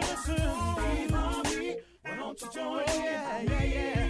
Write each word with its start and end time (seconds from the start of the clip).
Listen, 0.00 0.36
Steve 0.36 1.10
Harvey. 1.10 1.76
Why 2.02 2.16
don't 2.16 2.40
you 2.40 2.48
join 2.52 2.80
in? 2.80 2.86
Yeah, 2.88 3.64
yeah, 3.64 4.07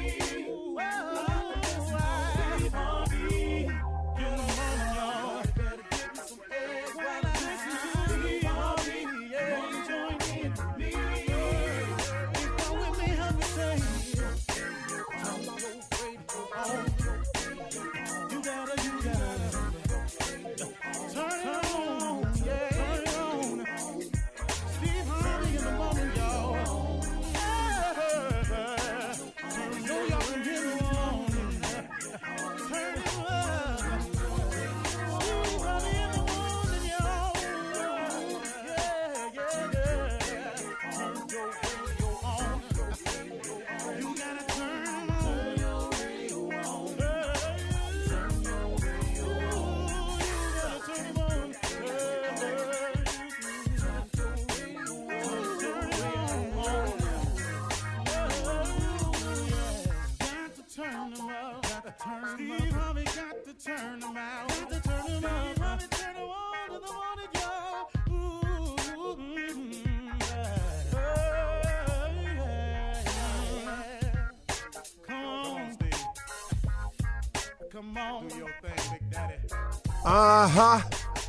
Uh 80.05 80.49
huh. 80.49 80.81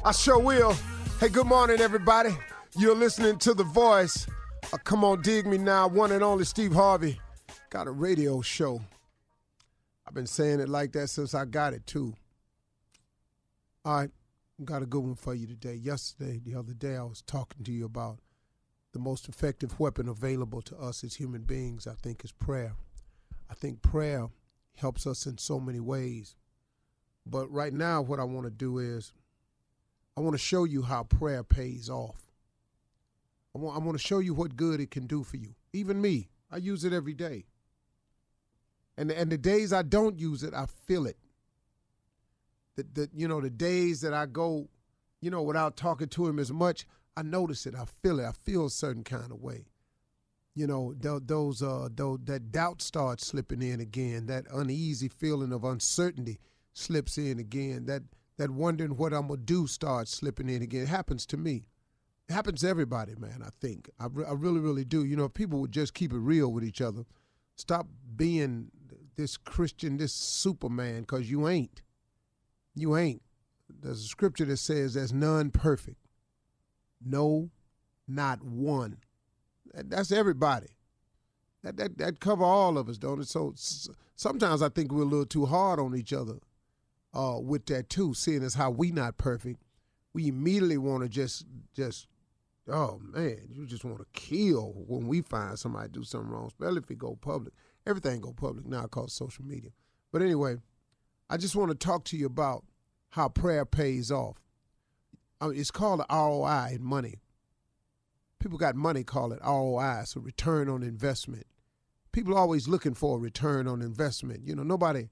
I 0.03 0.11
sure 0.11 0.39
will. 0.39 0.75
Hey, 1.19 1.30
good 1.30 1.45
morning, 1.45 1.80
everybody. 1.80 2.36
You're 2.75 2.95
listening 2.95 3.38
to 3.39 3.53
The 3.53 3.64
Voice. 3.64 4.25
Uh, 4.73 4.77
come 4.77 5.03
on, 5.03 5.22
dig 5.22 5.45
me 5.45 5.59
now. 5.59 5.88
One 5.88 6.11
and 6.11 6.23
only 6.23 6.45
Steve 6.45 6.73
Harvey. 6.73 7.20
Got 7.70 7.86
a 7.86 7.92
radio 7.92 8.42
show. 8.42 8.82
I've 10.08 10.15
been 10.15 10.26
saying 10.26 10.60
it 10.60 10.70
like 10.70 10.92
that 10.93 11.10
since 11.10 11.36
I 11.36 11.45
got 11.45 11.73
it, 11.73 11.86
too. 11.86 12.15
All 13.86 13.98
right. 13.98 14.10
Got 14.66 14.81
a 14.81 14.87
good 14.87 15.04
one 15.04 15.16
for 15.16 15.36
you 15.36 15.45
today. 15.45 15.76
Yesterday, 15.76 16.42
the 16.43 16.55
other 16.58 16.73
day, 16.73 16.95
I 16.95 17.04
was 17.04 17.21
talking 17.21 17.64
to 17.64 17.71
you 17.71 17.86
about 17.86 18.17
the 18.92 18.99
most 18.99 19.30
effective 19.30 19.80
weapon 19.80 20.10
available 20.10 20.64
to 20.64 20.76
us 20.77 21.04
as 21.04 21.14
human 21.14 21.43
beings, 21.43 21.86
I 21.86 21.93
think, 21.93 22.26
is 22.26 22.31
prayer. 22.31 22.73
I 23.52 23.54
think 23.54 23.83
prayer 23.83 24.30
helps 24.77 25.05
us 25.05 25.27
in 25.27 25.37
so 25.37 25.60
many 25.60 25.80
ways. 25.80 26.36
But 27.30 27.52
right 27.52 27.73
now, 27.73 28.02
what 28.02 28.20
I 28.20 28.23
want 28.23 28.45
to 28.45 28.52
do 28.52 28.80
is 28.80 29.14
I 30.17 30.22
want 30.22 30.34
to 30.34 30.40
show 30.40 30.64
you 30.64 30.82
how 30.82 31.04
prayer 31.04 31.44
pays 31.44 31.90
off. 31.90 32.20
I 33.56 33.60
want, 33.60 33.76
I 33.76 33.80
want 33.80 33.98
to 33.98 34.04
show 34.04 34.20
you 34.20 34.34
what 34.34 34.56
good 34.56 34.80
it 34.80 34.92
can 34.92 35.08
do 35.08 35.23
for 35.23 35.38
you. 35.38 35.56
Even 35.73 36.02
me, 36.02 36.30
I 36.52 36.58
use 36.58 36.84
it 36.84 36.94
every 36.94 37.14
day. 37.14 37.45
And, 38.98 39.12
and 39.12 39.32
the 39.32 39.38
days 39.38 39.72
I 39.72 39.84
don't 39.84 40.20
use 40.20 40.44
it, 40.44 40.54
I 40.54 40.66
feel 40.66 41.06
it. 41.06 41.17
The, 42.76 42.86
the, 42.94 43.10
you 43.16 43.28
know, 43.28 43.42
the 43.42 43.50
days 43.50 44.02
that 44.02 44.14
I 44.14 44.26
go, 44.26 44.67
you 45.22 45.30
know, 45.30 45.42
without 45.42 45.78
talking 45.78 46.08
to 46.10 46.28
him 46.28 46.40
as 46.40 46.52
much, 46.52 46.86
I 47.16 47.22
notice 47.22 47.66
it. 47.66 47.76
I 47.76 47.86
feel 48.02 48.20
it. 48.20 48.26
I 48.26 48.32
feel 48.32 48.66
a 48.66 48.70
certain 48.70 49.04
kind 49.04 49.32
of 49.32 49.42
way. 49.42 49.66
You 50.56 50.67
know, 50.67 50.94
tho- 51.00 51.20
those, 51.20 51.61
uh, 51.61 51.90
those, 51.94 52.20
that 52.26 52.52
doubt 52.52 52.82
starts 52.82 53.28
slipping 53.28 53.61
in 53.61 53.80
again. 53.80 54.26
That 54.26 54.46
uneasy 54.52 55.08
feeling 55.08 55.54
of 55.54 55.64
uncertainty 55.64 56.40
slips 56.73 57.17
in 57.17 57.39
again. 57.39 57.85
That 57.85 58.03
that 58.37 58.52
wondering 58.52 58.95
what 58.95 59.13
I'm 59.13 59.27
gonna 59.27 59.37
do 59.37 59.67
starts 59.67 60.11
slipping 60.11 60.49
in 60.49 60.61
again. 60.61 60.83
It 60.83 60.87
happens 60.89 61.25
to 61.27 61.37
me. 61.37 61.65
It 62.30 62.33
happens 62.33 62.61
to 62.61 62.69
everybody, 62.69 63.15
man. 63.15 63.43
I 63.45 63.49
think 63.59 63.89
I, 63.99 64.05
re- 64.05 64.25
I 64.25 64.33
really, 64.33 64.59
really 64.59 64.85
do. 64.85 65.03
You 65.03 65.17
know, 65.17 65.25
if 65.25 65.33
people 65.33 65.59
would 65.61 65.71
just 65.71 65.93
keep 65.93 66.13
it 66.13 66.19
real 66.19 66.52
with 66.52 66.63
each 66.63 66.80
other, 66.81 67.05
stop 67.55 67.87
being 68.15 68.71
this 69.15 69.35
Christian, 69.35 69.97
this 69.97 70.13
Superman, 70.13 71.02
because 71.02 71.30
you 71.30 71.47
ain't. 71.47 71.81
You 72.75 72.95
ain't. 72.95 73.21
There's 73.81 74.03
a 74.03 74.07
scripture 74.07 74.45
that 74.45 74.57
says 74.57 74.93
there's 74.93 75.11
none 75.11 75.51
perfect. 75.51 75.99
No, 77.03 77.49
not 78.07 78.43
one. 78.43 78.97
That's 79.73 80.11
everybody. 80.11 80.67
That, 81.63 81.77
that 81.77 81.97
that 81.97 82.19
cover 82.19 82.43
all 82.43 82.77
of 82.77 82.87
us, 82.87 82.97
don't 82.97 83.19
it? 83.19 83.27
So 83.27 83.51
s- 83.51 83.89
sometimes 84.15 84.61
I 84.61 84.69
think 84.69 84.91
we're 84.91 85.01
a 85.01 85.05
little 85.05 85.25
too 85.25 85.45
hard 85.45 85.80
on 85.80 85.95
each 85.95 86.13
other 86.13 86.36
uh, 87.14 87.37
with 87.42 87.65
that 87.67 87.89
too, 87.89 88.14
seeing 88.14 88.43
as 88.43 88.53
how 88.53 88.70
we 88.70 88.92
not 88.92 89.17
perfect. 89.17 89.61
We 90.14 90.27
immediately 90.27 90.77
want 90.77 91.03
to 91.03 91.09
just 91.09 91.45
just 91.73 92.08
oh 92.67 92.99
man, 93.03 93.39
you 93.49 93.65
just 93.65 93.83
want 93.83 93.99
to 93.99 94.05
kill 94.14 94.73
when 94.87 95.08
we 95.08 95.21
find 95.21 95.58
somebody 95.58 95.89
do 95.89 96.03
something 96.03 96.30
wrong, 96.30 96.48
especially 96.48 96.77
if 96.77 96.92
it 96.92 96.98
go 96.98 97.17
public. 97.19 97.53
Everything 97.86 98.21
go 98.21 98.33
public 98.33 98.65
now 98.65 98.86
called 98.86 99.11
social 99.11 99.43
media. 99.43 99.71
But 100.11 100.21
anyway, 100.21 100.58
I 101.30 101.37
just 101.37 101.55
want 101.55 101.71
to 101.71 101.75
talk 101.75 102.05
to 102.05 102.17
you 102.17 102.25
about 102.25 102.65
how 103.11 103.30
prayer 103.30 103.65
pays 103.65 104.11
off. 104.11 104.37
I 105.42 105.48
mean, 105.48 105.59
it's 105.59 105.71
called 105.71 106.02
ROI 106.11 106.73
in 106.73 106.83
money. 106.83 107.21
People 108.39 108.58
got 108.58 108.75
money 108.75 109.03
call 109.03 109.31
it 109.31 109.39
ROI, 109.43 110.03
so 110.05 110.21
return 110.21 110.69
on 110.69 110.83
investment. 110.83 111.45
People 112.11 112.37
always 112.37 112.67
looking 112.67 112.93
for 112.93 113.17
a 113.17 113.19
return 113.19 113.67
on 113.67 113.81
investment. 113.81 114.42
You 114.45 114.55
know, 114.55 114.64
nobody 114.64 115.09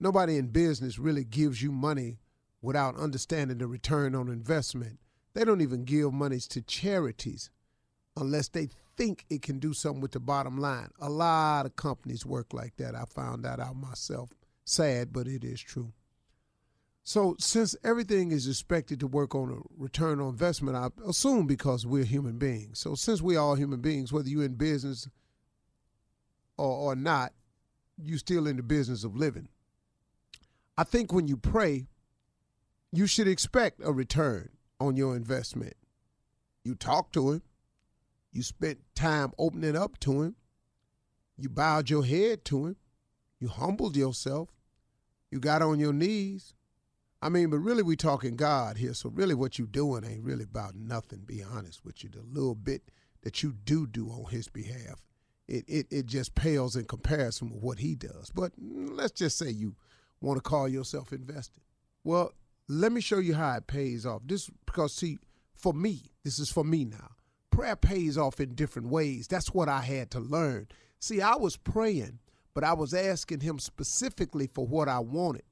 nobody 0.00 0.36
in 0.36 0.48
business 0.48 0.98
really 0.98 1.24
gives 1.24 1.62
you 1.62 1.70
money 1.70 2.18
without 2.62 2.96
understanding 2.96 3.58
the 3.58 3.66
return 3.66 4.14
on 4.14 4.28
investment. 4.28 4.98
They 5.34 5.44
don't 5.44 5.60
even 5.60 5.84
give 5.84 6.12
monies 6.12 6.48
to 6.48 6.62
charities 6.62 7.50
unless 8.16 8.48
they 8.48 8.68
think 8.96 9.24
it 9.30 9.42
can 9.42 9.58
do 9.58 9.72
something 9.72 10.00
with 10.00 10.12
the 10.12 10.20
bottom 10.20 10.58
line. 10.58 10.90
A 11.00 11.08
lot 11.08 11.66
of 11.66 11.76
companies 11.76 12.26
work 12.26 12.52
like 12.52 12.76
that. 12.76 12.94
I 12.94 13.04
found 13.04 13.44
that 13.44 13.60
out 13.60 13.76
myself. 13.76 14.30
Sad, 14.64 15.12
but 15.12 15.26
it 15.26 15.44
is 15.44 15.60
true. 15.60 15.92
So, 17.02 17.34
since 17.38 17.74
everything 17.82 18.30
is 18.30 18.46
expected 18.46 19.00
to 19.00 19.06
work 19.06 19.34
on 19.34 19.50
a 19.50 19.82
return 19.82 20.20
on 20.20 20.28
investment, 20.28 20.76
I 20.76 20.90
assume 21.08 21.46
because 21.46 21.86
we're 21.86 22.04
human 22.04 22.38
beings. 22.38 22.78
So, 22.78 22.94
since 22.94 23.22
we're 23.22 23.40
all 23.40 23.54
human 23.54 23.80
beings, 23.80 24.12
whether 24.12 24.28
you're 24.28 24.44
in 24.44 24.54
business 24.54 25.08
or, 26.58 26.92
or 26.92 26.94
not, 26.94 27.32
you're 27.96 28.18
still 28.18 28.46
in 28.46 28.56
the 28.56 28.62
business 28.62 29.02
of 29.02 29.16
living. 29.16 29.48
I 30.80 30.82
think 30.82 31.12
when 31.12 31.28
you 31.28 31.36
pray, 31.36 31.88
you 32.90 33.06
should 33.06 33.28
expect 33.28 33.82
a 33.84 33.92
return 33.92 34.48
on 34.80 34.96
your 34.96 35.14
investment. 35.14 35.74
You 36.64 36.74
talk 36.74 37.12
to 37.12 37.32
him, 37.32 37.42
you 38.32 38.42
spent 38.42 38.78
time 38.94 39.32
opening 39.36 39.76
up 39.76 40.00
to 40.00 40.22
him, 40.22 40.36
you 41.36 41.50
bowed 41.50 41.90
your 41.90 42.02
head 42.02 42.46
to 42.46 42.64
him, 42.64 42.76
you 43.38 43.48
humbled 43.48 43.94
yourself, 43.94 44.48
you 45.30 45.38
got 45.38 45.60
on 45.60 45.80
your 45.80 45.92
knees. 45.92 46.54
I 47.20 47.28
mean, 47.28 47.50
but 47.50 47.58
really, 47.58 47.82
we 47.82 47.94
talking 47.94 48.36
God 48.36 48.78
here. 48.78 48.94
So 48.94 49.10
really, 49.10 49.34
what 49.34 49.58
you 49.58 49.66
doing 49.66 50.02
ain't 50.02 50.24
really 50.24 50.44
about 50.44 50.76
nothing. 50.76 51.24
Be 51.26 51.42
honest 51.42 51.84
with 51.84 52.02
you. 52.02 52.08
The 52.08 52.22
little 52.22 52.54
bit 52.54 52.90
that 53.20 53.42
you 53.42 53.52
do 53.52 53.86
do 53.86 54.08
on 54.08 54.30
His 54.30 54.48
behalf, 54.48 55.04
it 55.46 55.62
it 55.68 55.88
it 55.90 56.06
just 56.06 56.34
pales 56.34 56.74
in 56.74 56.86
comparison 56.86 57.50
with 57.50 57.62
what 57.62 57.80
He 57.80 57.94
does. 57.96 58.30
But 58.34 58.52
let's 58.58 59.12
just 59.12 59.36
say 59.36 59.50
you 59.50 59.76
want 60.20 60.36
to 60.36 60.42
call 60.42 60.68
yourself 60.68 61.12
invested. 61.12 61.62
Well, 62.04 62.32
Let 62.68 62.92
me 62.92 63.00
show 63.00 63.18
you 63.18 63.34
how 63.34 63.56
it 63.56 63.66
pays 63.66 64.06
off. 64.06 64.22
This 64.24 64.48
because 64.64 64.94
see, 64.94 65.18
for 65.56 65.72
me, 65.72 66.02
this 66.22 66.38
is 66.38 66.50
for 66.50 66.62
me 66.64 66.84
now. 66.84 67.10
Prayer 67.50 67.74
pays 67.76 68.16
off 68.16 68.38
in 68.40 68.54
different 68.54 68.88
ways. 68.88 69.26
That's 69.26 69.52
what 69.52 69.68
I 69.68 69.80
had 69.80 70.10
to 70.12 70.20
learn. 70.20 70.68
See, 71.00 71.20
I 71.20 71.34
was 71.34 71.56
praying, 71.56 72.20
but 72.54 72.62
I 72.62 72.74
was 72.74 72.94
asking 72.94 73.40
him 73.40 73.58
specifically 73.58 74.46
for 74.46 74.66
what 74.66 74.88
I 74.88 75.00
wanted. 75.00 75.42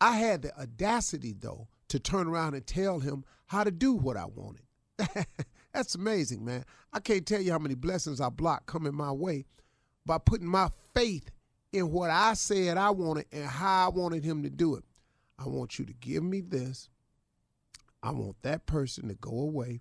I 0.00 0.16
had 0.16 0.42
the 0.42 0.58
audacity 0.58 1.34
though 1.38 1.68
to 1.88 1.98
turn 2.00 2.26
around 2.26 2.54
and 2.54 2.66
tell 2.66 3.00
him 3.00 3.24
how 3.46 3.62
to 3.64 3.70
do 3.70 3.92
what 3.92 4.16
I 4.16 4.24
wanted. 4.26 4.62
That's 5.74 5.94
amazing, 5.94 6.44
man. 6.44 6.64
I 6.92 7.00
can't 7.00 7.26
tell 7.26 7.40
you 7.42 7.52
how 7.52 7.58
many 7.58 7.74
blessings 7.74 8.20
I 8.20 8.30
blocked 8.30 8.66
coming 8.66 8.94
my 8.94 9.12
way 9.12 9.44
by 10.06 10.18
putting 10.18 10.46
my 10.48 10.70
faith 10.94 11.30
in 11.76 11.90
what 11.90 12.10
I 12.10 12.34
said 12.34 12.76
I 12.76 12.90
wanted 12.90 13.26
and 13.32 13.44
how 13.44 13.86
I 13.86 13.88
wanted 13.88 14.24
him 14.24 14.42
to 14.42 14.50
do 14.50 14.76
it. 14.76 14.84
I 15.38 15.48
want 15.48 15.78
you 15.78 15.84
to 15.84 15.92
give 15.92 16.22
me 16.22 16.40
this. 16.40 16.88
I 18.02 18.10
want 18.10 18.36
that 18.42 18.66
person 18.66 19.08
to 19.08 19.14
go 19.14 19.30
away. 19.30 19.80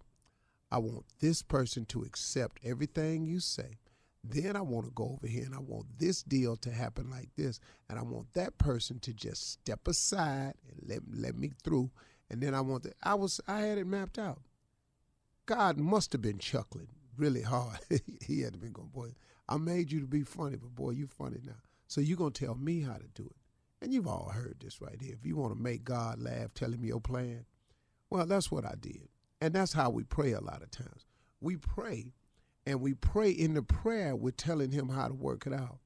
I 0.72 0.80
want 0.80 1.06
this 1.20 1.42
person 1.42 1.86
to 1.86 2.04
accept 2.04 2.60
everything 2.64 3.26
you 3.26 3.40
say. 3.40 3.78
Then 4.24 4.56
I 4.56 4.62
want 4.62 4.88
to 4.88 4.92
go 4.92 5.12
over 5.14 5.28
here 5.28 5.46
and 5.46 5.54
I 5.54 5.60
want 5.60 5.86
this 6.00 6.24
deal 6.24 6.56
to 6.58 6.72
happen 6.72 7.10
like 7.12 7.30
this. 7.38 7.60
And 7.90 8.00
I 8.00 8.02
want 8.02 8.34
that 8.34 8.58
person 8.58 9.00
to 9.02 9.14
just 9.14 9.52
step 9.52 9.88
aside 9.88 10.56
and 10.68 10.90
let, 10.90 11.02
let 11.14 11.38
me 11.38 11.52
through. 11.64 11.92
And 12.30 12.42
then 12.42 12.56
I 12.56 12.62
want 12.62 12.84
that. 12.84 12.96
I 13.04 13.14
was 13.14 13.40
I 13.48 13.60
had 13.62 13.78
it 13.78 13.86
mapped 13.86 14.18
out. 14.18 14.42
God 15.46 15.78
must 15.78 16.12
have 16.12 16.24
been 16.24 16.40
chuckling 16.40 16.88
really 17.18 17.44
hard. 17.44 17.80
he 18.26 18.42
had 18.42 18.54
to 18.54 18.60
be 18.60 18.70
going, 18.70 18.90
boy, 18.90 19.14
I 19.48 19.58
made 19.58 19.92
you 19.92 20.00
to 20.00 20.08
be 20.08 20.24
funny, 20.24 20.58
but 20.58 20.74
boy, 20.74 20.92
you 20.92 21.08
funny 21.08 21.40
now. 21.46 21.54
So 21.88 22.02
you're 22.02 22.18
gonna 22.18 22.32
tell 22.32 22.56
me 22.56 22.82
how 22.82 22.96
to 22.96 23.08
do 23.14 23.26
it. 23.26 23.36
And 23.82 23.94
you've 23.94 24.08
all 24.08 24.30
heard 24.30 24.58
this 24.60 24.82
right 24.82 25.00
here. 25.00 25.14
If 25.14 25.26
you 25.26 25.36
want 25.36 25.56
to 25.56 25.62
make 25.62 25.84
God 25.84 26.20
laugh, 26.20 26.54
tell 26.54 26.72
him 26.72 26.84
your 26.84 27.02
plan. 27.02 27.46
Well, 28.10 28.26
that's 28.26 28.52
what 28.52 28.66
I 28.66 28.76
did. 28.80 29.10
And 29.42 29.54
that's 29.54 29.74
how 29.74 29.90
we 29.90 30.04
pray 30.04 30.32
a 30.32 30.42
lot 30.42 30.64
of 30.64 30.72
times. 30.72 31.06
We 31.42 31.58
pray 31.58 32.14
and 32.66 32.82
we 32.82 32.94
pray 32.94 33.30
in 33.30 33.54
the 33.54 33.62
prayer, 33.62 34.16
we're 34.16 34.32
telling 34.32 34.72
him 34.72 34.90
how 34.90 35.08
to 35.08 35.14
work 35.14 35.46
it 35.46 35.54
out. 35.54 35.80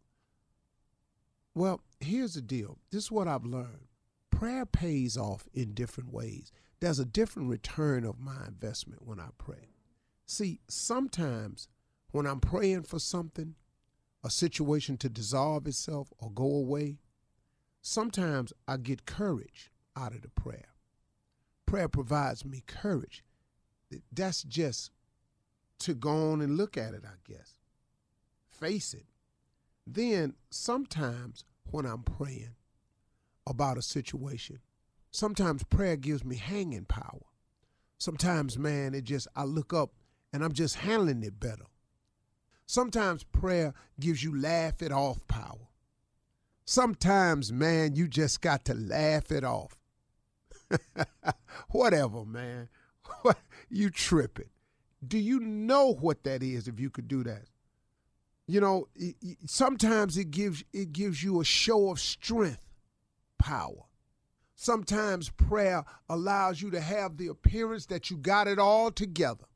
Well, 1.53 1.81
here's 1.99 2.35
the 2.35 2.41
deal. 2.41 2.77
This 2.91 3.05
is 3.05 3.11
what 3.11 3.27
I've 3.27 3.45
learned. 3.45 3.87
Prayer 4.31 4.65
pays 4.65 5.17
off 5.17 5.47
in 5.53 5.73
different 5.73 6.13
ways. 6.13 6.51
There's 6.79 6.99
a 6.99 7.05
different 7.05 7.49
return 7.49 8.05
of 8.05 8.19
my 8.19 8.45
investment 8.47 9.05
when 9.05 9.19
I 9.19 9.29
pray. 9.37 9.73
See, 10.25 10.61
sometimes 10.69 11.67
when 12.11 12.25
I'm 12.25 12.39
praying 12.39 12.83
for 12.83 12.99
something, 12.99 13.55
a 14.23 14.29
situation 14.29 14.97
to 14.97 15.09
dissolve 15.09 15.67
itself 15.67 16.11
or 16.19 16.31
go 16.31 16.43
away, 16.43 16.97
sometimes 17.81 18.53
I 18.67 18.77
get 18.77 19.05
courage 19.05 19.71
out 19.95 20.13
of 20.13 20.21
the 20.21 20.29
prayer. 20.29 20.69
Prayer 21.65 21.87
provides 21.87 22.43
me 22.43 22.63
courage. 22.65 23.23
That's 24.11 24.43
just 24.43 24.91
to 25.79 25.93
go 25.93 26.31
on 26.31 26.41
and 26.41 26.57
look 26.57 26.77
at 26.77 26.93
it, 26.93 27.03
I 27.05 27.31
guess. 27.31 27.53
Face 28.49 28.93
it. 28.93 29.05
Then 29.87 30.35
sometimes 30.49 31.45
when 31.71 31.85
I'm 31.85 32.03
praying 32.03 32.55
about 33.47 33.77
a 33.77 33.81
situation, 33.81 34.59
sometimes 35.11 35.63
prayer 35.63 35.95
gives 35.95 36.23
me 36.25 36.35
hanging 36.35 36.85
power. 36.85 37.25
Sometimes, 37.97 38.57
man, 38.57 38.93
it 38.93 39.03
just, 39.03 39.27
I 39.35 39.43
look 39.43 39.73
up 39.73 39.91
and 40.31 40.43
I'm 40.43 40.53
just 40.53 40.75
handling 40.75 41.23
it 41.23 41.39
better. 41.39 41.65
Sometimes 42.69 43.23
prayer 43.23 43.73
gives 43.99 44.23
you 44.23 44.39
laugh 44.39 44.83
it 44.83 44.91
off 44.91 45.25
power. 45.27 45.69
Sometimes, 46.65 47.51
man, 47.51 47.95
you 47.95 48.07
just 48.07 48.41
got 48.41 48.63
to 48.65 48.75
laugh 48.75 49.31
it 49.31 49.43
off. 49.43 49.75
Whatever, 51.71 52.25
man. 52.25 52.69
you 53.71 53.89
tripping. 53.89 54.51
Do 55.03 55.17
you 55.17 55.39
know 55.39 55.95
what 55.95 56.23
that 56.25 56.43
is 56.43 56.67
if 56.67 56.79
you 56.79 56.91
could 56.91 57.07
do 57.07 57.23
that? 57.23 57.45
You 58.45 58.61
know, 58.61 58.87
sometimes 59.47 60.15
it 60.15 60.29
gives 60.29 60.63
it 60.71 60.93
gives 60.93 61.23
you 61.23 61.41
a 61.41 61.45
show 61.45 61.89
of 61.89 61.99
strength, 61.99 62.69
power. 63.39 63.85
Sometimes 64.53 65.31
prayer 65.31 65.85
allows 66.07 66.61
you 66.61 66.69
to 66.69 66.81
have 66.81 67.17
the 67.17 67.29
appearance 67.29 67.87
that 67.87 68.11
you 68.11 68.17
got 68.17 68.47
it 68.47 68.59
all 68.59 68.91
together. 68.91 69.48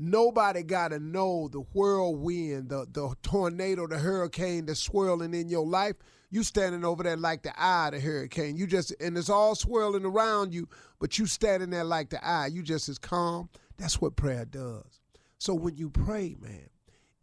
Nobody 0.00 0.62
got 0.62 0.88
to 0.88 1.00
know 1.00 1.48
the 1.48 1.58
whirlwind, 1.58 2.68
the, 2.68 2.86
the 2.92 3.14
tornado, 3.22 3.86
the 3.88 3.98
hurricane 3.98 4.66
that's 4.66 4.80
swirling 4.80 5.34
in 5.34 5.48
your 5.48 5.66
life. 5.66 5.96
You 6.30 6.44
standing 6.44 6.84
over 6.84 7.02
there 7.02 7.16
like 7.16 7.42
the 7.42 7.58
eye 7.60 7.88
of 7.88 7.94
the 7.94 8.00
hurricane. 8.00 8.56
You 8.56 8.68
just, 8.68 8.94
and 9.00 9.18
it's 9.18 9.30
all 9.30 9.56
swirling 9.56 10.04
around 10.04 10.54
you, 10.54 10.68
but 11.00 11.18
you 11.18 11.26
standing 11.26 11.70
there 11.70 11.84
like 11.84 12.10
the 12.10 12.24
eye. 12.24 12.46
You 12.46 12.62
just 12.62 12.88
as 12.88 12.98
calm. 12.98 13.48
That's 13.76 14.00
what 14.00 14.14
prayer 14.14 14.44
does. 14.44 15.00
So 15.38 15.54
when 15.54 15.76
you 15.76 15.90
pray, 15.90 16.36
man, 16.40 16.68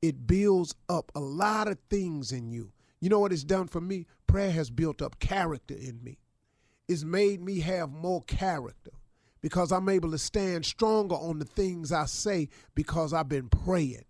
it 0.01 0.27
builds 0.27 0.75
up 0.89 1.11
a 1.15 1.19
lot 1.19 1.69
of 1.69 1.77
things 1.89 2.31
in 2.33 2.51
you. 2.51 2.73
You 2.99 3.09
know 3.09 3.19
what 3.19 3.31
it's 3.31 3.43
done 3.43 3.67
for 3.67 3.79
me? 3.79 4.05
Prayer 4.27 4.51
has 4.51 4.69
built 4.69 5.01
up 5.01 5.19
character 5.19 5.75
in 5.75 6.03
me. 6.03 6.17
It's 6.87 7.03
made 7.03 7.41
me 7.41 7.61
have 7.61 7.91
more 7.91 8.21
character 8.23 8.91
because 9.45 9.71
I'm 9.71 9.89
able 9.89 10.09
to 10.09 10.17
stand 10.17 10.65
stronger 10.65 11.13
on 11.13 11.37
the 11.37 11.45
things 11.45 11.91
I 11.91 12.05
say 12.07 12.49
because 12.73 13.13
I've 13.13 13.29
been 13.29 13.47
praying, 13.47 14.05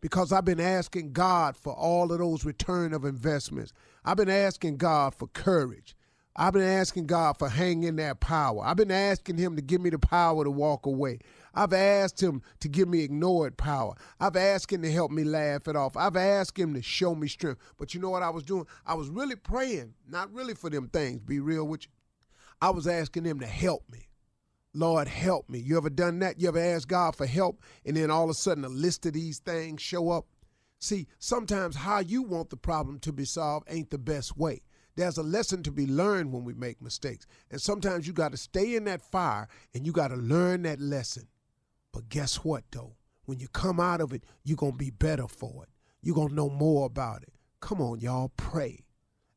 because 0.00 0.32
I've 0.32 0.46
been 0.46 0.58
asking 0.58 1.12
God 1.12 1.54
for 1.54 1.74
all 1.74 2.10
of 2.10 2.18
those 2.18 2.46
return 2.46 2.94
of 2.94 3.04
investments. 3.04 3.74
I've 4.06 4.16
been 4.16 4.30
asking 4.30 4.78
God 4.78 5.14
for 5.14 5.26
courage. 5.26 5.94
I've 6.34 6.54
been 6.54 6.62
asking 6.62 7.08
God 7.08 7.36
for 7.36 7.50
hanging 7.50 7.96
that 7.96 8.20
power. 8.20 8.64
I've 8.64 8.78
been 8.78 8.90
asking 8.90 9.36
Him 9.36 9.54
to 9.56 9.60
give 9.60 9.82
me 9.82 9.90
the 9.90 9.98
power 9.98 10.44
to 10.44 10.50
walk 10.50 10.86
away. 10.86 11.18
I've 11.54 11.74
asked 11.74 12.22
Him 12.22 12.40
to 12.60 12.68
give 12.70 12.88
me 12.88 13.02
ignored 13.02 13.58
power. 13.58 13.92
I've 14.18 14.36
asked 14.36 14.72
Him 14.72 14.80
to 14.80 14.90
help 14.90 15.10
me 15.10 15.24
laugh 15.24 15.68
it 15.68 15.76
off. 15.76 15.94
I've 15.94 16.16
asked 16.16 16.58
Him 16.58 16.72
to 16.72 16.80
show 16.80 17.14
me 17.14 17.28
strength. 17.28 17.60
But 17.76 17.92
you 17.92 18.00
know 18.00 18.08
what 18.08 18.22
I 18.22 18.30
was 18.30 18.44
doing? 18.44 18.64
I 18.86 18.94
was 18.94 19.10
really 19.10 19.36
praying, 19.36 19.92
not 20.08 20.32
really 20.32 20.54
for 20.54 20.70
them 20.70 20.88
things, 20.88 21.20
be 21.20 21.38
real 21.38 21.66
with 21.66 21.82
you. 21.82 21.90
I 22.62 22.70
was 22.70 22.86
asking 22.86 23.26
Him 23.26 23.40
to 23.40 23.46
help 23.46 23.84
me. 23.92 24.06
Lord, 24.72 25.08
help 25.08 25.48
me. 25.48 25.58
You 25.58 25.76
ever 25.76 25.90
done 25.90 26.20
that? 26.20 26.40
You 26.40 26.48
ever 26.48 26.60
asked 26.60 26.88
God 26.88 27.16
for 27.16 27.26
help 27.26 27.60
and 27.84 27.96
then 27.96 28.10
all 28.10 28.24
of 28.24 28.30
a 28.30 28.34
sudden 28.34 28.64
a 28.64 28.68
list 28.68 29.04
of 29.04 29.14
these 29.14 29.38
things 29.38 29.82
show 29.82 30.10
up? 30.10 30.26
See, 30.78 31.08
sometimes 31.18 31.76
how 31.76 31.98
you 31.98 32.22
want 32.22 32.50
the 32.50 32.56
problem 32.56 33.00
to 33.00 33.12
be 33.12 33.24
solved 33.24 33.66
ain't 33.68 33.90
the 33.90 33.98
best 33.98 34.36
way. 34.36 34.62
There's 34.94 35.18
a 35.18 35.22
lesson 35.22 35.62
to 35.64 35.72
be 35.72 35.86
learned 35.86 36.32
when 36.32 36.44
we 36.44 36.54
make 36.54 36.80
mistakes. 36.80 37.26
And 37.50 37.60
sometimes 37.60 38.06
you 38.06 38.12
got 38.12 38.30
to 38.30 38.36
stay 38.36 38.76
in 38.76 38.84
that 38.84 39.02
fire 39.02 39.48
and 39.74 39.84
you 39.84 39.92
got 39.92 40.08
to 40.08 40.16
learn 40.16 40.62
that 40.62 40.80
lesson. 40.80 41.26
But 41.92 42.08
guess 42.08 42.36
what, 42.44 42.64
though? 42.70 42.94
When 43.24 43.40
you 43.40 43.48
come 43.48 43.80
out 43.80 44.00
of 44.00 44.12
it, 44.12 44.24
you're 44.44 44.56
going 44.56 44.72
to 44.72 44.78
be 44.78 44.90
better 44.90 45.26
for 45.26 45.64
it. 45.64 45.70
You're 46.00 46.14
going 46.14 46.28
to 46.28 46.34
know 46.34 46.48
more 46.48 46.86
about 46.86 47.22
it. 47.22 47.34
Come 47.60 47.80
on, 47.80 48.00
y'all, 48.00 48.32
pray. 48.36 48.84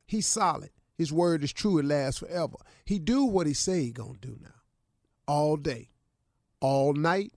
He's 0.05 0.27
solid. 0.27 0.69
His 0.95 1.11
word 1.11 1.43
is 1.43 1.51
true. 1.51 1.79
It 1.79 1.85
lasts 1.85 2.19
forever. 2.19 2.57
He 2.85 2.99
do 2.99 3.25
what 3.25 3.47
he 3.47 3.53
say 3.53 3.81
he 3.81 3.91
going 3.91 4.15
to 4.15 4.27
do 4.27 4.37
now 4.39 4.62
all 5.27 5.57
day, 5.57 5.89
all 6.59 6.93
night, 6.93 7.33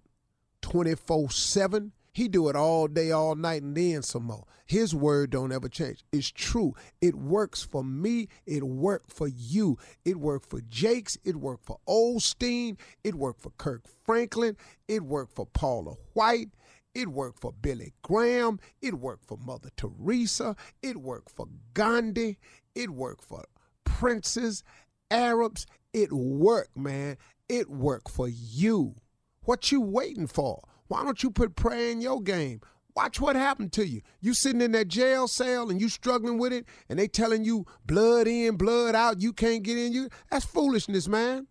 24 0.62 1.30
7. 1.30 1.92
He 2.12 2.28
do 2.28 2.48
it 2.48 2.56
all 2.56 2.88
day, 2.88 3.10
all 3.10 3.34
night, 3.34 3.62
and 3.62 3.76
then 3.76 4.02
some 4.02 4.24
more. 4.24 4.44
His 4.64 4.94
word 4.94 5.30
don't 5.30 5.52
ever 5.52 5.68
change. 5.68 6.02
It's 6.12 6.30
true. 6.30 6.74
It 7.00 7.14
works 7.14 7.62
for 7.62 7.84
me. 7.84 8.28
It 8.46 8.64
worked 8.64 9.12
for 9.12 9.28
you. 9.28 9.78
It 10.04 10.18
worked 10.18 10.50
for 10.50 10.60
Jakes. 10.62 11.16
It 11.24 11.36
worked 11.36 11.66
for 11.66 11.78
Osteen. 11.86 12.78
It 13.04 13.14
worked 13.14 13.42
for 13.42 13.50
Kirk 13.58 13.82
Franklin. 14.04 14.56
It 14.88 15.02
worked 15.02 15.34
for 15.34 15.46
Paula 15.46 15.94
White. 16.14 16.48
It 16.96 17.08
worked 17.08 17.40
for 17.40 17.52
Billy 17.52 17.92
Graham. 18.02 18.58
It 18.80 18.94
worked 18.94 19.26
for 19.26 19.36
Mother 19.36 19.68
Teresa. 19.76 20.56
It 20.82 20.96
worked 20.96 21.30
for 21.30 21.46
Gandhi. 21.74 22.38
It 22.74 22.90
worked 22.90 23.22
for 23.22 23.44
princes, 23.84 24.64
Arabs. 25.10 25.66
It 25.92 26.12
worked, 26.12 26.76
man. 26.76 27.18
It 27.48 27.70
worked 27.70 28.10
for 28.10 28.28
you. 28.28 28.96
What 29.42 29.70
you 29.70 29.80
waiting 29.80 30.26
for? 30.26 30.62
Why 30.88 31.04
don't 31.04 31.22
you 31.22 31.30
put 31.30 31.56
prayer 31.56 31.90
in 31.90 32.00
your 32.00 32.20
game? 32.20 32.60
Watch 32.96 33.20
what 33.20 33.36
happened 33.36 33.72
to 33.74 33.86
you. 33.86 34.00
You 34.20 34.34
sitting 34.34 34.62
in 34.62 34.72
that 34.72 34.88
jail 34.88 35.28
cell 35.28 35.70
and 35.70 35.80
you 35.80 35.88
struggling 35.88 36.38
with 36.38 36.52
it, 36.52 36.64
and 36.88 36.98
they 36.98 37.06
telling 37.06 37.44
you 37.44 37.66
blood 37.84 38.26
in, 38.26 38.56
blood 38.56 38.94
out, 38.94 39.20
you 39.20 39.32
can't 39.32 39.62
get 39.62 39.76
in. 39.78 39.92
You 39.92 40.08
that's 40.30 40.46
foolishness, 40.46 41.06
man. 41.06 41.46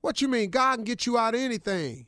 What 0.00 0.20
you 0.20 0.28
mean? 0.28 0.50
God 0.50 0.76
can 0.76 0.84
get 0.84 1.06
you 1.06 1.16
out 1.16 1.34
of 1.34 1.40
anything. 1.40 2.06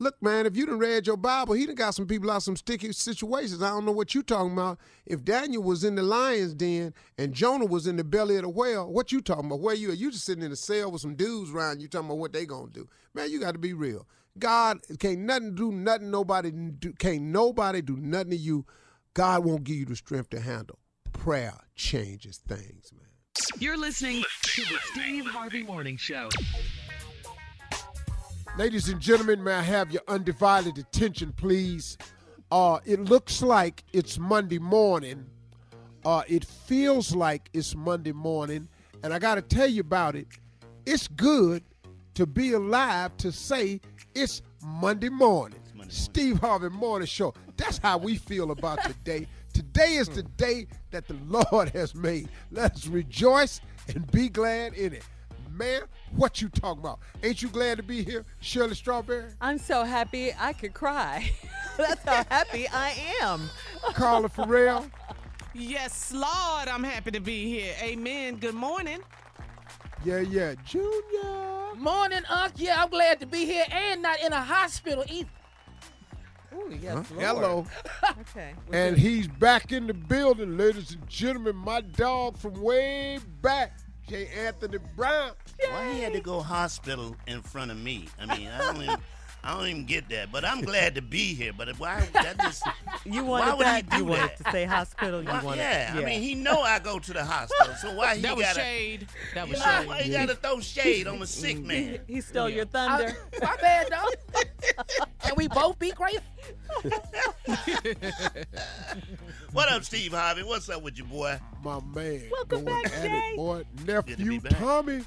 Look, 0.00 0.22
man, 0.22 0.46
if 0.46 0.56
you 0.56 0.64
done 0.64 0.78
read 0.78 1.08
your 1.08 1.16
Bible, 1.16 1.54
he 1.54 1.66
done 1.66 1.74
got 1.74 1.94
some 1.94 2.06
people 2.06 2.30
out 2.30 2.44
some 2.44 2.54
sticky 2.54 2.92
situations. 2.92 3.62
I 3.62 3.70
don't 3.70 3.84
know 3.84 3.92
what 3.92 4.14
you 4.14 4.22
talking 4.22 4.52
about. 4.52 4.78
If 5.06 5.24
Daniel 5.24 5.62
was 5.62 5.82
in 5.82 5.96
the 5.96 6.04
lion's 6.04 6.54
den 6.54 6.94
and 7.16 7.34
Jonah 7.34 7.64
was 7.64 7.88
in 7.88 7.96
the 7.96 8.04
belly 8.04 8.36
of 8.36 8.42
the 8.42 8.48
whale, 8.48 8.92
what 8.92 9.10
you 9.10 9.20
talking 9.20 9.46
about? 9.46 9.58
Where 9.58 9.74
you 9.74 9.90
at? 9.90 9.98
You 9.98 10.12
just 10.12 10.24
sitting 10.24 10.44
in 10.44 10.52
a 10.52 10.56
cell 10.56 10.92
with 10.92 11.00
some 11.00 11.16
dudes 11.16 11.50
around 11.50 11.80
you 11.80 11.88
talking 11.88 12.06
about 12.06 12.18
what 12.18 12.32
they 12.32 12.46
gonna 12.46 12.70
do. 12.70 12.86
Man, 13.12 13.28
you 13.30 13.40
got 13.40 13.52
to 13.52 13.58
be 13.58 13.72
real. 13.72 14.06
God 14.38 14.78
can't 15.00 15.20
nothing 15.20 15.56
do 15.56 15.72
nothing. 15.72 16.12
Nobody 16.12 16.52
do, 16.52 16.92
can't 16.92 17.22
nobody 17.22 17.82
do 17.82 17.96
nothing 17.96 18.30
to 18.30 18.36
you. 18.36 18.66
God 19.14 19.44
won't 19.44 19.64
give 19.64 19.76
you 19.76 19.84
the 19.84 19.96
strength 19.96 20.30
to 20.30 20.40
handle. 20.40 20.78
Prayer 21.12 21.54
changes 21.74 22.38
things, 22.38 22.92
man. 22.92 23.08
You're 23.58 23.76
listening 23.76 24.22
to 24.42 24.62
the 24.62 24.78
Steve 24.92 25.26
Harvey 25.26 25.64
Morning 25.64 25.96
Show. 25.96 26.28
Ladies 28.58 28.88
and 28.88 29.00
gentlemen, 29.00 29.44
may 29.44 29.52
I 29.52 29.62
have 29.62 29.92
your 29.92 30.02
undivided 30.08 30.78
attention, 30.78 31.32
please? 31.32 31.96
Uh, 32.50 32.80
it 32.84 32.98
looks 32.98 33.40
like 33.40 33.84
it's 33.92 34.18
Monday 34.18 34.58
morning. 34.58 35.26
Uh, 36.04 36.22
it 36.26 36.44
feels 36.44 37.14
like 37.14 37.50
it's 37.52 37.76
Monday 37.76 38.10
morning. 38.10 38.68
And 39.04 39.14
I 39.14 39.20
got 39.20 39.36
to 39.36 39.42
tell 39.42 39.68
you 39.68 39.80
about 39.80 40.16
it. 40.16 40.26
It's 40.86 41.06
good 41.06 41.62
to 42.14 42.26
be 42.26 42.54
alive 42.54 43.16
to 43.18 43.30
say 43.30 43.80
it's 44.16 44.42
Monday 44.60 45.08
morning. 45.08 45.60
Monday 45.60 45.76
morning. 45.76 45.90
Steve 45.92 46.40
Harvey 46.40 46.68
Morning 46.68 47.06
Show. 47.06 47.34
That's 47.56 47.78
how 47.78 47.96
we 47.96 48.16
feel 48.16 48.50
about 48.50 48.82
today. 48.82 49.28
Today 49.52 49.94
is 49.94 50.08
the 50.08 50.24
day 50.24 50.66
that 50.90 51.06
the 51.06 51.14
Lord 51.52 51.68
has 51.68 51.94
made. 51.94 52.28
Let's 52.50 52.88
rejoice 52.88 53.60
and 53.94 54.10
be 54.10 54.28
glad 54.28 54.74
in 54.74 54.94
it. 54.94 55.04
Man, 55.58 55.82
what 56.14 56.40
you 56.40 56.48
talking 56.48 56.80
about? 56.80 57.00
Ain't 57.24 57.42
you 57.42 57.48
glad 57.48 57.78
to 57.78 57.82
be 57.82 58.04
here, 58.04 58.24
Shirley 58.38 58.76
Strawberry? 58.76 59.32
I'm 59.40 59.58
so 59.58 59.82
happy 59.82 60.30
I 60.38 60.52
could 60.52 60.72
cry. 60.72 61.32
That's 61.76 62.04
how 62.04 62.24
happy 62.30 62.68
I 62.68 62.94
am. 63.20 63.50
Carla 63.92 64.28
Ferrell? 64.28 64.86
Yes, 65.54 66.12
Lord, 66.12 66.68
I'm 66.68 66.84
happy 66.84 67.10
to 67.10 67.18
be 67.18 67.48
here. 67.48 67.74
Amen. 67.82 68.36
Good 68.36 68.54
morning. 68.54 69.00
Yeah, 70.04 70.20
yeah. 70.20 70.54
Junior. 70.64 71.74
Morning, 71.76 72.22
Unc. 72.28 72.52
Yeah, 72.54 72.80
I'm 72.80 72.90
glad 72.90 73.18
to 73.18 73.26
be 73.26 73.44
here 73.44 73.64
and 73.68 74.00
not 74.00 74.20
in 74.22 74.32
a 74.32 74.40
hospital 74.40 75.04
either. 75.08 75.28
Ooh, 76.54 76.72
yes, 76.80 77.10
Lord. 77.10 77.24
Hello. 77.24 77.66
Okay. 78.20 78.54
And 78.72 78.96
he's 78.96 79.26
back 79.26 79.72
in 79.72 79.88
the 79.88 79.94
building, 79.94 80.56
ladies 80.56 80.92
and 80.92 81.08
gentlemen. 81.08 81.56
My 81.56 81.80
dog 81.80 82.38
from 82.38 82.54
way 82.62 83.18
back, 83.42 83.76
J. 84.08 84.26
Anthony 84.28 84.78
Brown. 84.96 85.32
Why 85.70 85.92
he 85.92 86.00
had 86.00 86.14
to 86.14 86.20
go 86.20 86.40
hospital 86.40 87.14
in 87.26 87.42
front 87.42 87.70
of 87.70 87.76
me? 87.76 88.08
I 88.18 88.36
mean, 88.36 88.48
I 88.48 88.58
don't 88.58 88.82
even, 88.82 88.96
I 89.44 89.56
don't 89.56 89.66
even 89.68 89.84
get 89.86 90.08
that. 90.10 90.30
But 90.32 90.44
I'm 90.44 90.60
glad 90.62 90.94
to 90.96 91.02
be 91.02 91.32
here. 91.34 91.52
But 91.56 91.68
why? 91.78 92.06
That 92.12 92.38
just 92.40 92.62
You 93.04 93.24
Why 93.24 93.52
wanted 93.54 93.58
would 93.58 93.66
he 93.66 93.82
do 93.82 93.96
you 93.98 94.04
wanted 94.04 94.30
that? 94.30 94.44
to 94.44 94.50
say 94.52 94.64
hospital. 94.64 95.22
You 95.22 95.28
why, 95.28 95.42
wanted. 95.44 95.60
yeah, 95.62 95.94
I 95.96 96.00
mean, 96.04 96.20
he 96.20 96.34
know 96.34 96.60
I 96.62 96.78
go 96.80 96.98
to 96.98 97.12
the 97.12 97.24
hospital, 97.24 97.74
so 97.76 97.94
why 97.94 98.16
he 98.16 98.22
That 98.22 98.36
was 98.36 98.44
gotta? 98.44 98.60
shade. 98.60 99.06
That 99.34 99.46
You 99.46 99.52
was 99.54 99.62
shade. 99.62 99.86
why 99.86 100.02
he 100.02 100.12
gotta 100.12 100.34
throw 100.34 100.60
shade 100.60 101.06
on 101.06 101.22
a 101.22 101.26
sick 101.40 101.58
man? 101.60 102.00
he 102.06 102.20
stole 102.20 102.48
your 102.50 102.64
I, 102.64 102.68
thunder. 102.68 103.16
my 103.40 103.56
bad, 103.60 103.88
dog. 103.90 104.14
Can 105.22 105.34
we 105.36 105.48
both 105.48 105.78
be 105.78 105.92
grateful? 105.92 106.22
What 109.52 109.70
up, 109.72 109.82
Steve 109.82 110.12
Harvey? 110.12 110.42
What's 110.42 110.68
up 110.68 110.82
with 110.82 110.98
you, 110.98 111.04
boy? 111.04 111.38
My 111.64 111.80
man. 111.94 112.22
Welcome 112.30 112.64
going 112.64 112.82
back, 112.82 112.92
at 112.92 113.02
Jay. 113.02 113.08
it, 113.32 113.36
boy. 113.36 113.64
Good 113.76 113.86
to 113.86 113.92
Nephew 113.94 114.40
back. 114.40 114.58
Tommy. 114.58 115.04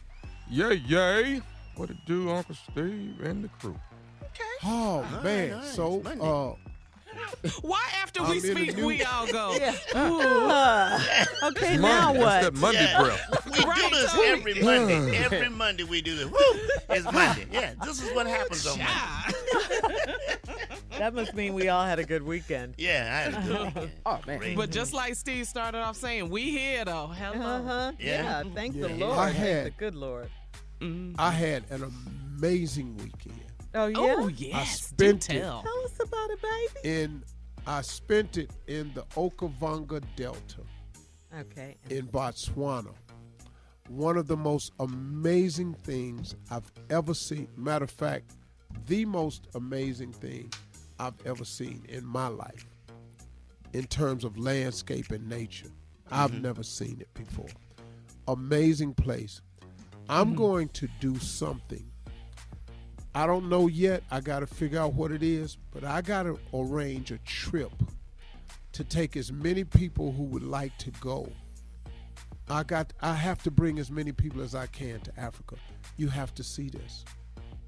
Yay, 0.49 0.73
yay. 0.87 1.41
What 1.75 1.89
it 1.91 1.97
do, 2.07 2.29
Uncle 2.31 2.55
Steve 2.55 3.21
and 3.23 3.43
the 3.43 3.49
crew? 3.59 3.79
Oh, 4.63 5.01
right, 5.01 5.23
man. 5.23 5.53
all 5.53 5.59
right. 5.59 5.67
So, 5.67 6.01
It's 6.05 6.21
uh, 6.21 6.53
Why 7.61 7.83
after 8.01 8.21
I'm 8.21 8.29
we 8.29 8.39
speak, 8.39 8.77
we 8.77 9.03
all 9.03 9.27
go? 9.27 9.55
Yeah. 9.59 9.75
Uh, 9.93 10.99
okay, 11.49 11.77
now 11.77 12.07
Monday. 12.13 12.19
what? 12.19 12.29
That's 12.29 12.45
that 12.45 12.53
Monday 12.55 12.83
Yeah. 12.83 13.01
breath. 13.01 13.45
We 13.51 13.65
Right, 13.65 13.81
do 13.91 13.95
this 13.95 14.11
Tony. 14.13 14.27
every 14.29 14.53
Monday. 14.63 15.17
Every 15.17 15.49
Monday 15.49 15.83
we 15.83 16.01
do 16.01 16.15
this. 16.15 16.25
Woo! 16.25 16.37
It's 16.89 17.05
Monday. 17.11 17.45
Yeah, 17.51 17.73
this 17.83 18.01
is 18.01 18.13
what 18.15 18.27
happens 18.27 18.65
on 18.65 18.77
Monday. 18.79 20.35
That 20.97 21.13
must 21.13 21.33
mean 21.33 21.53
we 21.53 21.67
all 21.69 21.83
had 21.83 21.99
a 21.99 22.03
good 22.03 22.23
weekend. 22.23 22.75
Yeah, 22.77 23.09
I 23.11 23.31
had 23.31 23.33
a 23.43 23.47
good 23.47 23.65
weekend. 23.65 23.91
Oh, 24.05 24.19
man. 24.27 24.39
Great. 24.39 24.55
But 24.57 24.69
just 24.71 24.93
like 24.93 25.15
Steve 25.15 25.47
started 25.47 25.79
off 25.79 25.97
saying, 25.97 26.29
we 26.29 26.51
here 26.51 26.85
though. 26.85 27.07
Hello. 27.07 27.41
Uh 27.45 27.63
huh. 27.63 27.91
Yeah. 27.99 28.43
Yeah. 28.43 28.43
Thank 28.53 28.75
Yeah. 28.75 28.87
the 28.87 28.93
Lord. 28.95 29.17
I 29.17 29.25
Thank 29.31 29.37
had- 29.37 29.65
the 29.65 29.69
good 29.71 29.95
Lord. 29.95 30.29
Mhm. 30.79 31.15
I 31.17 31.31
had 31.31 31.63
an 31.71 31.91
amazing 32.37 32.95
weekend. 32.97 33.40
Oh 33.73 33.87
yeah. 33.87 33.97
Oh 33.97 34.27
yes. 34.27 34.87
spent 34.87 34.97
do 34.97 35.35
it. 35.35 35.39
tell. 35.39 35.61
Tell 35.61 35.85
us 35.85 35.99
about 35.99 36.29
it, 36.29 36.39
baby. 36.41 37.03
In 37.03 37.23
I 37.67 37.81
spent 37.81 38.37
it 38.37 38.51
in 38.67 38.91
the 38.93 39.03
Okavango 39.15 40.01
Delta 40.15 40.61
Okay. 41.37 41.77
in 41.89 42.07
Botswana. 42.07 42.93
One 43.87 44.17
of 44.17 44.27
the 44.27 44.37
most 44.37 44.71
amazing 44.79 45.73
things 45.73 46.35
I've 46.49 46.71
ever 46.89 47.13
seen. 47.13 47.47
Matter 47.55 47.85
of 47.85 47.91
fact, 47.91 48.35
the 48.87 49.05
most 49.05 49.47
amazing 49.55 50.13
thing 50.13 50.51
I've 50.99 51.25
ever 51.25 51.45
seen 51.45 51.85
in 51.89 52.05
my 52.05 52.27
life 52.27 52.65
in 53.73 53.85
terms 53.85 54.23
of 54.23 54.37
landscape 54.37 55.11
and 55.11 55.27
nature. 55.27 55.69
I've 56.11 56.31
mm-hmm. 56.31 56.41
never 56.41 56.63
seen 56.63 56.97
it 56.99 57.13
before. 57.13 57.47
Amazing 58.27 58.93
place. 58.95 59.41
I'm 60.09 60.27
mm-hmm. 60.29 60.37
going 60.37 60.69
to 60.69 60.87
do 60.99 61.17
something. 61.19 61.90
I 63.13 63.27
don't 63.27 63.49
know 63.49 63.67
yet. 63.67 64.03
I 64.09 64.21
got 64.21 64.39
to 64.39 64.47
figure 64.47 64.79
out 64.79 64.93
what 64.93 65.11
it 65.11 65.21
is, 65.23 65.57
but 65.71 65.83
I 65.83 66.01
got 66.01 66.23
to 66.23 66.39
arrange 66.53 67.11
a 67.11 67.17
trip 67.19 67.71
to 68.71 68.83
take 68.83 69.17
as 69.17 69.31
many 69.31 69.63
people 69.63 70.13
who 70.13 70.23
would 70.23 70.43
like 70.43 70.77
to 70.79 70.91
go. 70.91 71.29
I 72.49 72.63
got 72.63 72.93
I 73.01 73.13
have 73.13 73.43
to 73.43 73.51
bring 73.51 73.79
as 73.79 73.91
many 73.91 74.11
people 74.11 74.41
as 74.41 74.55
I 74.55 74.67
can 74.67 74.99
to 75.01 75.19
Africa. 75.19 75.55
You 75.97 76.07
have 76.09 76.33
to 76.35 76.43
see 76.43 76.69
this. 76.69 77.05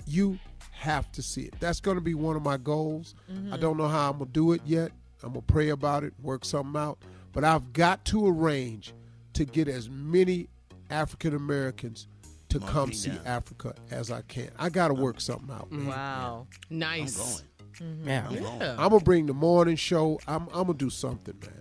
You 0.06 0.40
have 0.72 1.12
to 1.14 1.22
see 1.22 1.44
it. 1.44 1.56
That's 1.60 1.80
going 1.80 1.96
to 1.96 2.02
be 2.02 2.14
one 2.14 2.36
of 2.36 2.42
my 2.42 2.58
goals. 2.58 3.16
I 3.30 3.32
mm-hmm. 3.32 3.62
don't 3.62 3.78
know 3.78 3.88
how 3.88 4.10
I'm 4.10 4.18
going 4.18 4.30
to 4.30 4.34
do 4.34 4.52
it 4.54 4.62
yet. 4.66 4.92
I'm 5.24 5.34
going 5.34 5.46
to 5.46 5.54
pray 5.54 5.70
about 5.70 6.04
it, 6.04 6.14
work 6.22 6.44
something 6.44 6.80
out, 6.80 6.98
but 7.32 7.46
I've 7.46 7.72
got 7.72 8.04
to 8.06 8.28
arrange 8.28 8.94
to 9.34 9.46
get 9.46 9.70
as 9.70 9.90
many 9.90 10.50
African 10.90 11.34
Americans 11.34 12.08
to 12.54 12.60
Mark 12.60 12.72
come 12.72 12.94
see 12.94 13.10
down. 13.10 13.26
Africa 13.26 13.76
as 13.92 14.10
I 14.12 14.22
can. 14.22 14.50
I 14.58 14.70
got 14.70 14.88
to 14.90 14.94
work 14.94 15.20
something 15.22 15.52
out. 15.54 15.72
man. 15.72 15.88
Wow. 15.88 16.48
I'm 16.72 16.80
Nice. 16.80 17.42
going. 17.80 18.06
Yeah. 18.06 18.28
I'm 18.28 18.36
going. 18.44 18.62
Yeah. 18.62 18.72
I'm 18.78 18.90
gonna 18.90 19.00
bring 19.04 19.26
the 19.26 19.34
morning 19.34 19.76
show. 19.76 20.20
I'm 20.28 20.44
I'm 20.54 20.68
gonna 20.68 20.74
do 20.76 20.90
something, 20.90 21.36
man. 21.42 21.52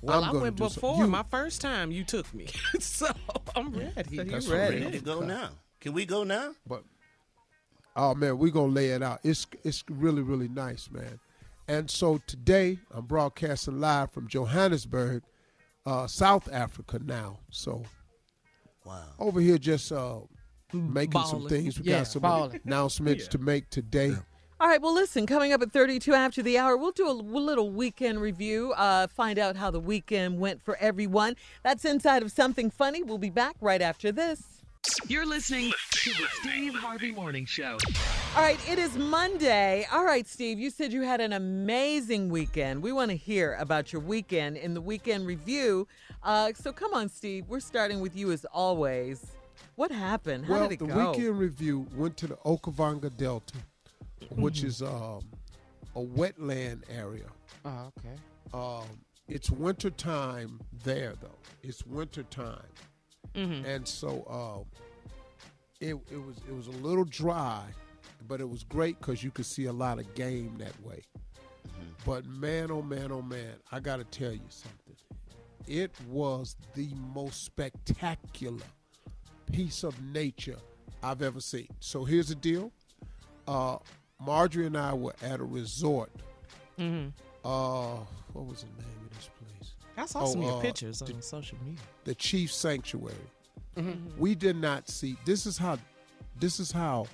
Well, 0.00 0.22
I'm 0.24 0.36
I 0.36 0.40
went 0.42 0.56
before 0.56 0.98
You- 0.98 1.08
my 1.08 1.24
first 1.24 1.60
time 1.60 1.90
you 1.90 2.04
took 2.04 2.32
me, 2.32 2.46
so 2.80 3.08
I'm 3.56 3.72
ready. 3.72 4.16
So 4.16 4.22
you 4.22 4.52
ready? 4.52 4.80
Ready 4.84 4.98
to 4.98 5.04
go 5.04 5.20
now? 5.20 5.50
Can 5.80 5.92
we 5.92 6.06
go 6.06 6.22
now? 6.22 6.54
But 6.66 6.84
oh 7.96 8.14
man, 8.14 8.38
we're 8.38 8.52
gonna 8.52 8.72
lay 8.72 8.90
it 8.90 9.02
out. 9.02 9.18
It's 9.24 9.46
it's 9.64 9.82
really 9.90 10.22
really 10.22 10.48
nice, 10.48 10.88
man. 10.90 11.18
And 11.66 11.90
so 11.90 12.18
today 12.28 12.78
I'm 12.92 13.06
broadcasting 13.06 13.80
live 13.80 14.12
from 14.12 14.28
Johannesburg, 14.28 15.22
uh, 15.84 16.06
South 16.06 16.48
Africa 16.52 17.00
now. 17.04 17.40
So 17.50 17.82
Wow. 18.88 19.02
over 19.18 19.40
here 19.40 19.58
just 19.58 19.92
uh, 19.92 20.20
making 20.72 21.22
some 21.24 21.46
things. 21.48 21.78
We 21.78 21.90
Yeah, 21.90 21.98
got 21.98 22.06
some 22.08 22.22
ballin'. 22.22 22.60
announcements 22.64 23.28
to 23.28 23.38
make 23.38 23.68
today. 23.70 24.14
All 24.60 24.66
right, 24.66 24.82
well, 24.82 24.94
listen, 24.94 25.24
coming 25.26 25.52
up 25.52 25.62
at 25.62 25.70
32 25.70 26.12
after 26.14 26.42
the 26.42 26.58
hour, 26.58 26.76
we'll 26.76 26.90
do 26.90 27.08
a 27.08 27.12
little 27.12 27.70
weekend 27.70 28.20
review, 28.20 28.72
uh, 28.72 29.06
find 29.06 29.38
out 29.38 29.54
how 29.56 29.70
the 29.70 29.78
weekend 29.78 30.40
went 30.40 30.62
for 30.64 30.76
everyone. 30.80 31.36
That's 31.62 31.84
inside 31.84 32.22
of 32.24 32.32
Something 32.32 32.68
Funny. 32.70 33.04
We'll 33.04 33.18
be 33.18 33.30
back 33.30 33.54
right 33.60 33.80
after 33.80 34.10
this. 34.10 34.42
You're 35.06 35.26
listening 35.26 35.72
to 35.90 36.10
the 36.10 36.26
Steve 36.40 36.74
Harvey 36.74 37.12
Morning 37.12 37.44
Show. 37.46 37.76
All 38.36 38.42
right, 38.42 38.58
it 38.68 38.78
is 38.78 38.96
Monday. 38.96 39.86
All 39.92 40.04
right, 40.04 40.26
Steve, 40.26 40.58
you 40.58 40.70
said 40.70 40.92
you 40.92 41.02
had 41.02 41.20
an 41.20 41.32
amazing 41.34 42.28
weekend. 42.28 42.82
We 42.82 42.90
want 42.92 43.10
to 43.10 43.16
hear 43.16 43.54
about 43.60 43.92
your 43.92 44.00
weekend 44.02 44.56
in 44.56 44.74
the 44.74 44.80
weekend 44.80 45.26
review. 45.26 45.86
Uh, 46.22 46.52
so 46.54 46.72
come 46.72 46.92
on, 46.94 47.08
Steve, 47.08 47.44
we're 47.48 47.60
starting 47.60 48.00
with 48.00 48.16
you 48.16 48.32
as 48.32 48.44
always. 48.52 49.24
What 49.76 49.90
happened? 49.90 50.44
How 50.46 50.54
well, 50.54 50.62
did 50.68 50.72
it 50.72 50.78
the 50.80 50.86
go? 50.92 51.10
weekend 51.12 51.38
review 51.38 51.86
went 51.94 52.16
to 52.18 52.26
the 52.26 52.36
Okavango 52.36 53.16
Delta, 53.16 53.54
which 54.36 54.58
Mm-hmm. 54.58 54.66
is 54.66 54.82
um, 54.82 55.20
a 55.94 56.00
wetland 56.00 56.82
area. 56.90 57.26
Oh, 57.64 57.92
okay. 57.98 58.16
Um, 58.52 58.86
it's 59.28 59.50
winter 59.50 59.90
time 59.90 60.60
there, 60.84 61.14
though. 61.20 61.38
It's 61.62 61.84
winter 61.86 62.22
time, 62.24 62.62
and 63.34 63.86
so 63.86 64.24
um, 64.28 64.64
it 65.80 65.94
it 66.10 66.16
was 66.24 66.36
it 66.48 66.54
was 66.54 66.66
a 66.66 66.72
little 66.72 67.04
dry, 67.04 67.62
but 68.26 68.40
it 68.40 68.48
was 68.48 68.64
great 68.64 68.98
because 68.98 69.22
you 69.22 69.30
could 69.30 69.46
see 69.46 69.66
a 69.66 69.72
lot 69.72 69.98
of 69.98 70.12
game 70.14 70.56
that 70.58 70.72
way. 70.82 71.02
But 72.06 72.24
man, 72.26 72.70
oh 72.70 72.82
man, 72.82 73.12
oh 73.12 73.22
man, 73.22 73.54
I 73.70 73.80
got 73.80 73.96
to 73.98 74.04
tell 74.04 74.32
you 74.32 74.40
something. 74.48 74.87
It 75.68 75.92
was 76.08 76.56
the 76.74 76.88
most 77.14 77.44
spectacular 77.44 78.64
piece 79.52 79.84
of 79.84 80.00
nature 80.02 80.56
I've 81.02 81.22
ever 81.22 81.40
seen. 81.40 81.68
So 81.80 82.04
here's 82.04 82.28
the 82.28 82.34
deal. 82.34 82.72
Uh, 83.46 83.76
Marjorie 84.20 84.66
and 84.66 84.76
I 84.76 84.94
were 84.94 85.14
at 85.22 85.40
a 85.40 85.44
resort. 85.44 86.10
Uh, 86.78 87.96
what 88.32 88.46
was 88.46 88.62
the 88.62 88.82
name 88.82 88.96
of 89.04 89.16
this 89.16 89.30
place? 89.38 89.72
I 89.96 90.06
saw 90.06 90.22
Oh, 90.22 90.26
some 90.32 90.40
of 90.40 90.46
your 90.46 90.58
uh, 90.58 90.60
pictures 90.60 91.02
on 91.02 91.20
social 91.22 91.58
media. 91.64 91.80
The 92.04 92.14
Chief 92.14 92.52
Sanctuary. 92.52 93.14
We 94.18 94.34
did 94.34 94.56
not 94.56 94.88
see. 94.88 95.16
This 95.24 95.46
is 95.46 95.56
how. 95.56 95.78
This 96.40 96.58
is 96.60 96.72
how 96.72 97.06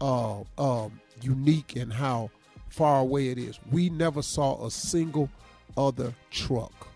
uh, 0.00 0.40
um, 0.58 1.00
unique 1.22 1.76
and 1.76 1.92
how 1.92 2.30
far 2.70 3.00
away 3.00 3.28
it 3.28 3.38
is. 3.38 3.58
We 3.70 3.88
never 3.90 4.22
saw 4.22 4.66
a 4.66 4.70
single 4.70 5.28
other 5.76 6.12
truck. 6.30 6.87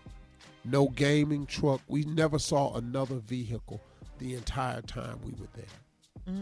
No 0.65 0.87
gaming 0.89 1.45
truck. 1.45 1.81
We 1.87 2.03
never 2.05 2.39
saw 2.39 2.73
another 2.75 3.15
vehicle 3.15 3.81
the 4.19 4.35
entire 4.35 4.81
time 4.81 5.19
we 5.23 5.31
were 5.33 5.47
there. 5.55 6.35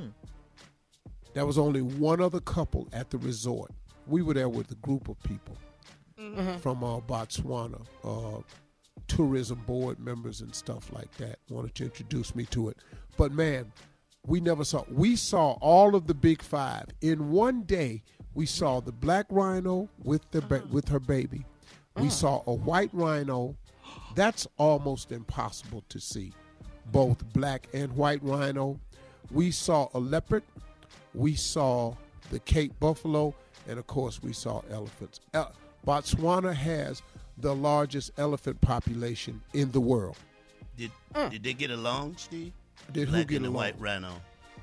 There 1.33 1.45
was 1.45 1.57
only 1.57 1.81
one 1.81 2.21
other 2.21 2.39
couple 2.39 2.87
at 2.93 3.09
the 3.09 3.17
resort. 3.17 3.71
We 4.07 4.21
were 4.21 4.33
there 4.33 4.49
with 4.49 4.69
a 4.71 4.75
group 4.75 5.07
of 5.09 5.21
people 5.23 5.57
from 6.59 6.83
uh, 6.83 6.99
Botswana, 6.99 7.81
uh, 8.03 8.41
tourism 9.07 9.63
board 9.65 9.99
members 9.99 10.41
and 10.41 10.53
stuff 10.53 10.91
like 10.93 11.11
that. 11.17 11.39
Wanted 11.49 11.73
to 11.75 11.85
introduce 11.85 12.35
me 12.35 12.45
to 12.47 12.69
it, 12.69 12.77
but 13.17 13.31
man, 13.31 13.71
we 14.27 14.39
never 14.39 14.63
saw. 14.63 14.83
We 14.91 15.15
saw 15.15 15.53
all 15.61 15.95
of 15.95 16.05
the 16.05 16.13
big 16.13 16.41
five 16.43 16.85
in 17.01 17.31
one 17.31 17.63
day. 17.63 18.03
We 18.35 18.45
saw 18.45 18.79
the 18.81 18.91
black 18.91 19.25
rhino 19.29 19.89
with 20.03 20.29
the 20.31 20.41
ba- 20.41 20.63
with 20.69 20.87
her 20.89 20.99
baby. 20.99 21.43
We 21.97 22.09
saw 22.09 22.43
a 22.45 22.53
white 22.53 22.91
rhino. 22.93 23.55
That's 24.15 24.47
almost 24.57 25.11
impossible 25.11 25.83
to 25.89 25.99
see, 25.99 26.33
both 26.91 27.23
black 27.33 27.67
and 27.73 27.91
white 27.95 28.21
rhino. 28.23 28.79
We 29.31 29.51
saw 29.51 29.89
a 29.93 29.99
leopard. 29.99 30.43
We 31.13 31.35
saw 31.35 31.95
the 32.31 32.39
Cape 32.39 32.77
buffalo, 32.79 33.33
and 33.67 33.79
of 33.79 33.87
course, 33.87 34.21
we 34.21 34.33
saw 34.33 34.61
elephants. 34.69 35.19
El- 35.33 35.53
Botswana 35.85 36.53
has 36.53 37.01
the 37.37 37.55
largest 37.55 38.11
elephant 38.17 38.59
population 38.61 39.41
in 39.53 39.71
the 39.71 39.81
world. 39.81 40.17
Did 40.77 40.91
uh. 41.15 41.29
did 41.29 41.43
they 41.43 41.53
get 41.53 41.71
along, 41.71 42.17
Steve? 42.17 42.53
Did 42.91 43.07
who 43.07 43.15
Black 43.15 43.27
get 43.27 43.35
and 43.37 43.45
the 43.45 43.49
along? 43.49 43.55
white 43.55 43.75
rhino. 43.79 44.13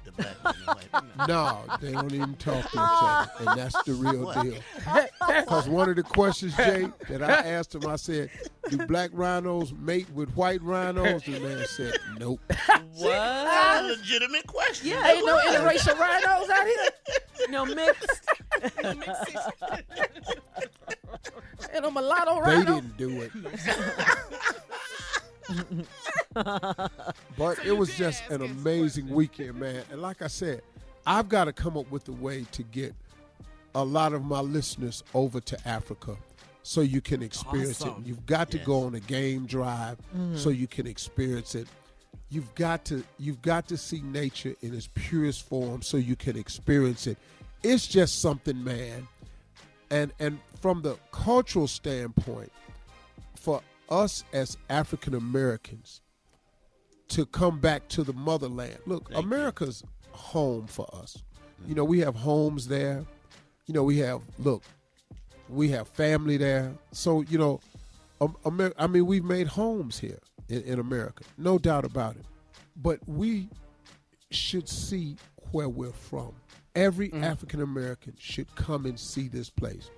The 0.05 0.13
black 0.13 0.37
and 0.45 0.55
the 0.67 0.73
white. 0.75 1.05
No, 1.29 1.65
they 1.81 1.93
don't 1.93 2.13
even 2.13 2.35
talk 2.37 2.63
to 2.63 2.69
each 2.69 2.73
other, 2.77 3.31
and 3.41 3.59
that's 3.59 3.83
the 3.83 3.93
real 3.95 4.25
What? 4.25 4.43
deal. 4.43 4.55
Because 5.29 5.69
one 5.69 5.89
of 5.89 5.97
the 5.97 6.03
questions, 6.03 6.55
Jay, 6.57 6.89
that 7.09 7.23
I 7.23 7.49
asked 7.51 7.75
him, 7.75 7.87
I 7.87 7.97
said, 7.97 8.31
"Do 8.71 8.79
black 8.87 9.11
rhinos 9.13 9.73
mate 9.73 10.09
with 10.15 10.31
white 10.37 10.63
rhinos?" 10.63 11.23
The 11.25 11.39
man 11.41 11.65
said, 11.67 11.95
"Nope." 12.19 12.41
What? 12.95 13.15
A 13.15 13.83
legitimate 13.87 14.47
question. 14.49 14.89
Yeah, 14.89 15.07
Ain't 15.09 15.25
no 15.25 15.39
interracial 15.39 15.97
rhinos 15.99 16.51
out 16.51 16.67
here. 16.67 16.91
no 17.49 17.65
mixed. 17.65 18.21
Ain't 21.73 21.83
no 21.83 21.91
mulatto 21.93 22.41
rhinos. 22.41 22.65
They 22.65 22.73
rhino. 22.73 22.81
didn't 22.81 22.97
do 22.97 23.23
it. 23.23 23.31
but 27.37 27.65
it 27.65 27.73
was 27.77 27.95
just 27.97 28.29
an 28.31 28.43
amazing 28.43 29.09
weekend, 29.09 29.55
man. 29.61 29.85
And 29.91 30.03
like 30.03 30.23
I 30.23 30.27
said, 30.27 30.63
I've 31.07 31.29
got 31.29 31.45
to 31.45 31.53
come 31.53 31.77
up 31.77 31.89
with 31.91 32.09
a 32.09 32.13
way 32.13 32.45
to 32.53 32.63
get 32.65 32.95
a 33.79 33.85
lot 33.85 34.13
of 34.13 34.25
my 34.25 34.41
listeners 34.41 35.05
over 35.15 35.41
to 35.41 35.69
Africa 35.69 36.17
so 36.65 36.81
you 36.81 37.01
can 37.01 37.23
experience 37.23 37.81
Awesome. 37.81 38.03
it. 38.03 38.09
You've 38.09 38.27
got 38.27 38.51
to 38.51 38.59
go 38.59 38.83
on 38.83 38.97
a 38.97 39.01
game 39.01 39.47
drive 39.47 39.99
mm. 40.15 40.37
so 40.37 40.51
you 40.51 40.67
can 40.67 40.87
experience 40.87 41.55
it. 41.55 41.69
You've 42.29 42.53
got 42.57 42.85
to 42.87 43.05
you've 43.19 43.41
got 43.41 43.69
to 43.69 43.77
see 43.77 44.03
nature 44.03 44.55
in 44.63 44.75
its 44.75 44.89
purest 44.95 45.49
form 45.49 45.81
so 45.81 45.97
you 45.97 46.17
can 46.17 46.37
experience 46.37 47.07
it. 47.07 47.17
It's 47.63 47.87
just 47.87 48.21
something, 48.21 48.63
man. 48.63 49.07
And 49.91 50.13
and 50.19 50.41
from 50.61 50.83
the 50.83 50.97
cultural 51.13 51.69
standpoint, 51.69 52.53
for 53.37 53.63
us 53.89 54.25
as 54.33 54.59
African 54.69 55.15
Americans 55.15 56.01
to 57.09 57.25
come 57.25 57.61
back 57.61 57.89
to 57.89 58.03
the 58.03 58.13
motherland. 58.13 58.79
Look, 58.87 59.09
Thank 59.09 59.23
you. 59.23 59.27
America's 59.27 59.85
home 60.11 60.67
for 60.67 60.87
us. 60.93 61.23
You 61.67 61.75
mm. 61.75 61.77
know, 61.79 61.85
we 61.85 62.01
have 62.01 62.17
homes 62.17 62.67
there. 62.67 63.07
You 63.69 63.75
know, 63.75 63.85
we 63.85 63.99
have 63.99 64.23
look, 64.39 64.65
we 65.49 65.69
have 65.69 65.87
family 65.89 66.37
there. 66.39 66.73
So 66.91 67.21
you 67.23 67.39
know, 67.39 67.61
um, 68.21 68.35
Amer- 68.45 68.73
I 68.79 68.87
mean, 68.89 69.07
we've 69.07 69.23
made 69.25 69.47
homes 69.47 69.99
here 69.99 70.19
in, 70.49 70.63
in 70.63 70.79
America, 70.81 71.23
no 71.37 71.59
doubt 71.59 71.85
about 71.85 72.17
it. 72.17 72.25
But 72.77 72.99
we 73.07 73.49
should 74.31 74.69
see 74.69 75.17
where 75.53 75.69
we're 75.69 75.93
from. 75.93 76.33
Every 76.75 77.13
African 77.13 77.61
American 77.61 78.15
should 78.19 78.53
come 78.57 78.87
and 78.87 78.99
see 78.99 79.29
this 79.29 79.51
place. 79.51 79.91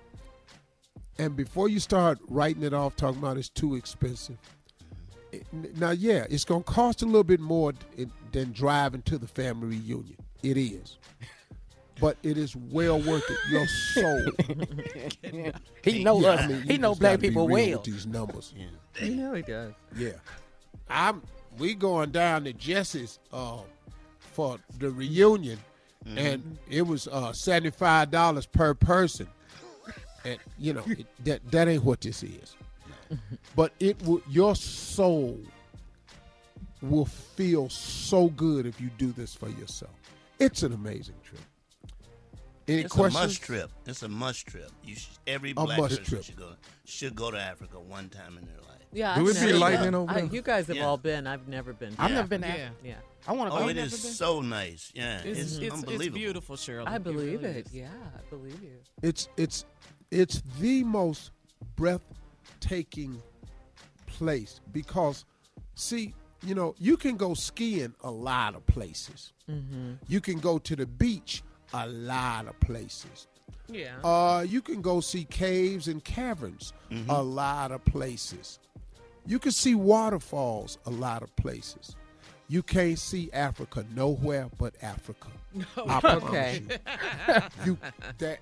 And 1.17 1.35
before 1.35 1.69
you 1.69 1.79
start 1.79 2.19
writing 2.27 2.63
it 2.63 2.73
off, 2.73 2.95
talking 2.95 3.19
about 3.19 3.37
it's 3.37 3.49
too 3.49 3.75
expensive. 3.75 4.37
it- 5.31 5.45
now, 5.77 5.91
yeah, 5.91 6.25
it's 6.29 6.43
going 6.43 6.63
to 6.63 6.69
cost 6.71 7.03
a 7.03 7.05
little 7.05 7.23
bit 7.23 7.39
more 7.39 7.73
than 8.33 8.51
driving 8.51 9.01
to 9.03 9.17
the 9.17 9.27
family 9.27 9.77
reunion. 9.77 10.17
It 10.43 10.57
is. 10.57 10.97
But 12.01 12.17
it 12.23 12.37
is 12.37 12.55
well 12.55 12.99
worth 12.99 13.23
it. 13.29 13.37
Your 13.49 13.67
soul. 13.67 14.25
He 15.83 16.03
know 16.03 16.19
Yeah, 16.19 16.29
us. 16.29 16.39
I 16.41 16.47
mean, 16.47 16.61
he 16.63 16.73
you 16.73 16.79
know 16.79 16.89
just 16.91 16.99
black 16.99 17.11
gotta 17.13 17.21
be 17.21 17.27
people 17.29 17.47
real 17.47 17.53
well. 17.69 17.77
With 17.79 17.83
these 17.83 18.05
numbers. 18.05 18.53
Yeah. 18.57 19.05
You 19.05 19.15
know 19.15 19.33
he 19.33 19.41
does. 19.43 19.73
Yeah. 19.95 20.11
I'm 20.89 21.21
we 21.57 21.73
going 21.75 22.09
down 22.11 22.43
to 22.45 22.53
Jesse's 22.53 23.19
uh, 23.31 23.59
for 24.19 24.57
the 24.79 24.89
reunion 24.89 25.59
and 26.17 26.57
it 26.69 26.81
was 26.81 27.07
uh, 27.07 27.31
seventy 27.33 27.69
five 27.69 28.09
dollars 28.11 28.45
per 28.47 28.73
person. 28.73 29.27
And 30.25 30.39
you 30.57 30.73
know, 30.73 30.83
it, 30.87 31.05
that 31.25 31.51
that 31.51 31.67
ain't 31.67 31.83
what 31.83 32.01
this 32.01 32.23
is. 32.23 32.55
But 33.55 33.73
it 33.79 34.01
will 34.03 34.21
your 34.29 34.55
soul 34.55 35.39
will 36.81 37.05
feel 37.05 37.69
so 37.69 38.29
good 38.29 38.65
if 38.65 38.81
you 38.81 38.89
do 38.97 39.11
this 39.11 39.35
for 39.35 39.49
yourself. 39.49 39.91
It's 40.39 40.63
an 40.63 40.73
amazing 40.73 41.15
trip. 41.23 41.41
Any 42.71 42.81
It's 42.83 42.93
questions? 42.93 43.23
a 43.23 43.27
must 43.27 43.41
trip. 43.41 43.71
It's 43.85 44.03
a 44.03 44.07
must 44.07 44.45
trip. 44.47 44.71
You 44.83 44.95
should, 44.95 45.11
every 45.27 45.51
A 45.51 45.53
black 45.55 45.79
person 45.79 46.03
trip. 46.03 46.23
should 46.23 46.35
go 46.37 46.53
should 46.85 47.15
go 47.15 47.31
to 47.31 47.39
Africa 47.39 47.79
one 47.79 48.09
time 48.09 48.37
in 48.37 48.45
their 48.45 48.55
life. 48.67 48.67
Yeah, 48.93 49.15
Do 49.15 49.29
I've 49.29 49.35
it 49.37 49.45
be 49.47 49.53
lightning 49.53 49.83
been. 49.87 49.95
over 49.95 50.11
I- 50.11 50.21
there? 50.21 50.25
You 50.25 50.41
guys 50.41 50.67
have 50.67 50.75
Yeah. 50.77 50.85
all 50.85 50.97
been. 50.97 51.25
I've 51.27 51.47
never 51.47 51.73
been. 51.73 51.95
I've 51.97 52.11
never 52.11 52.27
been 52.27 52.41
to 52.41 52.47
Yeah. 52.47 52.53
Africa. 52.53 52.75
Yeah, 52.83 52.95
I 53.27 53.31
want 53.33 53.51
oh, 53.51 53.55
to 53.57 53.61
Oh, 53.61 53.65
go. 53.65 53.69
it 53.69 53.75
been? 53.75 53.89
so 53.89 54.41
nice. 54.41 54.91
Yeah, 54.93 55.19
It's, 55.23 55.39
it's, 55.39 55.57
it's, 55.57 55.83
it's 55.87 56.07
beautiful, 56.09 56.55
Shirley. 56.57 56.87
I 56.87 56.97
believe 56.97 57.41
really 57.41 57.59
it. 57.59 57.67
is. 57.67 57.73
Yeah, 57.73 57.89
I 58.15 58.21
believe 58.29 58.61
you. 58.61 58.77
It's 59.01 59.27
it's 59.37 59.65
it's 60.11 60.41
the 60.59 60.83
most 60.83 61.31
breathtaking 61.75 63.21
place 64.07 64.59
because 64.71 65.25
see, 65.75 66.13
you 66.43 66.55
know, 66.55 66.75
you 66.79 66.97
can 66.97 67.15
go 67.17 67.33
skiing 67.33 67.93
a 68.03 68.11
lot 68.11 68.55
of 68.55 68.65
places. 68.67 69.31
Mm-hmm. 69.49 69.93
You 70.07 70.21
can 70.21 70.39
go 70.39 70.57
to 70.59 70.75
the 70.75 70.85
beach 70.85 71.43
a 71.73 71.87
lot 71.87 72.47
of 72.47 72.59
places. 72.59 73.27
Yeah. 73.67 73.95
Uh, 74.03 74.41
you 74.47 74.61
can 74.61 74.81
go 74.81 74.99
see 74.99 75.23
caves 75.25 75.87
and 75.87 76.03
caverns 76.03 76.73
a 77.09 77.21
lot 77.21 77.71
of 77.71 77.83
places. 77.85 78.59
You 79.25 79.39
can 79.39 79.51
see 79.51 79.75
waterfalls 79.75 80.77
a 80.85 80.89
lot 80.89 81.21
of 81.23 81.33
places. 81.35 81.95
You 82.47 82.63
can't 82.63 82.99
see 82.99 83.29
Africa 83.31 83.85
nowhere 83.95 84.49
but 84.57 84.73
Africa. 84.81 85.27
I 85.77 85.99
Okay. 86.05 86.61
you. 86.67 87.65
you 87.65 87.77
that 88.17 88.39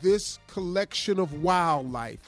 this 0.00 0.38
collection 0.46 1.18
of 1.18 1.42
wildlife 1.42 2.20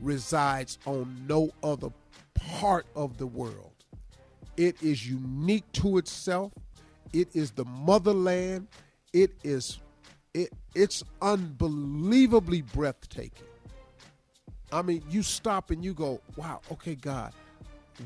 resides 0.00 0.78
on 0.86 1.24
no 1.26 1.50
other 1.62 1.88
part 2.34 2.86
of 2.94 3.16
the 3.18 3.26
world. 3.26 3.72
It 4.56 4.80
is 4.82 5.08
unique 5.08 5.64
to 5.72 5.98
itself. 5.98 6.52
It 7.12 7.28
is 7.34 7.50
the 7.52 7.64
motherland. 7.64 8.68
It 9.14 9.32
is 9.44 9.78
it 10.34 10.52
it's 10.74 11.04
unbelievably 11.22 12.62
breathtaking. 12.62 13.46
I 14.72 14.82
mean, 14.82 15.04
you 15.08 15.22
stop 15.22 15.70
and 15.70 15.84
you 15.84 15.94
go, 15.94 16.20
"Wow, 16.36 16.60
okay, 16.72 16.96
God, 16.96 17.32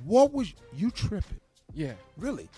what 0.05 0.33
was 0.33 0.53
you 0.77 0.91
tripping?" 0.91 1.41
Yeah. 1.75 1.95
Really. 2.19 2.49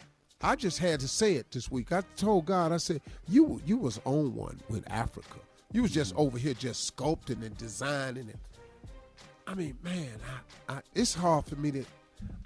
I 0.42 0.56
just 0.56 0.78
had 0.78 1.00
to 1.00 1.08
say 1.08 1.34
it 1.34 1.50
this 1.52 1.70
week. 1.70 1.92
I 1.92 2.02
told 2.16 2.46
God, 2.46 2.72
I 2.72 2.78
said, 2.78 3.00
"You 3.28 3.60
you 3.64 3.76
was 3.76 4.00
on 4.04 4.34
one 4.34 4.60
with 4.68 4.90
Africa. 4.90 5.38
You 5.72 5.82
was 5.82 5.92
just 5.92 6.12
mm-hmm. 6.12 6.22
over 6.22 6.38
here 6.38 6.54
just 6.54 6.94
sculpting 6.94 7.44
and 7.44 7.56
designing 7.56 8.28
it." 8.28 8.38
I 9.46 9.54
mean, 9.54 9.76
man, 9.82 10.18
I, 10.68 10.74
I, 10.74 10.80
it's 10.94 11.14
hard 11.14 11.44
for 11.44 11.56
me 11.56 11.70
to. 11.72 11.84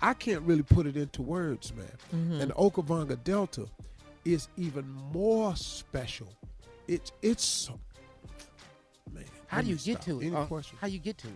I 0.00 0.14
can't 0.14 0.42
really 0.42 0.62
put 0.62 0.86
it 0.86 0.96
into 0.96 1.22
words, 1.22 1.72
man. 1.74 1.86
Mm-hmm. 2.14 2.40
And 2.40 2.50
the 2.50 2.54
Okavango 2.54 3.22
Delta 3.24 3.66
is 4.24 4.48
even 4.56 4.88
more 5.12 5.54
special. 5.56 6.28
It's 6.88 7.12
it's 7.22 7.44
so, 7.44 7.78
man. 9.12 9.24
How 9.46 9.60
do 9.62 9.68
you 9.68 9.76
get 9.76 10.02
stop. 10.02 10.04
to 10.06 10.20
it? 10.20 10.26
Any 10.26 10.36
Uh, 10.36 10.46
questions? 10.46 10.80
How 10.80 10.86
you 10.86 10.98
get 10.98 11.18
to 11.18 11.28
it? 11.28 11.34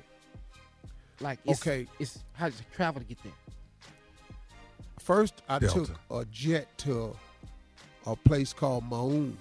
Like, 1.21 1.39
it's, 1.45 1.61
Okay. 1.61 1.87
It's 1.99 2.19
how 2.33 2.49
does 2.49 2.61
it 2.61 2.67
travel 2.73 3.01
to 3.01 3.07
get 3.07 3.23
there? 3.23 3.33
First, 4.99 5.43
I 5.49 5.59
Delta. 5.59 5.87
took 5.87 5.91
a 6.11 6.25
jet 6.27 6.77
to 6.79 7.17
a 8.07 8.15
place 8.17 8.53
called 8.53 8.85
Maun. 8.85 9.37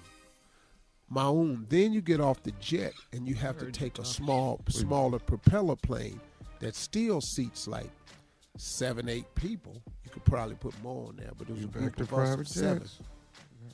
Maun. 1.10 1.66
Then 1.68 1.92
you 1.92 2.00
get 2.00 2.20
off 2.20 2.42
the 2.42 2.52
jet 2.52 2.92
and 3.12 3.26
you 3.28 3.34
have 3.34 3.58
to 3.58 3.70
take 3.70 3.98
a 3.98 4.04
small, 4.04 4.60
smaller 4.68 5.18
propeller 5.18 5.76
plane 5.76 6.20
that 6.60 6.74
still 6.74 7.20
seats 7.20 7.66
like 7.68 7.90
seven, 8.56 9.08
eight 9.08 9.32
people. 9.34 9.80
You 10.04 10.10
could 10.10 10.24
probably 10.24 10.56
put 10.56 10.80
more 10.82 11.08
on 11.08 11.16
there, 11.16 11.32
but 11.36 11.48
it 11.48 11.54
was 11.54 11.64
a 11.64 11.68
group 11.68 11.96
of 12.00 12.02
us 12.02 12.08
private 12.14 12.40
of 12.40 12.48
seven. 12.48 12.78
jets. 12.80 12.98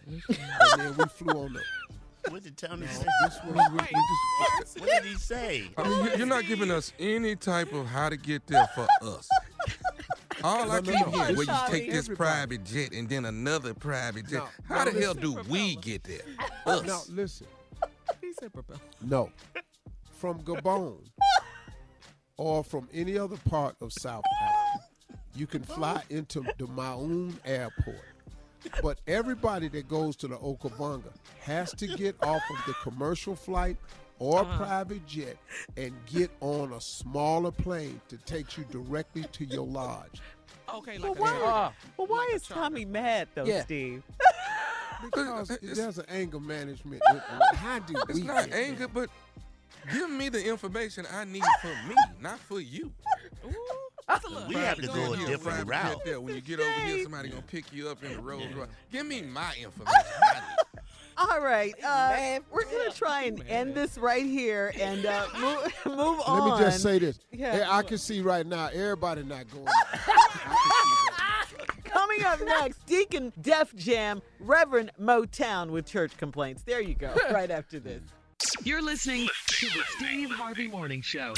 And 0.06 0.80
then 0.80 0.94
we 0.96 1.04
flew 1.06 1.44
on 1.44 1.52
the. 1.54 1.60
What 2.30 2.42
did 2.42 2.56
Tony 2.56 2.86
say? 2.86 3.04
This 3.24 3.38
was, 3.44 3.70
we, 3.70 3.76
we 3.76 3.86
just, 4.60 4.80
What 4.80 4.88
did 4.88 5.04
he 5.04 5.14
say? 5.16 5.64
I 5.76 5.86
mean, 5.88 6.04
you- 6.06 6.16
you're 6.18 6.26
not 6.26 6.46
giving 6.46 6.70
us 6.70 6.92
any 6.98 7.36
type 7.36 7.72
of 7.74 7.86
how 7.86 8.08
to 8.08 8.16
get 8.16 8.46
there 8.46 8.66
for 8.74 8.86
us. 9.02 9.28
All 10.42 10.70
I 10.70 10.80
No, 10.80 10.80
no, 10.80 10.92
keep 10.92 11.06
hearing, 11.14 11.36
where 11.36 11.46
you 11.46 11.58
take 11.68 11.90
this 11.90 12.04
Everybody. 12.04 12.16
private 12.16 12.64
jet 12.64 12.92
and 12.92 13.08
then 13.08 13.24
another 13.26 13.72
private 13.74 14.26
jet. 14.26 14.38
No, 14.42 14.48
How 14.76 14.84
no, 14.84 14.90
the 14.90 15.00
hell 15.00 15.14
listen. 15.14 15.42
do 15.44 15.50
we 15.50 15.76
get 15.76 16.04
there? 16.04 16.20
Us. 16.66 16.82
Now 16.86 17.00
listen. 17.10 17.46
He 18.22 18.32
said 18.32 18.52
propeller. 18.52 18.80
No. 19.02 19.30
From 20.18 20.40
Gabon 20.42 20.96
or 22.36 22.64
from 22.64 22.88
any 22.92 23.18
other 23.18 23.36
part 23.48 23.76
of 23.82 23.92
South 23.92 24.24
Africa, 24.42 24.84
you 25.36 25.46
can 25.46 25.62
fly 25.62 26.02
into 26.10 26.42
the 26.58 26.66
Maun 26.68 27.38
airport. 27.44 27.96
But 28.82 28.98
everybody 29.06 29.68
that 29.68 29.88
goes 29.88 30.16
to 30.16 30.28
the 30.28 30.36
Okavango 30.36 31.12
has 31.40 31.72
to 31.74 31.86
get 31.86 32.16
off 32.22 32.42
of 32.50 32.56
the 32.66 32.74
commercial 32.82 33.36
flight 33.36 33.76
or 34.18 34.40
Uh-huh. 34.40 34.58
private 34.58 35.06
jet 35.06 35.36
and 35.76 35.92
get 36.06 36.30
on 36.40 36.72
a 36.72 36.80
smaller 36.80 37.50
plane 37.50 38.00
to 38.08 38.16
take 38.18 38.56
you 38.56 38.64
directly 38.70 39.24
to 39.32 39.44
your 39.44 39.66
lodge. 39.66 40.20
Okay, 40.72 40.98
Well, 40.98 41.10
like 41.10 41.18
a 41.18 41.22
why, 41.22 41.28
charter. 41.30 41.44
Ah. 41.46 41.72
well, 41.96 42.06
why 42.06 42.16
like 42.26 42.34
is 42.34 42.42
charter. 42.42 42.62
Tommy 42.62 42.84
mad 42.84 43.28
though, 43.34 43.44
Yeah. 43.44 43.62
Steve? 43.62 44.02
Because 45.04 45.50
It's- 45.50 45.76
there's 45.76 45.98
an 45.98 46.06
anger 46.08 46.40
management. 46.40 47.02
How 47.56 47.78
do 47.80 47.94
It's 48.08 48.14
we 48.14 48.22
not 48.22 48.44
get 48.44 48.50
there? 48.52 48.64
anger, 48.64 48.88
but 48.88 49.10
give 49.92 50.08
me 50.08 50.30
the 50.30 50.42
information 50.48 51.04
I 51.12 51.24
need 51.24 51.42
for 51.60 51.68
me, 51.86 51.94
not 52.20 52.38
for 52.38 52.58
you. 52.60 52.86
Ooh, 52.86 52.90
that's 53.42 53.42
a 53.42 53.46
little 53.46 53.83
We 54.48 54.54
have 54.56 54.80
to 54.80 54.86
go 54.86 55.12
a 55.12 55.16
here, 55.16 55.26
different 55.26 55.68
route. 55.68 56.04
There. 56.04 56.20
When 56.20 56.34
you 56.34 56.40
get 56.40 56.60
over 56.60 56.70
here, 56.70 56.88
Steve. 56.88 57.02
somebody 57.04 57.28
gonna 57.30 57.42
pick 57.42 57.72
you 57.72 57.88
up 57.88 58.02
in 58.04 58.12
the 58.12 58.20
Rolls 58.20 58.52
Royce. 58.54 58.68
Give 58.92 59.06
me 59.06 59.22
my 59.22 59.54
information. 59.60 60.02
All 61.16 61.40
right, 61.40 61.74
uh, 61.84 62.40
we're 62.50 62.64
gonna 62.64 62.90
try 62.90 63.22
and 63.24 63.42
end 63.48 63.74
this 63.74 63.96
right 63.96 64.26
here 64.26 64.72
and 64.80 65.06
uh, 65.06 65.26
move, 65.40 65.96
move 65.96 66.20
on. 66.26 66.50
Let 66.50 66.58
me 66.58 66.64
just 66.64 66.82
say 66.82 66.98
this. 66.98 67.18
Yeah. 67.32 67.58
Yeah, 67.58 67.76
I 67.76 67.82
can 67.82 67.98
see 67.98 68.20
right 68.20 68.46
now 68.46 68.68
everybody 68.72 69.22
not 69.22 69.44
going. 69.50 69.66
Coming 71.84 72.24
up 72.24 72.40
next, 72.44 72.84
Deacon 72.86 73.32
Def 73.40 73.74
Jam, 73.76 74.20
Reverend 74.40 74.90
Motown 75.00 75.70
with 75.70 75.86
church 75.86 76.16
complaints. 76.16 76.62
There 76.62 76.80
you 76.80 76.94
go. 76.94 77.14
Right 77.30 77.50
after 77.50 77.78
this. 77.78 78.02
You're 78.62 78.82
listening 78.82 79.28
to 79.48 79.66
the 79.66 79.82
Steve 79.96 80.30
Harvey 80.30 80.68
Morning 80.68 81.02
Show. 81.02 81.34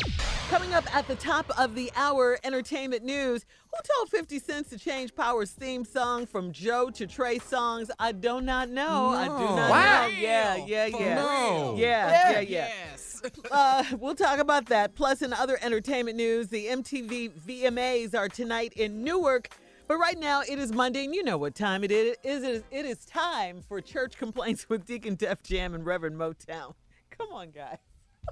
Coming 0.48 0.74
up 0.74 0.85
at 0.94 1.09
the 1.09 1.16
top 1.16 1.50
of 1.59 1.74
the 1.74 1.90
hour, 1.96 2.38
entertainment 2.44 3.05
news. 3.05 3.44
Who 3.72 3.79
told 3.96 4.11
50 4.11 4.38
Cent 4.38 4.70
to 4.70 4.79
change 4.79 5.14
Power's 5.14 5.50
theme 5.50 5.85
song 5.85 6.26
from 6.26 6.52
Joe 6.52 6.90
to 6.90 7.07
Trey 7.07 7.38
Songz? 7.38 7.88
I 7.98 8.12
do 8.12 8.40
not 8.40 8.68
know. 8.70 9.09
I 9.09 9.24
do 9.26 9.33
not 9.33 9.70
Wow. 9.70 10.02
know. 10.02 10.09
Yeah, 10.09 10.57
yeah, 10.57 10.87
yeah. 10.87 11.14
No. 11.14 11.74
Yeah, 11.76 12.09
Yeah. 12.11 12.31
yeah, 12.33 12.40
yeah. 12.40 12.68
Yes. 12.68 13.22
Uh, 13.50 13.85
we'll 13.98 14.14
talk 14.14 14.38
about 14.38 14.66
that. 14.66 14.94
Plus, 14.94 15.22
in 15.22 15.33
other 15.33 15.59
entertainment 15.62 16.16
news, 16.16 16.48
the 16.48 16.66
MTV 16.68 17.31
VMAs 17.46 18.14
are 18.14 18.29
tonight 18.29 18.72
in 18.74 19.02
Newark. 19.02 19.48
But 19.88 19.96
right 19.98 20.18
now, 20.18 20.42
it 20.42 20.59
is 20.59 20.72
Monday, 20.72 21.05
and 21.05 21.14
you 21.14 21.22
know 21.24 21.38
what 21.38 21.55
time 21.55 21.83
it 21.85 21.90
is. 21.92 22.16
It 22.22 22.29
is, 22.44 22.62
it 22.70 22.85
is 22.87 23.05
time 23.05 23.62
for 23.68 23.81
Church 23.81 24.16
Complaints 24.16 24.68
with 24.68 24.85
Deacon 24.85 25.14
Def 25.14 25.42
Jam 25.42 25.74
and 25.74 25.85
Reverend 25.87 26.16
Motown. 26.16 26.74
Come 27.18 27.33
on, 27.33 27.50
guys. 27.50 27.79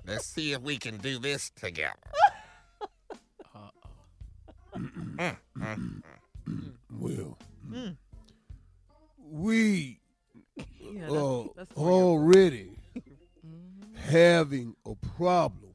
Let's 0.06 0.26
see 0.26 0.52
if 0.52 0.60
we 0.60 0.76
can 0.76 0.98
do 0.98 1.18
this 1.18 1.50
together. 1.50 1.94
Uh 3.54 3.68
oh. 4.76 5.36
Well, 6.90 7.38
we 9.30 10.00
Yeah, 10.56 11.00
that's, 11.00 11.12
uh, 11.12 11.44
that's 11.56 11.72
for 11.72 11.90
already 11.90 12.78
having 13.96 14.74
a 14.84 14.94
problem. 15.16 15.74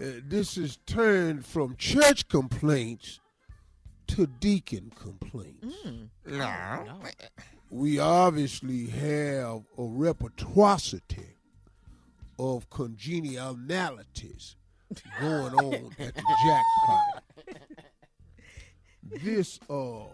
Uh, 0.00 0.20
this 0.26 0.56
is 0.56 0.78
turned 0.86 1.44
from 1.44 1.76
church 1.76 2.28
complaints 2.28 3.20
to 4.08 4.26
deacon 4.26 4.90
complaints. 5.00 5.76
No. 6.26 6.84
We 7.70 7.98
obviously 7.98 8.86
have 8.86 9.62
a 9.76 9.82
repertoirity 9.82 11.33
of 12.38 12.68
congenialities 12.70 14.56
going 15.20 15.54
on 15.54 15.90
at 15.98 16.14
the 16.14 16.36
jackpot. 16.46 17.22
This 19.22 19.60
uh 19.68 20.06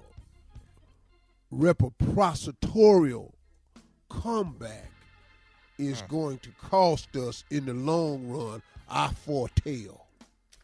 reperpositorial 1.52 3.32
comeback 4.08 4.90
is 5.78 6.02
going 6.02 6.38
to 6.38 6.50
cost 6.60 7.14
us 7.16 7.44
in 7.50 7.66
the 7.66 7.74
long 7.74 8.28
run 8.28 8.62
I 8.88 9.08
foretell. 9.08 10.06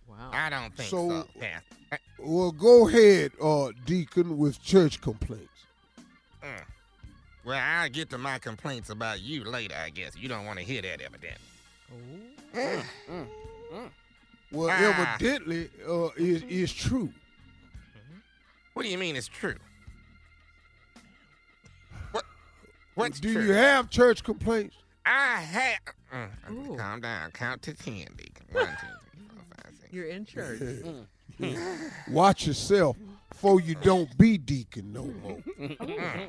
Wow. 0.08 0.30
I 0.32 0.50
don't 0.50 0.76
think 0.76 0.88
So- 0.90 1.08
so. 1.08 1.28
Pastor. 1.40 2.00
Well, 2.18 2.50
go 2.50 2.88
ahead, 2.88 3.30
uh, 3.40 3.70
Deacon, 3.84 4.36
with 4.38 4.60
church 4.60 5.00
complaints. 5.00 5.46
Well, 7.46 7.60
I'll 7.62 7.88
get 7.88 8.10
to 8.10 8.18
my 8.18 8.38
complaints 8.40 8.90
about 8.90 9.20
you 9.20 9.44
later, 9.44 9.76
I 9.80 9.90
guess. 9.90 10.16
You 10.16 10.28
don't 10.28 10.44
want 10.46 10.58
to 10.58 10.64
hear 10.64 10.82
that, 10.82 11.00
evidently. 11.00 11.38
Oh. 11.92 12.58
Mm, 12.58 12.82
mm, 13.08 13.26
mm. 13.72 13.90
Well, 14.50 14.68
Ah. 14.70 15.14
evidently, 15.16 15.70
uh, 15.88 16.08
is 16.16 16.42
is 16.42 16.72
true. 16.72 17.06
Mm-hmm. 17.06 18.18
What 18.74 18.82
do 18.82 18.88
you 18.88 18.98
mean 18.98 19.14
it's 19.14 19.28
true? 19.28 19.54
What? 22.10 22.24
What's 22.96 23.20
Do 23.20 23.32
true? 23.32 23.42
you 23.44 23.52
have 23.52 23.90
church 23.90 24.24
complaints? 24.24 24.76
I 25.04 25.40
have. 25.40 25.78
Mm, 26.12 26.28
uh, 26.48 26.72
Ooh. 26.72 26.76
calm 26.76 27.00
down. 27.00 27.30
Count 27.30 27.62
to 27.62 27.74
ten, 27.74 28.06
Deacon. 28.16 28.46
One, 28.50 28.66
two, 28.66 28.86
three, 29.12 29.26
four, 29.28 29.44
five, 29.62 29.72
six. 29.80 29.92
You're 29.92 30.06
in 30.06 30.24
church. 30.24 30.60
Watch 32.08 32.46
yourself, 32.46 32.96
for 33.34 33.60
you 33.60 33.74
don't 33.76 34.16
be 34.18 34.36
deacon 34.38 34.92
no 34.92 35.04
more. 35.22 35.42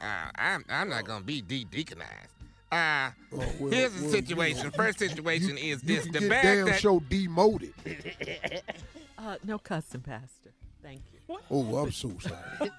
Uh, 0.00 0.30
I'm, 0.36 0.64
I'm 0.68 0.88
not 0.88 1.04
going 1.04 1.20
to 1.20 1.26
be 1.26 1.42
de 1.42 1.64
deaconized. 1.64 2.32
Uh, 2.72 3.10
Oh, 3.32 3.38
well, 3.60 3.70
here's 3.70 3.92
the 3.94 4.02
well, 4.02 4.10
situation. 4.10 4.58
you 4.58 4.64
know, 4.64 4.70
First 4.70 4.98
situation 4.98 5.56
you, 5.56 5.74
is 5.74 5.82
you 5.84 5.96
this. 5.96 6.04
can 6.04 6.12
The 6.12 6.20
get 6.20 6.28
bag 6.30 6.42
damn 6.44 6.66
that. 6.66 6.80
show 6.80 7.00
demoted. 7.00 7.74
Uh, 9.18 9.36
no 9.44 9.58
cussing, 9.58 10.02
Pastor. 10.02 10.52
Thank 10.82 11.00
you. 11.12 11.38
Oh, 11.50 11.76
I'm 11.78 11.90
so 11.90 12.12
sorry. 12.20 12.70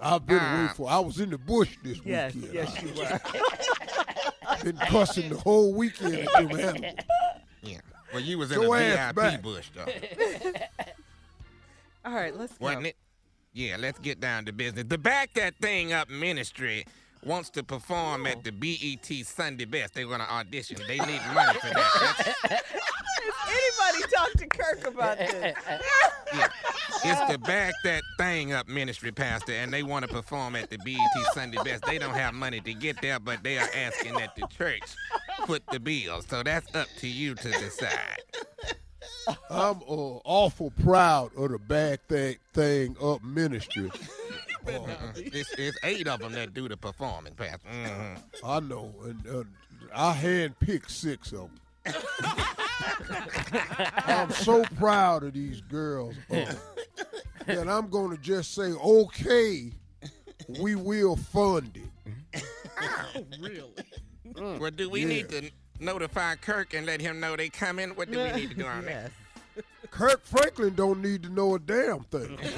I've 0.00 0.24
been 0.26 0.36
away 0.38 0.66
Ah. 0.70 0.72
for. 0.74 0.88
I 0.90 0.98
was 0.98 1.20
in 1.20 1.28
the 1.30 1.36
bush 1.38 1.76
this 1.84 2.00
Yes, 2.04 2.34
weekend. 2.34 2.54
yes, 2.54 2.82
you 2.82 2.88
were. 2.94 3.20
I've 4.48 4.60
been 4.64 4.76
cussing 4.78 5.28
the 5.28 5.36
whole 5.36 5.74
weekend. 5.74 6.14
at 6.14 6.32
them 6.34 6.50
animals. 6.58 6.94
Yeah. 7.62 7.78
Well, 8.14 8.22
you 8.22 8.38
was 8.38 8.50
in 8.50 8.60
Go 8.62 8.72
a 8.74 8.80
ass 8.80 9.12
VIP 9.12 9.16
back. 9.16 9.42
bush, 9.42 9.68
though. 9.74 9.84
All 12.06 12.14
right, 12.14 12.34
let's 12.34 12.52
go. 12.54 12.64
wasn't 12.64 12.86
it? 12.86 12.96
Yeah, 13.52 13.76
let's 13.78 13.98
get 13.98 14.20
down 14.20 14.44
to 14.46 14.52
business. 14.52 14.84
The 14.88 14.98
Back 14.98 15.34
That 15.34 15.54
Thang 15.60 15.92
Up 15.92 16.08
Ministry 16.08 16.84
wants 17.24 17.50
to 17.50 17.62
perform 17.64 18.26
at 18.26 18.44
the 18.44 18.52
BET 18.52 19.26
Sunday 19.26 19.64
Best. 19.64 19.94
They're 19.94 20.06
going 20.06 20.20
to 20.20 20.32
audition. 20.32 20.76
They 20.86 20.98
need 20.98 21.20
money 21.34 21.58
for 21.58 21.66
that. 21.68 22.34
That's- 22.48 22.62
Anybody 23.48 24.12
talk 24.14 24.32
to 24.34 24.46
Kirk 24.46 24.86
about 24.86 25.18
this? 25.18 25.32
yeah. 26.34 26.48
It's 27.02 27.32
the 27.32 27.38
Back 27.38 27.74
That 27.82 28.02
Thang 28.18 28.52
Up 28.52 28.68
Ministry, 28.68 29.10
Pastor, 29.10 29.52
and 29.52 29.72
they 29.72 29.82
want 29.82 30.06
to 30.06 30.12
perform 30.12 30.54
at 30.54 30.70
the 30.70 30.78
BET 30.84 30.98
Sunday 31.34 31.58
Best. 31.64 31.84
They 31.84 31.98
don't 31.98 32.14
have 32.14 32.34
money 32.34 32.60
to 32.60 32.72
get 32.74 33.02
there, 33.02 33.18
but 33.18 33.42
they 33.42 33.58
are 33.58 33.68
asking 33.74 34.14
that 34.14 34.36
the 34.36 34.46
church 34.46 34.82
foot 35.46 35.64
the 35.72 35.80
bill. 35.80 36.22
So 36.22 36.42
that's 36.44 36.72
up 36.76 36.86
to 36.98 37.08
you 37.08 37.34
to 37.34 37.50
decide. 37.50 38.20
I'm 39.50 39.76
uh, 39.82 40.18
awful 40.24 40.70
proud 40.82 41.30
of 41.36 41.50
the 41.50 41.58
bad 41.58 42.06
thing, 42.08 42.36
thing 42.52 42.96
up 43.02 43.22
ministry. 43.22 43.90
Uh, 44.68 45.12
It's, 45.16 45.52
it's 45.58 45.78
eight 45.82 46.06
of 46.06 46.20
them 46.20 46.32
that 46.32 46.52
do 46.52 46.68
the 46.68 46.76
performing, 46.76 47.32
Pastor. 47.34 47.66
hmm 47.66 48.14
I 48.46 48.60
know, 48.60 48.94
and 49.04 49.26
uh, 49.26 49.42
I 49.94 50.14
handpicked 50.14 50.90
six 50.90 51.32
of 51.32 51.48
them. 51.84 51.94
I'm 54.04 54.30
so 54.30 54.64
proud 54.78 55.24
of 55.24 55.32
these 55.32 55.60
girls. 55.62 56.14
Uh, 56.30 56.54
that 57.46 57.68
I'm 57.68 57.88
going 57.88 58.14
to 58.16 58.22
just 58.22 58.54
say, 58.54 58.70
okay, 58.72 59.72
we 60.46 60.74
will 60.74 61.16
fund 61.16 61.76
it. 62.34 62.42
really? 63.40 63.72
Well, 64.58 64.70
do 64.70 64.90
we 64.90 65.00
Yeah. 65.00 65.06
need 65.08 65.28
to 65.30 65.50
notify 65.80 66.36
Kirk 66.36 66.74
and 66.74 66.86
let 66.86 67.00
him 67.00 67.20
know 67.20 67.36
they 67.36 67.48
coming? 67.48 67.90
What 67.90 68.10
do 68.10 68.18
we 68.18 68.32
need 68.32 68.50
to 68.50 68.56
do 68.56 68.66
on 68.66 68.84
that? 68.86 69.10
Kirk 69.90 70.24
Franklin 70.24 70.74
don't 70.74 71.02
need 71.02 71.22
to 71.24 71.28
know 71.30 71.56
a 71.56 71.58
damn 71.58 72.00
thing. 72.04 72.38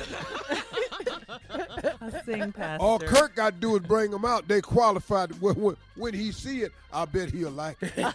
I'll 1.51 2.23
sing, 2.25 2.53
Pastor. 2.53 2.85
All 2.85 2.99
Kirk 2.99 3.35
got 3.37 3.55
to 3.55 3.61
do 3.61 3.77
is 3.77 3.83
bring 3.83 4.11
them 4.11 4.25
out. 4.25 4.49
They 4.49 4.61
qualified. 4.61 5.41
When, 5.41 5.55
when, 5.55 5.77
when 5.97 6.15
he 6.15 6.31
see 6.33 6.61
it, 6.63 6.73
I 6.93 7.07
bet 7.07 7.31
he'll 7.31 7.51
like 7.51 7.77
it. 7.81 7.95
There's 7.97 8.15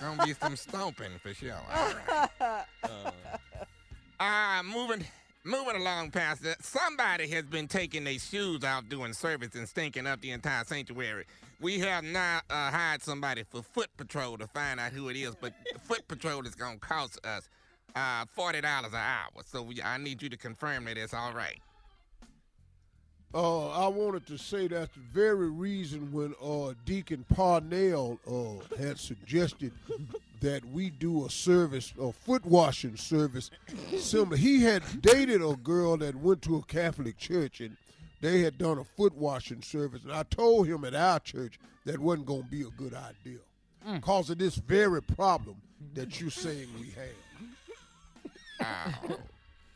gonna 0.00 0.26
be 0.26 0.34
some 0.34 0.56
stomping 0.56 1.12
for 1.22 1.32
sure. 1.32 1.54
All 1.72 1.94
right. 2.42 2.64
Uh, 4.20 4.62
moving 4.64 5.04
Moving 5.48 5.76
along, 5.76 6.10
Pastor, 6.10 6.56
somebody 6.60 7.26
has 7.30 7.44
been 7.44 7.68
taking 7.68 8.04
their 8.04 8.18
shoes 8.18 8.64
out 8.64 8.90
doing 8.90 9.14
service 9.14 9.54
and 9.54 9.66
stinking 9.66 10.06
up 10.06 10.20
the 10.20 10.32
entire 10.32 10.62
sanctuary. 10.64 11.24
We 11.60 11.80
have 11.80 12.04
now 12.04 12.40
uh, 12.48 12.70
hired 12.70 13.02
somebody 13.02 13.42
for 13.42 13.62
foot 13.62 13.88
patrol 13.96 14.38
to 14.38 14.46
find 14.46 14.78
out 14.78 14.92
who 14.92 15.08
it 15.08 15.16
is, 15.16 15.34
but 15.34 15.52
foot 15.82 16.06
patrol 16.06 16.46
is 16.46 16.54
going 16.54 16.74
to 16.74 16.80
cost 16.80 17.18
us 17.26 17.48
uh, 17.96 18.24
$40 18.36 18.58
an 18.58 18.94
hour. 18.94 19.42
So 19.44 19.62
we, 19.62 19.82
I 19.82 19.98
need 19.98 20.22
you 20.22 20.28
to 20.28 20.36
confirm 20.36 20.84
that 20.84 20.96
it's 20.96 21.14
all 21.14 21.32
right. 21.32 21.58
Uh, 23.34 23.68
I 23.70 23.88
wanted 23.88 24.26
to 24.28 24.38
say 24.38 24.68
that's 24.68 24.94
the 24.94 25.00
very 25.12 25.50
reason 25.50 26.10
when 26.12 26.34
uh, 26.42 26.72
Deacon 26.86 27.26
Parnell 27.34 28.18
uh, 28.26 28.76
had 28.76 28.98
suggested 28.98 29.72
that 30.40 30.64
we 30.72 30.88
do 30.90 31.26
a 31.26 31.30
service, 31.30 31.92
a 32.00 32.12
foot 32.12 32.46
washing 32.46 32.96
service. 32.96 33.50
Similar, 33.98 34.36
he 34.36 34.62
had 34.62 34.82
dated 35.02 35.42
a 35.42 35.56
girl 35.56 35.98
that 35.98 36.14
went 36.14 36.40
to 36.42 36.56
a 36.56 36.62
Catholic 36.62 37.18
church, 37.18 37.60
and 37.60 37.76
they 38.20 38.40
had 38.40 38.58
done 38.58 38.78
a 38.78 38.84
foot 38.84 39.14
washing 39.14 39.62
service. 39.62 40.02
And 40.04 40.12
I 40.12 40.22
told 40.24 40.66
him 40.66 40.84
at 40.84 40.94
our 40.94 41.20
church 41.20 41.58
that 41.84 41.98
wasn't 41.98 42.26
going 42.26 42.42
to 42.42 42.48
be 42.48 42.62
a 42.62 42.70
good 42.76 42.94
idea 42.94 43.38
because 43.94 44.28
of 44.30 44.38
this 44.38 44.56
very 44.56 45.02
problem 45.02 45.56
that 45.94 46.20
you're 46.20 46.30
saying 46.30 46.66
we 46.80 46.92
have. 48.60 48.98
Oh, 49.10 49.18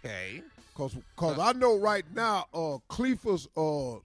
okay. 0.04 0.42
Cause, 0.74 0.96
cause 1.16 1.38
I 1.38 1.52
know 1.52 1.78
right 1.78 2.04
now, 2.14 2.46
uh, 2.52 2.78
Cleophas, 2.88 3.46
uh, 3.56 3.96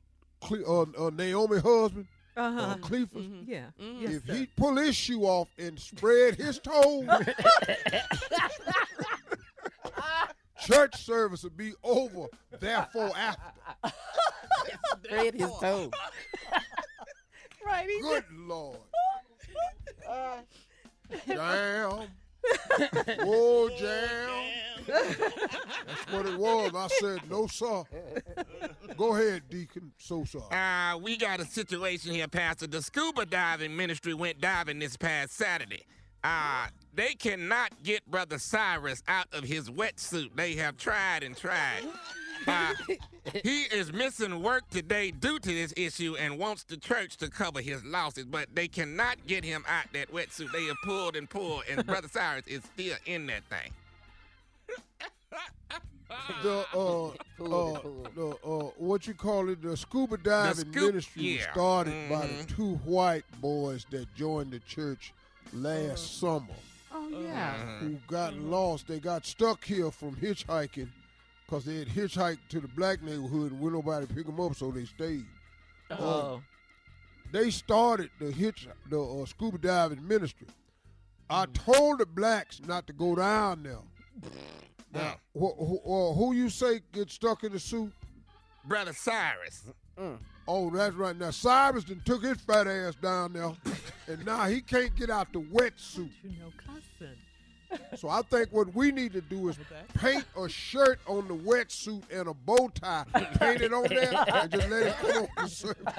Cle- 0.46 0.66
uh, 1.00 1.08
uh, 1.08 1.10
Naomi 1.12 1.60
husband, 1.60 2.06
Uh-huh. 2.36 2.60
uh, 2.60 2.76
Cleophas, 2.76 3.26
Yeah. 3.48 3.66
Yes, 3.80 4.12
if 4.16 4.26
sir. 4.28 4.34
he 4.36 4.46
pull 4.56 4.76
his 4.76 4.96
shoe 4.96 5.24
off 5.24 5.48
and 5.58 5.80
spread 5.80 6.36
his 6.36 6.60
toes, 6.60 7.08
church 10.68 11.04
service 11.04 11.44
will 11.44 11.50
be 11.52 11.74
over. 11.84 12.28
Therefore, 12.60 13.12
after. 13.18 13.42
Spread 15.04 15.36
his 15.36 15.52
toes. 15.60 15.92
right. 17.66 17.90
he 17.90 18.02
Good 18.02 18.26
Lord. 18.32 18.80
Jam. 21.28 22.08
Oh, 23.20 23.70
jam. 23.78 24.30
That's 24.88 26.12
what 26.12 26.26
it 26.26 26.38
was. 26.38 26.72
I 26.74 26.88
said, 27.00 27.20
no, 27.30 27.48
sir. 27.48 27.84
Go 28.96 29.16
ahead, 29.16 29.44
Deacon. 29.50 29.92
So 29.98 30.24
sorry. 30.24 30.46
Uh, 30.52 30.98
we 30.98 31.18
got 31.18 31.40
a 31.40 31.46
situation 31.46 32.14
here, 32.14 32.28
Pastor. 32.28 32.68
The 32.68 32.82
scuba 32.82 33.26
diving 33.26 33.76
ministry 33.76 34.14
went 34.14 34.40
diving 34.40 34.80
this 34.80 34.96
past 34.96 35.34
Saturday. 35.34 35.84
Uh, 36.28 36.68
they 36.94 37.14
cannot 37.14 37.72
get 37.84 38.06
Brother 38.12 38.38
Cyrus 38.38 39.02
out 39.08 39.28
of 39.32 39.46
his 39.46 39.70
wetsuit. 39.70 40.32
They 40.36 40.56
have 40.56 40.76
tried 40.78 41.24
and 41.24 41.38
tried. 41.38 41.84
Uh, 42.46 42.74
he 43.44 43.62
is 43.64 43.94
missing 43.94 44.44
work 44.44 44.70
today 44.70 45.12
due 45.12 45.40
to 45.40 45.48
this 45.48 45.74
issue 45.78 46.18
and 46.20 46.38
wants 46.38 46.66
the 46.66 46.76
church 46.76 47.16
to 47.18 47.30
cover 47.30 47.62
his 47.62 47.82
losses, 47.86 48.26
but 48.26 48.48
they 48.54 48.68
cannot 48.68 49.26
get 49.26 49.46
him 49.46 49.64
out 49.70 49.86
that 49.94 50.12
wetsuit. 50.12 50.52
They 50.52 50.66
have 50.66 50.76
pulled 50.84 51.16
and 51.16 51.30
pulled, 51.30 51.64
and 51.70 51.86
Brother 51.86 52.10
Cyrus 52.10 52.46
is 52.46 52.62
still 52.74 52.98
in 53.06 53.28
that 53.28 53.44
thing. 53.46 53.72
the 56.44 56.66
uh, 56.74 57.08
uh, 57.08 57.12
the 58.16 58.38
uh, 58.44 58.72
what 58.78 59.08
you 59.08 59.14
call 59.14 59.48
it, 59.50 59.62
the 59.62 59.78
scuba 59.78 60.18
diving 60.18 60.72
scoop- 60.72 60.94
ministry 60.94 61.22
was 61.22 61.32
yeah. 61.46 61.52
started 61.54 62.10
by 62.10 62.28
the 62.28 62.34
Mhm. 62.34 62.56
two 62.56 62.76
white 62.84 63.24
boys 63.40 63.86
that 63.92 64.14
joined 64.16 64.52
the 64.52 64.60
church 64.60 65.14
last 65.54 66.20
summer. 66.20 66.46
Oh 66.94 67.10
yeah. 67.10 67.56
Mm-hmm. 67.56 67.88
Who 67.88 67.98
got 68.08 68.34
mm-hmm. 68.34 68.52
lost? 68.52 68.88
They 68.88 69.00
got 69.00 69.26
stuck 69.26 69.64
here 69.64 69.92
from 69.92 70.16
hitchhiking 70.16 70.90
because 71.46 71.66
they 71.66 71.78
had 71.78 71.88
hitchhiked 71.88 72.40
to 72.50 72.60
the 72.60 72.68
black 72.70 73.02
neighborhood 73.02 73.52
and 73.52 73.62
would 73.62 73.74
nobody 73.74 74.06
pick 74.06 74.26
them 74.26 74.40
up, 74.40 74.56
so 74.56 74.72
they 74.72 74.86
stayed. 74.86 75.26
Oh. 75.92 76.36
Uh, 76.36 76.40
they 77.32 77.50
started 77.50 78.10
the 78.20 78.32
hitch, 78.32 78.68
the 78.90 79.02
uh, 79.02 79.26
scuba 79.26 79.58
diving 79.58 80.06
ministry. 80.08 80.48
I 81.30 81.46
mm. 81.46 81.54
told 81.54 82.00
the 82.00 82.06
blacks 82.06 82.62
not 82.66 82.88
to 82.88 82.94
go 82.94 83.16
down 83.16 83.64
there. 83.64 83.80
Now, 84.94 85.18
who, 85.34 85.54
who, 85.54 85.80
uh, 85.86 86.14
who 86.14 86.34
you 86.34 86.50
say 86.50 86.80
get 86.94 87.12
stuck 87.12 87.44
in 87.44 87.52
the 87.52 87.60
suit? 87.60 87.92
Brother 88.64 88.94
Cyrus. 88.94 89.66
Mm. 90.00 90.18
Oh, 90.48 90.70
that's 90.70 90.96
right. 90.96 91.18
Now 91.18 91.32
Cyrus 91.32 91.84
done 91.84 92.02
took 92.06 92.24
his 92.24 92.38
fat 92.38 92.68
ass 92.68 92.96
down 92.96 93.34
there, 93.34 93.52
and 94.08 94.26
now 94.26 94.46
he 94.46 94.62
can't 94.62 94.96
get 94.96 95.10
out 95.10 95.32
the 95.34 95.42
wetsuit. 95.42 96.10
You 96.24 96.40
know, 96.40 96.52
cousin. 96.66 97.16
So 97.98 98.08
I 98.08 98.22
think 98.22 98.50
what 98.52 98.74
we 98.74 98.92
need 98.94 99.12
to 99.14 99.22
do 99.22 99.50
is 99.50 99.58
paint 99.96 100.24
a 100.38 100.48
shirt 100.48 101.00
on 101.06 101.28
the 101.28 101.34
wetsuit 101.34 102.04
and 102.10 102.30
a 102.30 102.34
bow 102.34 102.70
tie, 102.74 103.04
paint 103.40 103.62
it 103.62 103.74
on 103.74 103.88
there, 103.90 104.14
and 104.34 104.52
just 104.52 104.70
let 104.70 104.84
it 104.88 104.96
come 104.98 105.28
on 105.38 105.44
the 105.44 105.50
surface. 105.50 105.94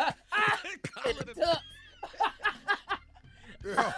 Yeah. 3.65 3.93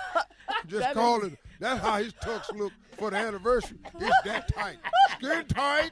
Just 0.66 0.94
call 0.94 1.22
it. 1.24 1.38
That's 1.60 1.80
how 1.80 1.98
his 1.98 2.12
tux 2.14 2.50
look 2.56 2.72
for 2.98 3.10
the 3.10 3.16
anniversary. 3.18 3.78
It's 4.00 4.16
that 4.24 4.48
tight. 4.52 4.78
Skin 5.16 5.44
tight. 5.46 5.90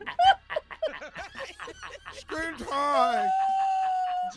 Skin 2.14 2.66
tight. 2.66 3.28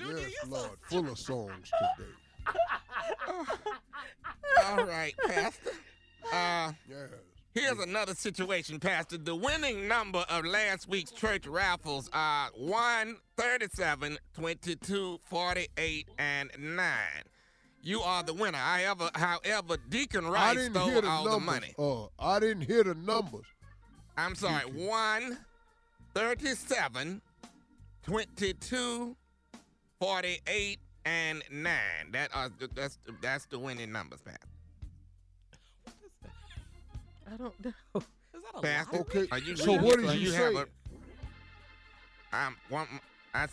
Yes, 0.10 0.32
Lord. 0.48 0.72
Full 0.84 1.10
of 1.10 1.20
songs 1.20 1.70
today. 1.98 2.10
All 4.66 4.86
right, 4.86 5.14
Pastor. 5.28 5.72
Uh, 6.32 6.72
Yes. 6.90 7.10
Here's 7.54 7.80
another 7.80 8.16
situation, 8.16 8.80
Pastor. 8.80 9.18
The 9.18 9.36
winning 9.36 9.86
number 9.86 10.24
of 10.30 10.46
last 10.46 10.88
week's 10.88 11.12
church 11.12 11.46
raffles 11.46 12.10
are 12.14 12.50
1, 12.56 13.18
37, 13.36 14.18
22, 14.34 15.20
48, 15.26 16.08
and 16.18 16.50
9. 16.58 16.94
You 17.82 18.00
are 18.02 18.24
the 18.24 18.34
winner. 18.34 18.58
However, 18.58 19.10
however 19.16 19.76
Deacon 19.90 20.28
I 20.28 20.30
Rice 20.30 20.56
didn't 20.56 20.76
stole 20.76 20.90
hear 20.92 21.02
the 21.02 21.10
all 21.10 21.26
numbers. 21.26 21.34
the 21.34 21.46
money. 21.46 21.78
Uh, 21.78 22.08
I 22.20 22.40
didn't 22.40 22.64
hear 22.64 22.86
the 22.86 22.96
numbers. 22.96 23.46
I'm 24.18 24.36
sorry, 24.36 24.64
1, 24.64 25.38
37, 26.14 27.22
22, 28.04 29.18
48, 30.02 30.80
and 31.06 31.44
9. 31.52 31.74
That 32.12 32.32
are, 32.34 32.50
that's, 32.74 32.98
that's 33.22 33.46
the 33.46 33.60
winning 33.60 33.92
numbers, 33.92 34.20
Pastor. 34.22 34.48
I 37.32 37.38
don't 37.38 37.64
know. 37.64 37.72
Is 37.96 38.04
that 38.34 38.58
a 38.58 38.62
Pastor, 38.62 38.98
Okay, 39.02 39.28
are 39.32 39.38
you, 39.38 39.56
so 39.56 39.74
what 39.74 40.00
did 40.00 40.08
so 40.08 40.14
you 40.14 40.32
have 40.32 40.54
say? 40.54 40.64
A, 42.34 42.36
um, 42.36 42.56
one, 42.70 42.88
I, 43.36 43.46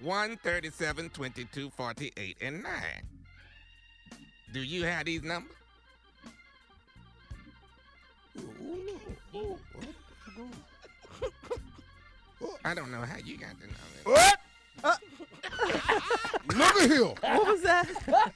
1, 0.00 0.36
37, 0.38 1.10
22, 1.10 1.70
48, 1.70 2.36
and 2.40 2.60
9. 2.64 2.72
Do 4.52 4.60
you 4.60 4.82
have 4.86 5.04
these 5.04 5.22
numbers? 5.22 5.54
I 12.64 12.74
don't 12.74 12.90
know 12.90 13.02
how 13.02 13.18
you 13.24 13.36
got 13.38 13.50
the 13.60 13.66
numbers. 13.66 14.36
What? 14.82 14.98
Look 16.54 16.76
at 16.76 16.90
here. 16.90 17.04
What 17.04 17.46
was 17.46 17.62
that? 17.62 17.86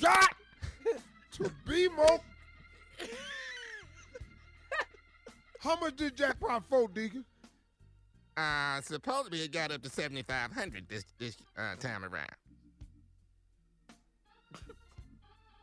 Shot 0.00 0.34
to 1.32 1.50
be 1.66 1.88
more. 1.88 2.20
How 5.60 5.76
much 5.80 5.96
did 5.96 6.16
jackpot 6.16 6.64
for, 6.68 6.88
Deacon? 6.88 7.24
Uh, 8.36 8.80
supposedly 8.80 9.40
it 9.40 9.52
got 9.52 9.70
up 9.70 9.82
to 9.82 9.88
7,500 9.88 10.88
this, 10.88 11.04
this 11.18 11.36
uh, 11.56 11.76
time 11.76 12.04
around. 12.04 12.28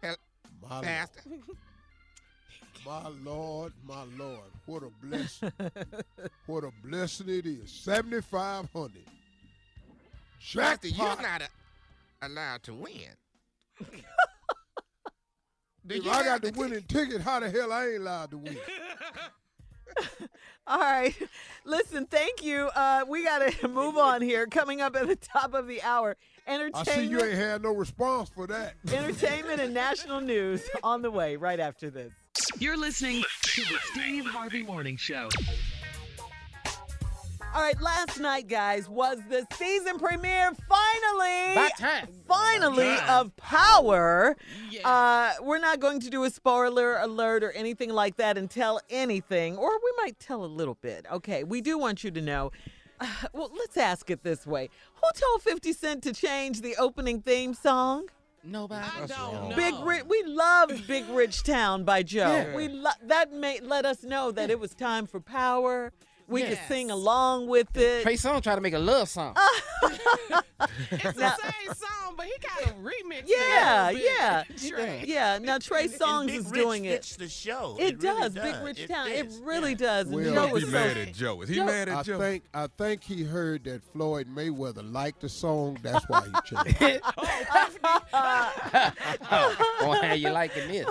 Hell, 0.02 0.16
My 0.70 0.82
Pastor. 0.82 1.22
My 2.86 3.10
Lord, 3.24 3.74
my 3.86 4.06
Lord, 4.18 4.50
what 4.66 4.82
a 4.84 5.06
blessing. 5.06 5.52
what 6.48 6.64
a 6.64 6.72
blessing 6.84 7.30
it 7.30 7.46
is. 7.46 7.70
7,500. 7.72 9.04
Pastor, 10.56 10.88
you're 10.88 11.22
not 11.22 11.42
a, 11.42 12.26
allowed 12.26 12.64
to 12.64 12.74
win. 12.74 13.16
If 15.90 16.08
I 16.08 16.24
got 16.24 16.42
the 16.42 16.52
the 16.52 16.60
winning 16.60 16.84
ticket, 16.84 17.22
how 17.22 17.40
the 17.40 17.50
hell 17.50 17.74
I 17.74 17.88
ain't 17.88 18.02
allowed 18.02 18.32
to 18.32 18.38
win? 18.38 18.58
All 20.68 20.80
right. 20.80 21.14
Listen, 21.66 22.06
thank 22.06 22.44
you. 22.44 22.70
Uh, 22.76 23.04
we 23.08 23.24
got 23.24 23.52
to 23.52 23.68
move 23.68 23.98
on 23.98 24.22
here. 24.22 24.46
Coming 24.48 24.82
up 24.82 24.96
at 24.96 25.08
the 25.08 25.16
top 25.16 25.54
of 25.54 25.68
the 25.68 25.82
hour, 25.82 26.16
entertainment. 26.48 26.88
I 26.88 26.96
see 26.96 27.06
you 27.06 27.22
ain't 27.22 27.34
had 27.34 27.64
no 27.64 27.74
response 27.74 28.30
for 28.30 28.48
that. 28.48 28.76
entertainment 28.94 29.60
and 29.60 29.74
national 29.74 30.22
news 30.22 30.64
on 30.84 31.02
the 31.02 31.12
way 31.12 31.36
right 31.36 31.60
after 31.60 31.90
this. 31.90 32.12
You're 32.60 32.78
listening 32.78 33.24
to 33.42 33.62
the 33.62 33.78
Steve 33.92 34.26
Harvey 34.26 34.64
Morning 34.64 34.98
Show. 34.98 35.30
All 37.54 37.62
right, 37.62 37.80
last 37.82 38.18
night, 38.18 38.48
guys, 38.48 38.88
was 38.88 39.18
the 39.30 39.46
season 39.58 40.00
premiere 40.00 40.52
finally. 40.70 41.54
Finally, 42.26 42.98
of 43.10 43.36
Power. 43.36 44.38
Yeah. 44.70 44.88
Uh, 44.88 45.44
we're 45.44 45.60
not 45.60 45.82
going 45.82 46.00
to 46.00 46.10
do 46.10 46.24
a 46.24 46.30
spoiler 46.30 46.96
alert 46.98 47.44
or 47.44 47.52
anything 47.52 47.90
like 47.90 48.16
that 48.16 48.38
and 48.38 48.50
tell 48.50 48.80
anything, 48.90 49.58
or 49.58 49.70
we 49.70 49.92
might 50.02 50.18
tell 50.18 50.46
a 50.46 50.48
little 50.48 50.76
bit. 50.76 51.06
Okay, 51.12 51.44
we 51.44 51.60
do 51.60 51.78
want 51.78 52.06
you 52.06 52.12
to 52.12 52.22
know. 52.22 52.54
Uh, 53.02 53.08
well, 53.34 53.52
let's 53.54 53.76
ask 53.76 54.10
it 54.10 54.24
this 54.24 54.48
way 54.48 54.70
Who 54.96 55.10
told 55.14 55.42
50 55.42 55.74
Cent 55.74 56.04
to 56.04 56.14
change 56.14 56.62
the 56.62 56.78
opening 56.78 57.22
theme 57.22 57.54
song? 57.54 58.08
Nobody. 58.46 58.88
I 58.88 59.06
don't 59.06 59.50
know. 59.50 59.56
Big 59.58 59.76
Rich, 59.84 60.06
we 60.08 60.24
loved 60.24 60.88
Big 60.88 61.08
Rich 61.10 61.44
Town 61.44 61.84
by 61.84 62.02
Joe. 62.02 62.28
Yeah. 62.28 62.56
We 62.56 62.70
lo- 62.70 62.92
that 63.04 63.34
made 63.34 63.64
let 63.64 63.86
us 63.86 64.04
know 64.04 64.32
that 64.32 64.50
it 64.50 64.60
was 64.60 64.74
time 64.74 65.06
for 65.06 65.20
power. 65.20 65.92
We 66.32 66.44
could 66.44 66.60
sing 66.68 66.90
along 66.92 67.48
with 67.48 67.76
it. 67.78 68.04
Trey 68.04 68.16
Songz 68.16 68.44
tried 68.44 68.56
to 68.56 68.62
make 68.62 68.74
a 68.74 68.80
love 68.80 69.10
song. 69.10 69.36
It's 70.92 71.18
Now- 71.18 71.34
the 71.36 71.42
same 71.42 71.74
song, 71.74 72.14
but 72.16 72.28
he 72.28 72.34
kind 72.40 72.70
of 72.70 72.76
remixed 72.84 73.24
Yeah, 73.26 73.90
it. 73.90 73.92
a 73.92 73.94
little 74.68 74.86
yeah. 74.86 75.04
Yeah, 75.04 75.38
now 75.40 75.58
Trey 75.58 75.86
And 75.86 75.94
Songz 75.94 76.28
Big 76.28 76.36
is 76.36 76.46
Rich 76.52 76.62
doing 76.62 76.86
it. 76.86 76.92
fits 77.04 77.16
the 77.16 77.28
show. 77.28 77.76
It, 77.80 78.00
really 78.04 78.20
does, 78.20 78.34
Big 78.36 78.56
Rich 78.64 78.80
It 78.82 78.88
Town. 78.88 79.08
It 79.08 79.26
fits, 79.26 79.38
really 79.44 79.72
yeah. 79.72 79.78
does. 79.78 80.06
And 80.08 80.16
Well, 80.18 80.24
Joe 80.26 80.34
Don't 80.36 80.62
so 80.62 80.68
mad 80.68 80.98
at 80.98 81.14
Joe. 81.16 81.42
Is 81.42 81.50
he 81.50 81.56
Joe- 81.56 81.66
mad 81.66 81.90
I 81.90 82.00
at 82.02 82.06
Joe? 82.06 82.20
think 82.20 82.44
I 82.54 82.68
think 82.78 83.04
he 83.04 83.24
heard 83.24 83.64
that 83.64 83.84
Floyd 83.92 84.28
Mayweather 84.34 84.84
liked 84.94 85.22
the 85.22 85.30
song. 85.30 85.80
That's 85.82 86.08
why 86.08 86.22
he 86.26 86.56
changed. 86.56 86.78
it. 86.82 87.02
oh, 89.32 90.00
how 90.02 90.14
you 90.14 90.30
liking 90.30 90.68
this? 90.68 90.86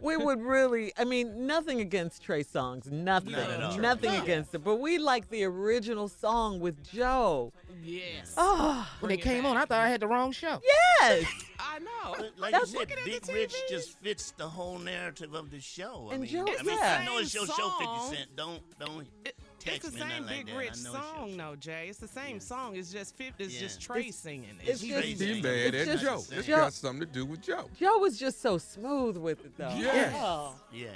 we 0.00 0.16
would 0.16 0.42
really 0.42 0.92
I 0.98 1.04
mean, 1.04 1.46
nothing 1.46 1.80
against 1.80 2.22
Trey 2.22 2.42
Songz. 2.44 2.90
Nothing. 2.90 3.32
Not 3.32 3.50
at 3.50 3.62
all. 3.62 3.78
Nothing 3.78 4.12
No. 4.12 4.22
against 4.22 4.54
it. 4.54 4.62
But 4.64 4.75
we 4.76 4.98
like 4.98 5.28
the 5.28 5.44
original 5.44 6.08
song 6.08 6.60
with 6.60 6.82
Joe. 6.90 7.52
Yes. 7.82 8.34
Oh 8.36 8.88
When 9.00 9.10
it 9.12 9.18
came 9.22 9.42
back. 9.42 9.50
on, 9.50 9.56
I 9.56 9.60
thought 9.64 9.80
I 9.80 9.88
had 9.88 10.00
the 10.00 10.06
wrong 10.08 10.32
show. 10.32 10.60
yes. 11.00 11.26
I 11.58 11.78
know. 11.78 12.16
Like 12.38 12.52
That's 12.52 12.72
you 12.72 12.78
said, 12.80 12.88
Big 13.04 13.28
Rich 13.28 13.54
just 13.68 13.98
fits 14.00 14.30
the 14.32 14.48
whole 14.48 14.78
narrative 14.78 15.34
of 15.34 15.50
the 15.50 15.60
show. 15.60 16.08
I 16.10 16.14
And 16.14 16.22
mean, 16.22 16.30
Joe- 16.32 16.46
I 16.58 16.62
mean, 16.62 16.76
yeah. 16.78 16.98
I 17.00 17.04
know 17.04 17.18
it's 17.18 17.34
your 17.34 17.46
Same 17.46 17.56
show, 17.56 17.70
song. 17.78 18.00
50 18.10 18.16
Cent. 18.16 18.36
Don't 18.36 18.62
don't 18.78 19.06
It- 19.24 19.34
text 19.58 19.84
it's 19.88 19.88
the 19.88 19.92
me 19.92 19.98
same 20.00 20.08
nothing 20.08 20.26
like 20.26 20.36
Big 20.46 20.54
that. 20.54 20.58
Rich 20.58 20.70
I 20.70 20.70
know 20.70 20.70
it's 20.72 20.82
your 20.84 20.92
song, 21.02 21.30
show. 21.30 21.36
though, 21.36 21.56
Jay. 21.56 21.86
It's 21.88 21.98
the 21.98 22.08
same 22.08 22.36
Yeah. 22.36 22.40
song. 22.40 22.76
It's 22.76 22.92
just 22.92 23.16
50. 23.16 23.44
It's 23.44 23.54
Yeah. 23.54 23.60
just 23.60 23.80
Trey 23.80 24.10
singing 24.10 24.44
it. 24.62 24.68
it's 24.68 24.80
He 24.80 24.88
just- 24.88 25.02
raised 25.02 25.20
He 25.20 25.38
it. 25.38 25.42
mad 25.42 25.74
at 25.74 25.88
It's 25.88 26.02
Joe. 26.02 26.16
just- 26.16 26.32
It's 26.32 26.46
Joe- 26.46 26.56
got 26.56 26.72
something 26.72 27.00
to 27.00 27.12
do 27.12 27.26
with 27.26 27.42
Joe. 27.42 27.68
Joe 27.78 27.98
was 27.98 28.18
just 28.18 28.40
so 28.40 28.58
smooth 28.58 29.16
with 29.18 29.44
it 29.44 29.56
though. 29.56 29.74
Yes. 29.76 30.14
Oh, 30.16 30.54
Yeah. 30.72 30.88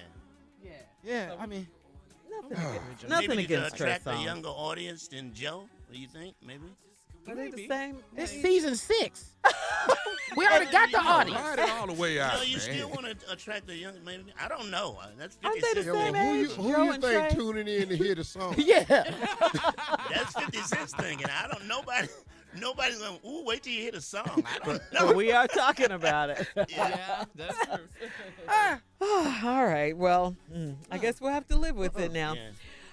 Yeah. 0.62 0.71
Yeah, 1.03 1.35
I 1.38 1.47
mean, 1.47 1.66
nothing 2.31 2.57
against, 2.59 3.09
nothing 3.09 3.29
Maybe 3.31 3.47
to 3.47 3.55
against 3.55 3.77
Trey 3.77 3.93
attract 3.93 4.19
a 4.19 4.23
younger 4.23 4.49
audience 4.49 5.09
than 5.09 5.33
Joe. 5.35 5.69
What 5.87 5.95
do 5.95 5.99
you 6.01 6.09
think? 6.09 6.37
Maybe. 6.45 6.64
Are 7.29 7.35
they 7.35 7.51
the 7.51 7.66
same? 7.69 7.97
it's 8.16 8.33
season 8.33 8.75
six. 8.75 9.37
we 10.37 10.47
already 10.47 10.71
got 10.73 10.90
the 10.90 10.99
audience. 10.99 11.40
Ride 11.40 11.59
it 11.59 11.71
all 11.71 11.87
the 11.87 11.93
way 11.93 12.14
You 12.14 12.23
out, 12.23 12.35
know, 12.37 12.43
you 12.43 12.57
man. 12.57 12.61
still 12.61 12.88
want 12.88 13.05
to 13.07 13.33
attract 13.33 13.66
the 13.66 13.77
young. 13.77 13.95
Maybe 14.05 14.25
I 14.40 14.49
don't 14.49 14.71
know. 14.71 14.99
Uh, 15.01 15.09
That's 15.19 15.37
50 15.37 15.47
Aren't 15.47 15.61
they 15.62 15.81
the 15.81 15.83
Cent. 15.85 15.97
Yeah, 15.97 16.03
same 16.05 16.12
well, 16.14 16.25
who 16.33 16.38
you, 16.40 16.49
who 16.49 16.73
Joe 16.73 16.83
you 16.85 16.93
think 16.93 17.03
Trey? 17.03 17.31
tuning 17.35 17.69
in 17.69 17.88
to 17.90 17.97
hear 17.97 18.14
the 18.14 18.25
song? 18.25 18.55
Yeah. 18.59 18.85
That's 18.85 20.33
50 20.38 20.59
Cent's 20.62 20.95
thinking. 20.95 21.27
I 21.29 21.49
don't. 21.49 21.66
Nobody. 21.69 22.09
Nobody's 22.59 22.99
going. 22.99 23.19
Ooh, 23.27 23.45
wait 23.45 23.63
till 23.63 23.73
you 23.73 23.81
hear 23.83 23.93
the 23.93 24.01
song. 24.01 24.45
I 24.47 24.59
don't 24.65 24.81
know. 24.93 25.07
But 25.07 25.17
we 25.17 25.33
are 25.33 25.47
talking 25.47 25.93
about 25.93 26.31
it. 26.31 26.49
Yeah, 26.69 27.25
that's 27.35 27.67
true. 27.67 27.79
All 29.01 29.65
right. 29.65 29.97
Well, 29.97 30.37
mm, 30.53 30.77
I 30.91 30.99
guess 30.99 31.21
we'll 31.21 31.33
have 31.33 31.47
to 31.49 31.57
live 31.57 31.77
with 31.77 31.99
it 31.99 32.13
now. 32.23 32.35
Yeah. 32.35 32.51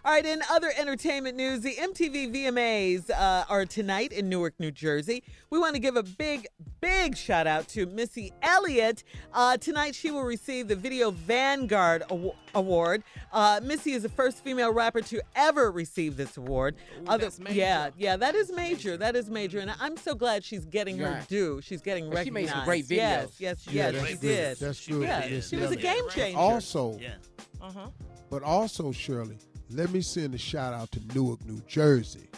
All 0.07 0.13
right. 0.13 0.25
In 0.25 0.41
other 0.49 0.71
entertainment 0.77 1.35
news, 1.35 1.59
the 1.59 1.73
MTV 1.73 2.33
VMAs 2.33 3.09
uh, 3.09 3.43
are 3.49 3.65
tonight 3.65 4.13
in 4.13 4.29
Newark, 4.29 4.53
New 4.57 4.71
Jersey. 4.71 5.21
We 5.49 5.59
want 5.59 5.75
to 5.75 5.81
give 5.81 5.97
a 5.97 6.03
big, 6.03 6.47
big 6.79 7.17
shout 7.17 7.45
out 7.45 7.67
to 7.69 7.85
Missy 7.87 8.31
Elliott. 8.41 9.03
Uh, 9.33 9.57
tonight, 9.57 9.95
she 9.95 10.09
will 10.11 10.23
receive 10.23 10.69
the 10.69 10.77
Video 10.77 11.11
Vanguard 11.11 12.03
Awa- 12.09 12.31
Award. 12.55 13.03
Uh, 13.33 13.59
Missy 13.61 13.91
is 13.91 14.03
the 14.03 14.07
first 14.09 14.45
female 14.45 14.71
rapper 14.71 15.01
to 15.01 15.21
ever 15.35 15.71
receive 15.71 16.15
this 16.15 16.37
award. 16.37 16.77
Ooh, 17.01 17.17
that's 17.17 17.37
major. 17.37 17.55
Yeah, 17.55 17.89
yeah, 17.97 18.15
that 18.15 18.33
is 18.33 18.49
major. 18.53 18.95
That 18.95 19.17
is 19.17 19.29
major, 19.29 19.59
and 19.59 19.73
I'm 19.77 19.97
so 19.97 20.15
glad 20.15 20.41
she's 20.41 20.63
getting 20.63 20.97
her 20.99 21.21
due. 21.27 21.59
She's 21.61 21.81
getting 21.81 22.09
Well, 22.09 22.23
she 22.23 22.31
made 22.31 22.47
some 22.47 22.63
great 22.63 22.89
Yes, 22.89 23.25
videos. 23.25 23.39
yes, 23.39 23.67
Yeah, 23.69 23.73
yes, 23.89 23.93
that's 23.93 24.07
she 24.07 24.13
good. 24.13 24.21
did. 24.21 24.57
That's 24.59 24.79
She 24.79 24.91
good. 24.93 25.01
Yeah, 25.01 25.39
she 25.41 25.55
was 25.57 25.71
a 25.71 25.75
game 25.75 26.09
changer. 26.11 26.39
Also, 26.39 26.97
Yeah. 26.97 27.15
Uh 27.61 27.71
huh. 27.73 27.87
but 28.29 28.41
also 28.43 28.93
Shirley, 28.93 29.37
let 29.69 29.91
me 29.91 30.01
send 30.01 30.33
a 30.35 30.37
shout 30.37 30.73
out 30.73 30.91
to 30.91 31.01
Newark, 31.15 31.45
New 31.45 31.61
Jersey. 31.67 32.29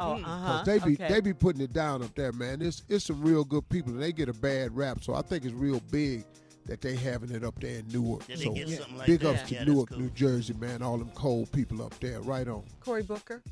Oh, 0.00 0.14
Mm. 0.16 0.22
uh 0.22 0.24
'Cause 0.24 0.40
huh. 0.46 0.62
they 0.64 0.78
be 0.78 0.94
okay. 0.94 1.08
they 1.08 1.20
be 1.20 1.32
putting 1.34 1.60
it 1.60 1.72
down 1.72 2.02
up 2.02 2.14
there, 2.14 2.32
man. 2.32 2.62
It's 2.62 2.82
it's 2.88 3.04
some 3.06 3.20
real 3.22 3.44
good 3.44 3.68
people, 3.68 3.92
and 3.92 4.02
they 4.02 4.12
get 4.12 4.28
a 4.28 4.32
bad 4.32 4.76
rap. 4.76 5.02
So 5.02 5.14
I 5.14 5.22
think 5.22 5.44
it's 5.44 5.54
real 5.54 5.80
big 5.90 6.24
that 6.66 6.80
they 6.80 6.94
having 6.96 7.30
it 7.32 7.42
up 7.44 7.58
there 7.60 7.78
in 7.80 7.88
Newark. 7.88 8.26
Did 8.26 8.38
so 8.38 8.52
get 8.52 8.68
like 8.96 9.06
big 9.06 9.20
that? 9.20 9.40
ups 9.40 9.48
to 9.48 9.54
that's 9.54 9.66
Newark, 9.66 9.88
cool. 9.88 9.98
New 9.98 10.10
Jersey, 10.10 10.54
man. 10.54 10.82
All 10.82 10.98
them 10.98 11.10
cold 11.14 11.50
people 11.50 11.82
up 11.82 11.98
there, 12.00 12.20
right 12.20 12.46
on. 12.46 12.62
Cory 12.80 13.02
Booker. 13.02 13.42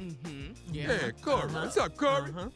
Mm-hmm. 0.00 0.52
Yeah, 0.72 0.92
Yeah. 0.92 1.10
Corey. 1.22 1.42
Uh-huh. 1.44 1.60
What's 1.62 1.76
up, 1.76 1.96
Corey? 1.96 2.30
Uh-huh. 2.30 2.48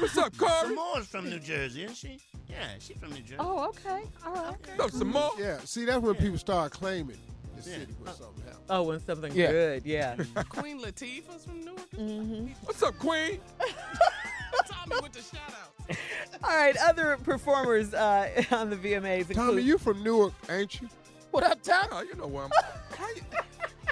What's 0.00 0.18
up, 0.18 0.36
Corey? 0.36 0.68
Samoa's 0.68 1.06
from 1.06 1.30
New 1.30 1.38
Jersey, 1.40 1.84
isn't 1.84 1.96
she? 1.96 2.18
Yeah, 2.48 2.66
she's 2.78 2.96
from 2.98 3.10
New 3.10 3.20
Jersey. 3.22 3.36
Oh, 3.38 3.68
okay. 3.68 4.02
All 4.26 4.32
right. 4.34 4.56
What's 4.76 4.92
up, 4.94 4.98
some 4.98 5.08
more? 5.08 5.30
Yeah, 5.38 5.58
see 5.64 5.86
that's 5.86 6.02
when 6.02 6.14
Yeah. 6.14 6.20
people 6.20 6.38
start 6.38 6.72
claiming 6.72 7.16
the 7.64 7.70
Yeah. 7.70 7.76
city 7.78 7.94
when 8.00 8.14
something 8.14 8.44
happens. 8.44 8.66
Oh, 8.70 8.82
when 8.82 9.00
something 9.04 9.32
Yeah. 9.34 9.50
good, 9.52 9.82
yeah. 9.86 10.16
Queen 10.48 10.80
Latifah's 10.80 11.44
from 11.44 11.64
Newark. 11.64 11.90
hmm 11.96 12.46
What's 12.64 12.82
up, 12.82 12.98
Queen? 12.98 13.40
Tommy 14.66 14.96
with 15.02 15.12
the 15.12 15.20
shout 15.22 15.40
out. 15.50 15.96
All 16.44 16.56
right, 16.56 16.76
other 16.84 17.16
performers 17.22 17.92
uh, 17.94 18.28
on 18.52 18.70
the 18.70 18.76
VMAs 18.76 19.18
include 19.30 19.36
Tommy, 19.36 19.62
you 19.62 19.78
from 19.78 20.02
Newark, 20.04 20.32
ain't 20.50 20.80
you? 20.80 20.88
What 21.30 21.44
up, 21.44 21.62
Tom? 21.62 21.86
Oh, 21.90 22.02
you 22.02 22.14
know 22.14 22.26
where 22.26 22.44
I'm. 22.44 22.50
How 22.96 23.08
you- 23.08 23.22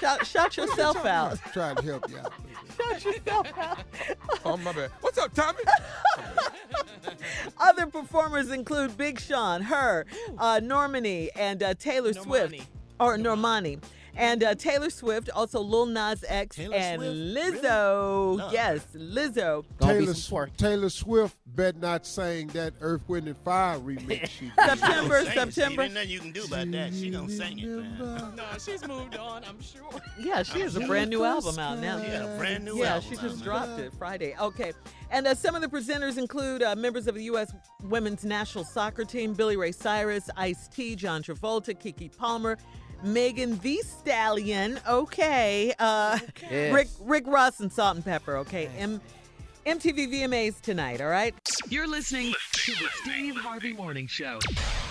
shout, 0.00 0.26
shout 0.26 0.56
yourself 0.56 1.04
out. 1.06 1.38
Trying 1.52 1.76
to 1.76 1.82
help 1.82 2.08
you 2.10 2.18
out. 2.18 2.32
Shout 2.76 3.04
yourself 3.04 3.46
out. 3.58 3.78
Oh, 4.44 4.56
my 4.58 4.72
bad. 4.72 4.90
What's 5.00 5.18
up, 5.18 5.32
Tommy? 5.34 5.58
Other 7.58 7.86
performers 7.86 8.50
include 8.50 8.96
Big 8.96 9.20
Sean, 9.20 9.62
her, 9.62 10.06
uh, 10.38 10.60
Normani, 10.62 11.28
and 11.36 11.62
uh, 11.62 11.74
Taylor 11.74 12.12
Swift, 12.12 12.52
Normani. 12.54 12.62
Or 13.00 13.16
Normani, 13.16 13.82
and 14.14 14.44
uh, 14.44 14.54
Taylor 14.54 14.90
Swift, 14.90 15.30
also 15.30 15.60
Lil 15.60 15.86
Nas 15.86 16.22
X, 16.28 16.56
Taylor 16.56 16.76
and 16.76 17.00
Swift? 17.00 17.62
Lizzo. 17.62 18.38
Really? 18.38 18.52
Yes, 18.52 18.86
Lizzo. 18.94 19.64
Gonna 19.78 19.94
be 19.94 20.00
Taylor, 20.00 20.14
some 20.14 20.36
twerk. 20.38 20.56
Taylor 20.58 20.88
Swift 20.90 21.36
bet 21.46 21.76
not 21.76 22.04
saying 22.04 22.48
that 22.48 22.74
Earth, 22.82 23.00
Wind, 23.08 23.26
and 23.28 23.36
Fire 23.38 23.78
remix 23.78 24.28
she. 24.28 24.52
September, 24.66 25.20
Sing 25.20 25.26
it, 25.28 25.30
Steve. 25.30 25.54
September. 25.54 25.82
Ain't 25.82 25.94
nothing 25.94 26.10
you 26.10 26.20
can 26.20 26.32
do 26.32 26.44
about 26.44 26.70
that. 26.72 26.92
She 26.92 27.08
gonna 27.10 27.30
sing 27.30 27.58
it, 27.58 27.66
man. 27.66 28.32
No, 28.36 28.44
she's 28.58 28.86
moved 28.86 29.16
on, 29.16 29.44
I'm 29.44 29.60
sure. 29.62 29.88
Yeah, 30.20 30.42
she 30.42 30.60
has 30.60 30.76
a 30.76 30.80
brand 30.80 31.08
new 31.08 31.24
album 31.24 31.58
out 31.58 31.78
now. 31.78 32.00
She 32.02 32.08
got 32.10 32.22
a 32.34 32.36
brand 32.36 32.64
new 32.66 32.78
Yeah, 32.78 32.94
album 32.96 33.10
Yeah, 33.10 33.10
she 33.10 33.16
out, 33.16 33.22
just 33.22 33.36
man. 33.36 33.44
dropped 33.44 33.80
it 33.80 33.92
Friday. 33.98 34.34
Okay. 34.38 34.72
And 35.10 35.26
uh, 35.26 35.34
some 35.34 35.54
of 35.56 35.62
the 35.62 35.68
presenters 35.68 36.18
include 36.18 36.62
uh, 36.62 36.76
members 36.76 37.06
of 37.08 37.14
the 37.16 37.24
U.S. 37.24 37.52
women's 37.82 38.24
national 38.24 38.64
soccer 38.64 39.04
team 39.04 39.32
Billy 39.34 39.56
Ray 39.56 39.72
Cyrus, 39.72 40.28
Ice 40.36 40.68
T, 40.68 40.94
John 40.94 41.22
Travolta, 41.22 41.74
Keke 41.74 42.16
Palmer, 42.16 42.56
Megan 43.02 43.58
Thee 43.58 43.82
Stallion, 43.82 44.78
okay, 44.88 45.72
uh, 45.78 46.18
Yes. 46.50 46.74
Rick 46.74 46.88
Rick 47.00 47.24
Ross, 47.26 47.60
and 47.60 47.72
Salt-N-Pepa, 47.72 48.28
okay. 48.40 48.66
M- 48.78 49.00
MTV 49.66 50.10
VMAs 50.10 50.60
tonight, 50.62 51.02
all 51.02 51.08
right? 51.08 51.34
You're 51.68 51.86
listening 51.86 52.32
to 52.52 52.72
the 52.72 52.88
Steve 53.02 53.36
Harvey 53.36 53.74
Morning 53.74 54.06
Show. 54.06 54.38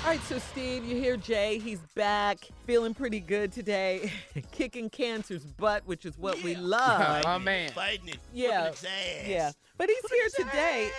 All 0.04 0.12
right, 0.12 0.22
so 0.24 0.38
Steve, 0.38 0.86
you 0.86 0.96
hear 0.96 1.18
Jay. 1.18 1.58
He's 1.58 1.80
back, 1.96 2.38
feeling 2.68 2.94
pretty 2.94 3.20
good 3.20 3.52
today, 3.52 4.12
kicking 4.52 4.90
cancer's 4.92 5.44
butt, 5.44 5.82
which 5.88 6.06
is 6.06 6.18
what 6.20 6.42
we 6.44 6.52
Yeah. 6.54 6.60
love. 6.62 7.00
My 7.00 7.22
Fighting 7.24 7.42
it, 7.42 7.46
man. 7.46 7.72
Fighting 7.72 8.08
it. 8.10 8.18
Yeah. 8.32 8.58
whooping 8.60 8.74
its 8.74 8.84
ass. 8.86 9.28
Yeah, 9.28 9.52
but 9.78 9.90
he's 9.90 10.12
here 10.12 10.26
its 10.26 10.36
today. 10.36 10.92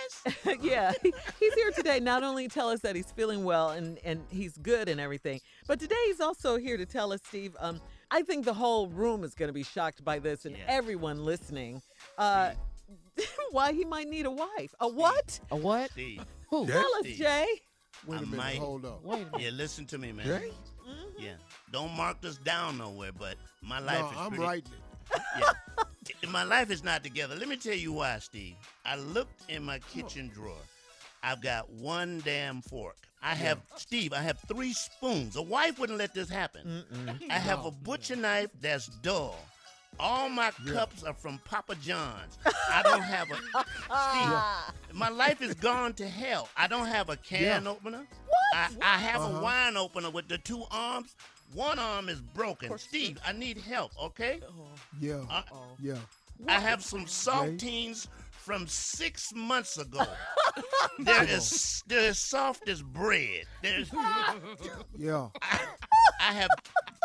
yeah, 0.61 0.91
he- 1.01 1.13
he's 1.39 1.53
here 1.53 1.71
today. 1.71 2.01
Not 2.01 2.23
only 2.23 2.49
tell 2.49 2.67
us 2.69 2.81
that 2.81 2.95
he's 2.97 3.11
feeling 3.11 3.45
well 3.45 3.69
and 3.69 3.97
and 4.03 4.21
he's 4.29 4.57
good 4.57 4.89
and 4.89 4.99
everything, 4.99 5.39
but 5.67 5.79
today 5.79 5.95
he's 6.07 6.19
also 6.19 6.57
here 6.57 6.75
to 6.75 6.85
tell 6.85 7.13
us, 7.13 7.21
Steve. 7.25 7.55
Um, 7.59 7.79
I 8.11 8.21
think 8.23 8.43
the 8.43 8.53
whole 8.53 8.89
room 8.89 9.23
is 9.23 9.33
going 9.33 9.47
to 9.49 9.53
be 9.53 9.63
shocked 9.63 10.03
by 10.03 10.19
this, 10.19 10.43
and 10.45 10.57
Yeah. 10.57 10.63
everyone 10.67 11.23
listening. 11.23 11.81
Uh, 12.17 12.51
why 13.51 13.73
he 13.73 13.83
might 13.85 14.07
need 14.07 14.25
a 14.25 14.31
wife? 14.31 14.73
A 14.79 14.87
what? 14.87 15.39
A 15.51 15.55
what? 15.55 15.91
Steve, 15.91 16.23
Who? 16.49 16.65
Yeah. 16.67 16.73
Tell 16.73 16.81
us, 16.95 17.01
Steve. 17.01 17.17
Jay. 17.17 17.45
Wait 18.07 18.15
a 18.15 18.17
I 18.17 18.21
minute, 18.25 18.37
might- 18.37 18.57
hold 18.57 18.85
up. 18.85 19.03
Wait 19.03 19.15
a 19.21 19.25
minute. 19.25 19.41
yeah, 19.41 19.49
listen 19.51 19.85
to 19.87 19.97
me, 19.97 20.11
man. 20.11 20.25
Jay? 20.25 20.51
Mm-hmm. 20.89 21.21
Yeah, 21.23 21.33
don't 21.71 21.91
mark 21.95 22.17
us 22.25 22.37
down 22.37 22.77
nowhere, 22.79 23.11
but 23.11 23.35
my 23.61 23.79
life 23.79 23.99
No, 23.99 24.09
is 24.11 24.17
I'm 24.17 24.29
pretty, 24.29 24.43
writing 24.43 24.71
it. 24.73 25.21
Yeah. 26.23 26.29
my 26.29 26.43
life 26.43 26.71
is 26.71 26.83
not 26.83 27.03
together. 27.03 27.35
Let 27.35 27.47
me 27.47 27.57
tell 27.57 27.75
you 27.75 27.93
why, 27.93 28.17
Steve. 28.19 28.55
I 28.85 28.95
looked 28.95 29.49
in 29.49 29.63
my 29.63 29.79
kitchen 29.79 30.31
drawer. 30.33 30.55
I've 31.23 31.41
got 31.41 31.69
one 31.69 32.21
damn 32.25 32.61
fork. 32.61 32.95
I 33.21 33.35
have 33.35 33.59
Steve. 33.75 34.13
I 34.13 34.21
have 34.21 34.39
three 34.47 34.73
spoons. 34.73 35.35
A 35.35 35.41
wife 35.43 35.77
wouldn't 35.77 35.99
let 35.99 36.13
this 36.15 36.27
happen. 36.29 36.83
I 37.29 37.33
have 37.37 37.65
a 37.65 37.71
butcher 37.83 38.15
knife 38.15 38.49
that's 38.59 38.87
dull. 38.87 39.37
All 40.01 40.29
my 40.29 40.49
cups 40.67 41.03
are 41.03 41.13
from 41.13 41.39
Papa 41.45 41.75
John's. 41.75 42.37
I 42.71 42.81
don't 42.81 43.01
have 43.03 43.29
a 43.31 43.35
Steve. 43.35 44.97
My 44.97 45.09
life 45.09 45.41
is 45.41 45.53
gone 45.53 45.93
to 45.93 46.07
hell. 46.07 46.49
I 46.57 46.67
don't 46.67 46.87
have 46.87 47.09
a 47.09 47.17
can 47.17 47.67
opener. 47.67 47.99
What? 48.27 48.55
I, 48.55 48.69
I 48.81 48.97
have 48.97 49.21
Uh-huh. 49.21 49.37
a 49.37 49.41
wine 49.41 49.77
opener 49.77 50.09
with 50.09 50.27
the 50.27 50.37
two 50.39 50.63
arms. 50.71 51.15
One 51.53 51.77
arm 51.79 52.09
is 52.09 52.19
broken. 52.21 52.75
Steve, 52.77 53.17
I 53.25 53.31
need 53.33 53.57
help, 53.59 53.91
okay? 54.01 54.39
Yeah. 54.99 55.23
Uh, 55.29 55.43
Yeah. 55.79 55.97
I 56.47 56.59
have 56.59 56.83
some 56.83 57.05
saltines 57.05 58.07
from 58.31 58.65
six 58.67 59.31
months 59.35 59.77
ago. 59.77 60.03
they're 60.99 61.19
as 61.27 61.83
they're 61.85 62.09
as 62.09 62.17
soft 62.17 62.67
as 62.67 62.81
bread. 62.81 63.43
There's 63.61 63.91
Yeah. 64.97 65.27
I 66.19 66.33
have 66.33 66.49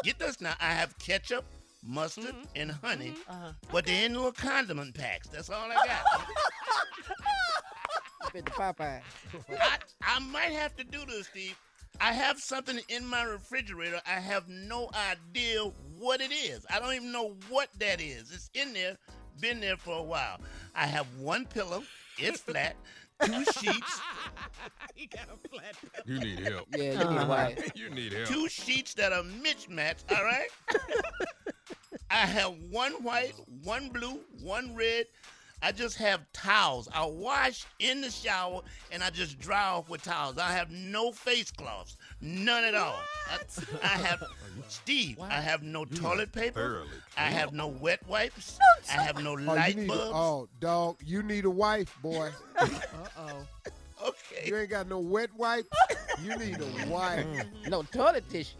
get 0.04 0.18
this 0.18 0.40
now. 0.40 0.54
I 0.58 0.72
have 0.72 0.96
ketchup, 0.98 1.44
mustard, 1.86 2.26
mm-hmm. 2.26 2.44
and 2.56 2.70
honey, 2.72 3.10
mm-hmm. 3.10 3.30
Uh-huh. 3.30 3.52
but 3.72 3.86
they're 3.86 4.06
in 4.06 4.14
little 4.14 4.32
condiment 4.32 4.94
packs. 4.94 5.28
That's 5.28 5.50
all 5.50 5.70
I 5.70 5.74
got. 5.74 6.26
Fit 8.32 8.44
the 8.44 8.50
Popeye. 8.50 9.00
I, 9.60 9.76
I 10.02 10.18
might 10.18 10.52
have 10.52 10.74
to 10.76 10.84
do 10.84 10.98
this, 11.06 11.26
Steve. 11.28 11.56
I 12.00 12.12
have 12.12 12.38
something 12.38 12.78
in 12.88 13.06
my 13.06 13.22
refrigerator. 13.22 14.00
I 14.06 14.20
have 14.20 14.48
no 14.48 14.90
idea 15.10 15.60
what 15.98 16.20
it 16.20 16.32
is. 16.32 16.66
I 16.70 16.78
don't 16.78 16.94
even 16.94 17.12
know 17.12 17.36
what 17.48 17.68
that 17.78 18.00
is. 18.00 18.32
It's 18.32 18.50
in 18.54 18.72
there, 18.72 18.96
been 19.40 19.60
there 19.60 19.76
for 19.76 19.98
a 19.98 20.02
while. 20.02 20.38
I 20.74 20.86
have 20.86 21.06
one 21.18 21.46
pillow. 21.46 21.82
It's 22.18 22.40
flat. 22.40 22.76
Two 23.24 23.44
sheets. 23.60 24.00
he 24.94 25.06
got 25.06 25.28
a 25.32 25.48
flat 25.48 25.74
You 26.04 26.18
need 26.18 26.40
help. 26.40 26.66
Yeah, 26.76 26.82
you 26.82 26.98
uh-huh. 26.98 27.10
need 27.10 27.20
a 27.20 27.26
wife. 27.28 27.72
You 27.74 27.90
need 27.90 28.12
help. 28.12 28.28
two 28.28 28.48
sheets 28.48 28.94
that 28.94 29.12
are 29.12 29.22
mismatched, 29.22 30.12
all 30.12 30.24
right? 30.24 30.48
I 32.10 32.18
have 32.26 32.54
one 32.70 32.92
white, 33.02 33.34
one 33.64 33.88
blue, 33.88 34.20
one 34.42 34.74
red. 34.74 35.06
I 35.62 35.72
just 35.72 35.96
have 35.96 36.20
towels. 36.32 36.86
I 36.94 37.04
wash 37.06 37.64
in 37.78 38.02
the 38.02 38.10
shower 38.10 38.60
and 38.92 39.02
I 39.02 39.08
just 39.10 39.38
dry 39.38 39.64
off 39.70 39.88
with 39.88 40.02
towels. 40.02 40.36
I 40.38 40.52
have 40.52 40.70
no 40.70 41.10
face 41.12 41.50
cloths, 41.50 41.96
none 42.20 42.62
at 42.62 42.74
all. 42.74 43.00
I, 43.30 43.38
I 43.82 43.86
have, 43.88 44.22
Steve, 44.68 45.18
I 45.20 45.40
have 45.40 45.62
no 45.62 45.84
toilet 45.86 46.30
paper. 46.30 46.82
I 47.16 47.22
have 47.24 47.52
no 47.54 47.68
wet 47.68 48.06
wipes. 48.06 48.58
I 48.90 49.02
have 49.02 49.22
no 49.22 49.32
Oh, 49.32 49.38
you 49.38 49.46
light 49.46 49.76
need 49.76 49.84
a, 49.86 49.88
bulbs. 49.88 50.12
oh, 50.14 50.48
dog, 50.60 50.96
you 51.04 51.22
need 51.22 51.46
a 51.46 51.50
wife, 51.50 51.96
boy. 52.02 52.30
Uh-oh. 52.58 53.46
Okay. 54.06 54.44
You 54.46 54.58
ain't 54.58 54.68
got 54.70 54.88
no 54.88 55.00
wet 55.00 55.30
wipes. 55.36 55.68
You 56.22 56.36
need 56.36 56.58
a 56.60 56.86
wife. 56.88 57.26
No 57.66 57.82
toilet 57.82 58.28
tissue. 58.30 58.54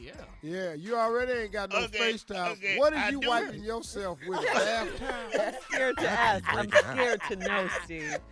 Yeah. 0.00 0.12
Yeah, 0.42 0.74
you 0.74 0.96
already 0.96 1.32
ain't 1.32 1.52
got 1.52 1.70
no 1.70 1.78
Okay, 1.84 1.98
face 1.98 2.22
towel. 2.24 2.52
okay, 2.52 2.76
What 2.78 2.92
is 2.92 2.98
I 2.98 3.08
you 3.10 3.20
do- 3.20 3.28
wiping 3.28 3.62
yourself 3.64 4.18
with? 4.26 4.38
A 4.38 4.42
bath? 4.54 4.88
I'm 5.32 5.54
scared 5.70 5.96
to 5.98 6.08
ask. 6.08 6.44
I'm 6.54 6.70
scared 6.70 7.20
to 7.28 7.36
know, 7.36 7.68
Steve. 7.84 8.18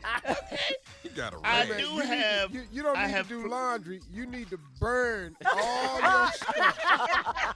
You 1.05 1.11
got 1.11 1.35
a 1.35 1.39
I 1.45 1.69
rag. 1.69 1.69
do 1.69 1.85
you 1.85 1.95
need 1.97 2.01
to- 2.03 2.07
have- 2.07 2.55
you, 2.55 2.63
you 2.73 2.83
don't 2.83 2.97
I 2.97 3.07
need 3.07 3.13
have 3.13 3.29
to 3.29 3.35
do 3.35 3.43
fr- 3.43 3.49
laundry. 3.49 4.01
You 4.13 4.27
need 4.27 4.49
to 4.51 4.59
burn 4.81 5.37
all 5.57 6.01
your 6.01 6.29
stuff. 6.33 7.55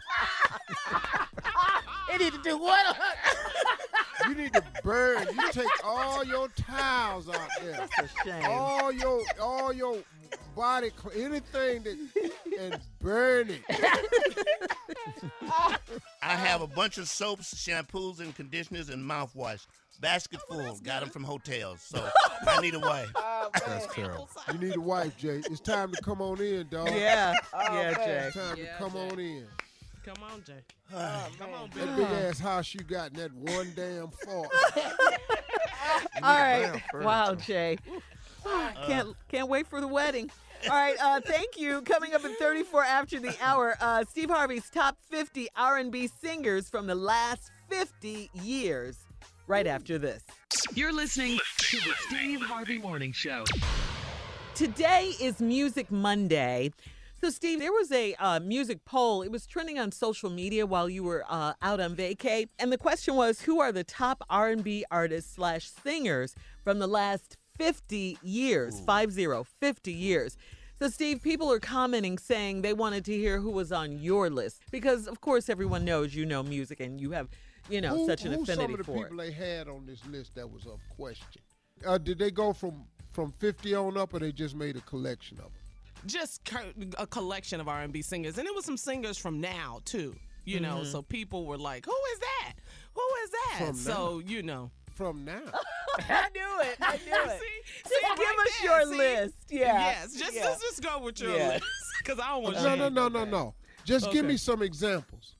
They 2.10 2.18
need 2.24 2.32
to 2.34 2.42
do 2.42 2.58
what? 2.58 2.96
You 4.28 4.34
need 4.34 4.52
to 4.54 4.62
burn. 4.82 5.26
You 5.34 5.52
take 5.52 5.66
all 5.84 6.24
your 6.24 6.48
towels 6.48 7.28
out 7.28 7.48
there. 7.62 7.86
It's 8.00 8.12
a 8.12 8.24
shame. 8.24 8.44
All 8.46 8.90
your 8.92 9.22
all 9.40 9.72
your 9.72 9.98
body 10.54 10.90
cl- 11.02 11.26
anything 11.26 11.82
that 11.84 12.30
and 12.60 12.80
burn 13.00 13.48
it. 13.50 13.62
I 16.22 16.34
have 16.34 16.62
a 16.62 16.66
bunch 16.66 16.98
of 16.98 17.08
soaps, 17.08 17.54
shampoos, 17.54 18.20
and 18.20 18.34
conditioners 18.34 18.88
and 18.88 19.02
mouthwash. 19.08 19.66
Basket 20.00 20.40
full. 20.48 20.76
Got 20.82 21.00
them 21.00 21.08
from 21.10 21.24
hotels. 21.24 21.80
So 21.80 22.06
I 22.46 22.60
need 22.60 22.74
a 22.74 22.80
wife. 22.80 23.08
Oh, 23.38 23.50
That's 23.66 23.86
terrible. 23.94 24.28
You 24.52 24.58
need 24.58 24.76
a 24.76 24.80
wife, 24.80 25.16
Jay. 25.16 25.40
It's 25.48 25.60
time 25.60 25.92
to 25.92 26.02
come 26.02 26.20
on 26.20 26.40
in, 26.40 26.66
dog. 26.68 26.88
Yeah, 26.90 27.32
yeah, 27.54 27.94
Jay. 27.94 28.22
It's 28.26 28.36
time 28.36 28.56
Yeah, 28.58 28.72
to 28.72 28.78
come 28.78 28.92
Jay. 28.92 29.08
on 29.10 29.18
in. 29.20 29.46
Come 30.04 30.16
on, 30.32 30.42
Jay. 30.44 30.60
Oh, 30.94 31.28
Come 31.38 31.50
on, 31.54 31.70
That 31.74 31.96
big 31.96 32.06
ass 32.06 32.38
house 32.40 32.74
you 32.74 32.80
got 32.80 33.10
in 33.12 33.16
that 33.18 33.32
one 33.34 33.72
damn 33.76 34.08
fort. 34.08 34.48
All 34.76 36.22
right. 36.22 36.82
Wow, 36.94 37.34
Jay. 37.36 37.78
Can't 38.86 39.16
can't 39.28 39.48
wait 39.48 39.66
for 39.66 39.80
the 39.80 39.88
wedding. 39.88 40.30
All 40.64 40.76
right, 40.76 40.96
uh, 41.00 41.20
thank 41.20 41.58
you. 41.58 41.82
Coming 41.82 42.14
up 42.14 42.24
in 42.24 42.34
34 42.36 42.84
after 42.84 43.20
the 43.20 43.34
hour, 43.40 43.76
uh, 43.80 44.04
Steve 44.08 44.30
Harvey's 44.30 44.68
top 44.70 44.96
50 45.10 45.48
R&B 45.54 46.08
singers 46.08 46.68
from 46.68 46.86
the 46.86 46.94
last 46.94 47.50
50 47.68 48.30
years. 48.42 48.98
Right 49.46 49.66
after 49.66 49.98
this. 49.98 50.22
You're 50.74 50.92
listening 50.92 51.38
to 51.58 51.76
the 51.76 51.92
Steve 52.08 52.40
Harvey 52.40 52.78
Morning 52.78 53.12
Show. 53.12 53.44
Today 54.56 55.12
is 55.20 55.40
Music 55.40 55.90
Monday. 55.92 56.72
So, 57.20 57.30
Steve, 57.30 57.60
there 57.60 57.72
was 57.72 57.92
a 57.92 58.14
uh, 58.14 58.40
music 58.40 58.84
poll. 58.84 59.22
It 59.22 59.30
was 59.30 59.46
trending 59.46 59.78
on 59.78 59.92
social 59.92 60.30
media 60.30 60.66
while 60.66 60.88
you 60.88 61.04
were 61.04 61.24
uh, 61.28 61.54
out 61.62 61.80
on 61.80 61.94
vacay, 61.94 62.48
and 62.58 62.72
the 62.72 62.78
question 62.78 63.14
was, 63.14 63.40
who 63.42 63.60
are 63.60 63.72
the 63.72 63.84
top 63.84 64.22
R&B 64.28 64.84
artists 64.90 65.34
slash 65.34 65.70
singers 65.70 66.34
from 66.64 66.78
the 66.78 66.86
last 66.86 67.36
50 67.58 68.18
years? 68.22 68.80
Five 68.80 69.12
zero, 69.12 69.44
50 69.60 69.92
years. 69.92 70.36
So, 70.78 70.88
Steve, 70.88 71.22
people 71.22 71.50
are 71.50 71.58
commenting 71.58 72.18
saying 72.18 72.60
they 72.62 72.74
wanted 72.74 73.04
to 73.06 73.12
hear 73.16 73.40
who 73.40 73.50
was 73.50 73.72
on 73.72 73.98
your 73.98 74.28
list 74.28 74.60
because, 74.70 75.06
of 75.06 75.20
course, 75.22 75.48
everyone 75.48 75.84
knows 75.86 76.14
you 76.14 76.26
know 76.26 76.42
music 76.42 76.80
and 76.80 77.00
you 77.00 77.12
have, 77.12 77.28
you 77.70 77.80
know, 77.80 77.96
Who, 77.96 78.06
such 78.06 78.24
an 78.26 78.32
who's 78.32 78.42
affinity 78.48 78.62
some 78.64 78.72
of 78.72 78.78
the 78.78 78.84
for 78.84 79.04
people 79.08 79.20
it. 79.20 79.24
they 79.24 79.32
had 79.32 79.68
on 79.68 79.86
this 79.86 80.04
list 80.06 80.34
that 80.34 80.50
was 80.50 80.66
of 80.66 80.78
question? 80.94 81.40
Uh, 81.86 81.96
did 81.98 82.18
they 82.18 82.30
go 82.30 82.52
from 82.52 82.84
from 83.12 83.32
50 83.38 83.74
on 83.74 83.96
up, 83.96 84.12
or 84.12 84.18
they 84.18 84.30
just 84.32 84.54
made 84.54 84.76
a 84.76 84.80
collection 84.82 85.38
of 85.38 85.44
them? 85.44 85.52
Just 86.04 86.44
co- 86.44 86.72
a 86.98 87.06
collection 87.06 87.58
of 87.60 87.68
R&B 87.68 88.02
singers, 88.02 88.36
and 88.36 88.46
it 88.46 88.54
was 88.54 88.66
some 88.66 88.76
singers 88.76 89.16
from 89.16 89.40
now 89.40 89.80
too. 89.86 90.14
You 90.44 90.60
know, 90.60 90.76
Mm-hmm. 90.76 90.90
so 90.92 91.00
people 91.02 91.46
were 91.46 91.56
like, 91.58 91.86
"Who 91.86 91.96
is 92.12 92.18
that? 92.20 92.52
Who 92.94 93.02
is 93.24 93.30
that?" 93.30 93.66
From 93.66 93.74
so 93.76 94.18
you 94.24 94.42
know, 94.42 94.70
From 94.96 95.26
now, 95.26 95.32
I 96.08 96.28
knew 96.34 96.60
it. 96.62 96.76
I 96.80 96.96
knew 96.96 97.32
it. 97.32 97.40
see, 97.40 97.82
Just 97.82 97.88
see, 97.90 98.00
give 98.16 98.18
right 98.18 98.46
us 98.46 98.60
there, 98.62 98.70
your 98.70 98.90
see? 98.90 98.96
list. 98.98 99.34
Yeah. 99.50 99.78
Yes, 99.78 100.14
just, 100.14 100.34
yeah. 100.34 100.42
just 100.44 100.60
just 100.62 100.82
go 100.82 101.00
with 101.00 101.20
your 101.20 101.36
Yeah. 101.36 101.48
list 101.50 101.64
because 101.98 102.18
I 102.18 102.28
don't 102.30 102.42
want 102.44 102.56
no, 102.56 102.74
no, 102.74 102.88
no, 102.88 103.08
no, 103.08 103.24
no. 103.26 103.54
Just 103.84 104.10
give 104.10 104.24
me 104.24 104.38
some 104.38 104.62
examples. 104.62 105.34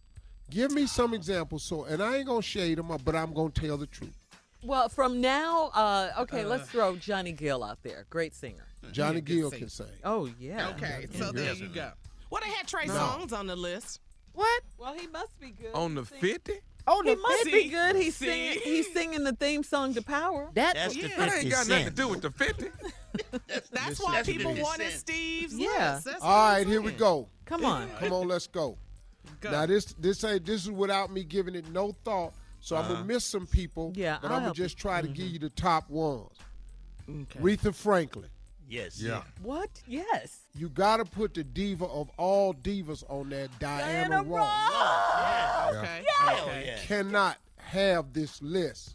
Give 0.51 0.71
me 0.73 0.87
some 0.87 1.15
examples. 1.15 1.63
So, 1.65 1.85
and 1.85 2.03
I 2.03 2.19
ain't 2.19 2.27
gonna 2.27 2.43
shade 2.43 2.77
them, 2.77 2.95
but 3.03 3.17
I'm 3.17 3.33
gonna 3.33 3.49
tell 3.49 3.79
the 3.79 3.87
truth. 3.87 4.15
Well, 4.63 4.91
from 4.91 5.23
now, 5.23 5.71
uh, 5.75 6.11
okay, 6.21 6.45
let's 6.45 6.69
throw 6.69 6.97
Johnny 6.97 7.33
Gill 7.33 7.65
out 7.65 7.79
there. 7.83 8.05
Great 8.11 8.35
singer. 8.35 8.67
Johnny 8.93 9.23
Gill 9.23 9.51
sing. 9.51 9.61
can 9.61 9.69
sing. 9.71 9.87
Oh 10.05 10.29
yeah. 10.39 10.69
Okay, 10.71 11.07
so 11.15 11.33
there 11.33 11.55
you 11.55 11.69
go. 11.69 11.93
Well, 12.29 12.43
they 12.45 12.51
had 12.51 12.67
Trey 12.67 12.87
No. 12.87 12.93
Songz 12.93 13.33
on 13.33 13.47
the 13.47 13.57
list. 13.57 14.01
What? 14.35 14.63
Well, 14.79 14.93
he 14.93 15.07
must 15.07 15.41
be 15.41 15.51
good. 15.53 15.73
On 15.73 15.95
the 15.95 16.05
50? 16.05 16.53
Oh, 16.87 17.03
He 17.03 17.14
the 17.14 17.20
must 17.20 17.45
See? 17.45 17.53
be 17.53 17.68
good. 17.68 17.97
He's 17.97 18.16
See? 18.16 18.26
singing. 18.26 18.59
He's 18.62 18.93
singing 18.93 19.24
the 19.24 19.32
theme 19.32 19.62
song 19.62 19.95
to 19.95 20.03
Power. 20.03 20.51
That 20.55 20.74
That's 20.74 20.95
was, 20.95 21.03
the 21.03 21.09
Yeah. 21.09 21.16
That 21.16 21.30
50 21.32 21.41
ain't 21.41 21.51
got 21.51 21.68
nothing 21.68 21.84
to 21.87 21.91
do 21.91 22.09
with 22.09 22.22
the 22.22 22.30
50. 22.30 22.66
That's 23.72 24.01
why 24.01 24.16
That's 24.16 24.28
people 24.28 24.55
wanted 24.55 24.93
Steve's 24.93 25.55
Yeah. 25.55 25.95
list. 25.95 26.05
That's 26.05 26.22
All 26.22 26.28
what 26.28 26.37
I'm 26.37 26.55
right, 26.55 26.66
here 26.66 26.82
we 26.82 26.93
go. 26.93 27.28
Come 27.45 27.64
on. 27.64 27.89
Come 27.99 28.12
on, 28.12 28.28
let's 28.28 28.47
go. 28.47 28.76
Go. 29.41 29.51
Now 29.51 29.66
this 29.66 29.87
this 29.99 30.22
ain't 30.24 30.45
this 30.45 30.62
is 30.62 30.70
without 30.70 31.11
me 31.12 31.24
giving 31.24 31.55
it 31.55 31.68
no 31.70 31.93
thought. 32.05 32.32
So 32.61 32.76
I'm 32.76 32.82
gonna 32.82 32.95
uh-huh. 32.95 33.05
miss 33.05 33.24
some 33.24 33.47
people. 33.47 33.93
Yeah, 33.95 34.18
but 34.20 34.30
I'll 34.30 34.39
I'm 34.39 34.43
gonna 34.45 34.55
just 34.55 34.78
try 34.78 35.01
to 35.01 35.09
give 35.09 35.26
mm-hmm. 35.26 35.34
you 35.34 35.39
the 35.41 35.51
top 35.51 35.89
ones. 35.91 36.30
Okay. 37.09 37.39
Aretha 37.39 37.74
Franklin. 37.74 38.30
Yes. 38.68 39.01
Yeah. 39.01 39.22
What? 39.43 39.70
Yes. 39.87 40.41
You 40.57 40.69
gotta 40.71 41.05
put 41.05 41.35
the 41.35 41.45
diva 41.45 41.85
of 41.87 42.11
all 42.17 42.55
divas 42.55 43.05
on 43.11 43.29
there, 43.29 43.49
Diana, 43.59 44.09
Diana 44.09 44.23
Ross. 44.23 44.73
Ross. 44.73 45.75
Okay. 45.77 46.05
Hell 46.19 46.45
Okay. 46.49 46.67
yeah. 46.67 46.79
Cannot 46.87 47.37
have 47.59 48.13
this 48.13 48.41
list. 48.41 48.95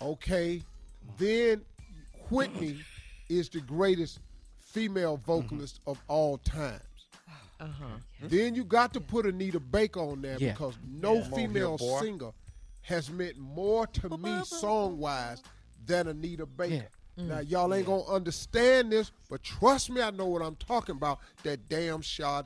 Okay. 0.00 0.62
Then 1.18 1.62
Whitney 2.30 2.76
is 3.28 3.48
the 3.48 3.60
greatest 3.60 4.20
female 4.60 5.16
vocalist 5.16 5.80
of 5.86 6.00
all 6.06 6.38
times. 6.38 6.82
Uh-huh. 7.58 7.84
Then 8.22 8.54
you 8.54 8.64
got 8.64 8.94
to 8.94 9.00
put 9.00 9.26
Anita 9.26 9.60
Baker 9.60 10.00
on 10.00 10.22
there 10.22 10.36
Yeah. 10.38 10.52
because 10.52 10.78
no 10.88 11.20
Come 11.22 11.32
female 11.32 11.76
here, 11.76 12.00
singer 12.00 12.30
has 12.82 13.10
meant 13.10 13.36
more 13.36 13.86
to 13.88 14.16
me 14.16 14.42
song 14.44 14.98
wise 14.98 15.42
than 15.86 16.06
Anita 16.08 16.46
Baker. 16.46 16.86
Mm. 17.20 17.26
Now 17.28 17.38
y'all 17.40 17.74
ain't 17.74 17.86
gonna 17.86 18.04
understand 18.04 18.92
this, 18.92 19.10
but 19.28 19.42
trust 19.42 19.90
me, 19.90 20.00
I 20.00 20.10
know 20.10 20.26
what 20.26 20.42
I'm 20.42 20.56
talking 20.56 20.96
about. 20.96 21.18
That 21.42 21.68
damn 21.68 22.02
Sade. 22.02 22.44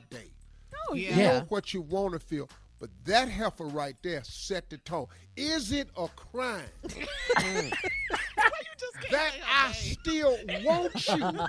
Oh 0.89 0.93
Yeah. 0.93 1.15
You 1.15 1.21
Yeah. 1.21 1.39
know 1.39 1.45
what 1.49 1.73
you 1.73 1.81
want 1.81 2.13
to 2.13 2.19
feel, 2.19 2.49
but 2.79 2.89
that 3.05 3.27
heifer 3.29 3.65
right 3.65 3.95
there 4.03 4.23
set 4.23 4.69
the 4.69 4.77
tone. 4.79 5.07
Is 5.37 5.71
it 5.71 5.89
a 5.97 6.07
crime 6.09 6.63
mm. 6.87 7.71
What 8.35 8.51
you 8.61 8.71
just 8.77 8.99
kidding? 9.01 9.11
that 9.11 9.31
I 9.49 9.71
still 9.73 10.37
want 10.63 11.07
you, 11.09 11.45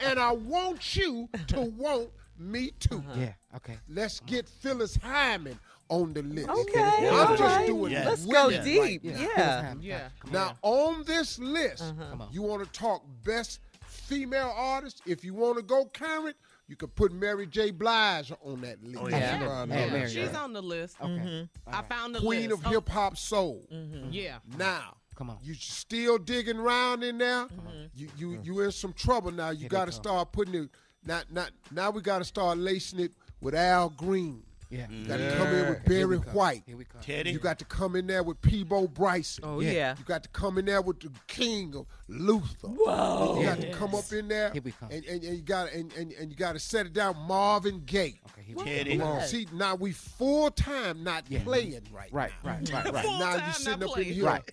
and 0.00 0.18
I 0.18 0.32
want 0.32 0.96
you 0.96 1.28
to 1.48 1.60
want 1.62 2.10
Me 2.38 2.72
too. 2.80 3.04
Yeah. 3.16 3.32
Okay. 3.56 3.76
Let's 3.88 4.20
get 4.20 4.48
Phyllis 4.48 4.96
Hyman 4.96 5.58
on 5.88 6.12
the 6.12 6.22
list. 6.22 6.48
Okay, 6.48 6.80
I'm 6.80 7.14
all 7.14 7.36
just 7.36 7.40
right. 7.42 7.66
doing 7.66 7.92
Yeah. 7.92 8.08
Let's 8.08 8.24
go 8.24 8.50
deep. 8.62 8.80
right 8.82 9.04
now. 9.04 9.20
Yeah. 9.36 9.74
Yeah. 9.80 10.08
Now, 10.30 10.56
on 10.62 11.04
this 11.04 11.38
list, 11.38 11.82
Uh-huh. 11.82 12.22
On. 12.24 12.28
you 12.32 12.42
want 12.42 12.64
to 12.64 12.70
talk 12.78 13.02
best 13.24 13.60
female 13.86 14.52
artist? 14.56 15.02
If 15.06 15.24
you 15.24 15.34
want 15.34 15.56
to 15.58 15.62
go 15.62 15.84
current, 15.86 16.36
you 16.68 16.76
can 16.76 16.88
put 16.88 17.12
Mary 17.12 17.46
J. 17.46 17.70
Blige 17.70 18.32
on 18.44 18.60
that 18.62 18.82
list. 18.82 18.98
Oh, 19.00 19.08
yeah. 19.08 19.18
Yeah. 19.18 19.26
Absolutely. 19.50 19.76
Yeah, 19.76 19.90
Mary, 19.90 20.10
She's 20.10 20.34
on 20.34 20.52
the 20.52 20.62
list. 20.62 20.96
Okay. 21.00 21.10
Mm-hmm. 21.12 21.74
I 21.74 21.82
found 21.82 22.14
the 22.14 22.20
Queen 22.20 22.50
list. 22.50 22.64
of 22.64 22.72
hip 22.72 22.88
hop 22.88 23.16
soul. 23.18 23.62
Oh, 23.70 23.76
yeah. 24.10 24.38
Now, 24.56 24.96
Come 25.14 25.28
on. 25.30 25.38
you 25.42 25.52
still 25.54 26.16
digging 26.18 26.56
around 26.58 27.02
in 27.02 27.18
there? 27.18 27.44
Mm-hmm. 27.46 27.84
You 27.94 28.08
you 28.16 28.40
you 28.42 28.60
in 28.60 28.72
some 28.72 28.92
trouble 28.94 29.30
now. 29.30 29.50
You 29.50 29.68
got 29.68 29.86
to 29.86 29.92
start 29.92 30.32
putting 30.32 30.54
it. 30.54 30.70
Now, 31.04 31.20
now, 31.30 31.46
now 31.70 31.90
we 31.90 32.00
got 32.00 32.18
to 32.18 32.24
start 32.24 32.56
lacing 32.58 33.00
it 33.00 33.12
with 33.40 33.54
Al 33.56 33.90
Green. 33.90 34.42
Yeah. 34.72 34.86
You 34.90 35.04
got 35.06 35.18
to 35.18 35.36
come 35.36 35.48
in 35.48 35.68
with 35.68 35.84
Barry 35.84 36.16
we. 36.16 36.24
White. 36.32 36.62
Here 36.66 36.76
we 36.78 36.84
come. 36.84 37.00
Teddy. 37.02 37.30
You 37.30 37.38
got 37.38 37.58
to 37.58 37.64
come 37.66 37.94
in 37.94 38.06
there 38.06 38.22
with 38.22 38.40
Peabo 38.40 38.86
Bryson. 38.88 39.44
Oh 39.46 39.60
Yeah. 39.60 39.70
yeah. 39.72 39.94
You 39.98 40.04
got 40.04 40.22
to 40.22 40.30
come 40.30 40.56
in 40.56 40.64
there 40.64 40.80
with 40.80 41.00
the 41.00 41.10
king 41.26 41.74
of 41.76 41.86
Luther. 42.08 42.68
Whoa. 42.68 43.38
You 43.38 43.46
got 43.46 43.60
to 43.60 43.70
come 43.72 43.94
up 43.94 44.10
in 44.12 44.28
there, 44.28 44.50
Here 44.50 44.62
we 44.62 44.72
come. 44.72 44.90
and, 44.90 45.04
and, 45.04 45.22
and 45.22 45.36
you 45.36 45.42
got 45.42 45.70
and, 45.72 45.92
and, 45.92 46.12
and 46.12 46.30
you 46.30 46.36
got 46.36 46.52
to 46.54 46.58
set 46.58 46.86
it 46.86 46.94
down. 46.94 47.16
Marvin 47.28 47.82
Gaye. 47.84 48.18
Okay. 48.30 48.42
Here 48.46 48.56
we 48.56 48.64
Teddy. 48.64 48.96
come. 48.98 49.16
Yes. 49.18 49.30
See, 49.30 49.46
now 49.52 49.74
we 49.74 49.92
full 49.92 50.50
time 50.50 51.04
not 51.04 51.24
Yeah. 51.28 51.42
playing 51.44 51.82
right. 51.92 52.10
Right. 52.12 52.32
now. 52.42 52.50
Right. 52.50 52.72
Right. 52.72 52.92
Right. 52.94 53.04
Full 53.04 53.18
now 53.18 53.36
time 53.36 53.46
you 53.48 53.52
sitting 53.52 53.80
not 53.80 53.90
up 53.90 53.98
in 53.98 54.04
here, 54.04 54.24
Right. 54.24 54.52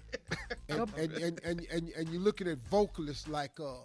and, 0.68 0.80
and, 0.98 1.14
and, 1.14 1.40
and, 1.46 1.68
and, 1.72 1.90
and 1.98 2.10
you're 2.10 2.22
looking 2.22 2.48
at 2.50 2.58
vocalists 2.70 3.28
like, 3.30 3.58
uh, 3.60 3.76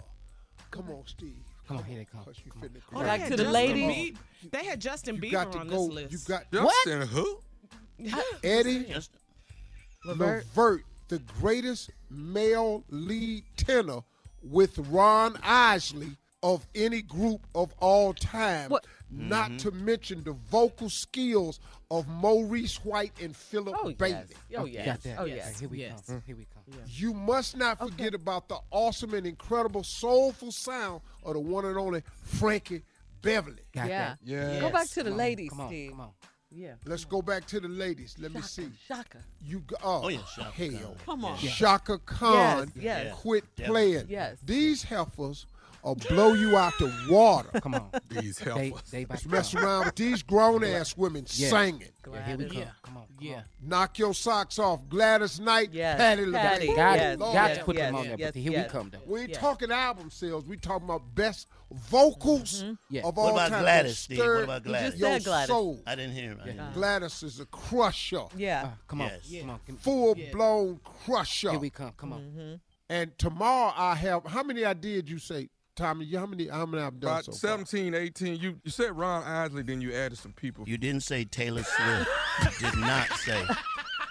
come 0.72 0.90
on, 0.90 1.04
Steve. 1.06 1.36
Come 1.66 1.78
on, 1.78 1.84
here 1.84 1.98
they 1.98 2.04
come. 2.04 2.20
Oh, 2.22 2.24
'Cause 2.26 2.36
you 2.44 2.50
Come 2.52 2.62
on. 2.62 2.68
finna 2.68 2.80
Oh. 2.94 3.00
Back 3.02 3.22
to 3.24 3.30
the 3.30 3.36
Justin 3.44 3.52
ladies. 3.52 4.16
Bieber- 4.44 4.50
They 4.50 4.64
had 4.64 4.80
Justin 4.80 5.14
You 5.16 5.22
Bieber 5.22 5.30
got 5.32 5.52
to 5.52 5.58
on 5.58 5.68
go. 5.68 5.86
this 5.86 5.94
list. 5.94 6.12
You 6.12 6.18
got 6.34 6.52
Justin 6.52 7.02
who? 7.08 7.40
Eddie 8.42 8.84
Just- 8.84 9.10
Levert. 10.04 10.44
Levert, 10.54 10.84
the 11.08 11.18
greatest 11.40 11.90
male 12.10 12.84
lead 12.90 13.44
tenor 13.56 14.00
with 14.42 14.76
Ron 14.90 15.38
Isley 15.42 16.16
of 16.42 16.66
any 16.74 17.00
group 17.00 17.46
of 17.54 17.72
all 17.80 18.12
time. 18.12 18.68
What? 18.70 18.86
Not 19.10 19.48
mm-hmm. 19.48 19.56
to 19.58 19.70
mention 19.70 20.24
the 20.24 20.32
vocal 20.32 20.90
skills 20.90 21.60
of 21.90 22.06
Maurice 22.08 22.76
White 22.84 23.12
and 23.22 23.34
Philip 23.34 23.74
Oh 23.78 23.92
Bailey. 23.92 24.24
yes. 24.50 24.60
Oh 24.60 24.64
You 24.66 24.72
yes. 24.74 24.86
Got 24.86 25.02
that. 25.04 25.18
Oh 25.18 25.22
Okay, 25.22 25.36
yes. 25.36 25.60
Here 25.60 25.68
we 25.68 25.78
Yes. 25.78 26.02
come. 26.06 26.22
Here 26.26 26.36
we 26.36 26.46
come. 26.70 26.80
You 26.86 27.12
must 27.14 27.56
not 27.56 27.78
forget 27.78 28.14
about 28.14 28.48
the 28.48 28.58
awesome 28.70 29.14
and 29.14 29.26
incredible 29.26 29.82
soulful 29.84 30.52
sound 30.52 31.00
of 31.24 31.34
the 31.34 31.40
one 31.40 31.64
and 31.64 31.76
only 31.78 32.02
Frankie 32.22 32.82
Beverly. 33.22 33.62
Got 33.74 33.88
Yeah. 33.88 34.08
that. 34.08 34.18
Yeah. 34.22 34.60
Go 34.60 34.70
back 34.70 34.88
to 34.88 34.94
the 34.96 35.04
Come 35.04 35.12
on, 35.12 35.18
ladies, 35.18 35.50
Come 35.50 35.60
on. 35.60 35.68
Steve. 35.68 35.90
Come 35.90 36.00
on. 36.00 36.10
Yeah. 36.50 36.74
Let's 36.86 37.04
go 37.04 37.20
back 37.20 37.46
to 37.48 37.58
the 37.58 37.66
ladies. 37.68 38.14
Let 38.18 38.32
me 38.32 38.40
see. 38.42 38.68
Chaka. 38.86 39.18
You 39.40 39.60
go, 39.60 39.76
oh, 39.82 40.02
Oh, 40.04 40.08
yeah, 40.08 40.18
Chaka 40.36 40.50
hell. 40.70 40.80
Khan. 40.80 40.96
Come 41.04 41.24
on. 41.24 41.38
Chaka 41.38 41.98
Khan 41.98 42.70
Yes, 42.76 43.04
yes. 43.06 43.14
quit 43.16 43.44
Yeah. 43.56 43.66
playing. 43.66 44.06
Yes. 44.08 44.38
These 44.44 44.84
heifers 44.84 45.46
will 45.84 45.94
blow 45.96 46.32
you 46.34 46.56
out 46.56 46.72
the 46.78 46.92
water. 47.10 47.60
Come 47.60 47.74
on. 47.74 47.90
These 48.08 48.36
They, 48.38 48.44
helpers. 48.70 48.90
they 48.90 49.02
about 49.02 49.26
Mess 49.26 49.54
around 49.54 49.86
with 49.86 49.96
these 49.96 50.22
grown 50.22 50.64
ass 50.64 50.96
women 50.96 51.26
Yeah. 51.30 51.50
singing. 51.50 51.88
Yeah, 52.12 52.26
here 52.26 52.36
we 52.36 52.44
Gladys. 52.44 52.52
come. 52.52 52.58
Yeah. 52.62 52.70
Come 52.82 52.96
on. 52.96 53.02
Come 53.06 53.16
Yeah. 53.26 53.36
on. 53.36 53.44
Knock 53.62 53.98
your 53.98 54.14
socks 54.14 54.58
off. 54.58 54.80
Gladys 54.88 55.40
Knight, 55.40 55.70
Yes. 55.72 55.96
Patti 55.98 56.30
Patti. 56.30 56.66
LaBelle. 56.68 56.76
Got 56.76 56.96
Yes. 56.98 57.18
Lord. 57.18 57.34
Got 57.34 57.48
yes, 57.48 57.58
to 57.58 57.64
put 57.64 57.76
them 57.76 57.94
yes, 57.94 58.00
on 58.00 58.08
there. 58.08 58.16
yes, 58.18 58.32
But 58.32 58.40
here 58.42 58.52
yes. 58.52 58.66
we 58.66 58.70
come, 58.78 58.90
though. 58.90 59.00
We 59.06 59.20
ain't 59.20 59.28
Yes. 59.30 59.38
talking 59.38 59.70
album 59.70 60.10
sales. 60.10 60.44
We 60.46 60.56
talking 60.56 60.84
about 60.84 61.14
best 61.14 61.46
vocals 61.70 62.64
Yeah. 62.90 63.02
of 63.06 63.16
What 63.16 63.22
all 63.22 63.30
about 63.30 63.50
time. 63.50 63.62
Gladys, 63.62 63.92
that 63.92 63.96
Steve? 63.96 64.18
What 64.18 64.24
stirred 64.24 64.44
about 64.44 64.62
You 64.64 64.68
Gladys? 64.70 64.90
just 64.90 65.00
Your 65.00 65.18
Gladys. 65.20 65.48
soul. 65.48 65.82
I 65.86 65.94
didn't 65.94 66.12
hear 66.14 66.30
him. 66.30 66.40
I 66.42 66.46
didn't. 66.46 66.72
Gladys 66.74 67.22
is 67.22 67.40
a 67.40 67.46
crusher. 67.46 68.24
Yeah. 68.36 68.64
Uh, 68.64 68.70
come 68.88 69.00
on. 69.02 69.08
Yes. 69.08 69.40
Come 69.40 69.50
on. 69.50 69.60
Come- 69.66 69.76
Full 69.78 70.14
blown 70.32 70.80
crusher. 70.84 71.50
Here 71.50 71.58
we 71.58 71.70
come. 71.70 71.92
Come 71.96 72.12
on. 72.12 72.20
Mm-hmm. 72.20 72.54
And 72.90 73.18
tomorrow 73.18 73.72
I 73.76 73.94
have 73.94 74.24
how 74.26 74.42
many 74.42 74.64
I 74.64 74.74
did 74.74 75.08
you 75.08 75.18
say, 75.18 75.48
Tommy? 75.76 76.10
How 76.14 76.26
many 76.26 76.48
how 76.48 76.66
many 76.66 76.82
I've 76.82 77.00
done 77.00 77.10
About 77.10 77.24
so 77.24 77.32
far? 77.32 77.38
17, 77.38 77.94
18. 77.94 78.36
You 78.36 78.56
you 78.62 78.70
said 78.70 78.96
Ron 78.96 79.22
Isley, 79.24 79.62
then 79.62 79.80
you 79.80 79.92
added 79.92 80.18
some 80.18 80.32
people. 80.32 80.64
You 80.66 80.78
didn't 80.78 81.02
say 81.02 81.24
Taylor 81.24 81.62
Swift. 81.62 82.08
you 82.62 82.70
did 82.70 82.78
not 82.78 83.08
say. 83.18 83.44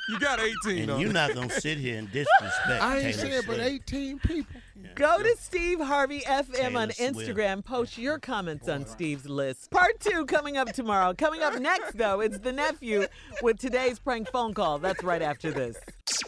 You 0.10 0.20
got 0.20 0.40
18 0.40 0.82
And 0.84 0.92
on 0.92 1.00
you're 1.00 1.10
it. 1.12 1.14
not 1.14 1.34
going 1.34 1.48
to 1.48 1.62
sit 1.62 1.78
here 1.78 1.98
and 1.98 2.12
disrespect 2.12 2.82
I 2.84 2.98
ain't 3.00 3.16
Taylor 3.16 3.30
saying 3.32 3.44
but 3.48 3.56
Swift. 3.56 3.94
18 3.94 4.20
people. 4.20 4.62
Go 4.96 5.24
to 5.24 5.36
Steve 5.40 5.80
Harvey 5.80 6.20
FM 6.22 6.76
on 6.78 6.90
Taylor 6.90 7.14
Swift. 7.14 7.30
Instagram. 7.38 7.64
Post 7.64 7.98
your 7.98 8.20
comments 8.20 8.68
on 8.68 8.86
Steve's 8.86 9.28
list. 9.30 9.72
Part 9.72 10.00
two 10.02 10.26
coming 10.26 10.58
up 10.58 10.74
tomorrow. 10.74 11.14
Coming 11.14 11.42
up 11.42 11.58
next, 11.60 11.98
though, 11.98 12.20
it's 12.20 12.40
the 12.40 12.52
nephew 12.52 13.08
with 13.42 13.58
today's 13.60 13.98
prank 13.98 14.30
phone 14.30 14.54
call. 14.54 14.78
That's 14.78 15.04
right 15.04 15.22
after 15.22 15.52
this. 15.52 15.78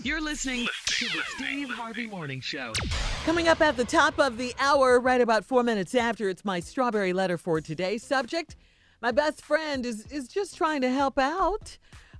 You're 0.03 0.21
listening 0.21 0.67
to 0.85 1.05
the 1.05 1.21
Steve 1.35 1.69
Harvey 1.69 2.07
Morning 2.07 2.39
Show. 2.39 2.71
Coming 3.25 3.49
up 3.49 3.59
at 3.59 3.75
the 3.75 3.85
top 3.85 4.17
of 4.19 4.37
the 4.37 4.53
hour, 4.57 4.99
right 5.01 5.19
about 5.19 5.43
four 5.43 5.63
minutes 5.63 5.93
after, 5.95 6.29
it's 6.29 6.45
my 6.45 6.61
strawberry 6.61 7.11
letter 7.11 7.37
for 7.37 7.59
today's 7.59 8.03
subject. 8.03 8.55
My 9.01 9.11
best 9.11 9.41
friend 9.43 9.85
is 9.85 10.05
is 10.07 10.29
just 10.29 10.55
trying 10.55 10.79
to 10.81 10.89
help 10.89 11.19
out. 11.19 11.77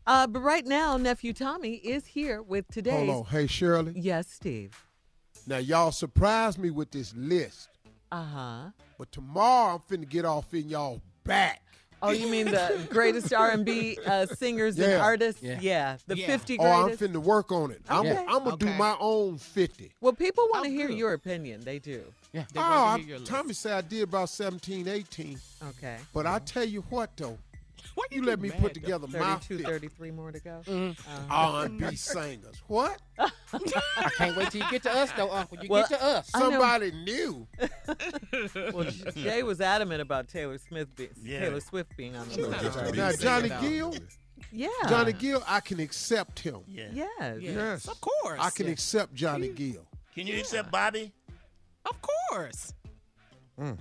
Uh, 0.07 0.27
but 0.27 0.39
right 0.41 0.65
now, 0.65 0.97
nephew 0.97 1.33
Tommy 1.33 1.75
is 1.75 2.05
here 2.05 2.41
with 2.41 2.67
today. 2.69 2.91
Hold 3.05 3.09
on. 3.09 3.25
Hey 3.25 3.47
Shirley. 3.47 3.93
Yes, 3.95 4.27
Steve. 4.31 4.71
Now 5.47 5.57
y'all 5.57 5.91
surprised 5.91 6.59
me 6.59 6.69
with 6.69 6.91
this 6.91 7.13
list. 7.15 7.69
Uh 8.11 8.23
huh. 8.23 8.69
But 8.97 9.11
tomorrow 9.11 9.75
I'm 9.75 9.97
finna 9.97 10.07
get 10.07 10.25
off 10.25 10.53
in 10.53 10.69
y'all 10.69 11.01
back. 11.23 11.61
Oh, 12.01 12.11
you 12.11 12.27
mean 12.27 12.45
the 12.45 12.87
greatest 12.91 13.33
R&B 13.33 13.97
uh, 14.05 14.27
singers 14.27 14.77
and 14.77 15.01
artists? 15.01 15.41
Yeah. 15.41 15.57
yeah 15.59 15.97
the 16.05 16.17
Yeah. 16.17 16.27
50 16.27 16.59
Oh, 16.59 16.63
I'm 16.65 16.89
finna 16.97 17.17
work 17.17 17.51
on 17.51 17.71
it. 17.71 17.81
I'm 17.89 18.05
Okay. 18.05 18.25
gonna 18.27 18.49
I'm 18.51 18.57
do 18.57 18.67
my 18.73 18.95
own 18.99 19.37
50. 19.39 19.91
well, 20.01 20.13
people 20.13 20.47
want 20.53 20.65
to 20.65 20.69
hear 20.71 20.87
good. 20.87 20.97
your 20.97 21.13
opinion. 21.13 21.61
They 21.61 21.79
do. 21.79 22.03
Yeah. 22.31 22.43
They 22.53 22.59
oh, 22.59 22.63
want 22.63 22.73
to 22.73 22.75
I, 22.75 22.97
hear 22.97 23.07
your 23.07 23.19
list. 23.19 23.31
Tommy 23.31 23.53
said 23.53 23.73
I 23.73 23.81
did 23.81 24.03
about 24.03 24.29
17, 24.29 24.87
18. 24.87 25.39
Okay. 25.69 25.97
But 26.13 26.27
I 26.27 26.39
tell 26.39 26.65
you 26.65 26.81
what 26.89 27.09
though, 27.17 27.39
Why 27.95 28.03
you 28.11 28.19
get 28.21 28.27
let 28.27 28.39
me 28.41 28.51
put 28.51 28.73
together 28.73 29.07
my 29.07 29.19
32, 29.35 29.57
50 29.59 29.63
33 29.63 30.11
more 30.11 30.31
to 30.31 30.39
go. 30.39 30.61
Mm-hmm. 30.65 31.11
Uh-huh. 31.31 31.67
R&B 31.69 31.95
singers. 31.95 32.61
What? 32.67 33.01
I 33.17 34.09
can't 34.17 34.35
wait 34.37 34.51
till 34.51 34.61
you 34.63 34.69
get 34.71 34.83
to 34.83 34.91
us, 34.93 35.11
though, 35.13 35.31
Uncle. 35.31 35.57
You 35.61 35.69
Well, 35.69 35.85
get 35.89 35.99
to 35.99 36.05
us. 36.05 36.29
Somebody 36.29 36.91
new. 36.91 37.47
Well, 38.73 38.83
Jay 39.15 39.43
was 39.43 39.61
adamant 39.61 40.01
about 40.01 40.27
Taylor 40.27 40.57
Smith, 40.57 40.93
be, 40.95 41.09
Yeah. 41.23 41.39
Taylor 41.39 41.61
Swift 41.61 41.95
being 41.95 42.15
on 42.17 42.27
the 42.27 42.33
She's 42.35 42.45
list. 42.47 42.63
not 42.63 42.93
a 42.93 42.95
Now 42.97 43.11
Johnny. 43.13 43.49
Gill, 43.61 43.95
Yeah. 44.51 44.67
Johnny 44.89 45.13
Gill, 45.13 45.41
I 45.47 45.61
can 45.61 45.79
accept 45.79 46.39
him. 46.39 46.59
Yeah. 46.67 46.89
Yes. 46.93 47.37
Yes, 47.39 47.87
of 47.87 47.99
course. 48.01 48.39
I 48.41 48.49
can 48.49 48.67
accept 48.67 49.13
Johnny 49.13 49.47
Gill. 49.49 49.87
Can 50.13 50.27
you 50.27 50.37
accept 50.39 50.69
Bobby? 50.71 51.13
Of 51.85 51.95
course. 52.01 52.73
Mm. 53.59 53.77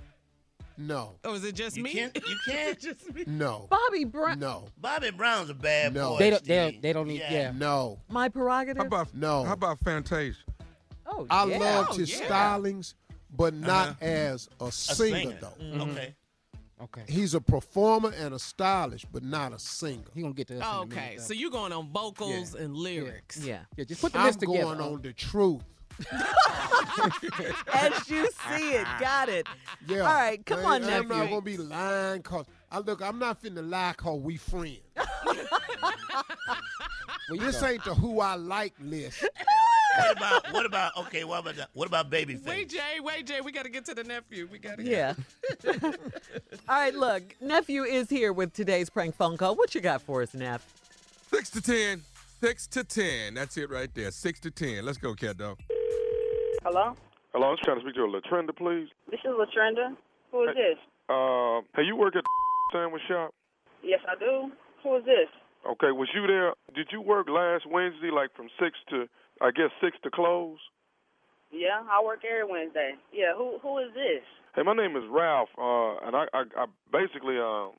No, 0.77 1.15
Or 1.25 1.35
is 1.37 1.45
it 1.45 1.55
just 1.55 1.77
You 1.77 1.85
me? 1.85 1.93
can't. 1.93 2.17
You 2.17 2.37
can't. 2.49 2.79
just 2.81 3.15
me. 3.15 3.25
no, 3.27 3.69
Bobby 3.71 4.05
Brown. 4.05 4.39
no, 4.41 4.65
Bobby 4.81 5.11
Brown's 5.11 5.51
a 5.51 5.55
bad 5.55 5.95
No. 5.95 6.11
boy. 6.11 6.19
They 6.19 6.31
don't- 6.31 6.45
they 6.45 6.57
don't- 6.57 6.69
Steve. 6.71 6.83
they 6.83 6.93
don't 6.93 7.07
need- 7.09 7.19
yeah. 7.31 7.53
no. 7.53 8.01
My 8.09 8.29
prerogative. 8.29 8.79
How 8.83 8.87
about 8.87 9.15
No. 9.15 9.45
How 9.45 9.53
about 9.53 9.79
Fantasia? 9.81 10.37
oh, 11.07 11.27
I 11.31 11.45
yeah. 11.47 11.59
loved 11.59 11.97
his 11.99 12.11
yeah. 12.19 12.27
stylings, 12.29 12.95
but 13.31 13.55
not 13.55 13.91
Uh-huh. 13.91 14.05
as 14.05 14.49
a 14.61 14.65
A 14.67 14.73
singer, 14.73 15.17
singer. 15.17 15.39
though. 15.41 15.83
Okay. 15.83 16.15
Okay. 16.83 17.05
He's 17.07 17.35
a 17.35 17.41
performer 17.41 18.11
and 18.19 18.35
a 18.35 18.39
stylist, 18.39 19.07
but 19.13 19.23
not 19.23 19.53
a 19.53 19.59
singer. 19.61 20.03
He 20.13 20.23
gonna 20.23 20.35
get 20.35 20.49
to 20.49 20.59
us. 20.59 20.61
in 20.61 20.67
a 20.67 20.81
minute, 20.87 20.93
Okay, 20.99 21.15
though. 21.17 21.23
so 21.23 21.33
you're 21.33 21.51
going 21.51 21.73
on 21.73 21.89
vocals 21.93 22.55
and 22.57 22.77
lyrics. 22.77 23.39
Yeah. 23.39 23.61
yeah, 23.77 23.85
just 23.85 24.01
put 24.01 24.13
the 24.13 24.19
I'm 24.19 24.27
list 24.27 24.41
together. 24.41 24.63
going 24.65 24.81
on 24.81 25.01
the 25.01 25.13
truth. 25.13 25.63
As 27.73 28.09
you 28.09 28.29
see 28.49 28.71
it. 28.73 28.87
Got 29.01 29.29
it. 29.29 29.47
Yeah. 29.87 29.99
All 30.01 30.05
right, 30.07 30.45
come 30.45 30.63
Man, 30.63 30.85
on, 30.85 30.91
I'm 30.91 31.09
not 31.09 31.29
gonna 31.31 31.41
be 31.41 31.57
lying, 31.57 32.23
cause 32.23 32.47
I 32.71 32.79
look. 32.79 33.03
I'm 33.03 33.19
not 33.19 33.43
finna 33.43 33.69
lie, 33.69 33.95
cause 33.97 34.21
we 34.21 34.37
friends. 34.37 34.79
Where 35.25 35.37
you 37.31 37.39
This 37.41 37.61
go? 37.61 37.67
ain't 37.67 37.85
the 37.85 37.95
who 37.95 38.21
I 38.21 38.35
like 38.35 38.75
list. 38.81 39.25
What 39.97 40.17
about 40.17 40.53
what 40.53 40.67
about 40.67 40.97
okay? 40.99 41.25
What 41.25 41.41
about 41.41 41.57
that? 41.57 41.71
What 41.73 41.89
about 41.89 42.11
Babyface? 42.11 42.45
Wait, 42.47 42.69
Jay, 42.69 42.99
wait, 43.01 43.27
Jay. 43.27 43.41
We 43.41 43.53
got 43.53 43.63
to 43.65 43.71
get 43.71 43.85
to 43.87 43.95
the 43.95 44.05
nephew. 44.05 44.49
We 44.51 44.59
got 44.59 44.79
to. 44.79 44.85
Yeah. 44.85 45.15
All 45.67 45.91
right, 46.69 46.95
look. 46.95 47.23
Nephew 47.41 47.85
is 47.85 48.11
here 48.11 48.33
with 48.33 48.53
today's 48.53 48.91
prank 48.91 49.15
phone 49.15 49.37
call. 49.37 49.55
What 49.55 49.75
you 49.75 49.81
got 49.81 50.03
for 50.03 50.23
us, 50.23 50.35
Neff? 50.35 50.67
Six 51.31 51.51
to 51.51 51.61
ten. 51.63 52.03
Six 52.41 52.67
to 52.69 52.83
ten. 52.85 53.35
That's 53.35 53.57
it 53.57 53.71
right 53.71 53.89
there. 53.95 54.11
Six 54.11 54.41
to 54.41 54.51
ten. 54.51 54.85
Let's 54.85 54.99
go, 54.99 55.15
cat 55.15 55.37
dog. 55.39 55.59
Hello? 56.65 56.97
Hello, 57.35 57.49
I 57.49 57.51
was 57.51 57.61
trying 57.63 57.77
to 57.77 57.83
speak 57.85 57.95
to 57.97 58.05
a 58.05 58.09
Latrenda, 58.09 58.57
please. 58.57 58.89
This 59.11 59.21
is 59.21 59.37
Latrenda. 59.37 59.93
Who 60.33 60.49
is 60.49 60.57
this? 60.57 60.81
Uh, 61.13 61.61
hey, 61.77 61.85
you 61.85 61.95
work 61.95 62.17
at 62.17 62.25
the 62.25 62.73
sandwich 62.73 63.03
shop? 63.07 63.35
Yes, 63.83 64.01
I 64.09 64.19
do. 64.19 64.49
Who 64.83 64.97
is 64.97 65.05
this? 65.05 65.29
Okay, 65.69 65.93
was 65.93 66.09
you 66.15 66.27
there? 66.27 66.55
Did 66.75 66.89
you 66.91 67.03
work 67.03 67.29
last 67.29 67.67
Wednesday, 67.69 68.09
like 68.11 68.35
from 68.35 68.49
six 68.59 68.79
to, 68.89 69.05
I 69.43 69.51
guess 69.51 69.69
six 69.83 69.99
to 70.05 70.11
close? 70.11 70.57
Yeah, 71.53 71.85
I 71.85 72.03
work 72.03 72.21
every 72.25 72.51
Wednesday. 72.51 72.93
Yeah, 73.13 73.37
who 73.37 73.59
who 73.61 73.79
is 73.79 73.93
this? 73.93 74.25
Hey, 74.57 74.63
my 74.63 74.75
name 74.75 74.97
is 74.97 75.05
Ralph, 75.11 75.51
uh, 75.59 76.01
and 76.07 76.17
I, 76.17 76.25
I, 76.33 76.45
I 76.57 76.67
basically, 76.91 77.37
um, 77.37 77.73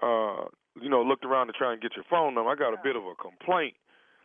uh, 0.00 0.48
you 0.80 0.88
know, 0.88 1.02
looked 1.02 1.26
around 1.26 1.48
to 1.48 1.52
try 1.52 1.72
and 1.74 1.82
get 1.82 1.92
your 1.94 2.06
phone 2.08 2.34
number. 2.34 2.50
I 2.50 2.56
got 2.56 2.72
a 2.72 2.80
bit 2.82 2.96
of 2.96 3.02
a 3.04 3.14
complaint. 3.20 3.74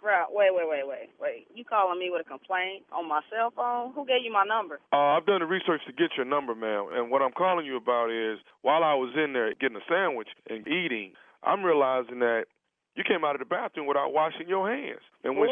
Wait, 0.05 0.53
wait, 0.53 0.67
wait, 0.69 0.85
wait, 0.85 1.09
wait. 1.19 1.47
You 1.53 1.65
calling 1.65 1.97
me 1.97 2.13
with 2.13 2.21
a 2.21 2.29
complaint 2.29 2.85
on 2.93 3.09
my 3.09 3.21
cell 3.33 3.49
phone? 3.55 3.93
Who 3.97 4.05
gave 4.05 4.21
you 4.21 4.31
my 4.31 4.45
number? 4.45 4.79
Uh, 4.93 5.17
I've 5.17 5.25
done 5.25 5.41
the 5.41 5.49
research 5.49 5.81
to 5.87 5.93
get 5.93 6.13
your 6.15 6.25
number, 6.25 6.53
ma'am, 6.53 6.93
and 6.93 7.09
what 7.09 7.21
I'm 7.21 7.33
calling 7.33 7.65
you 7.65 7.77
about 7.77 8.13
is 8.13 8.37
while 8.61 8.83
I 8.83 8.93
was 8.93 9.13
in 9.17 9.33
there 9.33 9.53
getting 9.57 9.77
a 9.77 9.85
sandwich 9.89 10.29
and 10.49 10.67
eating, 10.67 11.17
I'm 11.41 11.65
realizing 11.65 12.19
that 12.19 12.45
you 12.93 13.03
came 13.03 13.25
out 13.25 13.33
of 13.33 13.41
the 13.41 13.49
bathroom 13.49 13.89
without 13.89 14.13
washing 14.13 14.47
your 14.47 14.69
hands. 14.69 15.01
And 15.23 15.37
when 15.37 15.49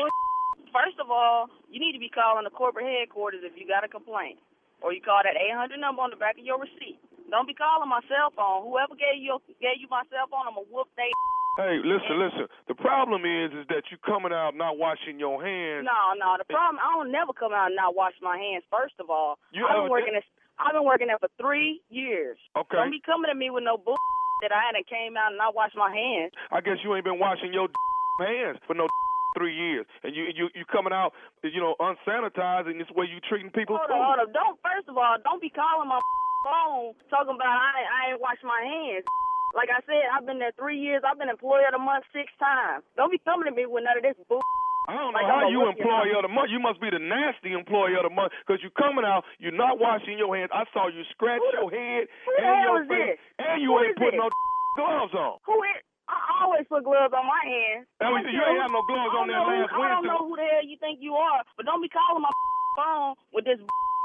First 0.74 0.98
of 0.98 1.14
all, 1.14 1.54
you 1.70 1.78
need 1.78 1.94
to 1.94 2.02
be 2.02 2.10
calling 2.10 2.46
the 2.46 2.54
corporate 2.54 2.90
headquarters 2.90 3.46
if 3.46 3.54
you 3.54 3.70
got 3.70 3.86
a 3.86 3.90
complaint, 3.90 4.42
or 4.82 4.90
you 4.90 5.02
call 5.06 5.22
that 5.22 5.38
800 5.38 5.78
number 5.78 6.02
on 6.02 6.10
the 6.10 6.18
back 6.18 6.34
of 6.38 6.46
your 6.46 6.58
receipt. 6.58 6.98
Don't 7.30 7.46
be 7.46 7.54
calling 7.54 7.90
my 7.90 8.02
cell 8.10 8.34
phone. 8.34 8.66
Whoever 8.66 8.98
gave 8.98 9.22
you 9.22 9.38
gave 9.62 9.78
you 9.78 9.86
my 9.90 10.02
cell 10.10 10.26
phone, 10.30 10.50
I'm 10.50 10.58
gonna 10.58 10.70
whoop 10.74 10.90
they. 10.98 11.14
Hey, 11.54 11.78
listen, 11.86 12.18
listen. 12.18 12.50
The 12.66 12.74
problem 12.74 13.30
is, 13.30 13.54
is 13.54 13.66
that 13.70 13.86
you 13.94 14.02
coming 14.02 14.34
out 14.34 14.58
not 14.58 14.82
washing 14.82 15.22
your 15.22 15.38
hands. 15.38 15.86
No, 15.86 16.18
no. 16.18 16.34
The 16.42 16.50
problem, 16.50 16.82
I 16.82 16.90
don't 16.98 17.14
never 17.14 17.30
come 17.30 17.54
out 17.54 17.70
and 17.70 17.78
not 17.78 17.94
wash 17.94 18.18
my 18.26 18.38
hands. 18.42 18.66
First 18.74 18.98
of 18.98 19.14
all, 19.14 19.38
You 19.54 19.70
I've 19.70 19.86
been 19.86 19.94
working 19.94 20.18
this. 20.18 20.26
I've 20.58 20.74
been 20.74 20.86
working 20.86 21.08
there 21.14 21.22
for 21.22 21.30
three 21.38 21.82
years. 21.94 22.38
Okay. 22.58 22.78
Don't 22.78 22.90
be 22.90 23.02
coming 23.06 23.30
to 23.30 23.38
me 23.38 23.54
with 23.54 23.62
no 23.66 23.78
bull 23.78 23.98
that 24.42 24.50
I 24.50 24.66
hadn't 24.66 24.90
came 24.90 25.14
out 25.14 25.30
and 25.30 25.38
not 25.38 25.54
washed 25.54 25.78
my 25.78 25.94
hands. 25.94 26.34
I 26.50 26.62
guess 26.62 26.82
you 26.82 26.94
ain't 26.98 27.06
been 27.06 27.22
washing 27.22 27.54
your 27.54 27.70
hands 28.22 28.58
for 28.66 28.74
no 28.74 28.90
three 29.38 29.54
years, 29.54 29.86
and 30.02 30.14
you 30.18 30.34
you 30.34 30.50
you 30.58 30.66
coming 30.66 30.94
out, 30.94 31.14
you 31.46 31.62
know, 31.62 31.78
unsanitized, 31.78 32.66
and 32.66 32.82
this 32.82 32.90
way 32.98 33.06
you 33.06 33.22
treating 33.30 33.54
people. 33.54 33.78
Hold 33.78 33.94
on, 33.94 34.02
hold 34.02 34.20
on. 34.26 34.30
Don't 34.34 34.58
first 34.66 34.90
of 34.90 34.98
all, 34.98 35.18
don't 35.22 35.42
be 35.42 35.50
calling 35.54 35.90
my 35.90 36.02
phone 36.46 36.94
talking 37.14 37.38
about 37.38 37.50
I 37.50 37.86
I 37.86 38.02
ain't 38.14 38.22
washed 38.22 38.46
my 38.46 38.62
hands. 38.62 39.06
Like 39.54 39.70
I 39.70 39.80
said, 39.86 40.02
I've 40.10 40.26
been 40.26 40.42
there 40.42 40.52
three 40.58 40.82
years. 40.82 41.06
I've 41.06 41.22
been 41.22 41.30
employee 41.30 41.66
of 41.70 41.78
the 41.78 41.82
month 41.82 42.06
six 42.10 42.28
times. 42.42 42.82
Don't 42.98 43.14
be 43.14 43.22
coming 43.22 43.46
to 43.46 43.54
me 43.54 43.70
with 43.70 43.86
none 43.86 43.98
of 43.98 44.04
this 44.04 44.18
bull. 44.26 44.42
I 44.90 44.98
don't 45.00 45.14
know 45.16 45.22
Like 45.22 45.30
how 45.30 45.48
you 45.48 45.64
employee 45.70 46.12
of 46.18 46.26
the 46.28 46.34
month. 46.34 46.50
You 46.52 46.60
must 46.60 46.82
be 46.84 46.90
the 46.92 47.00
nasty 47.00 47.54
employee 47.56 47.96
of 47.96 48.04
the 48.04 48.12
month 48.12 48.34
because 48.44 48.60
you're 48.60 48.76
coming 48.76 49.06
out, 49.08 49.24
you're 49.40 49.56
not 49.56 49.80
washing 49.80 50.18
your 50.20 50.34
hands. 50.36 50.52
I 50.52 50.66
saw 50.76 50.90
you 50.92 51.06
scratch 51.16 51.40
your 51.56 51.72
head 51.72 52.10
and 52.36 52.56
your 52.68 52.84
face, 52.90 53.16
this? 53.16 53.46
and 53.48 53.62
you 53.64 53.72
Who 53.72 53.80
ain't 53.80 53.96
putting 53.96 54.20
this? 54.20 54.28
no 54.28 54.76
gloves 54.82 55.14
on. 55.16 55.40
Who 55.48 55.56
is? 55.72 55.80
I 56.04 56.20
always 56.44 56.68
put 56.68 56.84
gloves 56.84 57.16
on 57.16 57.24
my 57.24 57.44
hands. 57.48 57.88
That 58.04 58.12
was- 58.12 58.28
you 58.28 58.42
ain't 58.44 58.60
have 58.60 58.76
no 58.76 58.84
gloves 58.84 59.16
on 59.16 59.32
there 59.32 59.40
last 59.40 59.72
who, 59.72 59.80
I 59.80 59.88
don't 59.96 60.04
know 60.04 60.20
who 60.28 60.36
the 60.36 60.44
hell 60.44 60.66
you 60.68 60.76
think 60.84 61.00
you 61.00 61.16
are, 61.16 61.48
but 61.56 61.64
don't 61.64 61.80
be 61.80 61.88
calling 61.88 62.20
my 62.26 62.34
phone 62.76 63.16
with 63.32 63.46
this. 63.48 63.62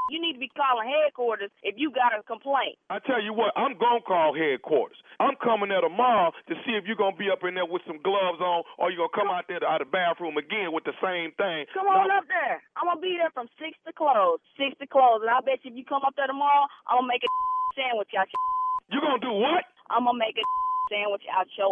You 0.09 0.17
need 0.17 0.33
to 0.33 0.41
be 0.41 0.49
calling 0.57 0.89
headquarters 0.89 1.53
if 1.61 1.77
you 1.77 1.93
got 1.93 2.17
a 2.17 2.25
complaint. 2.25 2.75
I 2.89 2.97
tell 3.05 3.21
you 3.21 3.33
what, 3.33 3.53
I'm 3.53 3.77
gonna 3.77 4.01
call 4.01 4.33
headquarters. 4.33 4.97
I'm 5.21 5.37
coming 5.37 5.69
there 5.69 5.81
tomorrow 5.85 6.33
to 6.49 6.53
see 6.65 6.73
if 6.73 6.89
you're 6.89 6.97
gonna 6.97 7.15
be 7.15 7.29
up 7.29 7.45
in 7.45 7.53
there 7.53 7.69
with 7.69 7.85
some 7.85 8.01
gloves 8.01 8.41
on, 8.41 8.65
or 8.81 8.89
you're 8.89 9.05
gonna 9.05 9.17
come 9.17 9.29
out 9.29 9.45
there 9.45 9.61
out 9.61 9.81
of 9.81 9.87
the 9.87 9.91
bathroom 9.93 10.37
again 10.41 10.73
with 10.73 10.83
the 10.89 10.97
same 10.97 11.29
thing. 11.37 11.69
Come 11.77 11.87
on 11.87 12.09
up 12.09 12.25
there. 12.25 12.57
I'm 12.77 12.89
gonna 12.89 13.03
be 13.03 13.21
there 13.21 13.29
from 13.37 13.45
six 13.61 13.77
to 13.85 13.93
close. 13.93 14.41
Six 14.57 14.73
to 14.81 14.87
close, 14.89 15.21
and 15.21 15.29
I 15.29 15.41
bet 15.45 15.61
you 15.61 15.69
if 15.71 15.77
you 15.77 15.85
come 15.85 16.01
up 16.01 16.17
there 16.17 16.27
tomorrow, 16.27 16.65
I'm 16.89 17.05
gonna 17.05 17.11
make 17.13 17.21
a 17.21 17.29
sandwich 17.77 18.09
out 18.17 18.25
your. 18.27 18.41
You 18.89 18.97
gonna 19.05 19.21
do 19.21 19.29
what? 19.29 19.69
I'm 19.93 20.09
gonna 20.09 20.17
make 20.17 20.33
a 20.33 20.45
sandwich 20.89 21.23
out 21.29 21.45
your. 21.53 21.69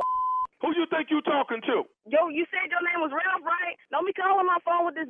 Who 0.61 0.73
you 0.77 0.85
think 0.89 1.09
you 1.09 1.21
talking 1.21 1.61
to? 1.65 1.85
Yo, 2.09 2.29
you 2.29 2.45
said 2.53 2.69
your 2.69 2.81
name 2.85 3.01
was 3.01 3.09
Ralph, 3.13 3.41
right? 3.45 3.77
Don't 3.89 4.05
be 4.05 4.13
calling 4.13 4.45
my 4.45 4.57
phone 4.65 4.85
with 4.85 4.95
this. 4.95 5.09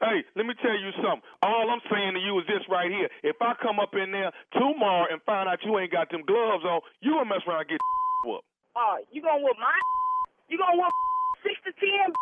Hey, 0.00 0.20
let 0.36 0.44
me 0.44 0.52
tell 0.60 0.76
you 0.76 0.92
something. 1.00 1.24
All 1.40 1.72
I'm 1.72 1.80
saying 1.88 2.14
to 2.14 2.20
you 2.20 2.36
is 2.36 2.46
this 2.46 2.60
right 2.68 2.92
here. 2.92 3.08
If 3.24 3.40
I 3.40 3.56
come 3.64 3.80
up 3.80 3.96
in 3.96 4.12
there 4.12 4.28
tomorrow 4.52 5.08
and 5.08 5.24
find 5.24 5.48
out 5.48 5.64
you 5.64 5.72
ain't 5.80 5.92
got 5.92 6.12
them 6.12 6.20
gloves 6.28 6.64
on, 6.68 6.84
you 7.00 7.16
gonna 7.16 7.32
mess 7.32 7.40
around 7.48 7.64
and 7.64 7.72
get 7.72 7.80
whooped. 8.28 8.44
Oh, 8.76 9.00
you 9.08 9.24
gonna 9.24 9.40
whoop 9.40 9.56
my? 9.58 9.72
You 10.46 10.62
gonna 10.62 10.78
whoop 10.78 10.94
six 11.42 11.58
to 11.66 11.72
ten? 11.74 12.14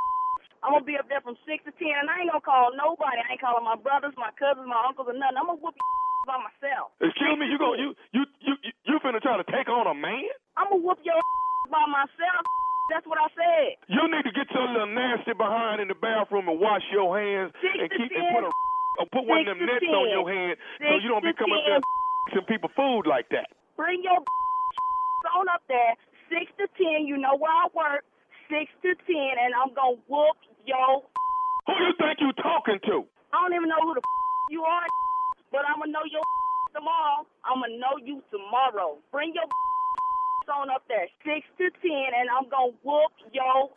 I'm 0.64 0.72
gonna 0.72 0.88
be 0.88 0.96
up 0.96 1.04
there 1.12 1.20
from 1.20 1.36
six 1.44 1.60
to 1.68 1.72
ten, 1.76 1.92
and 1.92 2.08
I 2.08 2.24
ain't 2.24 2.32
gonna 2.32 2.40
call 2.40 2.72
nobody. 2.72 3.20
I 3.20 3.36
ain't 3.36 3.42
calling 3.44 3.68
my 3.68 3.76
brothers, 3.76 4.16
my 4.16 4.32
cousins, 4.40 4.64
my 4.64 4.80
uncles, 4.88 5.12
or 5.12 5.18
nothing. 5.18 5.36
I'm 5.36 5.44
gonna 5.44 5.60
whoop 5.60 5.76
your 5.76 5.88
by 6.24 6.40
myself. 6.40 6.96
Excuse 7.04 7.36
me, 7.36 7.52
you 7.52 7.60
gonna 7.60 7.76
you 7.76 7.92
you 8.16 8.22
you 8.40 8.54
you, 8.64 8.72
you 8.88 8.94
finna 9.04 9.20
try 9.20 9.36
to 9.36 9.44
take 9.52 9.68
on 9.68 9.84
a 9.84 9.92
man? 9.92 10.24
I'm 10.56 10.72
gonna 10.72 10.80
whoop 10.80 11.04
your 11.04 11.20
by 11.68 11.84
myself. 11.84 12.48
That's 12.92 13.06
what 13.08 13.16
I 13.16 13.28
said. 13.32 13.80
You 13.88 14.04
need 14.12 14.24
to 14.28 14.34
get 14.34 14.48
your 14.52 14.68
little 14.68 14.92
nasty 14.92 15.32
behind 15.32 15.80
in 15.80 15.88
the 15.88 15.96
bathroom 15.96 16.48
and 16.48 16.60
wash 16.60 16.84
your 16.92 17.16
hands 17.16 17.52
Six 17.60 17.74
and 17.80 17.88
keep 17.90 18.12
and 18.12 18.28
put 18.34 18.44
a 18.44 18.50
or 19.00 19.06
put 19.10 19.24
one 19.26 19.42
of 19.42 19.56
them 19.56 19.64
nets 19.66 19.88
on 19.88 20.06
your 20.12 20.28
hand 20.28 20.54
so 20.78 20.92
you 21.02 21.08
don't 21.08 21.24
be 21.24 21.32
coming 21.34 21.56
up 21.56 21.64
there 21.66 21.82
some 22.32 22.44
people 22.48 22.70
food 22.72 23.04
like 23.04 23.28
that. 23.30 23.52
Bring 23.76 24.00
your 24.02 24.16
on 25.36 25.48
up 25.52 25.60
there, 25.68 25.92
six 26.32 26.48
to 26.56 26.68
ten. 26.78 27.04
You 27.04 27.16
know 27.18 27.36
where 27.36 27.52
I 27.52 27.68
work, 27.74 28.04
six 28.48 28.70
to 28.86 28.96
ten, 29.04 29.32
and 29.36 29.52
I'm 29.52 29.74
gonna 29.74 30.00
whoop 30.08 30.38
your. 30.64 31.04
Who 31.66 31.72
you 31.80 31.92
think 32.00 32.20
you 32.20 32.32
talking 32.40 32.80
to? 32.88 33.04
I 33.32 33.36
don't 33.44 33.54
even 33.56 33.68
know 33.68 33.82
who 33.82 33.94
the 33.98 34.02
you 34.54 34.62
are, 34.62 34.86
but 35.52 35.66
I'm 35.68 35.80
gonna 35.80 35.92
know 35.92 36.06
your 36.08 36.22
tomorrow. 36.72 37.26
I'm 37.44 37.60
gonna 37.60 37.76
know 37.76 37.96
you 38.00 38.22
tomorrow. 38.30 39.00
Bring 39.12 39.34
your 39.34 39.48
on 40.48 40.70
up 40.70 40.82
there, 40.88 41.06
six 41.24 41.46
to 41.58 41.70
ten, 41.82 42.08
and 42.16 42.28
I'm 42.30 42.48
gonna 42.50 42.74
whoop 42.84 43.12
your. 43.32 43.70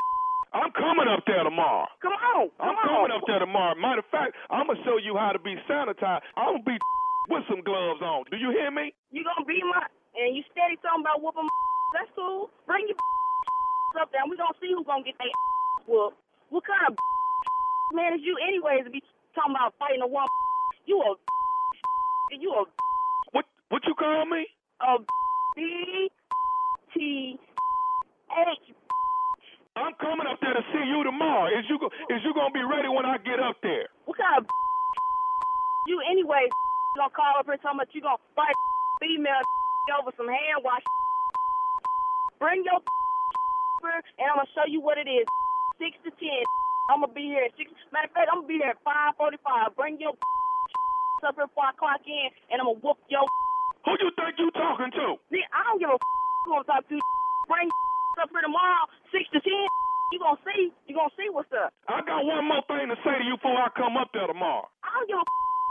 I'm 0.56 0.72
coming 0.74 1.08
up 1.12 1.24
there 1.28 1.44
tomorrow. 1.44 1.88
Come 2.02 2.16
on, 2.16 2.50
come 2.56 2.72
I'm 2.72 2.78
on. 2.80 2.88
coming 2.88 3.14
up 3.16 3.24
there 3.28 3.40
tomorrow. 3.44 3.76
Matter 3.76 4.00
of 4.04 4.10
fact, 4.12 4.34
I'm 4.50 4.68
gonna 4.68 4.80
show 4.88 4.98
you 4.98 5.16
how 5.20 5.32
to 5.36 5.40
be 5.40 5.56
sanitized. 5.70 6.24
I'm 6.40 6.60
gonna 6.62 6.68
be 6.68 6.78
with 7.32 7.44
some 7.52 7.62
gloves 7.64 8.02
on. 8.02 8.26
Do 8.32 8.38
you 8.38 8.52
hear 8.52 8.72
me? 8.72 8.94
You 9.12 9.24
gonna 9.28 9.46
be 9.46 9.60
my 9.64 9.86
and 10.18 10.36
you 10.36 10.44
steady 10.52 10.76
talking 10.82 11.04
about 11.04 11.22
whooping. 11.22 11.46
That's 11.96 12.12
cool. 12.16 12.50
Bring 12.68 12.88
your 12.90 12.98
up 14.04 14.12
there, 14.12 14.22
and 14.24 14.32
we 14.32 14.38
gonna 14.38 14.56
see 14.62 14.72
who's 14.72 14.88
gonna 14.88 15.04
get 15.04 15.16
their 15.20 15.32
whooped. 15.88 16.18
What 16.50 16.64
kind 16.64 16.92
of 16.92 16.96
man 17.96 18.16
is 18.16 18.22
you, 18.24 18.36
anyways, 18.40 18.86
to 18.88 18.92
be 18.92 19.04
talking 19.36 19.56
about 19.56 19.76
fighting 19.80 20.02
a 20.04 20.08
woman? 20.08 20.32
You 20.88 21.00
a 21.04 21.12
you 22.40 22.52
a 22.56 22.64
What 23.32 23.46
what 23.70 23.84
you 23.88 23.96
call 23.96 24.26
me? 24.26 24.48
a 24.82 24.98
B 25.56 26.10
T 26.98 27.38
H. 27.38 28.66
I'm 29.78 29.94
coming 30.02 30.26
up 30.26 30.42
there 30.42 30.58
to 30.58 30.66
see 30.74 30.82
you 30.90 31.06
tomorrow. 31.06 31.54
Is 31.54 31.70
you 31.70 31.78
go, 31.78 31.94
is 32.10 32.26
you 32.26 32.34
gonna 32.34 32.50
be 32.50 32.66
ready 32.66 32.90
when 32.90 33.06
I 33.06 33.22
get 33.22 33.38
up 33.38 33.62
there? 33.62 33.86
What 34.10 34.18
kind 34.18 34.42
of 34.42 34.46
you, 35.88 36.02
anyways? 36.10 36.50
Gonna 36.98 37.14
call 37.14 37.38
up 37.38 37.46
here 37.46 37.62
talking 37.62 37.78
about 37.78 37.94
you 37.94 38.02
gonna 38.02 38.18
fight 38.34 38.58
female 39.02 39.46
over 40.02 40.10
some 40.18 40.26
hand 40.26 40.66
wash. 40.66 40.82
Bring 42.42 42.66
your 42.66 42.82
and 42.82 44.28
I'm 44.34 44.42
gonna 44.42 44.50
show 44.58 44.66
you 44.66 44.82
what 44.82 44.98
it 44.98 45.06
is. 45.06 45.30
Six 45.78 45.94
to 46.04 46.12
ten. 46.18 46.42
I'm 46.90 47.06
gonna 47.06 47.14
be 47.14 47.30
here 47.30 47.46
at 47.46 47.54
six. 47.54 47.70
Matter 47.94 48.10
of 48.10 48.18
fact, 48.18 48.34
I'm 48.34 48.42
gonna 48.42 48.50
be 48.50 48.58
there 48.58 48.74
at 48.74 48.82
five 48.82 49.14
forty-five. 49.22 49.78
Bring 49.78 50.02
your 50.02 50.18
up 51.22 51.38
here 51.38 51.46
before 51.46 51.70
I 51.70 51.74
clock 51.78 52.02
in, 52.10 52.34
and 52.50 52.58
I'm 52.58 52.74
gonna 52.74 52.82
whoop 52.82 52.98
your. 53.14 53.22
Who 53.86 53.94
you 54.02 54.10
think 54.18 54.42
you 54.42 54.50
talking 54.58 54.90
to? 54.90 55.22
See, 55.30 55.46
I 55.54 55.62
don't 55.70 55.78
give 55.78 55.94
a 55.94 56.00
I'm 56.54 56.64
talking 56.66 56.98
to. 56.98 57.04
Bring 57.52 57.68
up 58.24 58.30
here 58.32 58.44
tomorrow, 58.44 58.86
six 59.12 59.24
to 59.34 59.40
ten. 59.42 59.68
You 60.08 60.24
gonna 60.24 60.40
see? 60.48 60.72
You 60.88 60.96
gonna 60.96 61.12
see 61.20 61.28
what's 61.28 61.52
up? 61.52 61.76
I 61.92 62.00
got 62.00 62.24
one 62.24 62.48
more 62.48 62.64
thing 62.72 62.88
to 62.88 62.96
say 63.04 63.20
to 63.20 63.26
you 63.28 63.36
before 63.36 63.60
I 63.60 63.68
come 63.76 64.00
up 64.00 64.08
there 64.16 64.24
tomorrow. 64.24 64.64
I 64.80 65.04
don't 65.04 65.08
give 65.12 65.20
a 65.20 65.24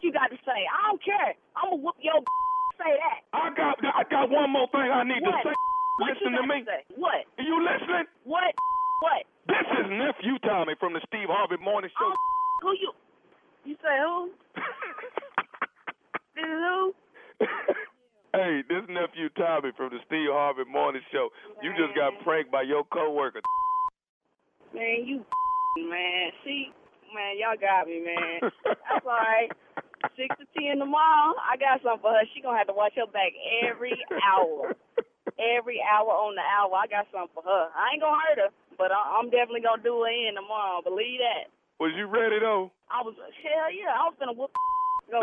you 0.05 0.13
got 0.13 0.29
to 0.29 0.37
say. 0.45 0.61
I 0.69 0.93
don't 0.93 1.01
care. 1.01 1.33
I'm 1.57 1.73
gonna 1.73 1.81
whoop 1.81 1.97
your. 2.05 2.21
Say 2.77 2.93
that. 3.01 3.25
I 3.33 3.49
got 3.57 3.81
I 3.81 4.05
got 4.13 4.29
one 4.29 4.53
more 4.53 4.69
thing 4.69 4.85
I 4.93 5.09
need 5.09 5.25
What? 5.25 5.41
to 5.41 5.49
say. 5.49 5.55
What 5.57 6.09
Listen 6.21 6.37
you 6.37 6.45
to 6.45 6.45
me. 6.53 6.59
say? 6.69 6.81
What? 7.01 7.25
Are 7.41 7.47
you 7.49 7.57
listening? 7.65 8.05
What? 8.29 8.53
What? 9.01 9.25
This 9.49 9.65
is 9.81 9.87
nephew 9.89 10.37
Tommy 10.45 10.77
from 10.77 10.93
the 10.93 11.01
Steve 11.09 11.33
Harvey 11.33 11.57
Morning 11.65 11.89
Show. 11.97 12.13
Oh, 12.13 12.17
who 12.61 12.77
you? 12.77 12.93
You 13.65 13.75
say 13.81 13.97
who? 14.05 14.37
This 16.37 16.45
is 16.45 16.61
who? 16.61 16.93
Hey, 18.37 18.61
this 18.69 18.85
nephew 18.93 19.33
Tommy 19.33 19.73
from 19.77 19.91
the 19.91 20.01
Steve 20.05 20.29
Harvey 20.29 20.69
Morning 20.69 21.01
Show. 21.09 21.33
You 21.65 21.73
just 21.73 21.97
got 21.97 22.13
pranked 22.21 22.53
by 22.53 22.63
your 22.63 22.85
coworker. 22.93 23.41
Man, 24.77 25.09
you 25.09 25.25
man. 25.89 26.37
See, 26.45 26.69
man, 27.17 27.41
y'all 27.41 27.57
got 27.57 27.89
me, 27.89 28.05
man. 28.05 28.53
That's 28.65 29.07
all 29.09 29.17
right. 29.17 29.49
Six 30.17 30.37
to 30.37 30.45
ten 30.53 30.79
tomorrow. 30.79 31.33
I 31.41 31.57
got 31.57 31.81
something 31.81 32.05
for 32.05 32.13
her. 32.13 32.29
She 32.37 32.45
gonna 32.45 32.61
have 32.61 32.69
to 32.69 32.77
watch 32.77 32.93
her 33.01 33.09
back 33.09 33.33
every 33.65 33.97
hour. 34.21 34.77
Every 35.41 35.81
hour 35.81 36.13
on 36.13 36.37
the 36.37 36.45
hour. 36.45 36.73
I 36.77 36.87
got 36.89 37.09
something 37.13 37.33
for 37.33 37.45
her. 37.45 37.65
I 37.73 37.97
ain't 37.97 38.05
gonna 38.05 38.21
hurt 38.21 38.41
her, 38.49 38.53
but 38.77 38.93
I, 38.93 39.01
I'm 39.17 39.33
definitely 39.33 39.65
gonna 39.65 39.83
do 39.83 40.05
her 40.05 40.13
in 40.13 40.37
tomorrow. 40.37 40.85
Believe 40.85 41.25
that. 41.25 41.49
Was 41.81 41.93
you 41.97 42.05
ready 42.07 42.41
though? 42.41 42.73
I 42.93 43.01
was 43.01 43.17
hell 43.17 43.69
yeah. 43.73 43.97
I 43.97 44.05
was 44.09 44.17
gonna 44.21 44.37
whoop. 44.37 44.53
Go, 45.11 45.21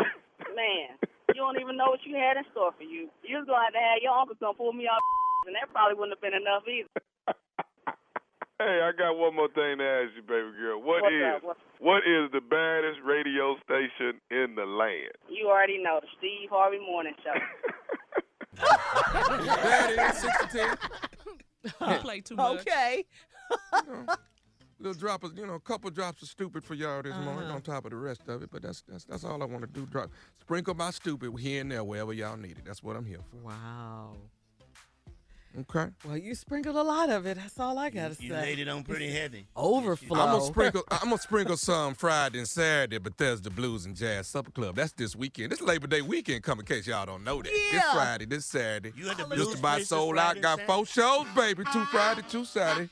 man. 0.54 0.98
You 1.28 1.40
don't 1.40 1.58
even 1.60 1.76
know 1.76 1.88
what 1.88 2.04
you 2.04 2.16
had 2.16 2.36
in 2.36 2.44
store 2.52 2.72
for 2.76 2.84
you. 2.84 3.08
You 3.24 3.38
was 3.38 3.46
gonna 3.46 3.64
have 3.64 3.72
to 3.72 3.80
have 3.80 4.02
your 4.02 4.12
uncle 4.12 4.36
come 4.36 4.54
pull 4.56 4.72
me 4.72 4.84
off, 4.86 5.00
and 5.46 5.54
that 5.56 5.72
probably 5.72 5.96
wouldn't 5.96 6.16
have 6.18 6.24
been 6.24 6.36
enough 6.36 6.64
either. 6.68 6.88
Hey, 8.60 8.80
I 8.86 8.92
got 8.96 9.18
one 9.18 9.34
more 9.34 9.48
thing 9.48 9.78
to 9.78 9.84
ask 9.84 10.14
you, 10.14 10.22
baby 10.22 10.54
girl. 10.56 10.78
What 10.80 11.02
What's 11.02 11.12
is 11.12 11.22
up? 11.34 11.42
What's- 11.42 12.04
the 12.32 12.40
baddest 12.40 13.00
radio 13.04 13.56
station 13.66 14.20
in 14.30 14.54
the 14.54 14.64
land? 14.64 15.10
You 15.28 15.48
already 15.48 15.82
know 15.82 15.98
the 16.00 16.06
Steve 16.18 16.48
Harvey 16.50 16.78
Morning 16.78 17.14
Show. 17.22 17.34
There 18.56 19.92
it 19.92 20.10
is, 20.14 20.18
six 20.18 20.38
to 20.38 20.46
ten. 20.46 20.76
You 21.90 21.98
play 21.98 22.20
too 22.20 22.36
much. 22.36 22.60
Okay. 22.60 23.04
Little 24.80 24.98
drop 24.98 25.22
of, 25.24 25.38
you 25.38 25.46
know, 25.46 25.54
a 25.54 25.60
couple 25.60 25.88
drops 25.90 26.22
of 26.22 26.28
stupid 26.28 26.64
for 26.64 26.74
y'all 26.74 27.02
this 27.02 27.14
morning 27.14 27.44
Uh-huh. 27.44 27.54
on 27.54 27.62
top 27.62 27.84
of 27.84 27.90
the 27.90 27.96
rest 27.96 28.22
of 28.28 28.42
it. 28.42 28.50
But 28.50 28.62
that's 28.62 28.82
that's 28.88 29.04
that's 29.04 29.24
all 29.24 29.40
I 29.42 29.46
want 29.46 29.60
to 29.62 29.66
do. 29.68 29.86
Drop, 29.86 30.10
sprinkle 30.40 30.74
my 30.74 30.90
stupid 30.90 31.32
here 31.38 31.60
and 31.60 31.70
there 31.70 31.84
wherever 31.84 32.12
y'all 32.12 32.36
need 32.36 32.58
it. 32.58 32.64
That's 32.64 32.82
what 32.82 32.96
I'm 32.96 33.04
here 33.04 33.20
for. 33.30 33.36
Wow. 33.36 34.16
Okay. 35.56 35.86
Well, 36.04 36.16
you 36.16 36.34
sprinkled 36.34 36.74
a 36.74 36.82
lot 36.82 37.10
of 37.10 37.26
it. 37.26 37.36
That's 37.36 37.60
all 37.60 37.78
I 37.78 37.88
gotta 37.88 38.08
You 38.08 38.14
say. 38.16 38.24
You 38.26 38.32
laid 38.32 38.58
it 38.58 38.66
on 38.68 38.82
pretty 38.82 39.08
heavy. 39.08 39.46
Overflow. 39.56 40.18
I'm 40.20 40.30
gonna 40.32 40.44
sprinkle. 40.46 40.82
I'm 40.90 41.04
gonna 41.10 41.18
sprinkle 41.18 41.56
some 41.56 41.94
Friday 41.94 42.40
and 42.40 42.48
Saturday. 42.48 42.98
Bethesda 42.98 43.50
Blues 43.50 43.86
and 43.86 43.94
Jazz 43.94 44.26
Supper 44.26 44.50
Club. 44.50 44.74
That's 44.74 44.92
this 44.94 45.14
weekend. 45.14 45.52
This 45.52 45.60
Labor 45.60 45.86
Day 45.86 46.02
weekend. 46.02 46.42
Come 46.42 46.58
in 46.58 46.66
case 46.66 46.88
y'all 46.88 47.06
don't 47.06 47.22
know 47.22 47.40
that. 47.40 47.52
Yeah. 47.52 47.78
This 47.78 47.92
Friday, 47.92 48.24
this 48.24 48.46
Saturday. 48.46 48.92
You 48.96 49.08
at 49.08 49.16
the 49.16 49.22
Just 49.26 49.34
blues 49.36 49.58
about 49.60 49.70
place 49.74 49.82
this 49.82 49.88
sold 49.90 50.16
Friday 50.16 50.38
out. 50.40 50.42
Got 50.58 50.60
four 50.66 50.86
shows, 50.86 51.26
baby. 51.36 51.62
Two 51.72 51.84
Friday, 51.84 52.22
two 52.28 52.44
Saturday. 52.44 52.90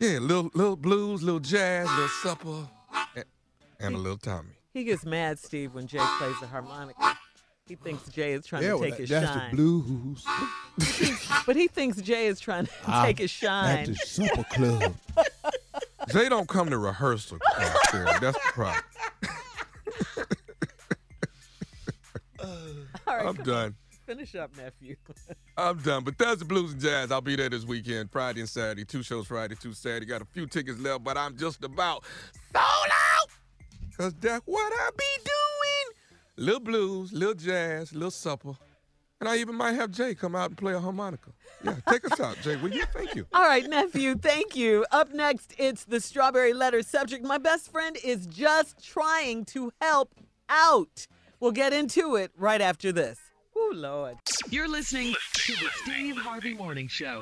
Yeah, 0.00 0.18
little 0.20 0.50
little 0.54 0.76
blues, 0.76 1.22
little 1.24 1.40
jazz, 1.40 1.88
little 1.90 2.08
supper, 2.08 2.68
and, 3.16 3.24
and 3.80 3.94
a 3.96 3.98
little 3.98 4.16
Tommy. 4.18 4.50
He 4.72 4.84
gets 4.84 5.04
mad, 5.04 5.38
Steve, 5.40 5.74
when 5.74 5.88
Jay 5.88 5.98
plays 6.18 6.38
the 6.40 6.46
harmonica. 6.46 7.18
He 7.66 7.74
thinks 7.74 8.08
Jay 8.08 8.32
is 8.32 8.46
trying 8.46 8.62
Yeah, 8.62 8.70
to 8.70 8.76
well, 8.78 8.90
take 8.90 8.98
his 9.00 9.08
that's 9.10 9.26
shine. 9.26 9.50
the 9.50 9.56
blues. 9.56 10.24
But 11.46 11.56
he 11.56 11.66
thinks 11.66 12.00
Jay 12.00 12.26
is 12.28 12.38
trying 12.40 12.66
to 12.66 12.72
Ah, 12.86 13.04
take 13.06 13.18
his 13.18 13.30
shine. 13.30 13.78
At 13.80 13.86
the 13.88 13.94
supper 13.96 14.44
club. 14.44 14.94
Jay 16.12 16.28
don't 16.28 16.48
come 16.48 16.70
to 16.70 16.78
rehearsal. 16.78 17.38
That's 17.58 17.90
the 18.38 18.38
problem. 18.54 18.82
All 23.06 23.16
right, 23.16 23.26
I'm 23.26 23.34
done. 23.36 23.74
Finish 24.08 24.36
up, 24.36 24.56
nephew. 24.56 24.96
I'm 25.58 25.76
done. 25.80 26.02
But 26.02 26.16
that's 26.16 26.38
the 26.38 26.46
Blues 26.46 26.72
and 26.72 26.80
Jazz. 26.80 27.12
I'll 27.12 27.20
be 27.20 27.36
there 27.36 27.50
this 27.50 27.66
weekend, 27.66 28.10
Friday 28.10 28.40
and 28.40 28.48
Saturday. 28.48 28.86
Two 28.86 29.02
shows 29.02 29.26
Friday, 29.26 29.54
two 29.54 29.74
Saturday. 29.74 30.06
Got 30.06 30.22
a 30.22 30.24
few 30.24 30.46
tickets 30.46 30.80
left, 30.80 31.04
but 31.04 31.18
I'm 31.18 31.36
just 31.36 31.62
about 31.62 32.04
sold 32.54 32.64
out. 32.90 33.28
Cause 33.98 34.14
that's 34.18 34.42
what 34.46 34.72
I 34.72 34.88
be 34.96 35.04
doing. 35.24 36.46
Little 36.46 36.60
blues, 36.60 37.12
little 37.12 37.34
jazz, 37.34 37.92
little 37.92 38.10
supper. 38.10 38.54
And 39.20 39.28
I 39.28 39.36
even 39.36 39.54
might 39.54 39.74
have 39.74 39.90
Jay 39.90 40.14
come 40.14 40.34
out 40.34 40.48
and 40.48 40.56
play 40.56 40.72
a 40.72 40.80
harmonica. 40.80 41.32
Yeah, 41.62 41.74
take 41.86 42.10
us 42.10 42.18
out, 42.18 42.40
Jay. 42.40 42.56
Will 42.56 42.72
you? 42.72 42.84
Thank 42.94 43.14
you. 43.14 43.26
All 43.34 43.42
right, 43.42 43.68
nephew, 43.68 44.14
thank 44.14 44.56
you. 44.56 44.86
Up 44.90 45.12
next, 45.12 45.54
it's 45.58 45.84
the 45.84 46.00
strawberry 46.00 46.54
letter 46.54 46.80
subject. 46.82 47.26
My 47.26 47.36
best 47.36 47.70
friend 47.70 47.98
is 48.02 48.26
just 48.26 48.82
trying 48.82 49.44
to 49.46 49.70
help 49.82 50.14
out. 50.48 51.06
We'll 51.40 51.52
get 51.52 51.74
into 51.74 52.16
it 52.16 52.30
right 52.38 52.62
after 52.62 52.90
this. 52.90 53.18
Oh, 53.60 53.72
Lord. 53.74 54.16
You're 54.50 54.68
listening 54.68 55.14
to 55.34 55.52
the 55.52 55.68
Steve 55.82 56.16
Harvey 56.16 56.54
Morning 56.54 56.86
Show. 56.86 57.20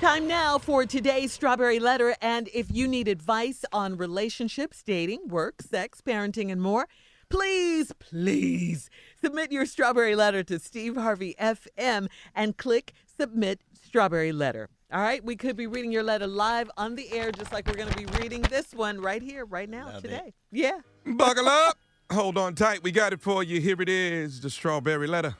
Time 0.00 0.26
now 0.26 0.56
for 0.58 0.86
today's 0.86 1.32
strawberry 1.32 1.78
letter. 1.78 2.16
And 2.22 2.48
if 2.54 2.66
you 2.72 2.88
need 2.88 3.08
advice 3.08 3.64
on 3.72 3.96
relationships, 3.98 4.82
dating, 4.82 5.28
work, 5.28 5.60
sex, 5.60 6.00
parenting, 6.00 6.50
and 6.50 6.62
more, 6.62 6.88
please, 7.28 7.92
please 7.98 8.88
submit 9.22 9.52
your 9.52 9.66
strawberry 9.66 10.16
letter 10.16 10.42
to 10.44 10.58
Steve 10.58 10.96
Harvey 10.96 11.36
FM 11.38 12.08
and 12.34 12.56
click 12.56 12.92
submit 13.18 13.60
strawberry 13.84 14.32
letter. 14.32 14.70
All 14.92 15.00
right, 15.02 15.22
we 15.22 15.36
could 15.36 15.56
be 15.56 15.66
reading 15.66 15.92
your 15.92 16.02
letter 16.02 16.26
live 16.26 16.70
on 16.78 16.94
the 16.96 17.12
air, 17.12 17.30
just 17.30 17.52
like 17.52 17.68
we're 17.68 17.74
going 17.76 17.90
to 17.92 17.96
be 17.98 18.06
reading 18.20 18.40
this 18.42 18.72
one 18.74 18.98
right 19.00 19.22
here, 19.22 19.44
right 19.44 19.68
now, 19.68 19.86
Love 19.86 20.04
it. 20.04 20.08
today. 20.08 20.32
Yeah. 20.50 20.78
Buckle 21.06 21.48
up. 21.48 21.76
Hold 22.10 22.38
on 22.38 22.54
tight. 22.56 22.82
We 22.82 22.90
got 22.90 23.12
it 23.12 23.20
for 23.20 23.44
you. 23.44 23.60
Here 23.60 23.80
it 23.80 23.88
is, 23.88 24.40
the 24.40 24.50
strawberry 24.50 25.06
letter. 25.06 25.36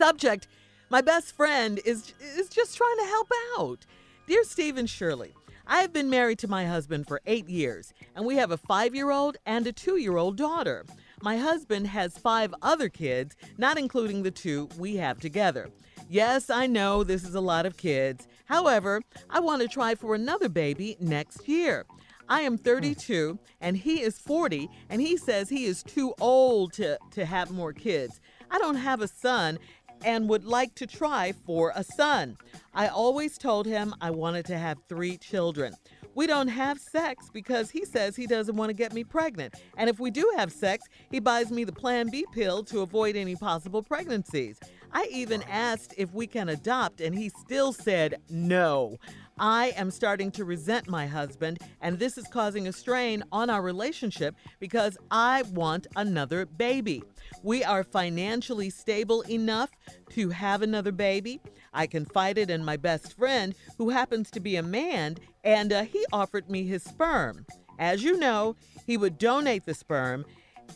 Subject 0.00 0.48
My 0.88 1.02
best 1.02 1.36
friend 1.36 1.78
is, 1.84 2.14
is 2.34 2.48
just 2.48 2.74
trying 2.74 2.96
to 3.00 3.04
help 3.04 3.30
out. 3.58 3.84
Dear 4.26 4.44
Stephen 4.44 4.86
Shirley, 4.86 5.34
I 5.66 5.82
have 5.82 5.92
been 5.92 6.08
married 6.08 6.38
to 6.38 6.48
my 6.48 6.64
husband 6.64 7.06
for 7.06 7.20
eight 7.26 7.50
years, 7.50 7.92
and 8.16 8.24
we 8.24 8.36
have 8.36 8.50
a 8.50 8.56
five 8.56 8.94
year 8.94 9.10
old 9.10 9.36
and 9.44 9.66
a 9.66 9.72
two 9.72 9.98
year 9.98 10.16
old 10.16 10.38
daughter. 10.38 10.86
My 11.20 11.36
husband 11.36 11.86
has 11.88 12.16
five 12.16 12.54
other 12.62 12.88
kids, 12.88 13.36
not 13.58 13.76
including 13.76 14.22
the 14.22 14.30
two 14.30 14.70
we 14.78 14.96
have 14.96 15.20
together. 15.20 15.68
Yes, 16.08 16.48
I 16.48 16.66
know 16.66 17.04
this 17.04 17.22
is 17.22 17.34
a 17.34 17.40
lot 17.42 17.66
of 17.66 17.76
kids. 17.76 18.26
However, 18.46 19.02
I 19.28 19.40
want 19.40 19.60
to 19.60 19.68
try 19.68 19.94
for 19.94 20.14
another 20.14 20.48
baby 20.48 20.96
next 20.98 21.46
year. 21.46 21.84
I 22.26 22.42
am 22.42 22.56
32 22.56 23.38
and 23.60 23.76
he 23.76 24.00
is 24.00 24.18
40, 24.18 24.70
and 24.88 25.02
he 25.02 25.18
says 25.18 25.50
he 25.50 25.66
is 25.66 25.82
too 25.82 26.14
old 26.20 26.72
to, 26.74 26.96
to 27.10 27.26
have 27.26 27.50
more 27.50 27.74
kids. 27.74 28.20
I 28.52 28.58
don't 28.58 28.76
have 28.76 29.00
a 29.00 29.08
son 29.08 29.58
and 30.04 30.28
would 30.28 30.44
like 30.44 30.74
to 30.76 30.86
try 30.86 31.32
for 31.46 31.72
a 31.74 31.84
son. 31.84 32.36
I 32.74 32.88
always 32.88 33.38
told 33.38 33.66
him 33.66 33.94
I 34.00 34.10
wanted 34.10 34.46
to 34.46 34.58
have 34.58 34.78
three 34.88 35.16
children. 35.18 35.74
We 36.14 36.26
don't 36.26 36.48
have 36.48 36.78
sex 36.78 37.30
because 37.32 37.70
he 37.70 37.84
says 37.84 38.16
he 38.16 38.26
doesn't 38.26 38.56
want 38.56 38.70
to 38.70 38.74
get 38.74 38.92
me 38.92 39.04
pregnant. 39.04 39.54
And 39.76 39.88
if 39.88 40.00
we 40.00 40.10
do 40.10 40.30
have 40.36 40.52
sex, 40.52 40.84
he 41.10 41.20
buys 41.20 41.50
me 41.50 41.64
the 41.64 41.72
Plan 41.72 42.08
B 42.10 42.24
pill 42.32 42.64
to 42.64 42.80
avoid 42.80 43.16
any 43.16 43.36
possible 43.36 43.82
pregnancies. 43.82 44.58
I 44.92 45.08
even 45.12 45.42
asked 45.44 45.94
if 45.96 46.12
we 46.12 46.26
can 46.26 46.48
adopt, 46.48 47.00
and 47.00 47.16
he 47.16 47.28
still 47.28 47.72
said 47.72 48.20
no. 48.28 48.98
I 49.40 49.72
am 49.74 49.90
starting 49.90 50.30
to 50.32 50.44
resent 50.44 50.86
my 50.86 51.06
husband, 51.06 51.60
and 51.80 51.98
this 51.98 52.18
is 52.18 52.26
causing 52.26 52.68
a 52.68 52.72
strain 52.74 53.24
on 53.32 53.48
our 53.48 53.62
relationship 53.62 54.36
because 54.58 54.98
I 55.10 55.44
want 55.54 55.86
another 55.96 56.44
baby. 56.44 57.02
We 57.42 57.64
are 57.64 57.82
financially 57.82 58.68
stable 58.68 59.22
enough 59.22 59.70
to 60.10 60.28
have 60.28 60.60
another 60.60 60.92
baby. 60.92 61.40
I 61.72 61.86
confided 61.86 62.50
in 62.50 62.62
my 62.66 62.76
best 62.76 63.16
friend, 63.16 63.54
who 63.78 63.88
happens 63.88 64.30
to 64.32 64.40
be 64.40 64.56
a 64.56 64.62
man, 64.62 65.16
and 65.42 65.72
uh, 65.72 65.84
he 65.84 66.04
offered 66.12 66.50
me 66.50 66.64
his 66.64 66.82
sperm. 66.82 67.46
As 67.78 68.04
you 68.04 68.18
know, 68.18 68.56
he 68.86 68.98
would 68.98 69.16
donate 69.16 69.64
the 69.64 69.72
sperm, 69.72 70.26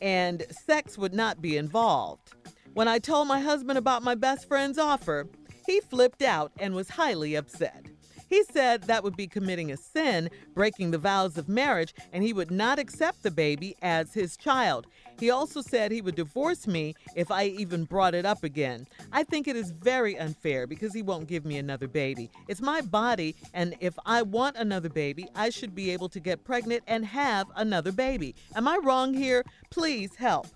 and 0.00 0.46
sex 0.50 0.96
would 0.96 1.12
not 1.12 1.42
be 1.42 1.58
involved. 1.58 2.32
When 2.72 2.88
I 2.88 2.98
told 2.98 3.28
my 3.28 3.40
husband 3.40 3.76
about 3.76 4.02
my 4.02 4.14
best 4.14 4.48
friend's 4.48 4.78
offer, 4.78 5.28
he 5.66 5.80
flipped 5.80 6.22
out 6.22 6.50
and 6.58 6.74
was 6.74 6.88
highly 6.88 7.34
upset. 7.34 7.90
He 8.34 8.42
said 8.42 8.82
that 8.82 9.04
would 9.04 9.16
be 9.16 9.28
committing 9.28 9.70
a 9.70 9.76
sin, 9.76 10.28
breaking 10.54 10.90
the 10.90 10.98
vows 10.98 11.38
of 11.38 11.48
marriage, 11.48 11.94
and 12.12 12.24
he 12.24 12.32
would 12.32 12.50
not 12.50 12.80
accept 12.80 13.22
the 13.22 13.30
baby 13.30 13.76
as 13.80 14.12
his 14.12 14.36
child. 14.36 14.88
He 15.20 15.30
also 15.30 15.62
said 15.62 15.92
he 15.92 16.02
would 16.02 16.16
divorce 16.16 16.66
me 16.66 16.96
if 17.14 17.30
I 17.30 17.44
even 17.44 17.84
brought 17.84 18.12
it 18.12 18.26
up 18.26 18.42
again. 18.42 18.88
I 19.12 19.22
think 19.22 19.46
it 19.46 19.54
is 19.54 19.70
very 19.70 20.18
unfair 20.18 20.66
because 20.66 20.92
he 20.92 21.00
won't 21.00 21.28
give 21.28 21.44
me 21.44 21.58
another 21.58 21.86
baby. 21.86 22.28
It's 22.48 22.60
my 22.60 22.80
body, 22.80 23.36
and 23.52 23.76
if 23.78 23.96
I 24.04 24.22
want 24.22 24.56
another 24.56 24.88
baby, 24.88 25.28
I 25.36 25.50
should 25.50 25.72
be 25.72 25.92
able 25.92 26.08
to 26.08 26.18
get 26.18 26.42
pregnant 26.42 26.82
and 26.88 27.06
have 27.06 27.46
another 27.54 27.92
baby. 27.92 28.34
Am 28.56 28.66
I 28.66 28.80
wrong 28.82 29.14
here? 29.14 29.44
Please 29.70 30.16
help. 30.16 30.48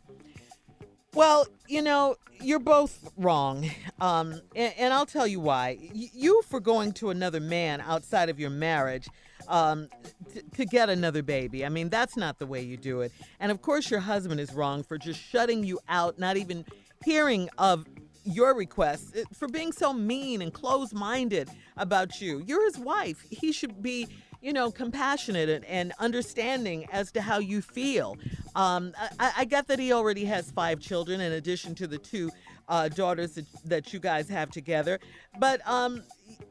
Well, 1.18 1.48
you 1.66 1.82
know, 1.82 2.14
you're 2.40 2.60
both 2.60 3.10
wrong. 3.16 3.68
Um, 4.00 4.40
and, 4.54 4.72
and 4.78 4.94
I'll 4.94 5.04
tell 5.04 5.26
you 5.26 5.40
why. 5.40 5.76
You 5.92 6.42
for 6.42 6.60
going 6.60 6.92
to 6.92 7.10
another 7.10 7.40
man 7.40 7.80
outside 7.80 8.28
of 8.28 8.38
your 8.38 8.50
marriage 8.50 9.08
um, 9.48 9.88
t- 10.32 10.42
to 10.54 10.64
get 10.64 10.88
another 10.88 11.24
baby. 11.24 11.66
I 11.66 11.70
mean, 11.70 11.88
that's 11.88 12.16
not 12.16 12.38
the 12.38 12.46
way 12.46 12.62
you 12.62 12.76
do 12.76 13.00
it. 13.00 13.10
And 13.40 13.50
of 13.50 13.62
course, 13.62 13.90
your 13.90 13.98
husband 13.98 14.38
is 14.38 14.54
wrong 14.54 14.84
for 14.84 14.96
just 14.96 15.18
shutting 15.18 15.64
you 15.64 15.80
out, 15.88 16.20
not 16.20 16.36
even 16.36 16.64
hearing 17.04 17.50
of 17.58 17.84
your 18.22 18.54
requests, 18.54 19.12
uh, 19.16 19.24
for 19.34 19.48
being 19.48 19.72
so 19.72 19.92
mean 19.92 20.40
and 20.40 20.52
close 20.52 20.94
minded 20.94 21.50
about 21.76 22.20
you. 22.20 22.44
You're 22.46 22.64
his 22.66 22.78
wife. 22.78 23.24
He 23.28 23.50
should 23.50 23.82
be 23.82 24.06
you 24.40 24.52
know, 24.52 24.70
compassionate 24.70 25.48
and, 25.48 25.64
and 25.64 25.92
understanding 25.98 26.86
as 26.92 27.10
to 27.12 27.20
how 27.20 27.38
you 27.38 27.60
feel. 27.60 28.16
Um, 28.54 28.92
I, 29.18 29.32
I 29.38 29.44
get 29.44 29.66
that 29.68 29.78
he 29.78 29.92
already 29.92 30.24
has 30.26 30.50
five 30.50 30.80
children 30.80 31.20
in 31.20 31.32
addition 31.32 31.74
to 31.76 31.86
the 31.86 31.98
two 31.98 32.30
uh, 32.68 32.88
daughters 32.88 33.32
that, 33.32 33.46
that 33.64 33.92
you 33.92 33.98
guys 33.98 34.28
have 34.28 34.50
together, 34.50 35.00
but 35.38 35.66
um, 35.66 36.02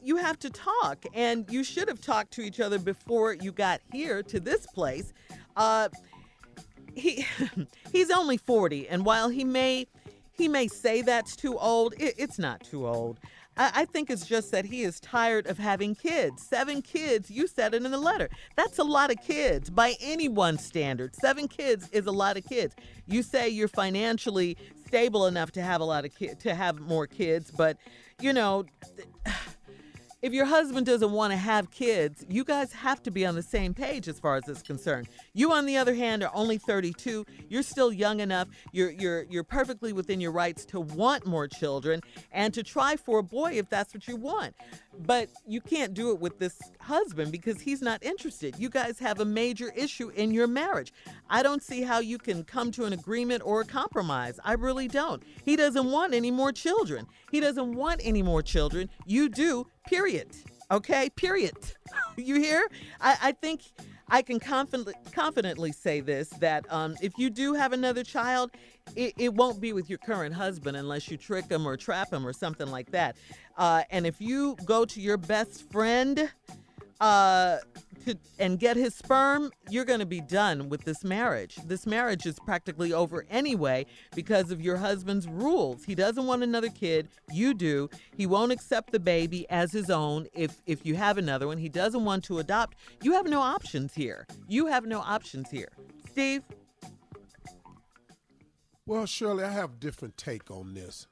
you 0.03 0.17
have 0.17 0.39
to 0.39 0.49
talk, 0.49 1.05
and 1.13 1.45
you 1.49 1.63
should 1.63 1.87
have 1.87 2.01
talked 2.01 2.31
to 2.31 2.41
each 2.41 2.59
other 2.59 2.79
before 2.79 3.33
you 3.33 3.51
got 3.51 3.81
here 3.91 4.23
to 4.23 4.39
this 4.39 4.65
place. 4.65 5.13
Uh, 5.55 5.89
he 6.95 7.25
he's 7.91 8.09
only 8.09 8.37
40, 8.37 8.89
and 8.89 9.05
while 9.05 9.29
he 9.29 9.43
may 9.43 9.87
he 10.33 10.47
may 10.47 10.67
say 10.67 11.01
that's 11.01 11.35
too 11.35 11.57
old, 11.57 11.93
it, 11.97 12.15
it's 12.17 12.39
not 12.39 12.63
too 12.63 12.87
old. 12.87 13.19
I, 13.57 13.85
think 13.85 14.09
it's 14.09 14.25
just 14.25 14.51
that 14.51 14.65
he 14.65 14.83
is 14.83 14.99
tired 14.99 15.47
of 15.47 15.57
having 15.57 15.95
kids. 15.95 16.43
Seven 16.43 16.81
kids, 16.81 17.31
you 17.31 17.47
said 17.47 17.73
it 17.73 17.83
in 17.83 17.91
the 17.91 17.97
letter. 17.97 18.29
That's 18.55 18.77
a 18.77 18.83
lot 18.83 19.11
of 19.11 19.21
kids 19.21 19.69
by 19.69 19.95
anyone's 19.99 20.63
standard. 20.63 21.15
Seven 21.15 21.47
kids 21.47 21.89
is 21.91 22.05
a 22.05 22.11
lot 22.11 22.37
of 22.37 22.45
kids. 22.45 22.75
You 23.07 23.23
say 23.23 23.49
you're 23.49 23.67
financially 23.67 24.57
stable 24.85 25.25
enough 25.25 25.51
to 25.53 25.61
have 25.61 25.81
a 25.81 25.83
lot 25.83 26.05
of 26.05 26.15
kids, 26.15 26.43
to 26.43 26.53
have 26.53 26.79
more 26.79 27.07
kids, 27.07 27.51
but 27.51 27.77
you 28.21 28.33
know, 28.33 28.65
if 30.27 30.33
your 30.33 30.45
husband 30.45 30.85
doesn't 30.85 31.13
want 31.13 31.31
to 31.31 31.37
have 31.37 31.71
kids, 31.71 32.25
you 32.27 32.43
guys 32.43 32.73
have 32.73 33.01
to 33.01 33.09
be 33.09 33.25
on 33.25 33.33
the 33.33 33.41
same 33.41 33.73
page 33.73 34.09
as 34.09 34.19
far 34.19 34.35
as 34.35 34.45
it's 34.49 34.61
concerned. 34.61 35.07
You, 35.33 35.53
on 35.53 35.65
the 35.65 35.77
other 35.77 35.95
hand, 35.95 36.21
are 36.21 36.31
only 36.33 36.57
32. 36.57 37.25
You're 37.47 37.63
still 37.63 37.93
young 37.93 38.19
enough. 38.19 38.49
You're 38.73 38.91
you're 38.91 39.23
you're 39.23 39.45
perfectly 39.45 39.93
within 39.93 40.19
your 40.19 40.33
rights 40.33 40.65
to 40.65 40.81
want 40.81 41.25
more 41.25 41.47
children 41.47 42.01
and 42.33 42.53
to 42.55 42.61
try 42.61 42.97
for 42.97 43.19
a 43.19 43.23
boy 43.23 43.53
if 43.53 43.69
that's 43.69 43.93
what 43.93 44.05
you 44.05 44.17
want. 44.17 44.53
But 44.99 45.29
you 45.47 45.61
can't 45.61 45.93
do 45.93 46.11
it 46.11 46.19
with 46.19 46.39
this 46.39 46.59
husband 46.81 47.31
because 47.31 47.61
he's 47.61 47.81
not 47.81 48.03
interested. 48.03 48.55
You 48.59 48.69
guys 48.69 48.99
have 48.99 49.21
a 49.21 49.25
major 49.25 49.71
issue 49.77 50.09
in 50.09 50.31
your 50.31 50.47
marriage. 50.47 50.91
I 51.29 51.41
don't 51.41 51.63
see 51.63 51.83
how 51.83 51.99
you 51.99 52.17
can 52.17 52.43
come 52.43 52.71
to 52.71 52.83
an 52.83 52.91
agreement 52.91 53.43
or 53.45 53.61
a 53.61 53.65
compromise. 53.65 54.41
I 54.43 54.53
really 54.53 54.89
don't. 54.89 55.23
He 55.45 55.55
doesn't 55.55 55.89
want 55.89 56.13
any 56.13 56.31
more 56.31 56.51
children. 56.51 57.07
He 57.31 57.39
doesn't 57.39 57.75
want 57.75 58.01
any 58.03 58.21
more 58.21 58.41
children. 58.41 58.89
You 59.05 59.29
do, 59.29 59.67
period. 59.87 60.27
Okay, 60.69 61.09
period. 61.15 61.55
you 62.17 62.35
hear? 62.35 62.67
I, 62.99 63.17
I 63.21 63.31
think 63.31 63.61
I 64.09 64.21
can 64.21 64.39
confidently, 64.39 64.93
confidently 65.11 65.71
say 65.71 66.01
this 66.01 66.29
that 66.39 66.65
um, 66.69 66.95
if 67.01 67.17
you 67.17 67.29
do 67.29 67.53
have 67.53 67.73
another 67.73 68.03
child, 68.03 68.51
it, 68.95 69.13
it 69.17 69.33
won't 69.33 69.59
be 69.59 69.73
with 69.73 69.89
your 69.89 69.99
current 69.99 70.33
husband 70.33 70.77
unless 70.77 71.09
you 71.09 71.17
trick 71.17 71.49
him 71.49 71.67
or 71.67 71.77
trap 71.77 72.11
him 72.11 72.25
or 72.25 72.33
something 72.33 72.67
like 72.67 72.91
that. 72.91 73.17
Uh, 73.57 73.83
and 73.89 74.05
if 74.05 74.21
you 74.21 74.55
go 74.65 74.85
to 74.85 75.01
your 75.01 75.17
best 75.17 75.69
friend 75.71 76.29
uh, 76.99 77.57
to, 78.05 78.17
and 78.39 78.59
get 78.59 78.77
his 78.77 78.95
sperm, 78.95 79.51
you're 79.69 79.85
going 79.85 79.99
to 79.99 80.05
be 80.05 80.21
done 80.21 80.69
with 80.69 80.83
this 80.85 81.03
marriage. 81.03 81.57
This 81.65 81.85
marriage 81.85 82.25
is 82.25 82.39
practically 82.39 82.93
over 82.93 83.25
anyway 83.29 83.85
because 84.15 84.51
of 84.51 84.61
your 84.61 84.77
husband's 84.77 85.27
rules. 85.27 85.83
He 85.83 85.95
doesn't 85.95 86.25
want 86.25 86.43
another 86.43 86.69
kid. 86.69 87.09
You 87.31 87.53
do. 87.53 87.89
He 88.15 88.25
won't 88.25 88.51
accept 88.51 88.91
the 88.91 88.99
baby 88.99 89.49
as 89.49 89.71
his 89.71 89.89
own 89.89 90.27
if 90.33 90.61
if 90.65 90.85
you 90.85 90.95
have 90.95 91.17
another 91.17 91.47
one. 91.47 91.57
He 91.57 91.69
doesn't 91.69 92.05
want 92.05 92.23
to 92.25 92.39
adopt. 92.39 92.77
You 93.03 93.13
have 93.13 93.27
no 93.27 93.41
options 93.41 93.93
here. 93.93 94.25
You 94.47 94.67
have 94.67 94.85
no 94.85 94.99
options 94.99 95.49
here. 95.49 95.69
Steve, 96.11 96.43
Well, 98.85 99.05
Shirley, 99.05 99.43
I 99.43 99.51
have 99.51 99.71
a 99.71 99.75
different 99.79 100.17
take 100.17 100.49
on 100.49 100.73
this. 100.73 101.07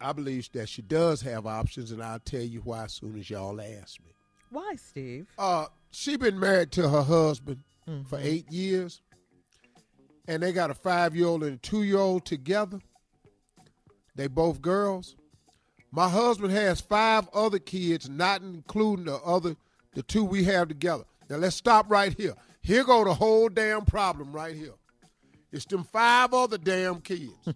I 0.00 0.12
believe 0.14 0.50
that 0.52 0.68
she 0.70 0.80
does 0.80 1.20
have 1.22 1.46
options, 1.46 1.92
and 1.92 2.02
I'll 2.02 2.18
tell 2.20 2.40
you 2.40 2.60
why 2.60 2.84
as 2.84 2.94
soon 2.94 3.18
as 3.18 3.28
y'all 3.28 3.60
ask 3.60 4.00
me. 4.00 4.12
Why, 4.50 4.74
Steve? 4.76 5.26
Uh, 5.38 5.66
she 5.90 6.16
been 6.16 6.38
married 6.38 6.70
to 6.72 6.88
her 6.88 7.02
husband 7.02 7.62
for 7.84 8.18
Mhm. 8.18 8.24
eight 8.24 8.50
years, 8.52 9.00
and 10.28 10.42
they 10.42 10.52
got 10.52 10.70
a 10.70 10.74
five-year-old 10.74 11.42
and 11.42 11.54
a 11.54 11.58
two-year-old 11.58 12.24
together. 12.24 12.80
They 14.14 14.26
both 14.28 14.60
girls. 14.60 15.16
My 15.92 16.08
husband 16.08 16.52
has 16.52 16.80
five 16.80 17.28
other 17.34 17.58
kids, 17.58 18.08
not 18.08 18.42
including 18.42 19.06
the 19.06 19.16
other, 19.16 19.56
the 19.94 20.02
two 20.04 20.24
we 20.24 20.44
have 20.44 20.68
together. 20.68 21.04
Now 21.28 21.36
let's 21.36 21.56
stop 21.56 21.90
right 21.90 22.16
here. 22.16 22.34
Here 22.62 22.84
go 22.84 23.02
the 23.04 23.14
whole 23.14 23.48
damn 23.48 23.84
problem 23.84 24.32
right 24.32 24.54
here. 24.54 24.74
It's 25.50 25.64
them 25.64 25.82
five 25.82 26.32
other 26.32 26.58
damn 26.58 27.00
kids. 27.00 27.32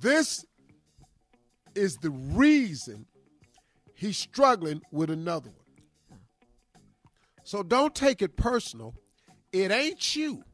this 0.00 0.44
is 1.74 1.96
the 1.96 2.10
reason 2.10 3.06
he's 4.04 4.18
struggling 4.18 4.82
with 4.90 5.10
another 5.10 5.48
one. 5.48 6.20
So 7.42 7.62
don't 7.62 7.94
take 7.94 8.20
it 8.22 8.36
personal. 8.36 8.94
It 9.52 9.70
ain't 9.70 10.14
you. 10.14 10.44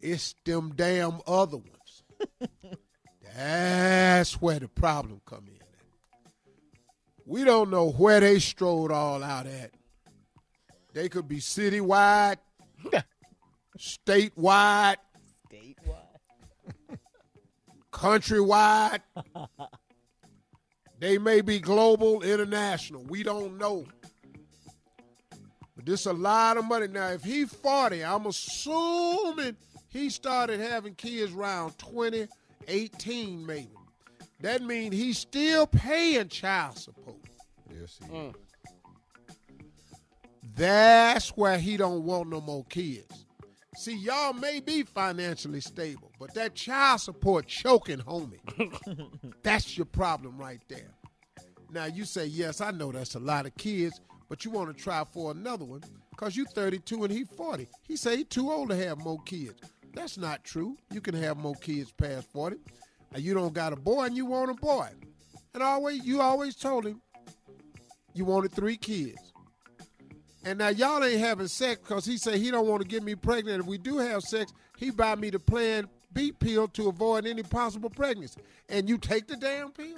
It's 0.00 0.34
them 0.44 0.72
damn 0.74 1.20
other 1.26 1.58
ones. 1.58 2.02
That's 3.36 4.40
where 4.40 4.58
the 4.58 4.68
problem 4.68 5.20
come 5.24 5.46
in. 5.46 5.60
We 7.26 7.44
don't 7.44 7.70
know 7.70 7.90
where 7.90 8.18
they 8.18 8.40
strolled 8.40 8.90
all 8.90 9.22
out 9.22 9.46
at. 9.46 9.70
They 10.92 11.08
could 11.08 11.28
be 11.28 11.36
citywide, 11.36 12.38
statewide, 13.78 14.96
statewide, 15.48 16.98
countrywide. 17.92 19.00
they 21.00 21.16
may 21.16 21.40
be 21.40 21.58
global, 21.58 22.22
international. 22.22 23.02
We 23.04 23.22
don't 23.22 23.58
know. 23.58 23.86
But 25.74 25.86
this 25.86 26.04
a 26.04 26.12
lot 26.12 26.58
of 26.58 26.66
money. 26.66 26.88
Now, 26.88 27.08
if 27.08 27.24
he 27.24 27.46
40, 27.46 28.04
I'm 28.04 28.26
assuming 28.26 29.56
he 29.88 30.10
started 30.10 30.60
having 30.60 30.94
kids 30.94 31.32
around 31.32 31.78
2018, 31.78 33.46
maybe. 33.46 33.70
That 34.40 34.62
means 34.62 34.94
he's 34.94 35.18
still 35.18 35.66
paying 35.66 36.28
child 36.28 36.78
support. 36.78 37.16
Yes, 37.70 37.98
he 37.98 38.04
is. 38.04 38.10
Mm. 38.12 38.34
That's 40.56 41.30
where 41.30 41.58
he 41.58 41.78
don't 41.78 42.04
want 42.04 42.28
no 42.28 42.40
more 42.42 42.64
kids. 42.66 43.24
See, 43.76 43.96
y'all 43.96 44.32
may 44.32 44.60
be 44.60 44.82
financially 44.82 45.60
stable, 45.60 46.10
but 46.18 46.34
that 46.34 46.54
child 46.54 47.00
support 47.00 47.46
choking, 47.46 47.98
homie. 47.98 48.40
that's 49.42 49.76
your 49.76 49.84
problem 49.86 50.36
right 50.38 50.60
there. 50.68 50.90
Now 51.72 51.84
you 51.84 52.04
say, 52.04 52.26
yes, 52.26 52.60
I 52.60 52.72
know 52.72 52.90
that's 52.90 53.14
a 53.14 53.20
lot 53.20 53.46
of 53.46 53.54
kids, 53.56 54.00
but 54.28 54.44
you 54.44 54.50
want 54.50 54.76
to 54.76 54.82
try 54.82 55.04
for 55.04 55.30
another 55.30 55.64
one 55.64 55.82
because 56.10 56.36
you 56.36 56.44
32 56.46 57.04
and 57.04 57.12
he 57.12 57.24
40. 57.24 57.68
He 57.86 57.96
say 57.96 58.18
he 58.18 58.24
too 58.24 58.50
old 58.50 58.70
to 58.70 58.76
have 58.76 58.98
more 58.98 59.20
kids. 59.24 59.60
That's 59.94 60.18
not 60.18 60.44
true. 60.44 60.76
You 60.92 61.00
can 61.00 61.14
have 61.14 61.36
more 61.36 61.54
kids 61.56 61.92
past 61.92 62.30
40. 62.32 62.56
And 63.14 63.22
you 63.22 63.34
don't 63.34 63.54
got 63.54 63.72
a 63.72 63.76
boy 63.76 64.04
and 64.04 64.16
you 64.16 64.26
want 64.26 64.50
a 64.50 64.54
boy. 64.54 64.88
And 65.54 65.62
always 65.62 66.04
you 66.04 66.20
always 66.20 66.56
told 66.56 66.86
him 66.86 67.00
you 68.14 68.24
wanted 68.24 68.52
three 68.52 68.76
kids. 68.76 69.29
And 70.44 70.58
now 70.58 70.68
y'all 70.68 71.04
ain't 71.04 71.20
having 71.20 71.48
sex 71.48 71.80
because 71.80 72.04
he 72.04 72.16
said 72.16 72.36
he 72.36 72.50
don't 72.50 72.66
want 72.66 72.82
to 72.82 72.88
get 72.88 73.02
me 73.02 73.14
pregnant. 73.14 73.60
If 73.60 73.66
we 73.66 73.78
do 73.78 73.98
have 73.98 74.22
sex, 74.22 74.52
he 74.78 74.90
buy 74.90 75.14
me 75.14 75.30
the 75.30 75.38
Plan 75.38 75.86
B 76.12 76.32
pill 76.32 76.66
to 76.68 76.88
avoid 76.88 77.26
any 77.26 77.42
possible 77.42 77.90
pregnancy. 77.90 78.40
And 78.68 78.88
you 78.88 78.98
take 78.98 79.26
the 79.26 79.36
damn 79.36 79.72
pill? 79.72 79.96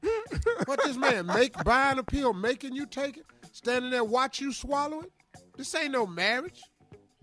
what 0.66 0.80
this 0.84 0.96
man 0.96 1.26
make 1.26 1.52
buying 1.64 1.98
a 1.98 2.04
pill, 2.04 2.32
making 2.32 2.74
you 2.74 2.86
take 2.86 3.16
it, 3.16 3.26
standing 3.52 3.90
there 3.90 4.04
watch 4.04 4.40
you 4.40 4.52
swallow 4.52 5.00
it? 5.00 5.12
This 5.56 5.74
ain't 5.74 5.92
no 5.92 6.06
marriage. 6.06 6.62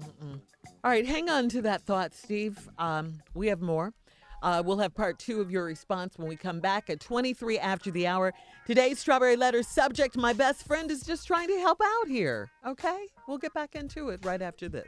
All 0.02 0.92
right, 0.92 1.06
hang 1.06 1.30
on 1.30 1.48
to 1.50 1.62
that 1.64 1.84
thought, 1.84 2.14
Steve. 2.14 2.70
Um, 2.78 3.20
we 3.34 3.48
have 3.48 3.62
more. 3.62 3.94
Uh, 4.46 4.62
we'll 4.64 4.78
have 4.78 4.94
part 4.94 5.18
two 5.18 5.42
of 5.42 5.50
your 5.50 5.66
response 5.66 6.20
when 6.20 6.28
we 6.30 6.36
come 6.36 6.60
back 6.60 6.88
at 6.92 7.00
23 7.00 7.58
after 7.58 7.90
the 7.90 8.06
hour. 8.06 8.32
Today's 8.68 9.00
Strawberry 9.00 9.36
Letter 9.36 9.64
subject 9.64 10.16
My 10.16 10.34
best 10.34 10.68
friend 10.68 10.92
is 10.92 11.02
just 11.02 11.26
trying 11.26 11.48
to 11.48 11.58
help 11.58 11.82
out 11.84 12.08
here. 12.08 12.52
Okay? 12.64 13.08
We'll 13.28 13.40
get 13.40 13.56
back 13.56 13.74
into 13.74 14.10
it 14.10 14.24
right 14.24 14.44
after 14.44 14.70
this. 14.70 14.88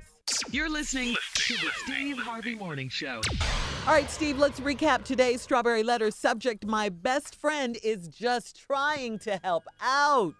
You're 0.51 0.69
listening 0.69 1.15
to 1.33 1.53
the 1.55 1.71
Steve 1.77 2.19
Harvey 2.19 2.53
Morning 2.53 2.87
Show. 2.87 3.19
All 3.87 3.93
right, 3.93 4.11
Steve, 4.11 4.37
let's 4.37 4.59
recap 4.59 5.03
today's 5.03 5.41
Strawberry 5.41 5.81
Letter 5.81 6.11
subject 6.11 6.67
My 6.67 6.89
best 6.89 7.33
friend 7.33 7.79
is 7.83 8.09
just 8.09 8.61
trying 8.61 9.17
to 9.19 9.39
help 9.43 9.63
out. 9.81 10.35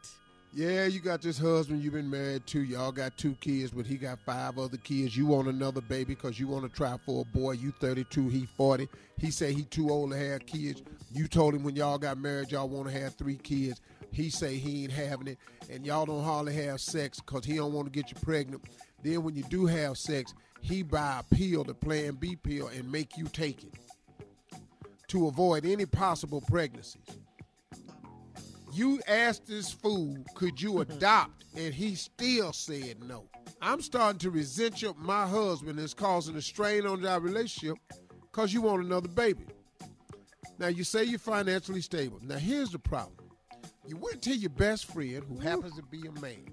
Yeah, 0.57 0.87
you 0.87 0.99
got 0.99 1.21
this 1.21 1.37
husband 1.37 1.83
you've 1.83 1.93
been 1.93 2.09
married 2.09 2.47
to. 2.47 2.63
Y'all 2.63 2.91
got 2.91 3.15
two 3.15 3.35
kids, 3.35 3.69
but 3.69 3.85
he 3.85 3.95
got 3.95 4.17
five 4.25 4.57
other 4.57 4.77
kids. 4.77 5.15
You 5.15 5.27
want 5.27 5.47
another 5.47 5.81
baby 5.81 6.15
because 6.15 6.39
you 6.39 6.47
want 6.47 6.63
to 6.63 6.75
try 6.75 6.97
for 7.05 7.21
a 7.21 7.37
boy. 7.37 7.51
You 7.51 7.71
32, 7.79 8.29
he 8.29 8.47
40. 8.47 8.89
He 9.19 9.29
say 9.29 9.53
he 9.53 9.65
too 9.65 9.91
old 9.91 10.09
to 10.13 10.17
have 10.17 10.47
kids. 10.47 10.81
You 11.11 11.27
told 11.27 11.53
him 11.53 11.63
when 11.63 11.75
y'all 11.75 11.99
got 11.99 12.17
married 12.17 12.51
y'all 12.51 12.67
want 12.67 12.87
to 12.87 12.99
have 12.99 13.13
three 13.13 13.35
kids. 13.35 13.81
He 14.11 14.31
say 14.31 14.55
he 14.55 14.85
ain't 14.85 14.93
having 14.93 15.27
it, 15.27 15.37
and 15.69 15.85
y'all 15.85 16.07
don't 16.07 16.23
hardly 16.23 16.55
have 16.55 16.81
sex 16.81 17.19
because 17.19 17.45
he 17.45 17.57
don't 17.57 17.73
want 17.73 17.85
to 17.85 17.91
get 17.91 18.09
you 18.09 18.17
pregnant. 18.23 18.63
Then 19.03 19.21
when 19.21 19.35
you 19.35 19.43
do 19.43 19.67
have 19.67 19.95
sex, 19.95 20.33
he 20.61 20.81
buy 20.81 21.19
a 21.19 21.35
pill, 21.35 21.65
the 21.65 21.75
Plan 21.75 22.15
B 22.15 22.35
pill, 22.35 22.69
and 22.69 22.91
make 22.91 23.15
you 23.15 23.25
take 23.25 23.63
it 23.63 23.75
to 25.09 25.27
avoid 25.27 25.67
any 25.67 25.85
possible 25.85 26.41
pregnancies. 26.41 27.03
You 28.77 29.01
asked 29.07 29.47
this 29.47 29.71
fool, 29.71 30.23
could 30.35 30.61
you 30.61 30.81
adopt? 30.81 31.45
And 31.55 31.73
he 31.73 31.95
still 31.95 32.53
said 32.53 33.03
no. 33.03 33.25
I'm 33.59 33.81
starting 33.81 34.19
to 34.19 34.29
resent 34.29 34.83
your, 34.83 34.93
my 34.93 35.25
husband 35.25 35.79
is 35.79 35.95
causing 35.95 36.35
a 36.35 36.41
strain 36.43 36.85
on 36.85 37.03
our 37.03 37.19
relationship 37.19 37.77
because 38.21 38.53
you 38.53 38.61
want 38.61 38.85
another 38.85 39.07
baby. 39.07 39.45
Now, 40.59 40.67
you 40.67 40.83
say 40.83 41.05
you're 41.05 41.17
financially 41.17 41.81
stable. 41.81 42.19
Now, 42.21 42.37
here's 42.37 42.69
the 42.69 42.77
problem 42.77 43.17
you 43.87 43.97
went 43.97 44.21
to 44.23 44.35
your 44.35 44.51
best 44.51 44.85
friend, 44.85 45.23
who 45.27 45.39
happens 45.39 45.75
to 45.77 45.81
be 45.81 46.05
a 46.05 46.11
man. 46.21 46.45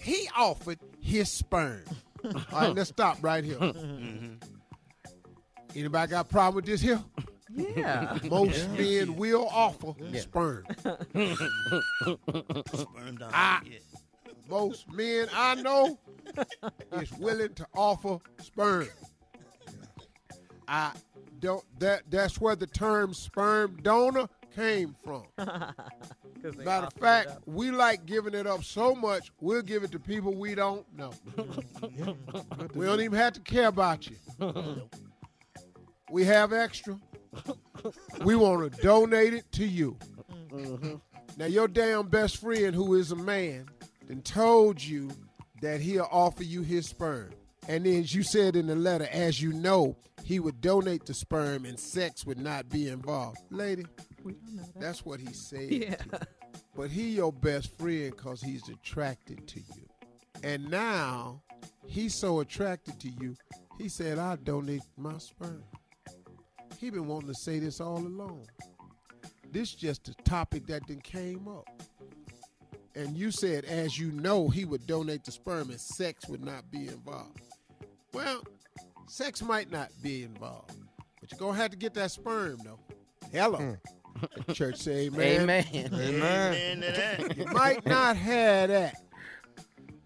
He 0.00 0.28
offered 0.36 0.78
his 1.00 1.30
sperm. 1.30 1.84
All 2.24 2.32
right, 2.52 2.74
let's 2.74 2.90
stop 2.90 3.18
right 3.20 3.44
here. 3.44 3.58
Mm-hmm. 3.58 4.34
Anybody 5.76 6.10
got 6.10 6.26
a 6.26 6.28
problem 6.28 6.56
with 6.56 6.66
this 6.66 6.80
here? 6.80 7.00
Yeah. 7.54 8.18
Most 8.30 8.68
men 8.70 9.16
will 9.16 9.46
offer 9.50 9.92
sperm. 10.14 10.64
Sperm 10.84 11.06
down 13.18 13.30
I- 13.32 13.60
here. 13.64 13.78
Most 14.48 14.88
men 14.92 15.26
I 15.34 15.56
know 15.56 15.98
is 16.92 17.10
willing 17.18 17.52
to 17.54 17.66
offer 17.74 18.18
sperm. 18.40 18.86
I 20.68 20.92
don't 21.40 21.64
that 21.80 22.02
that's 22.10 22.40
where 22.40 22.54
the 22.54 22.68
term 22.68 23.12
sperm 23.12 23.78
donor 23.82 24.28
came 24.54 24.94
from. 25.04 25.24
'Cause 25.36 26.54
they 26.56 26.64
Matter 26.64 26.86
of 26.86 26.92
offered 26.92 26.98
it 26.98 27.00
fact, 27.00 27.28
up. 27.28 27.42
we 27.46 27.70
like 27.72 28.06
giving 28.06 28.34
it 28.34 28.46
up 28.46 28.62
so 28.62 28.94
much, 28.94 29.32
we'll 29.40 29.62
give 29.62 29.82
it 29.82 29.90
to 29.92 29.98
people 29.98 30.32
we 30.34 30.54
don't 30.54 30.86
know. 30.96 31.12
we 32.74 32.86
don't 32.86 33.00
even 33.00 33.18
have 33.18 33.32
to 33.32 33.40
care 33.40 33.66
about 33.68 34.08
you. 34.08 34.16
We 36.10 36.24
have 36.24 36.52
extra. 36.52 36.98
We 38.24 38.36
want 38.36 38.72
to 38.72 38.82
donate 38.82 39.34
it 39.34 39.50
to 39.52 39.66
you. 39.66 39.96
Mm-hmm. 40.50 40.94
Now, 41.36 41.46
your 41.46 41.68
damn 41.68 42.08
best 42.08 42.38
friend, 42.38 42.74
who 42.74 42.94
is 42.94 43.12
a 43.12 43.16
man, 43.16 43.66
then 44.06 44.22
told 44.22 44.82
you 44.82 45.10
that 45.60 45.80
he'll 45.80 46.08
offer 46.10 46.42
you 46.44 46.62
his 46.62 46.86
sperm. 46.86 47.30
And 47.68 47.84
then 47.84 48.04
you 48.06 48.22
said 48.22 48.56
in 48.56 48.66
the 48.68 48.76
letter, 48.76 49.08
as 49.12 49.42
you 49.42 49.52
know, 49.52 49.96
he 50.24 50.40
would 50.40 50.60
donate 50.60 51.04
the 51.06 51.14
sperm 51.14 51.64
and 51.64 51.78
sex 51.78 52.24
would 52.24 52.38
not 52.38 52.68
be 52.68 52.88
involved. 52.88 53.38
Lady, 53.50 53.84
We 54.22 54.32
don't 54.32 54.54
know 54.54 54.62
that. 54.62 54.80
that's 54.80 55.04
what 55.04 55.20
he 55.20 55.32
said. 55.32 55.70
Yeah. 55.70 55.94
to 55.96 56.04
you. 56.12 56.18
But 56.74 56.90
he 56.90 57.10
your 57.10 57.32
best 57.32 57.76
friend 57.78 58.12
because 58.16 58.40
he's 58.42 58.68
attracted 58.68 59.46
to 59.48 59.60
you. 59.60 59.86
And 60.42 60.70
now 60.70 61.42
he's 61.86 62.14
so 62.14 62.40
attracted 62.40 63.00
to 63.00 63.08
you, 63.08 63.34
he 63.78 63.88
said, 63.88 64.18
I'll 64.18 64.36
donate 64.36 64.82
my 64.96 65.18
sperm. 65.18 65.62
He 66.78 66.90
been 66.90 67.06
wanting 67.06 67.28
to 67.28 67.34
say 67.34 67.58
this 67.58 67.80
all 67.80 67.98
along. 67.98 68.46
This 69.50 69.74
just 69.74 70.08
a 70.08 70.14
topic 70.24 70.66
that 70.66 70.86
then 70.86 71.00
came 71.00 71.48
up. 71.48 71.66
And 72.94 73.16
you 73.16 73.30
said, 73.30 73.64
as 73.64 73.98
you 73.98 74.10
know, 74.12 74.48
he 74.48 74.64
would 74.64 74.86
donate 74.86 75.24
the 75.24 75.32
sperm 75.32 75.70
and 75.70 75.80
sex 75.80 76.26
would 76.28 76.44
not 76.44 76.70
be 76.70 76.88
involved. 76.88 77.40
Well, 78.12 78.42
sex 79.06 79.42
might 79.42 79.70
not 79.70 79.90
be 80.02 80.22
involved, 80.22 80.72
but 81.20 81.30
you're 81.30 81.38
gonna 81.38 81.58
have 81.58 81.70
to 81.70 81.76
get 81.76 81.94
that 81.94 82.10
sperm 82.10 82.58
though. 82.64 82.78
Hello. 83.32 83.58
Hmm. 83.58 83.72
The 84.46 84.54
church 84.54 84.76
say 84.76 85.06
amen. 85.14 85.50
Amen. 85.50 85.92
Amen 85.94 86.80
to 86.80 86.92
that. 86.92 87.36
You 87.36 87.44
might 87.46 87.84
not 87.84 88.16
have 88.16 88.70
that, 88.70 88.96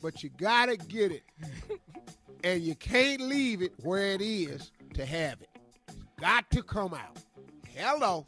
but 0.02 0.22
you 0.24 0.30
gotta 0.36 0.76
get 0.76 1.12
it. 1.12 1.22
And 2.42 2.62
you 2.62 2.74
can't 2.74 3.20
leave 3.20 3.62
it 3.62 3.72
where 3.82 4.12
it 4.12 4.22
is 4.22 4.72
to 4.94 5.04
have 5.06 5.40
it. 5.40 5.49
It's 6.20 6.28
got 6.28 6.50
to 6.50 6.62
come 6.62 6.92
out. 6.92 7.16
Hello. 7.74 8.26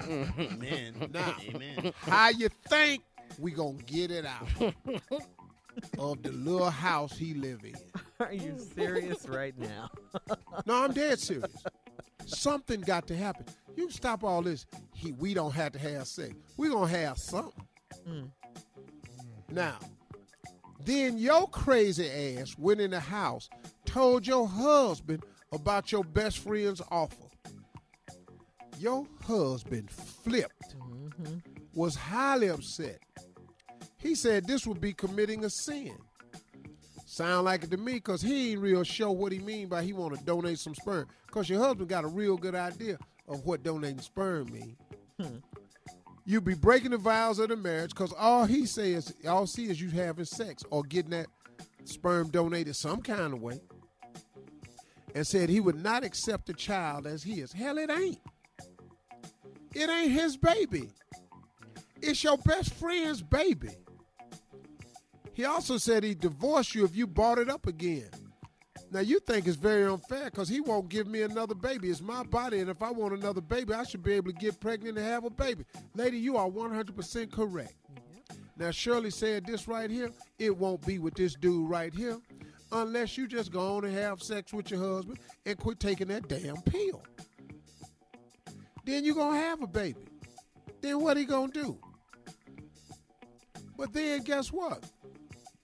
Amen. 0.00 1.10
Now, 1.12 1.34
Amen. 1.48 1.92
how 2.02 2.28
you 2.28 2.48
think 2.68 3.02
we 3.40 3.50
gonna 3.50 3.82
get 3.84 4.12
it 4.12 4.24
out 4.24 4.46
of 5.98 6.22
the 6.22 6.30
little 6.30 6.70
house 6.70 7.18
he 7.18 7.34
live 7.34 7.64
in? 7.64 7.74
Are 8.20 8.32
you 8.32 8.56
serious 8.76 9.26
right 9.28 9.58
now? 9.58 9.90
No, 10.66 10.84
I'm 10.84 10.92
dead 10.92 11.18
serious. 11.18 11.50
Something 12.26 12.80
got 12.82 13.08
to 13.08 13.16
happen. 13.16 13.46
You 13.74 13.90
stop 13.90 14.22
all 14.22 14.42
this. 14.42 14.64
He, 14.94 15.10
we 15.12 15.34
don't 15.34 15.52
have 15.52 15.72
to 15.72 15.80
have 15.80 16.06
sex. 16.06 16.32
We 16.56 16.68
gonna 16.68 16.86
have 16.86 17.18
something. 17.18 17.66
Mm. 18.08 18.30
Now, 19.50 19.78
then 20.84 21.18
your 21.18 21.48
crazy 21.48 22.08
ass 22.38 22.56
went 22.56 22.80
in 22.80 22.92
the 22.92 23.00
house, 23.00 23.48
told 23.84 24.28
your 24.28 24.46
husband 24.46 25.24
about 25.52 25.92
your 25.92 26.04
best 26.04 26.38
friend's 26.38 26.82
offer. 26.90 27.14
Your 28.78 29.06
husband 29.22 29.90
flipped, 29.90 30.76
was 31.74 31.94
highly 31.94 32.48
upset. 32.48 32.98
He 33.96 34.14
said 34.14 34.46
this 34.46 34.66
would 34.66 34.80
be 34.80 34.92
committing 34.92 35.44
a 35.44 35.50
sin. 35.50 35.96
Sound 37.06 37.46
like 37.46 37.64
it 37.64 37.70
to 37.70 37.78
me 37.78 37.94
because 37.94 38.20
he 38.20 38.52
ain't 38.52 38.60
real 38.60 38.82
sure 38.82 39.10
what 39.10 39.32
he 39.32 39.38
mean 39.38 39.68
by 39.68 39.82
he 39.82 39.94
want 39.94 40.18
to 40.18 40.24
donate 40.24 40.58
some 40.58 40.74
sperm. 40.74 41.06
Because 41.26 41.48
your 41.48 41.60
husband 41.60 41.88
got 41.88 42.04
a 42.04 42.08
real 42.08 42.36
good 42.36 42.54
idea 42.54 42.98
of 43.26 43.44
what 43.46 43.62
donating 43.62 44.00
sperm 44.00 44.52
mean. 44.52 44.76
You 46.26 46.40
be 46.40 46.54
breaking 46.54 46.90
the 46.90 46.98
vows 46.98 47.38
of 47.38 47.48
the 47.48 47.56
marriage 47.56 47.90
because 47.90 48.12
all 48.12 48.44
he 48.44 48.66
says, 48.66 49.14
all 49.26 49.46
see 49.46 49.70
is 49.70 49.80
you 49.80 49.88
having 49.90 50.24
sex 50.24 50.62
or 50.70 50.82
getting 50.82 51.12
that 51.12 51.28
sperm 51.84 52.28
donated 52.28 52.76
some 52.76 53.00
kind 53.00 53.32
of 53.32 53.40
way. 53.40 53.60
And 55.16 55.26
said 55.26 55.48
he 55.48 55.60
would 55.60 55.82
not 55.82 56.04
accept 56.04 56.44
the 56.44 56.52
child 56.52 57.06
as 57.06 57.22
his. 57.22 57.50
Hell, 57.50 57.78
it 57.78 57.90
ain't. 57.90 58.18
It 59.74 59.88
ain't 59.88 60.12
his 60.12 60.36
baby. 60.36 60.90
It's 62.02 62.22
your 62.22 62.36
best 62.36 62.74
friend's 62.74 63.22
baby. 63.22 63.70
He 65.32 65.46
also 65.46 65.78
said 65.78 66.04
he'd 66.04 66.20
divorce 66.20 66.74
you 66.74 66.84
if 66.84 66.94
you 66.94 67.06
brought 67.06 67.38
it 67.38 67.48
up 67.48 67.66
again. 67.66 68.10
Now 68.90 69.00
you 69.00 69.18
think 69.20 69.46
it's 69.46 69.56
very 69.56 69.90
unfair 69.90 70.26
because 70.26 70.50
he 70.50 70.60
won't 70.60 70.90
give 70.90 71.06
me 71.06 71.22
another 71.22 71.54
baby. 71.54 71.88
It's 71.88 72.02
my 72.02 72.22
body, 72.22 72.60
and 72.60 72.68
if 72.68 72.82
I 72.82 72.90
want 72.90 73.14
another 73.14 73.40
baby, 73.40 73.72
I 73.72 73.84
should 73.84 74.02
be 74.02 74.12
able 74.12 74.32
to 74.32 74.38
get 74.38 74.60
pregnant 74.60 74.98
and 74.98 75.06
have 75.06 75.24
a 75.24 75.30
baby. 75.30 75.64
Lady, 75.94 76.18
you 76.18 76.36
are 76.36 76.46
100% 76.46 77.32
correct. 77.32 77.72
Now 78.58 78.70
Shirley 78.70 79.10
said 79.10 79.46
this 79.46 79.66
right 79.66 79.90
here. 79.90 80.10
It 80.38 80.54
won't 80.54 80.86
be 80.86 80.98
with 80.98 81.14
this 81.14 81.36
dude 81.36 81.70
right 81.70 81.94
here, 81.94 82.18
unless 82.72 83.16
you 83.16 83.26
just 83.26 83.52
go 83.52 83.76
on 83.76 83.84
and 83.84 83.94
have 83.94 84.22
sex 84.22 84.52
with 84.52 84.70
your 84.70 84.80
husband 84.80 85.18
and 85.44 85.58
quit 85.58 85.80
taking 85.80 86.08
that 86.08 86.28
damn 86.28 86.60
pill. 86.62 87.02
Then 88.84 89.04
you're 89.04 89.14
gonna 89.14 89.38
have 89.38 89.62
a 89.62 89.66
baby. 89.66 90.06
Then 90.80 91.00
what 91.00 91.16
he 91.16 91.24
gonna 91.24 91.52
do? 91.52 91.78
But 93.76 93.92
then 93.92 94.22
guess 94.22 94.52
what? 94.52 94.84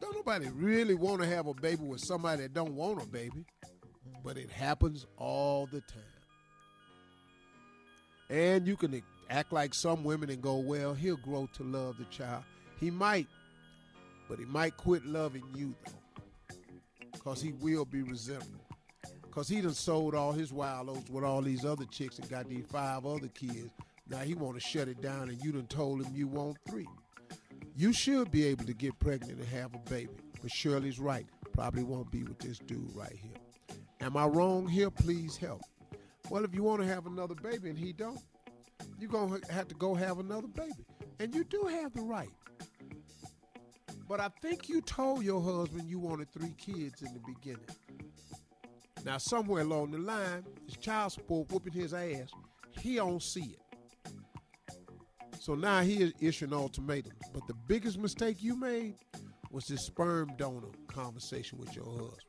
Don't 0.01 0.17
nobody 0.17 0.49
really 0.49 0.95
want 0.95 1.23
to 1.23 1.29
have 1.29 1.47
a 1.47 1.55
baby 1.55 1.85
with 1.85 2.01
somebody 2.01 2.43
that 2.43 2.53
don't 2.53 2.75
want 2.75 3.03
a 3.03 3.07
baby. 3.07 3.45
But 4.25 4.37
it 4.37 4.51
happens 4.51 5.07
all 5.17 5.67
the 5.67 5.81
time. 5.81 6.03
And 8.29 8.67
you 8.67 8.77
can 8.77 9.03
act 9.31 9.53
like 9.53 9.75
some 9.75 10.05
women 10.05 10.31
and 10.31 10.43
go, 10.43 10.57
well, 10.57 10.95
he'll 10.95 11.17
grow 11.17 11.49
to 11.55 11.63
love 11.63 11.99
the 11.99 12.05
child. 12.07 12.43
He 12.81 12.91
might, 12.91 13.29
but 14.29 14.39
he 14.39 14.45
might 14.45 14.77
quit 14.77 15.07
loving 15.07 15.45
you, 15.55 15.75
though. 15.87 16.02
Because 17.23 17.41
he 17.41 17.53
will 17.53 17.85
be 17.85 18.03
resentful. 18.03 18.61
Because 19.23 19.49
he 19.49 19.61
done 19.61 19.75
sold 19.75 20.15
all 20.15 20.33
his 20.33 20.53
wild 20.53 20.91
oats 20.91 21.09
with 21.09 21.25
all 21.25 21.41
these 21.41 21.65
other 21.65 21.85
chicks 21.85 22.19
and 22.19 22.29
got 22.29 22.49
these 22.49 22.65
five 22.71 23.07
other 23.07 23.29
kids. 23.29 23.71
Now 24.09 24.19
he 24.19 24.35
want 24.35 24.55
to 24.55 24.61
shut 24.61 24.89
it 24.89 25.01
down 25.01 25.29
and 25.29 25.43
you 25.43 25.53
done 25.53 25.67
told 25.67 26.05
him 26.05 26.13
you 26.15 26.27
want 26.27 26.59
three. 26.69 26.89
You 27.77 27.93
should 27.93 28.31
be 28.31 28.45
able 28.47 28.65
to 28.65 28.75
get 28.75 28.99
pregnant 28.99 29.39
and 29.39 29.49
have 29.49 29.75
a 29.75 29.91
baby. 29.91 30.11
But 30.43 30.51
Shirley's 30.51 30.99
right. 30.99 31.27
Probably 31.53 31.85
won't 31.85 32.11
be 32.11 32.25
with 32.25 32.39
this 32.39 32.59
dude 32.59 32.95
right 32.95 33.17
here. 33.17 33.79
Am 34.01 34.17
I 34.17 34.27
wrong 34.27 34.67
here? 34.67 34.91
Please 34.91 35.37
help. 35.37 35.63
Well, 36.29 36.45
if 36.45 36.55
you 36.55 36.65
want 36.65 36.83
to 36.83 36.89
have 36.89 37.07
another 37.07 37.37
baby 37.37 37.71
and 37.71 37.79
he 37.79 37.93
don't, 37.93 38.21
you're 38.99 39.11
going 39.11 39.41
to 39.41 39.53
have 39.53 39.69
to 39.69 39.75
go 39.77 39.95
have 39.95 40.19
another 40.19 40.49
baby. 40.49 40.85
And 41.21 41.33
you 41.35 41.45
do 41.45 41.63
have 41.71 41.95
the 41.95 42.03
right. 42.03 42.31
But 44.13 44.21
I 44.21 44.29
think 44.43 44.69
you 44.69 44.83
told 44.83 45.25
your 45.25 45.41
husband 45.41 45.89
you 45.89 45.99
wanted 45.99 46.31
three 46.31 46.55
kids 46.59 47.01
in 47.01 47.15
the 47.15 47.21
beginning. 47.21 47.65
Now, 49.07 49.17
somewhere 49.17 49.63
along 49.63 49.93
the 49.93 50.01
line, 50.01 50.45
his 50.67 50.77
child 50.77 51.13
support 51.13 51.51
whooping 51.51 51.73
his 51.73 51.95
ass. 51.95 52.29
He 52.79 52.97
don't 52.97 53.23
see 53.23 53.57
it. 53.57 54.75
So 55.41 55.55
now 55.55 55.81
he 55.81 56.03
is 56.03 56.13
issuing 56.21 56.53
ultimatum. 56.53 57.15
But 57.33 57.47
the 57.47 57.55
biggest 57.67 57.97
mistake 57.97 58.43
you 58.43 58.55
made 58.55 58.97
was 59.51 59.65
this 59.65 59.87
sperm 59.87 60.31
donor 60.37 60.69
conversation 60.89 61.57
with 61.57 61.75
your 61.75 61.87
husband. 61.87 62.21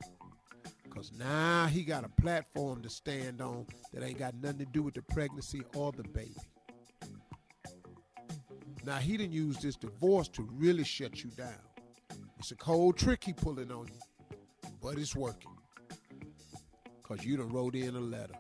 Because 0.86 1.12
now 1.12 1.66
he 1.66 1.84
got 1.84 2.06
a 2.06 2.22
platform 2.22 2.82
to 2.84 2.90
stand 2.90 3.42
on 3.42 3.68
that 3.92 4.04
ain't 4.04 4.20
got 4.20 4.36
nothing 4.36 4.60
to 4.60 4.66
do 4.68 4.84
with 4.84 4.94
the 4.94 5.02
pregnancy 5.02 5.64
or 5.76 5.92
the 5.92 6.04
baby. 6.04 6.32
Now 8.86 9.00
he 9.00 9.18
didn't 9.18 9.34
use 9.34 9.58
this 9.58 9.76
divorce 9.76 10.30
to 10.30 10.48
really 10.54 10.86
shut 10.86 11.26
you 11.26 11.30
down. 11.32 11.60
It's 12.44 12.52
a 12.52 12.56
cold 12.56 12.98
trick 12.98 13.24
he 13.24 13.32
pulling 13.32 13.72
on 13.72 13.88
you, 13.88 14.38
but 14.82 14.98
it's 14.98 15.16
working. 15.16 15.56
Cause 17.02 17.24
you 17.24 17.38
done 17.38 17.48
wrote 17.48 17.74
in 17.74 17.96
a 17.96 18.02
letter. 18.02 18.34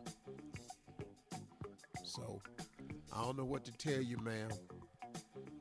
So 2.03 2.41
I 3.13 3.23
don't 3.23 3.37
know 3.37 3.45
what 3.45 3.63
to 3.63 3.71
tell 3.71 4.01
you, 4.01 4.17
ma'am, 4.17 4.49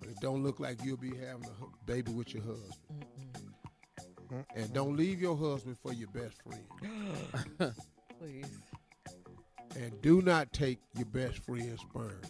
but 0.00 0.08
it 0.08 0.16
don't 0.20 0.42
look 0.42 0.58
like 0.58 0.82
you'll 0.82 0.96
be 0.96 1.10
having 1.10 1.44
a 1.44 1.86
baby 1.86 2.10
with 2.10 2.34
your 2.34 2.42
husband. 2.42 3.04
And 4.56 4.72
don't 4.72 4.96
leave 4.96 5.20
your 5.20 5.36
husband 5.36 5.76
for 5.80 5.92
your 5.92 6.08
best 6.08 6.42
friend. 6.42 6.64
Please. 8.18 8.44
And 9.76 10.02
do 10.02 10.20
not 10.20 10.52
take 10.52 10.80
your 10.96 11.06
best 11.06 11.38
friend's 11.44 11.82
sperm. 11.82 12.20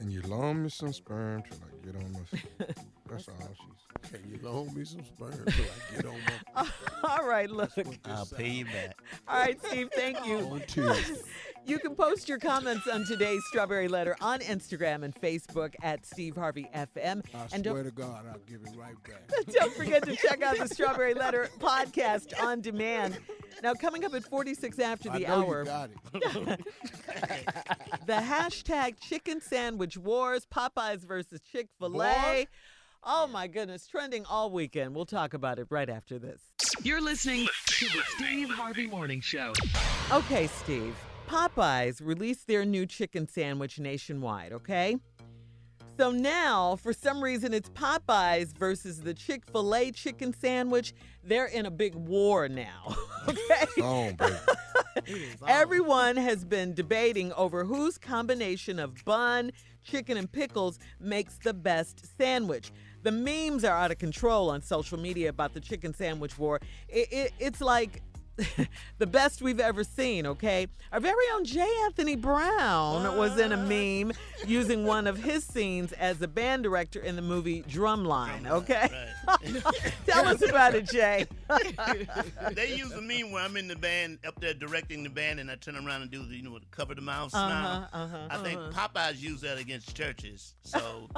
And 0.00 0.10
you 0.10 0.22
loan 0.22 0.64
me 0.64 0.70
some 0.70 0.92
sperm 0.92 1.44
till 1.48 1.58
I 1.58 1.86
get 1.86 1.94
on 1.94 2.12
my 2.14 2.24
feet. 2.24 2.48
That's 3.08 3.28
all 3.28 3.54
she 3.54 3.62
said. 3.68 3.73
Can 4.14 4.30
you 4.30 4.38
loan 4.42 4.72
me 4.74 4.84
some 4.84 5.04
sperm 5.04 5.32
till 5.32 5.64
I 5.64 5.96
get 5.96 6.06
on 6.06 6.16
my 6.54 6.68
All 7.04 7.26
right, 7.26 7.50
look. 7.50 7.72
I'll 8.04 8.26
pay 8.26 8.48
you 8.48 8.64
back. 8.64 8.96
All 9.26 9.40
right, 9.40 9.58
Steve, 9.66 9.88
thank 9.94 10.24
you. 10.24 10.38
on 10.38 10.62
You 11.66 11.78
can 11.78 11.96
post 11.96 12.28
your 12.28 12.38
comments 12.38 12.86
on 12.86 13.06
today's 13.06 13.42
Strawberry 13.46 13.88
Letter 13.88 14.14
on 14.20 14.40
Instagram 14.40 15.02
and 15.02 15.14
Facebook 15.14 15.74
at 15.82 16.04
Steve 16.06 16.36
Harvey 16.36 16.68
FM. 16.74 17.24
I 17.34 17.38
and 17.52 17.64
swear 17.64 17.82
don't, 17.82 17.84
to 17.84 17.90
God, 17.90 18.26
I'll 18.30 18.38
give 18.46 18.60
it 18.60 18.76
right 18.76 18.94
back. 19.02 19.46
don't 19.52 19.72
forget 19.72 20.04
to 20.04 20.14
check 20.14 20.42
out 20.42 20.58
the 20.58 20.68
Strawberry 20.68 21.14
Letter 21.14 21.48
podcast 21.58 22.40
on 22.40 22.60
demand. 22.60 23.18
Now, 23.62 23.72
coming 23.72 24.04
up 24.04 24.14
at 24.14 24.24
46 24.24 24.78
after 24.78 25.10
I 25.10 25.18
the 25.18 25.26
know 25.26 25.34
hour, 25.34 25.60
you 25.60 25.64
got 25.64 25.90
it. 26.14 26.60
the 28.06 28.12
hashtag 28.12 29.00
chicken 29.00 29.40
sandwich 29.40 29.96
wars, 29.96 30.46
Popeyes 30.54 31.00
versus 31.00 31.40
Chick 31.50 31.68
fil 31.80 32.02
A. 32.02 32.46
Boy. 33.04 33.10
Oh 33.10 33.26
my 33.26 33.46
goodness, 33.46 33.86
trending 33.86 34.24
all 34.26 34.50
weekend. 34.50 34.94
We'll 34.94 35.06
talk 35.06 35.34
about 35.34 35.58
it 35.58 35.66
right 35.70 35.88
after 35.88 36.18
this. 36.18 36.40
You're 36.82 37.00
listening 37.00 37.46
to 37.66 37.84
the 37.86 38.02
Steve 38.16 38.50
Harvey 38.50 38.86
Morning 38.86 39.20
Show. 39.20 39.52
Okay, 40.12 40.46
Steve. 40.46 40.96
Popeyes 41.28 42.00
released 42.04 42.46
their 42.46 42.64
new 42.64 42.86
chicken 42.86 43.28
sandwich 43.28 43.78
nationwide, 43.78 44.52
okay? 44.52 44.96
So 45.96 46.10
now, 46.10 46.76
for 46.76 46.92
some 46.92 47.22
reason, 47.22 47.54
it's 47.54 47.70
Popeyes 47.70 48.56
versus 48.56 49.00
the 49.00 49.14
Chick 49.14 49.44
fil 49.50 49.74
A 49.74 49.92
chicken 49.92 50.34
sandwich. 50.34 50.92
They're 51.22 51.46
in 51.46 51.66
a 51.66 51.70
big 51.70 51.94
war 51.94 52.48
now, 52.48 52.96
okay? 53.28 53.66
Oh, 53.80 54.12
baby. 54.12 54.34
It 55.06 55.16
is 55.16 55.42
on. 55.42 55.50
Everyone 55.50 56.16
has 56.16 56.44
been 56.44 56.72
debating 56.72 57.32
over 57.32 57.64
whose 57.64 57.98
combination 57.98 58.78
of 58.78 59.04
bun, 59.04 59.50
chicken, 59.82 60.16
and 60.16 60.30
pickles 60.30 60.78
makes 61.00 61.36
the 61.38 61.52
best 61.52 62.06
sandwich. 62.16 62.72
The 63.04 63.12
memes 63.12 63.64
are 63.64 63.76
out 63.76 63.90
of 63.90 63.98
control 63.98 64.50
on 64.50 64.62
social 64.62 64.98
media 64.98 65.28
about 65.28 65.52
the 65.52 65.60
chicken 65.60 65.92
sandwich 65.92 66.38
war. 66.38 66.58
It, 66.88 67.12
it, 67.12 67.32
it's 67.38 67.60
like 67.60 68.02
the 68.98 69.06
best 69.06 69.42
we've 69.42 69.60
ever 69.60 69.84
seen, 69.84 70.26
okay? 70.26 70.66
Our 70.92 71.00
very 71.00 71.24
own 71.34 71.44
J. 71.44 71.66
Anthony 71.84 72.16
Brown 72.16 73.16
was 73.16 73.38
in 73.38 73.52
a 73.52 73.56
meme 73.56 74.12
using 74.46 74.84
one 74.84 75.06
of 75.06 75.16
his 75.22 75.44
scenes 75.44 75.92
as 75.92 76.20
a 76.20 76.28
band 76.28 76.62
director 76.64 77.00
in 77.00 77.16
the 77.16 77.22
movie 77.22 77.62
Drumline, 77.62 78.46
okay? 78.48 78.88
Tell 80.06 80.26
us 80.26 80.42
about 80.42 80.74
it, 80.74 80.88
Jay. 80.90 81.26
they 82.52 82.74
use 82.74 82.92
a 82.92 83.00
meme 83.00 83.30
where 83.30 83.42
I'm 83.44 83.56
in 83.56 83.68
the 83.68 83.76
band 83.76 84.18
up 84.26 84.40
there 84.40 84.54
directing 84.54 85.02
the 85.02 85.10
band, 85.10 85.40
and 85.40 85.50
I 85.50 85.56
turn 85.56 85.76
around 85.76 86.02
and 86.02 86.10
do 86.10 86.24
the 86.26 86.34
you 86.34 86.42
know 86.42 86.58
the 86.58 86.64
cover 86.70 86.94
the 86.94 87.00
mouth 87.00 87.30
smile. 87.30 87.88
Uh-huh, 87.92 88.04
uh-huh. 88.04 88.28
I 88.30 88.36
think 88.38 88.60
Popeyes 88.72 89.20
use 89.20 89.40
that 89.42 89.58
against 89.58 89.96
churches. 89.96 90.54
So 90.62 91.08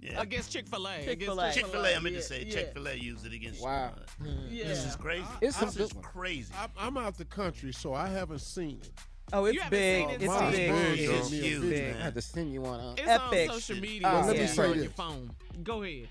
yeah, 0.00 0.20
Against 0.20 0.50
Chick 0.52 0.66
Fil 0.68 0.86
A. 0.86 1.04
Chick-fil-A. 1.04 1.52
Chick 1.52 1.66
Fil 1.66 1.84
A. 1.84 1.94
I 1.94 1.98
meant 1.98 2.14
Yeah, 2.14 2.20
to 2.20 2.26
say 2.26 2.44
yeah. 2.44 2.52
Chick 2.54 2.72
Fil 2.74 2.86
A 2.88 2.94
used 2.94 3.26
it 3.26 3.32
against. 3.32 3.62
Wow. 3.62 3.92
uh, 4.20 4.26
Yeah. 4.50 4.68
This 4.68 4.84
is 4.84 4.96
crazy. 4.96 5.26
It's 5.40 5.58
this 5.58 5.76
is 5.76 5.94
ones. 5.94 6.06
crazy. 6.06 6.52
I'm, 6.62 6.70
I'm 6.78 6.96
out 6.96 7.16
the 7.18 7.24
country, 7.24 7.72
so 7.72 7.92
I 7.94 8.06
haven't 8.08 8.40
seen 8.40 8.78
it. 8.82 8.90
Oh, 9.32 9.46
it's 9.46 9.58
big. 9.70 10.00
seen 10.02 10.10
it, 10.10 10.22
It's 10.22 10.26
Mine's 10.32 10.56
big. 10.56 10.70
big, 10.70 11.10
It's 11.10 11.30
huge, 11.30 11.60
Big. 11.62 11.84
I 11.84 11.92
man. 11.92 12.00
had 12.02 12.14
to 12.14 12.22
send 12.22 12.52
you 12.52 12.60
one. 12.60 12.80
Uh, 12.80 12.94
It's 12.98 13.08
Epic. 13.08 13.50
on 13.50 13.54
social 13.60 13.80
media. 13.82 14.00
Well, 14.04 14.26
let 14.26 14.36
me 14.36 14.40
yeah. 14.42 14.46
say 14.46 14.70
on 14.70 14.76
your 14.82 14.90
phone. 14.90 15.30
Go 15.62 15.82
ahead. 15.82 16.08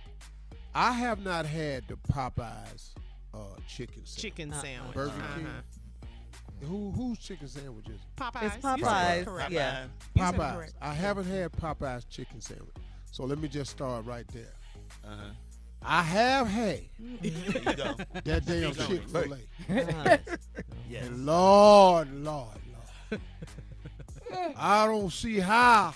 I 0.73 0.91
have 0.93 1.23
not 1.23 1.45
had 1.45 1.87
the 1.87 1.95
Popeyes 2.11 2.91
uh, 3.33 3.37
chicken 3.67 4.01
sandwich. 4.05 4.15
Chicken 4.17 4.53
sandwich. 4.53 4.93
Burger 4.95 5.11
Uh-huh. 5.11 5.35
King. 5.37 5.47
Who 6.69 6.91
whose 6.91 7.17
chicken 7.19 7.47
sandwich 7.47 7.87
is 7.89 7.95
it? 7.95 8.01
Popeyes. 8.17 8.43
It's 8.45 8.55
You 8.55 8.61
said 8.61 8.79
Popeyes, 8.79 9.25
correct. 9.25 9.51
yeah. 9.51 9.85
You 10.15 10.23
Popeyes. 10.23 10.71
I 10.81 10.93
haven't 10.93 11.25
had 11.25 11.51
Popeyes 11.53 12.07
chicken 12.09 12.39
sandwich. 12.41 12.75
So 13.11 13.23
let 13.25 13.39
me 13.39 13.47
just 13.47 13.71
start 13.71 14.05
right 14.05 14.27
there. 14.29 14.53
Uh-huh. 15.05 15.23
I 15.83 16.01
have 16.03 16.47
had 16.47 16.81
There 16.99 17.31
you 17.31 17.73
go. 17.75 17.95
that 18.23 18.45
damn 18.45 18.73
Speak 18.73 18.79
on 18.79 18.87
Chick. 18.87 19.07
Fil 19.09 19.33
A. 19.33 20.19
Yes. 20.89 21.07
And 21.07 21.25
Lord, 21.25 22.13
Lord, 22.13 22.47
Lord. 23.11 23.21
I 24.57 24.85
don't 24.87 25.11
see 25.11 25.39
how 25.39 25.93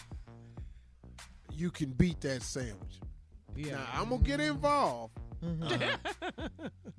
you 1.51 1.69
can 1.69 1.89
beat 1.91 2.21
that 2.21 2.41
sandwich. 2.41 2.99
Yeah. 3.57 3.73
Now, 3.73 3.85
I'm 3.93 4.09
going 4.09 4.21
to 4.23 4.27
get 4.27 4.39
involved, 4.39 5.17
Uh-huh. 5.43 5.97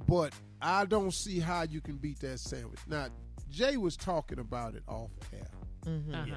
but 0.07 0.33
I 0.61 0.85
don't 0.85 1.13
see 1.15 1.41
how 1.41 1.63
you 1.63 1.81
can 1.81 1.97
beat 1.97 2.21
that 2.21 2.39
sandwich. 2.41 2.81
Now, 2.87 3.09
Jay 3.51 3.77
was 3.79 3.97
talking 3.97 4.39
about 4.39 4.75
it 4.75 4.83
off 4.89 5.11
air. 5.33 5.49
Uh-huh. 5.87 6.35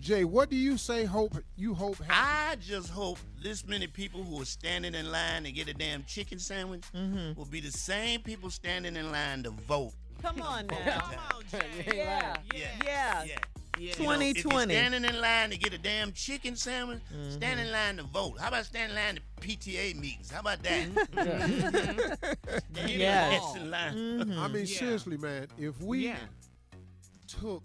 Jay, 0.00 0.24
what 0.24 0.48
do 0.48 0.56
you 0.56 0.78
say 0.78 1.04
hope 1.04 1.36
you 1.56 1.74
hope 1.74 1.98
happens? 2.02 2.10
I 2.10 2.56
just 2.56 2.88
hope 2.88 3.18
this 3.42 3.66
many 3.66 3.86
people 3.86 4.22
who 4.22 4.40
are 4.40 4.46
standing 4.46 4.94
in 4.94 5.12
line 5.12 5.44
to 5.44 5.52
get 5.52 5.68
a 5.68 5.74
damn 5.74 6.04
chicken 6.04 6.38
sandwich 6.38 6.84
mm-hmm. 6.96 7.38
will 7.38 7.44
be 7.46 7.60
the 7.60 7.70
same 7.70 8.22
people 8.22 8.48
standing 8.48 8.96
in 8.96 9.12
line 9.12 9.42
to 9.42 9.50
vote. 9.50 9.92
Come 10.22 10.40
on 10.40 10.66
Come 10.68 10.78
on, 11.34 11.42
Jay. 11.50 11.60
Yeah. 11.96 12.34
Yeah. 12.54 12.60
Yeah. 12.60 12.66
Yeah. 12.84 13.24
Yeah. 13.26 13.38
You 13.78 13.86
know, 13.86 13.92
if 13.92 13.98
you're 13.98 14.44
2020. 14.44 14.74
standing 14.74 15.04
in 15.04 15.20
line 15.20 15.50
to 15.50 15.58
get 15.58 15.72
a 15.74 15.78
damn 15.78 16.12
chicken 16.12 16.56
sandwich, 16.56 17.00
mm-hmm. 17.14 17.30
stand 17.32 17.60
in 17.60 17.70
line 17.70 17.96
to 17.98 18.02
vote. 18.04 18.38
How 18.40 18.48
about 18.48 18.64
standing 18.64 18.96
in 18.96 19.02
line 19.02 19.14
to 19.16 19.46
PTA 19.46 19.96
meetings? 19.96 20.30
How 20.30 20.40
about 20.40 20.62
that? 20.62 20.88
Stand 22.72 22.90
in 22.90 23.00
Yes. 23.00 23.56
in 23.56 23.70
line. 23.70 23.94
Mm-hmm. 23.94 24.38
I 24.38 24.48
mean, 24.48 24.66
Yeah. 24.66 24.78
seriously, 24.78 25.16
man, 25.16 25.46
if 25.58 25.80
we 25.80 26.06
Yeah. 26.06 26.16
took 27.26 27.62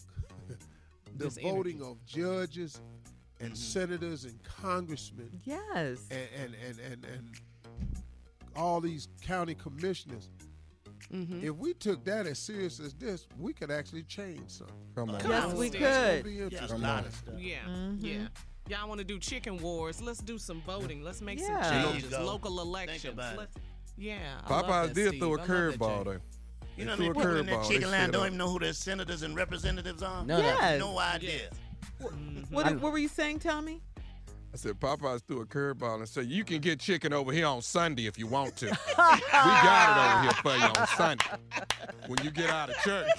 the 1.18 1.26
This 1.26 1.38
voting 1.38 1.82
of 1.82 2.04
judges 2.06 2.80
and 3.40 3.52
Mm-hmm. 3.52 3.56
senators 3.56 4.24
and 4.26 4.42
congressmen 4.44 5.30
Yes. 5.44 6.00
and, 6.10 6.28
and, 6.42 6.56
and, 6.68 6.80
and, 6.80 7.06
and 7.06 7.38
all 8.56 8.80
these 8.82 9.08
county 9.22 9.56
commissioners, 9.56 10.30
Mm-hmm. 11.14 11.46
if 11.46 11.56
we 11.58 11.74
took 11.76 12.04
that 12.06 12.26
as 12.26 12.40
serious 12.40 12.80
as 12.80 12.94
this, 12.96 13.28
we 13.38 13.54
could 13.54 13.70
actually 13.70 14.02
change 14.04 14.50
something. 14.50 14.76
Come 14.96 15.12
on. 15.12 15.22
Yes, 15.28 15.54
we 15.54 15.68
Steve. 15.68 15.82
It's 15.82 15.96
gonna 15.98 16.16
could. 16.16 16.24
be 16.24 16.32
Yeah, 16.32 16.42
a 16.42 16.46
interesting. 16.48 16.82
lot 16.82 17.06
of 17.06 17.14
stuff. 17.16 17.34
Yeah, 17.38 17.56
Mm-hmm. 17.68 18.06
yeah. 18.06 18.28
Y'all 18.70 18.88
want 18.88 18.98
to 18.98 19.04
do 19.06 19.20
chicken 19.20 19.58
wars? 19.58 20.02
Let's 20.02 20.20
do 20.22 20.40
some 20.40 20.62
voting. 20.66 21.04
Let's 21.04 21.22
make 21.22 21.40
Yeah. 21.40 21.62
some 21.62 21.92
changes. 21.94 22.10
go. 22.10 22.26
Local 22.26 22.56
Think 22.58 22.68
elections. 22.68 23.14
about 23.14 23.34
it. 23.34 23.38
Let's, 23.38 23.56
yeah. 23.98 24.42
Popeyes 24.48 24.94
did 24.96 25.08
Steve. 25.10 25.20
throw 25.20 25.36
a 25.36 25.38
curveball 25.38 26.06
Jay. 26.06 26.12
though. 26.14 26.20
You 26.78 26.86
know 26.86 26.92
how 26.92 26.98
threw 26.98 27.06
many 27.06 27.10
a 27.10 27.14
people 27.14 27.38
in 27.38 27.46
that 27.48 27.66
chicken 27.66 27.92
line 27.92 28.12
don't 28.12 28.22
up. 28.22 28.28
even 28.28 28.38
know 28.38 28.50
who 28.50 28.60
their 28.60 28.74
senators 28.74 29.24
and 29.24 29.36
representatives 29.36 30.04
are? 30.04 30.26
No, 30.26 30.38
no. 30.38 30.44
Yes. 30.44 30.80
No 30.80 31.00
idea. 31.00 31.50
What, 32.50 32.80
what 32.82 32.92
were 32.92 32.98
you 32.98 33.08
saying, 33.08 33.40
Tommy? 33.40 33.82
I 34.54 34.58
said 34.58 34.80
Popeyes 34.80 35.22
threw 35.28 35.42
a 35.42 35.46
curveball 35.46 35.96
and 35.98 36.08
said 36.08 36.28
you 36.28 36.46
can 36.46 36.60
get 36.62 36.80
chicken 36.80 37.12
over 37.12 37.34
here 37.34 37.46
on 37.46 37.62
Sunday 37.62 38.08
if 38.08 38.18
you 38.18 38.26
want 38.26 38.56
to. 38.58 38.68
we 38.68 38.72
got 39.02 39.98
it 39.98 40.14
over 40.14 40.22
here 40.22 40.32
for 40.42 40.56
you 40.56 40.82
on 40.82 40.88
Sunday 40.96 41.26
when 42.08 42.24
you 42.24 42.32
get 42.32 42.50
out 42.50 42.70
of 42.70 42.78
church. 42.78 43.10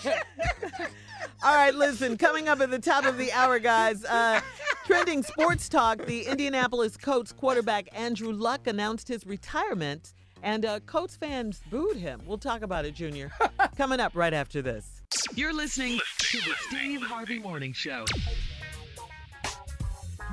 All 1.44 1.54
right, 1.54 1.74
listen, 1.74 2.16
coming 2.16 2.48
up 2.48 2.60
at 2.60 2.70
the 2.70 2.78
top 2.78 3.04
of 3.04 3.18
the 3.18 3.30
hour, 3.32 3.58
guys, 3.58 4.02
uh, 4.06 4.40
trending 4.86 5.22
sports 5.22 5.68
talk, 5.68 6.06
the 6.06 6.22
Indianapolis 6.22 6.96
Colts 6.96 7.32
quarterback 7.32 7.88
Andrew 7.92 8.32
Luck 8.32 8.66
announced 8.66 9.08
his 9.08 9.26
retirement, 9.26 10.14
and 10.42 10.64
uh, 10.64 10.80
Colts 10.80 11.16
fans 11.16 11.62
booed 11.70 11.96
him. 11.96 12.20
We'll 12.26 12.38
talk 12.38 12.62
about 12.62 12.84
it, 12.84 12.94
Junior. 12.94 13.30
coming 13.76 14.00
up 14.00 14.12
right 14.14 14.32
after 14.32 14.62
this. 14.62 15.02
You're 15.34 15.52
listening 15.54 16.00
to 16.18 16.38
the 16.38 16.54
Steve 16.68 17.02
Harvey 17.02 17.38
Morning 17.38 17.72
Show. 17.72 18.04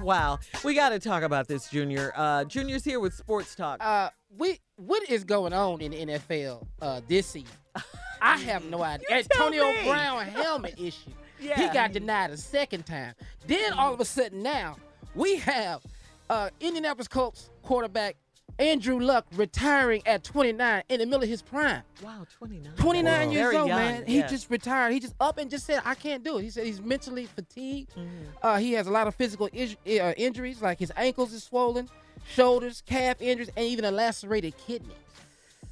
Wow, 0.01 0.39
we 0.63 0.73
got 0.73 0.89
to 0.89 0.99
talk 0.99 1.23
about 1.23 1.47
this, 1.47 1.69
Junior. 1.69 2.11
Uh, 2.15 2.43
Junior's 2.45 2.83
here 2.83 2.99
with 2.99 3.13
sports 3.13 3.55
talk. 3.55 3.77
Uh, 3.79 4.09
we 4.37 4.59
what 4.75 5.07
is 5.09 5.23
going 5.23 5.53
on 5.53 5.81
in 5.81 5.91
the 5.91 6.05
NFL 6.17 6.65
uh, 6.81 7.01
this 7.07 7.27
season? 7.27 7.55
I 8.21 8.37
have 8.37 8.65
no 8.65 8.81
idea. 8.81 9.07
tell 9.07 9.47
Antonio 9.47 9.71
me. 9.71 9.83
Brown 9.85 10.25
helmet 10.25 10.75
issue. 10.77 11.11
Yeah. 11.39 11.67
He 11.67 11.73
got 11.73 11.91
denied 11.91 12.31
a 12.31 12.37
second 12.37 12.85
time. 12.85 13.13
Then 13.45 13.73
all 13.73 13.93
of 13.93 13.99
a 13.99 14.05
sudden 14.05 14.41
now 14.41 14.77
we 15.13 15.35
have 15.37 15.83
uh, 16.29 16.49
Indianapolis 16.59 17.07
Colts 17.07 17.49
quarterback 17.61 18.15
Andrew 18.59 18.99
Luck 18.99 19.25
retiring 19.35 20.01
at 20.05 20.23
29 20.23 20.83
in 20.89 20.99
the 20.99 21.05
middle 21.05 21.23
of 21.23 21.29
his 21.29 21.41
prime. 21.41 21.81
wow, 22.03 22.25
29. 22.37 22.73
29 22.75 23.31
years 23.31 23.43
Very 23.43 23.57
old, 23.57 23.67
young, 23.67 23.77
man. 23.79 24.05
He 24.05 24.19
yeah. 24.19 24.27
just 24.27 24.49
retired. 24.49 24.93
He 24.93 24.99
just 24.99 25.15
up 25.19 25.37
and 25.37 25.49
just 25.49 25.65
said, 25.65 25.81
I 25.85 25.95
can't 25.95 26.23
do 26.23 26.37
it. 26.37 26.43
He 26.43 26.49
said 26.49 26.65
he's 26.65 26.81
mentally 26.81 27.25
fatigued. 27.25 27.91
Mm-hmm. 27.91 28.07
Uh, 28.41 28.57
he 28.57 28.73
has 28.73 28.87
a 28.87 28.91
lot 28.91 29.07
of 29.07 29.15
physical 29.15 29.49
is- 29.51 29.75
uh, 29.87 30.13
injuries, 30.17 30.61
like 30.61 30.79
his 30.79 30.91
ankles 30.95 31.33
is 31.33 31.43
swollen, 31.43 31.89
shoulders, 32.27 32.83
calf 32.85 33.21
injuries, 33.21 33.49
and 33.57 33.65
even 33.65 33.85
a 33.85 33.91
lacerated 33.91 34.55
kidney. 34.57 34.95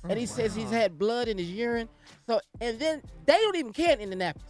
And 0.03 0.17
he 0.17 0.25
says 0.25 0.55
he's 0.55 0.71
had 0.71 0.97
blood 0.97 1.27
in 1.27 1.37
his 1.37 1.51
urine. 1.51 1.87
So, 2.25 2.41
and 2.59 2.79
then 2.79 3.03
they 3.25 3.37
don't 3.37 3.55
even 3.55 3.71
care 3.71 3.93
in 3.93 3.99
Indianapolis. 3.99 4.47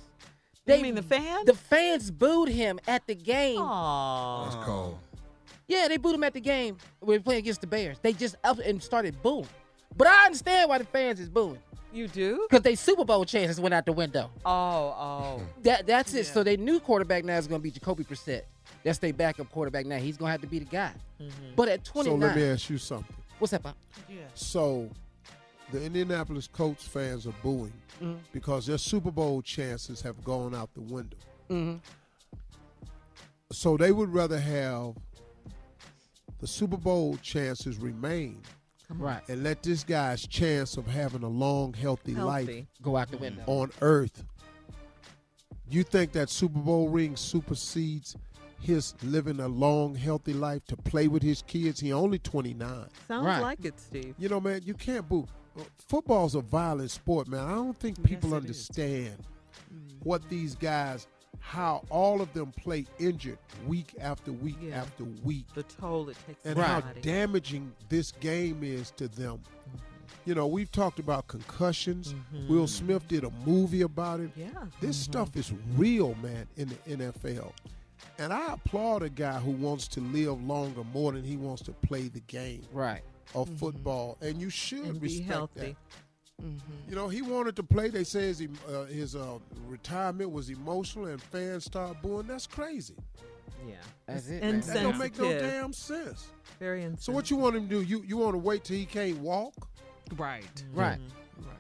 They 0.66 0.82
mean 0.82 0.96
the 0.96 1.02
fans? 1.02 1.46
The 1.46 1.56
fans 1.56 2.12
booed 2.12 2.50
him 2.50 2.80
at 2.88 3.06
the 3.08 3.16
game. 3.16 3.60
Aw. 3.60 4.44
That's 4.46 4.66
cold. 4.66 5.00
Yeah, 5.68 5.88
they 5.88 5.98
booed 5.98 6.16
him 6.16 6.24
at 6.24 6.34
the 6.34 6.42
game 6.42 6.78
when 7.00 7.08
we 7.10 7.18
were 7.18 7.24
playing 7.24 7.40
against 7.40 7.62
the 7.62 7.68
Bears. 7.68 7.98
They 8.02 8.14
just 8.14 8.36
up 8.44 8.60
and 8.60 8.82
started 8.82 9.22
booing. 9.22 9.48
But 9.96 10.08
I 10.08 10.26
understand 10.26 10.70
why 10.70 10.78
the 10.78 10.86
fans 10.86 11.20
is 11.20 11.30
booing. 11.30 11.60
You 11.94 12.08
do? 12.08 12.48
Because 12.50 12.64
they 12.64 12.76
Super 12.76 13.04
Bowl 13.04 13.26
chances 13.26 13.60
went 13.60 13.74
out 13.74 13.86
the 13.86 13.92
window. 13.92 14.30
Oh, 14.46 14.52
oh. 14.52 15.42
That 15.64 15.86
that's 15.86 16.14
it. 16.14 16.26
So 16.26 16.44
their 16.44 16.58
new 16.58 16.80
quarterback 16.80 17.26
now 17.26 17.38
is 17.38 17.48
going 17.48 17.60
to 17.60 17.64
be 17.64 17.72
Jacoby 17.72 18.04
Brissett. 18.06 18.44
That's 18.84 18.98
their 18.98 19.14
backup 19.14 19.52
quarterback 19.52 19.86
now. 19.86 19.98
He's 19.98 20.18
going 20.18 20.30
to 20.30 20.32
have 20.32 20.42
to 20.42 20.48
be 20.48 20.60
the 20.60 20.66
guy. 20.66 20.92
But 21.56 21.68
at 21.68 21.86
So 21.86 22.16
let 22.16 22.36
me 22.36 22.44
ask 22.44 22.70
you 22.70 22.78
something. 22.78 23.16
What's 23.40 23.52
that, 23.52 23.64
Pop? 23.64 23.76
Yeah. 24.10 24.18
So, 24.36 24.90
the 25.72 25.84
Indianapolis 25.84 26.48
Colts 26.48 26.86
fans 26.88 27.26
are 27.28 27.34
booing 27.44 27.74
Mhm. 28.02 28.20
because 28.32 28.68
their 28.68 28.78
Super 28.78 29.12
Bowl 29.12 29.42
chances 29.42 30.02
have 30.02 30.24
gone 30.24 30.54
out 30.56 30.74
the 30.74 30.82
window. 30.82 31.18
Mm-hmm. 31.50 31.78
So 33.52 33.78
they 33.78 33.92
would 33.92 34.14
rather 34.14 34.40
have 34.40 34.96
the 36.42 36.48
Super 36.48 36.78
Bowl 36.78 37.18
chances 37.22 37.78
remain 37.78 38.42
Right. 38.90 39.22
and 39.30 39.44
let 39.44 39.64
this 39.64 39.84
guy's 39.86 40.28
chance 40.28 40.76
of 40.76 40.86
having 40.86 41.24
a 41.24 41.28
long, 41.30 41.74
healthy, 41.74 42.14
life 42.14 42.50
Go 42.82 42.98
out 42.98 43.10
the 43.10 43.18
window. 43.18 43.44
on 43.48 43.72
earth. 43.82 44.26
You 45.70 45.84
think 45.84 46.12
that 46.14 46.30
Super 46.30 46.60
Bowl 46.60 46.90
ring 46.90 47.16
supersedes 47.16 48.18
his 48.60 48.94
living 49.04 49.40
a 49.40 49.48
long, 49.48 49.96
healthy 49.96 50.34
life 50.34 50.66
to 50.66 50.76
play 50.76 51.08
with 51.08 51.24
his 51.24 51.42
kids? 51.44 51.80
He 51.80 51.94
only 51.94 52.20
29. 52.20 52.88
Sounds 53.08 53.26
Right. 53.26 53.42
like 53.42 53.64
it, 53.64 53.80
Steve. 53.80 54.14
You 54.18 54.28
know, 54.28 54.42
man, 54.42 54.62
you 54.66 54.74
can't 54.74 55.08
boo. 55.08 55.26
Uh, 55.58 55.64
football's 55.88 56.36
a 56.36 56.42
violent 56.42 56.92
sport, 56.92 57.28
man. 57.28 57.46
I 57.46 57.52
don't 57.56 57.78
think 57.78 58.04
people 58.04 58.32
Yes, 58.32 58.44
it 58.44 58.50
is. 58.50 58.70
understand 58.70 59.18
mm. 59.74 59.92
what 60.04 60.28
these 60.30 60.56
guys, 60.56 61.08
how 61.42 61.84
all 61.90 62.22
of 62.22 62.32
them 62.34 62.52
play 62.54 62.86
injured 63.00 63.38
week 63.68 63.94
after 64.00 64.32
week 64.32 64.58
Yeah. 64.62 64.82
after 64.82 65.04
week, 65.24 65.46
The 65.54 65.64
toll 65.64 66.10
it 66.10 66.18
takes 66.26 66.46
and 66.46 66.58
how 66.58 66.82
body. 66.82 67.02
damaging 67.02 67.74
this 67.90 68.12
game 68.14 68.64
is 68.64 68.92
to 68.92 69.08
them. 69.08 69.38
Mm-hmm. 69.40 69.78
You 70.26 70.36
know, 70.36 70.48
we've 70.48 70.72
talked 70.72 71.00
about 71.00 71.28
concussions. 71.28 72.14
Mm-hmm. 72.14 72.48
Will 72.48 72.68
Smith 72.68 73.08
did 73.08 73.24
a 73.24 73.32
movie 73.46 73.82
about 73.82 74.20
it. 74.20 74.32
Yeah. 74.36 74.48
This 74.80 75.02
mm-hmm. 75.02 75.12
stuff 75.12 75.36
is 75.36 75.52
real, 75.76 76.16
man, 76.22 76.48
in 76.58 76.70
the 76.70 76.76
NFL. 76.98 77.52
And 78.18 78.32
I 78.32 78.54
applaud 78.54 79.04
a 79.04 79.10
guy 79.10 79.40
who 79.40 79.52
wants 79.52 79.88
to 79.90 80.00
live 80.00 80.42
longer 80.44 80.84
more 80.94 81.12
than 81.12 81.24
he 81.24 81.38
wants 81.38 81.62
to 81.64 81.72
play 81.72 82.08
the 82.08 82.20
game 82.22 82.64
Right. 82.72 83.02
of 83.34 83.50
football. 83.58 84.18
And 84.22 84.40
you 84.40 84.50
should 84.50 84.86
And 84.86 85.02
be 85.02 85.08
respect 85.08 85.30
healthy. 85.30 85.76
That. 86.40 86.46
You 86.90 86.96
know, 86.96 87.08
he 87.08 87.22
wanted 87.22 87.56
to 87.58 87.64
play. 87.64 87.90
They 87.90 88.04
say 88.04 88.28
his, 88.28 88.42
uh, 88.70 88.86
his 88.86 89.16
uh, 89.16 89.38
retirement 89.68 90.32
was 90.32 90.50
emotional, 90.50 91.06
and 91.08 91.22
fans 91.22 91.66
start 91.66 92.02
booing. 92.02 92.28
That's 92.28 92.48
crazy. 92.48 92.96
Yeah. 93.68 93.76
That's 94.08 94.28
it. 94.28 94.42
And 94.42 94.66
man. 94.66 94.76
That 94.76 94.84
don't 94.84 94.98
make 94.98 95.18
no 95.20 95.32
damn 95.38 95.72
sense. 95.74 96.28
Very 96.60 96.82
insensitive. 96.84 97.04
So 97.04 97.12
what 97.14 97.30
you 97.30 97.38
want 97.38 97.56
him 97.56 97.64
to 97.64 97.70
do? 97.70 97.82
You 97.82 98.04
you 98.08 98.18
want 98.18 98.34
to 98.34 98.40
wait 98.40 98.64
till 98.64 98.76
he 98.78 98.86
can't 98.86 99.18
walk? 99.20 99.54
Right. 100.18 100.44
Right. 100.74 100.98
Right. 101.38 101.56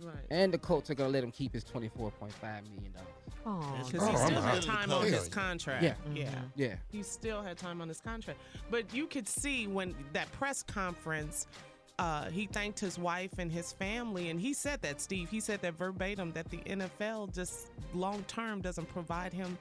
Right. 0.00 0.24
And 0.30 0.52
the 0.52 0.58
Colts 0.58 0.90
are 0.90 0.94
gonna 0.94 1.10
let 1.10 1.22
him 1.24 1.30
keep 1.30 1.52
his 1.54 1.64
twenty-four 1.64 2.10
point 2.12 2.32
five 2.32 2.62
million 2.68 2.92
dollars. 2.92 3.08
Aw, 3.46 3.84
Because 3.84 4.02
Oh, 4.02 4.06
he 4.10 4.16
I'm 4.16 4.26
still 4.26 4.42
had 4.42 4.62
time 4.62 4.90
on 4.92 5.04
his 5.04 5.28
contract. 5.28 5.82
Yeah. 5.82 5.94
Yeah. 6.12 6.30
Yeah. 6.56 6.74
He 6.90 7.02
still 7.02 7.40
had 7.42 7.56
time 7.56 7.80
on 7.80 7.88
his 7.88 8.00
contract. 8.00 8.40
But 8.70 8.92
you 8.92 9.06
could 9.06 9.28
see 9.28 9.66
when 9.66 9.94
that 10.12 10.30
press 10.32 10.62
conference, 10.62 11.46
uh, 11.98 12.30
he 12.30 12.46
thanked 12.46 12.80
his 12.80 12.98
wife 12.98 13.38
and 13.38 13.50
his 13.52 13.72
family, 13.72 14.30
and 14.30 14.40
he 14.40 14.52
said 14.52 14.82
that, 14.82 15.00
Steve, 15.00 15.28
he 15.30 15.40
said 15.40 15.60
that 15.62 15.74
verbatim 15.74 16.32
that 16.32 16.50
the 16.50 16.58
NFL 16.58 17.32
just 17.34 17.68
long 17.94 18.22
term 18.24 18.60
doesn't 18.60 18.88
provide 18.92 19.32
him, 19.32 19.56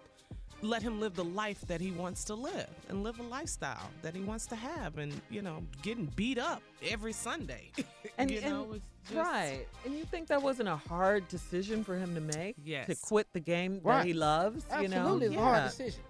let 0.62 0.82
him 0.82 1.00
live 1.00 1.14
the 1.14 1.24
life 1.24 1.62
that 1.68 1.80
he 1.82 1.92
wants 1.92 2.24
to 2.24 2.34
live 2.36 2.70
and 2.90 3.04
live 3.04 3.20
a 3.20 3.24
lifestyle 3.24 3.90
that 4.02 4.16
he 4.16 4.22
wants 4.22 4.46
to 4.48 4.56
have, 4.56 4.98
and, 4.98 5.14
you 5.30 5.42
know, 5.42 5.62
getting 5.82 6.06
beat 6.16 6.38
up 6.40 6.62
every 6.88 7.14
Sunday. 7.14 7.72
And, 8.20 8.30
you 8.30 8.42
know, 8.42 8.66
and- 8.66 8.76
it's 8.76 9.10
just, 9.12 9.16
right. 9.18 9.66
And 9.86 9.96
you 9.96 10.06
think 10.06 10.28
that 10.28 10.40
wasn't 10.42 10.70
a 10.70 10.76
hard 10.76 11.28
decision 11.30 11.84
for 11.84 11.96
him 11.98 12.14
to 12.14 12.22
make? 12.22 12.56
Yes. 12.64 12.86
To 12.88 12.96
quit 12.96 13.28
the 13.34 13.40
game 13.40 13.82
that 13.84 14.06
he 14.06 14.14
loves? 14.14 14.66
Absolutely, 14.70 14.92
You 14.92 15.00
know? 15.04 15.26
it's 15.26 15.36
a 15.36 15.40
hard 15.40 15.64
decision. 15.72 16.04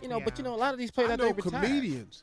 You 0.00 0.08
know, 0.08 0.20
but 0.20 0.38
you 0.38 0.44
know, 0.44 0.54
a 0.54 0.56
lot 0.56 0.72
of 0.72 0.78
these 0.78 0.92
players 0.92 1.10
I 1.10 1.14
out 1.14 1.18
there 1.18 1.28
know 1.30 1.34
retire. 1.34 1.60
comedians. 1.60 2.22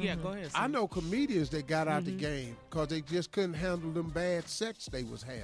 Yeah, 0.00 0.14
go 0.16 0.28
mm-hmm. 0.28 0.38
ahead. 0.38 0.50
I 0.54 0.66
know 0.66 0.88
comedians 0.88 1.50
that 1.50 1.66
got 1.66 1.88
out 1.88 2.04
the 2.04 2.10
mm-hmm. 2.12 2.20
game 2.20 2.56
because 2.68 2.88
they 2.88 3.00
just 3.02 3.32
couldn't 3.32 3.54
handle 3.54 3.90
them 3.92 4.08
bad 4.10 4.48
sets 4.48 4.86
they 4.86 5.04
was 5.04 5.22
having. 5.22 5.42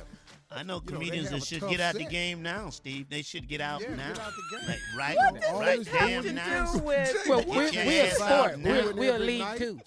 I 0.51 0.63
know 0.63 0.81
You 0.87 0.93
know, 0.93 0.99
they 1.01 1.07
comedians 1.07 1.29
have 1.31 1.41
that 1.41 1.43
a 1.43 1.47
should 1.47 1.61
tough 1.61 1.71
get 1.71 1.81
out 1.81 1.95
the 1.95 2.03
set. 2.03 2.11
game 2.11 2.43
now, 2.43 2.71
Steve. 2.71 3.09
They 3.11 3.23
should 3.23 3.49
get 3.49 3.61
out 3.61 3.81
Yeah, 3.83 3.95
now. 3.97 4.09
get 4.09 4.21
out 4.21 4.33
the 4.33 4.57
game. 4.59 4.69
Like, 4.69 4.79
right, 4.97 5.17
What 5.17 5.41
does 5.43 5.53
right, 5.61 5.79
this 5.79 5.89
damn 5.89 6.23
to 6.23 6.33
now. 6.33 6.73
do 6.73 6.79
with 6.85 7.17
Well, 7.29 7.39
Get 7.41 7.49
we're, 7.49 7.69
your 7.69 7.85
we're 7.87 8.03
a 8.05 8.07
ass 8.07 8.15
sport. 8.17 8.59
now. 8.59 8.71
We're, 8.71 8.95
we're 8.95 9.11
a 9.11 9.15
Every 9.15 9.27
league 9.27 9.39
night. 9.41 9.59
too. 9.59 9.81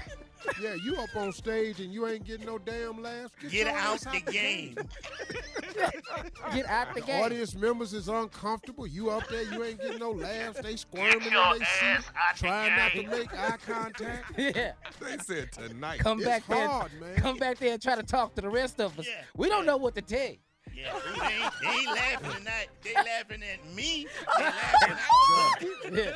Yeah, 0.62 0.76
you 0.76 0.98
up 0.98 1.16
on 1.16 1.32
stage 1.34 1.80
and 1.80 1.92
you 1.94 2.08
ain't 2.08 2.24
getting 2.26 2.46
no 2.46 2.58
damn 2.58 3.02
laughs. 3.02 3.34
Get, 3.42 3.52
Get 3.52 3.68
your 3.68 3.76
out 3.76 3.94
ass 3.96 4.04
the 4.06 4.32
game. 4.32 4.76
Get 6.54 6.68
out 6.68 6.94
the 6.94 7.02
The 7.02 7.08
game. 7.08 7.24
audience 7.24 7.56
members 7.56 7.94
is 7.94 8.08
uncomfortable. 8.08 8.88
You 8.88 9.10
up 9.10 9.28
there, 9.30 9.44
you 9.44 9.64
ain't 9.64 9.82
getting 9.82 10.00
no 10.00 10.12
laughs. 10.12 10.60
They 10.62 10.76
squirming 10.76 11.22
in 11.28 11.34
their 11.34 11.56
seat, 11.56 12.06
trying 12.38 12.76
not 12.76 12.92
to 12.94 13.08
make 13.08 13.34
eye 13.34 13.58
contact. 13.66 14.32
Yeah. 14.38 14.74
They 15.02 15.18
said 15.24 15.52
tonight. 15.52 16.00
Come 16.00 16.20
It's 16.20 16.28
back 16.28 16.48
there. 16.48 16.68
man. 17.00 17.16
Come 17.18 17.38
back 17.38 17.58
there 17.58 17.74
and 17.74 17.82
try 17.82 17.96
to 17.96 18.04
talk 18.04 18.36
to 18.36 18.42
the 18.42 18.50
rest 18.50 18.80
of 18.80 18.98
us. 19.00 19.08
Yeah. 19.08 19.14
We 19.36 19.50
don't 19.50 19.66
know 19.66 19.78
what 19.78 19.96
to 19.96 20.02
tell 20.02 20.20
you. 20.30 20.38
Yeah, 20.76 20.94
they, 21.18 21.22
ain't, 21.36 21.54
they 21.62 21.68
ain't 21.70 21.88
laughing 21.96 22.32
tonight. 22.40 22.68
They 22.84 22.94
laughing 22.96 23.44
at 23.44 23.74
me. 23.76 24.08
They 24.38 24.44
laughing 25.36 25.70
at 25.86 25.94
Yeah. 25.94 26.16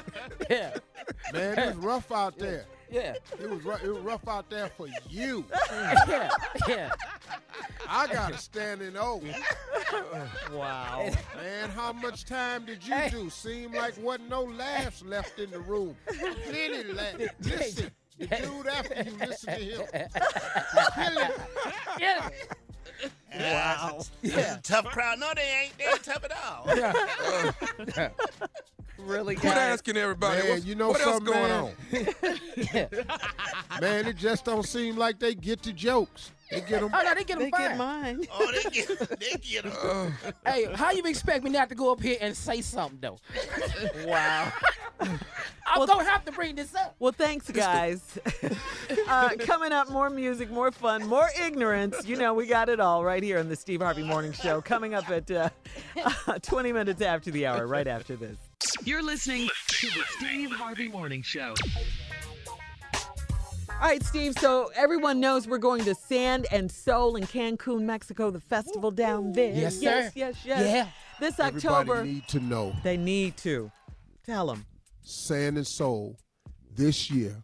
Yeah. 0.50 0.78
Man, 1.34 1.60
it's 1.60 1.78
rough 1.78 2.12
out 2.12 2.38
there. 2.38 2.66
Yeah. 2.92 3.14
It 3.40 3.50
was 3.50 3.64
rough, 3.64 3.84
it 3.84 3.90
was 3.92 4.02
rough 4.02 4.28
out 4.28 4.50
there 4.50 4.70
for 4.70 4.88
you. 5.10 5.46
Yeah. 5.72 6.30
Yeah. 6.68 6.90
I 7.88 8.08
got 8.08 8.32
to 8.34 8.38
stand 8.38 8.82
in 8.82 8.98
O. 8.98 9.22
Wow. 10.52 11.10
Man, 11.36 11.70
how 11.70 11.94
much 11.94 12.26
time 12.26 12.66
did 12.66 12.86
you 12.86 12.94
Hey. 12.94 13.10
do? 13.10 13.30
Seemed 13.30 13.76
like 13.76 13.98
wasn't 13.98 14.30
no 14.30 14.44
laughs 14.44 15.04
left 15.04 15.40
in 15.40 15.52
the 15.52 15.60
room. 15.60 15.96
Plenty 16.08 16.84
laughs. 16.94 17.18
Listen, 17.44 17.92
the 18.18 18.26
dude 18.28 18.68
after 18.68 19.04
you 19.04 19.18
listen 19.28 19.54
to 19.56 19.64
him. 19.64 20.10
Killing. 20.96 21.30
Yeah. 22.00 22.30
Wow. 23.38 24.02
Yeah. 24.22 24.58
Tough 24.64 24.86
crowd. 24.86 25.20
No, 25.20 25.32
they 25.36 25.64
ain't. 25.66 25.78
They 25.78 25.86
ain't 25.86 26.04
tough 26.04 26.24
at 26.24 26.32
all. 26.32 26.66
Yeah. 27.98 28.10
really, 28.98 29.36
Quit 29.36 29.54
guys? 29.54 29.74
asking 29.80 29.98
everybody. 29.98 30.48
Man, 30.48 30.62
you 30.64 30.76
know 30.76 30.90
what 30.90 31.02
else 31.02 31.16
something, 31.24 31.34
going 31.34 31.50
man? 31.50 32.88
on? 32.92 33.82
Man, 33.82 34.08
it 34.08 34.18
just 34.18 34.44
don't 34.46 34.66
seem 34.66 34.98
like 34.98 35.20
they 35.20 35.34
get 35.36 35.64
the 35.64 35.72
jokes. 35.72 36.32
They 36.52 36.62
get 36.62 36.82
them. 36.82 36.90
Oh 36.94 37.02
no, 37.04 37.14
they 37.16 37.24
get 37.24 37.38
them. 37.38 37.40
They 37.40 37.52
them 37.52 37.62
get 37.62 37.78
mine. 37.78 38.26
Oh, 38.34 38.52
they 38.52 38.70
get, 38.72 39.20
they 39.20 39.32
get 39.40 39.66
'em. 39.66 40.14
Hey, 40.46 40.66
how 40.74 40.90
you 40.92 41.04
expect 41.06 41.44
me 41.44 41.52
not 41.52 41.70
to 41.70 41.76
go 41.76 41.92
up 41.92 42.02
here 42.02 42.18
and 42.20 42.36
say 42.36 42.62
something 42.62 42.98
though? 43.00 43.20
Wow. 44.06 44.52
I'm 45.00 45.86
gonna 45.86 46.04
have 46.04 46.26
to 46.26 46.32
bring 46.32 46.56
this 46.56 46.74
up. 46.74 46.96
Well, 46.98 47.12
thanks, 47.12 47.50
guys. 47.52 48.18
uh, 49.08 49.30
coming 49.42 49.72
up, 49.72 49.90
more 49.92 50.10
music, 50.10 50.50
more 50.50 50.72
fun, 50.72 51.06
more 51.08 51.30
ignorance. 51.40 52.06
You 52.06 52.16
know, 52.18 52.34
we 52.34 52.48
got 52.48 52.68
it 52.68 52.80
all 52.80 53.06
right 53.06 53.19
here 53.24 53.40
on 53.40 53.50
the 53.50 53.56
Steve 53.56 53.82
Harvey 53.82 54.04
Morning 54.04 54.32
Show. 54.32 54.62
Coming 54.62 54.94
up 54.94 55.10
at 55.10 55.30
uh, 55.32 55.50
20 56.42 56.72
minutes 56.72 57.02
after 57.02 57.32
the 57.32 57.46
hour, 57.46 57.68
right 57.68 57.88
after 57.88 58.16
this. 58.16 58.38
You're 58.84 59.04
listening 59.04 59.50
to 59.68 59.88
the 59.88 60.04
Steve 60.18 60.52
Harvey 60.52 60.88
Morning 60.88 61.22
Show. 61.22 61.54
All 63.82 63.88
right, 63.88 64.04
Steve. 64.04 64.34
So 64.40 64.72
everyone 64.76 65.20
knows 65.20 65.48
we're 65.48 65.58
going 65.58 65.86
to 65.86 65.96
Sand 65.96 66.48
and 66.52 66.70
Soul 66.70 67.16
in 67.16 67.24
Cancun, 67.24 67.82
Mexico, 67.84 68.30
the 68.30 68.42
festival 68.42 68.92
down 68.92 69.32
there. 69.32 69.54
Yes, 69.54 69.76
sir. 69.76 69.82
Yes, 69.82 70.12
yes, 70.16 70.36
yes. 70.46 70.62
Yeah. 70.62 70.88
This 71.20 71.40
Everybody 71.40 71.68
October, 71.68 72.04
need 72.06 72.28
to 72.30 72.40
know. 72.40 72.76
they 72.84 72.98
need 72.98 73.38
to. 73.38 73.72
Tell 74.26 74.48
them. 74.48 74.66
Sand 75.02 75.58
and 75.58 75.66
Soul 75.66 76.18
this 76.76 77.10
year 77.10 77.36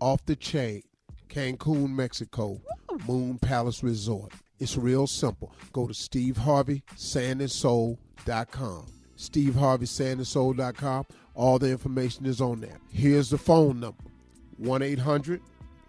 off 0.00 0.24
the 0.26 0.36
chain, 0.36 0.82
Cancun, 1.28 1.90
Mexico, 1.90 2.60
Moon 3.06 3.38
Palace 3.38 3.82
Resort. 3.82 4.32
It's 4.60 4.76
real 4.76 5.06
simple. 5.06 5.52
Go 5.72 5.86
to 5.86 5.92
steveharveysandandsoul.com. 5.92 8.86
steveharveysandandsoul.com. 9.16 11.06
All 11.34 11.58
the 11.58 11.70
information 11.70 12.26
is 12.26 12.40
on 12.40 12.60
there. 12.60 12.78
Here's 12.92 13.30
the 13.30 13.38
phone 13.38 13.80
number 13.80 14.04
1 14.58 14.82
800 14.82 15.40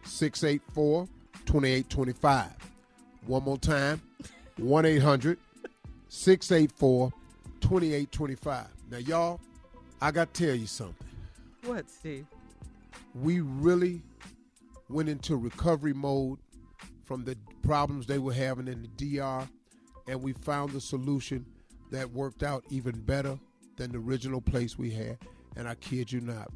684 0.04 1.08
2825. 1.46 2.52
One 3.28 3.44
more 3.44 3.58
time 3.58 4.02
1 4.58 4.86
800 4.86 5.38
684 6.10 7.14
2825. 7.62 8.68
Now, 8.90 8.98
y'all, 8.98 9.40
I 10.02 10.12
got 10.12 10.34
to 10.34 10.46
tell 10.46 10.56
you 10.56 10.68
something. 10.68 11.08
What, 11.64 11.90
Steve? 11.90 12.26
We 13.14 13.42
really 13.42 14.02
went 14.90 15.10
into 15.10 15.36
recovery 15.36 15.94
mode 15.94 16.40
from 17.06 17.24
the 17.24 17.38
problems 17.62 18.06
they 18.06 18.20
were 18.20 18.34
having 18.34 18.68
in 18.68 18.82
the 18.82 19.18
DR, 19.18 19.48
and 20.08 20.22
we 20.22 20.34
found 20.34 20.76
a 20.76 20.82
solution 20.82 21.46
that 21.92 22.12
worked 22.12 22.44
out 22.44 22.64
even 22.70 23.00
better 23.02 23.40
than 23.78 23.92
the 23.92 23.98
original 23.98 24.42
place 24.42 24.78
we 24.78 24.92
had. 24.92 25.18
And 25.56 25.68
I 25.68 25.76
kid 25.76 26.12
you 26.12 26.22
not, 26.22 26.52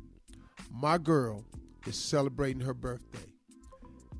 my 0.72 0.98
girl 0.98 1.46
is 1.88 1.96
celebrating 1.96 2.62
her 2.62 2.74
birthday. 2.74 3.20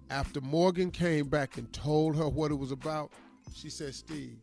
After 0.10 0.42
Morgan 0.42 0.90
came 0.92 1.28
back 1.28 1.58
and 1.58 1.72
told 1.72 2.16
her 2.16 2.28
what 2.28 2.52
it 2.52 2.56
was 2.56 2.72
about, 2.72 3.12
she 3.54 3.70
said, 3.70 3.94
Steve, 3.94 4.38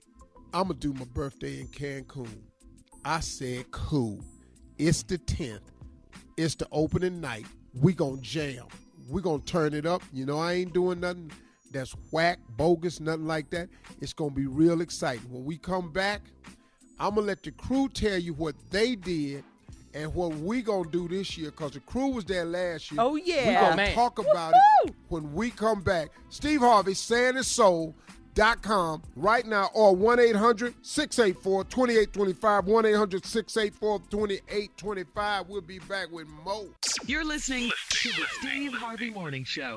I'm 0.52 0.68
going 0.68 0.78
to 0.78 0.92
do 0.92 0.98
my 0.98 1.06
birthday 1.06 1.60
in 1.60 1.68
Cancun. 1.68 2.28
I 3.04 3.20
said, 3.20 3.70
cool. 3.70 4.22
It's 4.78 5.02
the 5.02 5.18
10th. 5.18 5.60
It's 6.36 6.54
the 6.54 6.68
opening 6.70 7.20
night. 7.20 7.46
We 7.72 7.94
gonna 7.94 8.20
jam. 8.20 8.66
we're 9.08 9.20
gonna 9.22 9.42
turn 9.42 9.74
it 9.74 9.86
up. 9.86 10.02
You 10.12 10.26
know, 10.26 10.38
I 10.38 10.54
ain't 10.54 10.72
doing 10.72 11.00
nothing 11.00 11.30
that's 11.72 11.94
whack, 12.10 12.38
bogus, 12.56 13.00
nothing 13.00 13.26
like 13.26 13.50
that. 13.50 13.68
It's 14.00 14.12
gonna 14.12 14.30
be 14.30 14.46
real 14.46 14.80
exciting. 14.80 15.28
When 15.30 15.44
we 15.44 15.58
come 15.58 15.90
back, 15.92 16.22
I'm 16.98 17.14
gonna 17.14 17.26
let 17.26 17.42
the 17.42 17.50
crew 17.52 17.88
tell 17.88 18.18
you 18.18 18.34
what 18.34 18.54
they 18.70 18.96
did 18.96 19.44
and 19.94 20.12
what 20.14 20.34
we 20.36 20.62
gonna 20.62 20.90
do 20.90 21.08
this 21.08 21.38
year, 21.38 21.50
cause 21.50 21.72
the 21.72 21.80
crew 21.80 22.08
was 22.08 22.26
there 22.26 22.44
last 22.44 22.92
year. 22.92 23.00
Oh, 23.00 23.16
yeah. 23.16 23.46
We 23.46 23.52
yeah. 23.52 23.70
gonna 23.70 23.94
talk 23.94 24.18
about 24.18 24.52
it 24.84 24.94
when 25.08 25.32
we 25.32 25.50
come 25.50 25.80
back. 25.82 26.10
Steve 26.28 26.60
Harvey, 26.60 26.92
sandandsoul.com 26.92 29.02
right 29.16 29.46
now 29.46 29.70
or 29.72 29.96
1-800-684-2825, 29.96 32.66
1-800-684-2825. 34.10 35.48
We'll 35.48 35.62
be 35.62 35.78
back 35.80 36.12
with 36.12 36.28
Mo. 36.44 36.68
You're 37.06 37.24
listening 37.24 37.72
to 37.90 38.08
the 38.10 38.26
Steve 38.38 38.74
Harvey 38.74 39.10
Morning 39.10 39.44
Show. 39.44 39.76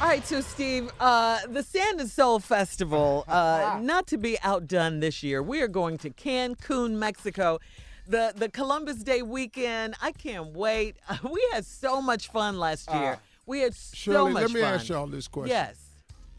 All 0.00 0.08
right, 0.08 0.26
so 0.26 0.40
Steve, 0.40 0.90
uh, 0.98 1.38
the 1.48 1.62
Sand 1.62 2.00
and 2.00 2.10
Soul 2.10 2.40
Festival, 2.40 3.24
uh, 3.28 3.78
not 3.82 4.08
to 4.08 4.18
be 4.18 4.36
outdone 4.42 4.98
this 4.98 5.22
year, 5.22 5.42
we 5.42 5.60
are 5.62 5.68
going 5.68 5.96
to 5.98 6.10
Cancun, 6.10 6.92
Mexico. 6.96 7.60
The 8.08 8.32
the 8.34 8.48
Columbus 8.48 8.96
Day 8.96 9.22
weekend, 9.22 9.94
I 10.02 10.10
can't 10.10 10.48
wait. 10.56 10.96
We 11.22 11.46
had 11.52 11.64
so 11.64 12.02
much 12.02 12.28
fun 12.28 12.58
last 12.58 12.90
year. 12.92 13.18
we 13.46 13.60
had 13.60 13.74
so 13.76 13.94
Shirley, 13.94 14.32
much 14.32 14.42
fun. 14.42 14.52
let 14.52 14.54
me 14.56 14.60
fun. 14.62 14.74
ask 14.74 14.88
y'all 14.88 15.06
this 15.06 15.28
question. 15.28 15.50
Yes. 15.50 15.76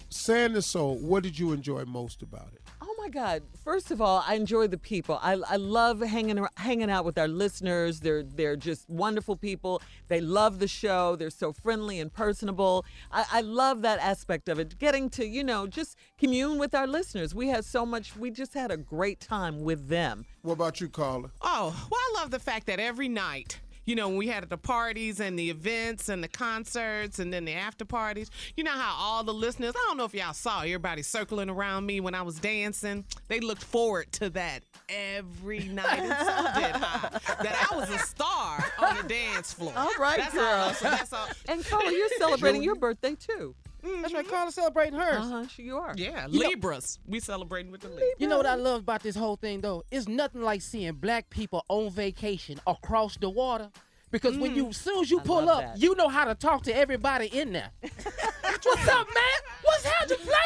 Sand 0.10 0.56
and 0.56 0.64
Soul, 0.64 0.98
what 0.98 1.24
did 1.24 1.40
you 1.40 1.54
enjoy 1.54 1.86
most 1.86 2.22
about 2.22 2.50
it? 2.54 2.63
Oh 3.04 3.08
my 3.08 3.10
God! 3.10 3.44
First 3.66 3.92
of 3.92 4.02
all, 4.02 4.24
I 4.26 4.36
enjoy 4.36 4.68
the 4.68 4.78
people. 4.78 5.20
I, 5.22 5.34
I 5.34 5.58
love 5.58 6.00
hanging 6.00 6.48
hanging 6.56 6.90
out 6.90 7.04
with 7.04 7.18
our 7.18 7.28
listeners. 7.28 8.00
They're 8.00 8.24
they're 8.24 8.56
just 8.56 8.90
wonderful 8.90 9.36
people. 9.36 9.82
They 10.08 10.22
love 10.22 10.60
the 10.60 10.70
show. 10.70 11.18
They're 11.18 11.30
so 11.30 11.52
friendly 11.52 12.00
and 12.00 12.14
personable. 12.14 12.86
I, 13.12 13.26
I 13.30 13.42
love 13.42 13.82
that 13.82 14.00
aspect 14.00 14.48
of 14.48 14.58
it. 14.58 14.80
Getting 14.80 15.10
to 15.12 15.28
you 15.28 15.44
know 15.44 15.68
just 15.68 15.98
commune 16.18 16.58
with 16.60 16.74
our 16.74 16.88
listeners. 16.88 17.36
We 17.36 17.50
had 17.50 17.66
so 17.66 17.86
much. 17.86 18.16
We 18.16 18.32
just 18.32 18.54
had 18.54 18.72
a 18.72 18.78
great 18.78 19.20
time 19.20 19.64
with 19.64 19.90
them. 19.90 20.24
What 20.42 20.54
about 20.54 20.80
you, 20.80 20.88
Carla? 20.88 21.30
Oh, 21.42 21.88
well, 21.92 22.00
I 22.00 22.22
love 22.22 22.32
the 22.32 22.40
fact 22.40 22.68
that 22.68 22.80
every 22.80 23.10
night, 23.10 23.60
you 23.86 23.96
know, 23.96 24.08
when 24.08 24.18
we 24.18 24.28
had 24.28 24.50
the 24.50 24.58
parties 24.58 25.20
and 25.20 25.38
the 25.38 25.50
events 25.50 26.10
and 26.10 26.24
the 26.24 26.28
concerts 26.28 27.20
and 27.20 27.34
then 27.34 27.46
the 27.46 27.54
after 27.54 27.86
parties, 27.86 28.32
you 28.56 28.64
know 28.64 28.72
how 28.72 28.96
all 28.98 29.24
the 29.24 29.34
listeners, 29.34 29.74
I 29.76 29.86
don't 29.88 29.98
know 29.98 30.06
if 30.06 30.14
y'all 30.14 30.34
saw 30.34 30.62
everybody 30.62 31.02
circling 31.02 31.50
around 31.50 31.86
me 31.86 32.00
when 32.00 32.16
I 32.16 32.22
was 32.22 32.40
dancing. 32.40 33.06
They 33.28 33.40
looked 33.40 33.64
forward 33.64 34.12
to 34.14 34.30
that 34.32 34.64
every 34.90 35.60
night. 35.60 36.00
And 36.00 36.10
so 36.10 36.62
did 36.62 36.76
I. 36.76 37.20
That 37.44 37.68
I 37.72 37.76
was 37.76 37.90
a 37.90 38.00
star 38.00 38.64
on 38.80 38.98
the 38.98 39.04
dance 39.04 39.54
floor. 39.54 39.74
All 39.76 39.92
right, 40.00 40.18
that's 40.18 40.34
girl. 40.34 40.46
All, 40.46 40.74
so 40.74 40.90
that's 40.90 41.14
all. 41.14 41.28
And 41.48 41.66
Carla, 41.66 41.92
you're 41.92 42.10
celebrating 42.18 42.64
your 42.64 42.76
birthday 42.76 43.16
too. 43.16 43.56
That's 44.02 44.14
right. 44.14 44.28
Carla 44.28 44.52
celebrating 44.52 44.98
hers. 44.98 45.18
Uh 45.18 45.28
huh. 45.30 45.48
Sure 45.48 45.66
you 45.66 45.78
are. 45.78 45.94
Yeah, 45.98 46.28
You 46.28 46.42
know- 46.42 46.50
Libras. 46.50 47.00
we 47.06 47.20
celebrating 47.20 47.72
with 47.72 47.82
the 47.82 47.90
Libras. 47.90 48.10
You 48.18 48.28
know 48.28 48.38
what 48.38 48.46
I 48.46 48.56
love 48.56 48.82
about 48.82 49.04
this 49.04 49.16
whole 49.16 49.36
thing 49.36 49.62
though? 49.62 49.84
It's 49.92 50.08
nothing 50.08 50.42
like 50.42 50.62
seeing 50.62 50.94
black 50.94 51.30
people 51.30 51.66
on 51.70 51.90
vacation 51.92 52.60
across 52.66 53.18
the 53.18 53.30
water. 53.30 53.70
Because 54.12 54.38
when 54.38 54.56
you, 54.56 54.68
as 54.70 54.78
soon 54.78 55.02
as 55.02 55.10
you 55.10 55.20
I 55.20 55.24
pull 55.24 55.50
up, 55.50 55.62
that. 55.62 55.82
you 55.82 55.96
know 55.96 56.08
how 56.08 56.26
to 56.26 56.36
talk 56.36 56.64
to 56.64 56.76
everybody 56.76 57.26
in 57.28 57.52
there. 57.52 57.72
What's 57.82 58.88
up, 58.88 59.08
man? 59.14 59.40
What's 59.64 59.84
happening, 59.86 60.20
player? 60.20 60.38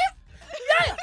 Yeah, 0.87 0.95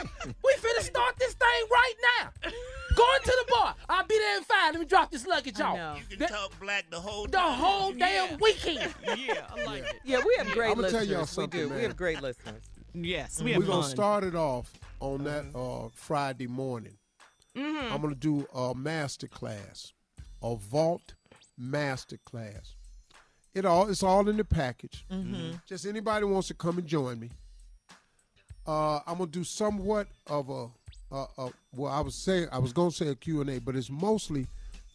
we 0.42 0.52
finna 0.54 0.82
start 0.82 1.14
this 1.18 1.34
thing 1.34 1.48
right 1.70 1.94
now. 2.20 2.50
Going 2.94 3.22
to 3.22 3.44
the 3.46 3.52
bar. 3.52 3.74
I'll 3.88 4.06
be 4.06 4.16
there 4.18 4.36
in 4.38 4.44
five. 4.44 4.72
Let 4.72 4.80
me 4.80 4.86
drop 4.86 5.10
this 5.10 5.26
luggage 5.26 5.60
I 5.60 5.78
off. 5.78 5.98
You 5.98 6.04
can 6.06 6.18
The- 6.20 6.26
talk 6.28 6.58
black 6.60 6.90
the 6.90 7.00
whole 7.00 7.26
The 7.26 7.38
time. 7.38 7.58
whole 7.58 7.92
damn 7.92 8.30
Yeah. 8.30 8.36
weekend. 8.40 8.94
Yeah, 9.18 9.46
I 9.50 9.64
like 9.64 9.82
it. 9.84 10.00
Yeah, 10.04 10.20
we 10.24 10.34
have 10.38 10.50
great 10.52 10.70
I'ma 10.72 10.82
tell 10.82 10.90
listeners. 11.00 11.08
y'all 11.08 11.26
something. 11.26 11.58
we 11.58 11.62
something, 11.64 11.68
do. 11.68 11.74
We 11.76 11.82
have 11.82 11.96
great 11.96 12.20
listeners. 12.22 12.62
Yes, 12.94 13.42
we 13.42 13.52
have. 13.52 13.62
We're 13.62 13.66
gonna 13.68 13.82
fun. 13.82 13.90
start 13.90 14.24
it 14.24 14.34
off 14.36 14.72
on 15.00 15.24
that 15.24 15.46
uh, 15.54 15.88
Friday 15.94 16.46
morning. 16.46 16.96
Mm-hmm. 17.56 17.92
I'm 17.92 18.00
gonna 18.02 18.14
do 18.14 18.46
a 18.54 18.74
master 18.74 19.26
class, 19.28 19.92
a 20.42 20.54
vault 20.56 21.14
master 21.58 22.18
class. 22.24 22.74
It 23.54 23.64
all 23.64 23.88
it's 23.88 24.02
all 24.02 24.28
in 24.28 24.36
the 24.36 24.44
package. 24.44 25.04
Mm-hmm. 25.10 25.56
Just 25.66 25.86
anybody 25.86 26.24
wants 26.24 26.48
to 26.48 26.54
come 26.54 26.78
and 26.78 26.86
join 26.86 27.18
me. 27.20 27.30
Uh, 28.66 29.00
I'm 29.06 29.18
gonna 29.18 29.26
do 29.30 29.44
somewhat 29.44 30.08
of 30.26 30.48
a, 30.50 30.68
a, 31.14 31.26
a 31.38 31.50
well, 31.74 31.92
I 31.92 32.00
was 32.00 32.14
saying 32.14 32.48
I 32.52 32.58
was 32.58 32.72
gonna 32.72 32.90
say 32.90 33.08
a 33.08 33.14
Q 33.14 33.40
and 33.40 33.50
A, 33.50 33.58
but 33.60 33.76
it's 33.76 33.90
mostly 33.90 34.46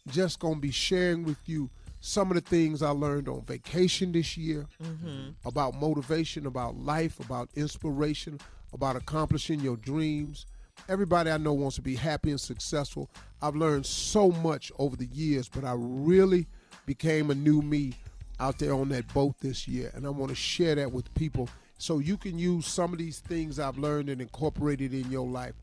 just 0.08 0.38
gonna 0.38 0.60
be 0.60 0.70
sharing 0.70 1.24
with 1.24 1.38
you 1.46 1.70
some 2.00 2.30
of 2.30 2.34
the 2.34 2.40
things 2.40 2.82
I 2.82 2.90
learned 2.90 3.28
on 3.28 3.42
vacation 3.42 4.12
this 4.12 4.36
year 4.36 4.66
mm-hmm. 4.82 5.30
about 5.44 5.74
motivation, 5.74 6.46
about 6.46 6.76
life, 6.76 7.20
about 7.20 7.50
inspiration, 7.54 8.40
about 8.72 8.96
accomplishing 8.96 9.60
your 9.60 9.76
dreams. 9.76 10.46
Everybody 10.88 11.30
I 11.30 11.36
know 11.36 11.52
wants 11.52 11.76
to 11.76 11.82
be 11.82 11.94
happy 11.94 12.30
and 12.30 12.40
successful. 12.40 13.10
I've 13.42 13.56
learned 13.56 13.84
so 13.84 14.30
much 14.30 14.72
over 14.78 14.96
the 14.96 15.06
years, 15.06 15.48
but 15.48 15.64
I 15.64 15.74
really 15.76 16.46
became 16.86 17.30
a 17.30 17.34
new 17.34 17.60
me 17.60 17.92
out 18.38 18.58
there 18.58 18.72
on 18.72 18.88
that 18.88 19.12
boat 19.12 19.34
this 19.40 19.68
year, 19.68 19.90
and 19.94 20.06
I 20.06 20.10
want 20.10 20.30
to 20.30 20.34
share 20.34 20.74
that 20.76 20.90
with 20.90 21.12
people 21.14 21.50
so 21.76 21.98
you 21.98 22.16
can 22.16 22.38
use 22.38 22.66
some 22.66 22.92
of 22.92 22.98
these 22.98 23.20
things 23.20 23.58
I've 23.58 23.76
learned 23.78 24.08
and 24.08 24.20
incorporate 24.20 24.80
it 24.80 24.94
in 24.94 25.10
your 25.10 25.26
life. 25.26 25.54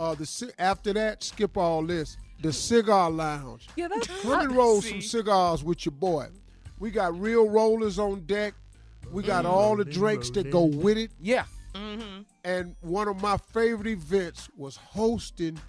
Uh, 0.00 0.14
the 0.14 0.52
after 0.58 0.94
that, 0.94 1.22
skip 1.22 1.58
all 1.58 1.84
this. 1.84 2.16
The 2.40 2.54
cigar 2.54 3.10
lounge. 3.10 3.68
Yeah, 3.76 3.88
that's 3.88 4.06
Come 4.22 4.40
and 4.40 4.56
roll 4.56 4.80
some 4.80 5.02
cigars 5.02 5.62
with 5.62 5.84
your 5.84 5.92
boy. 5.92 6.28
We 6.78 6.90
got 6.90 7.20
real 7.20 7.46
rollers 7.50 7.98
on 7.98 8.22
deck. 8.22 8.54
We 9.12 9.22
got 9.22 9.44
all 9.44 9.76
the 9.76 9.84
drinks 9.84 10.30
that 10.30 10.50
go 10.50 10.64
with 10.64 10.96
it. 10.96 11.10
Yeah. 11.20 11.44
Mhm. 11.74 12.24
And 12.44 12.76
one 12.80 13.08
of 13.08 13.20
my 13.20 13.36
favorite 13.36 13.88
events 13.88 14.48
was 14.56 14.76
hosting 14.76 15.60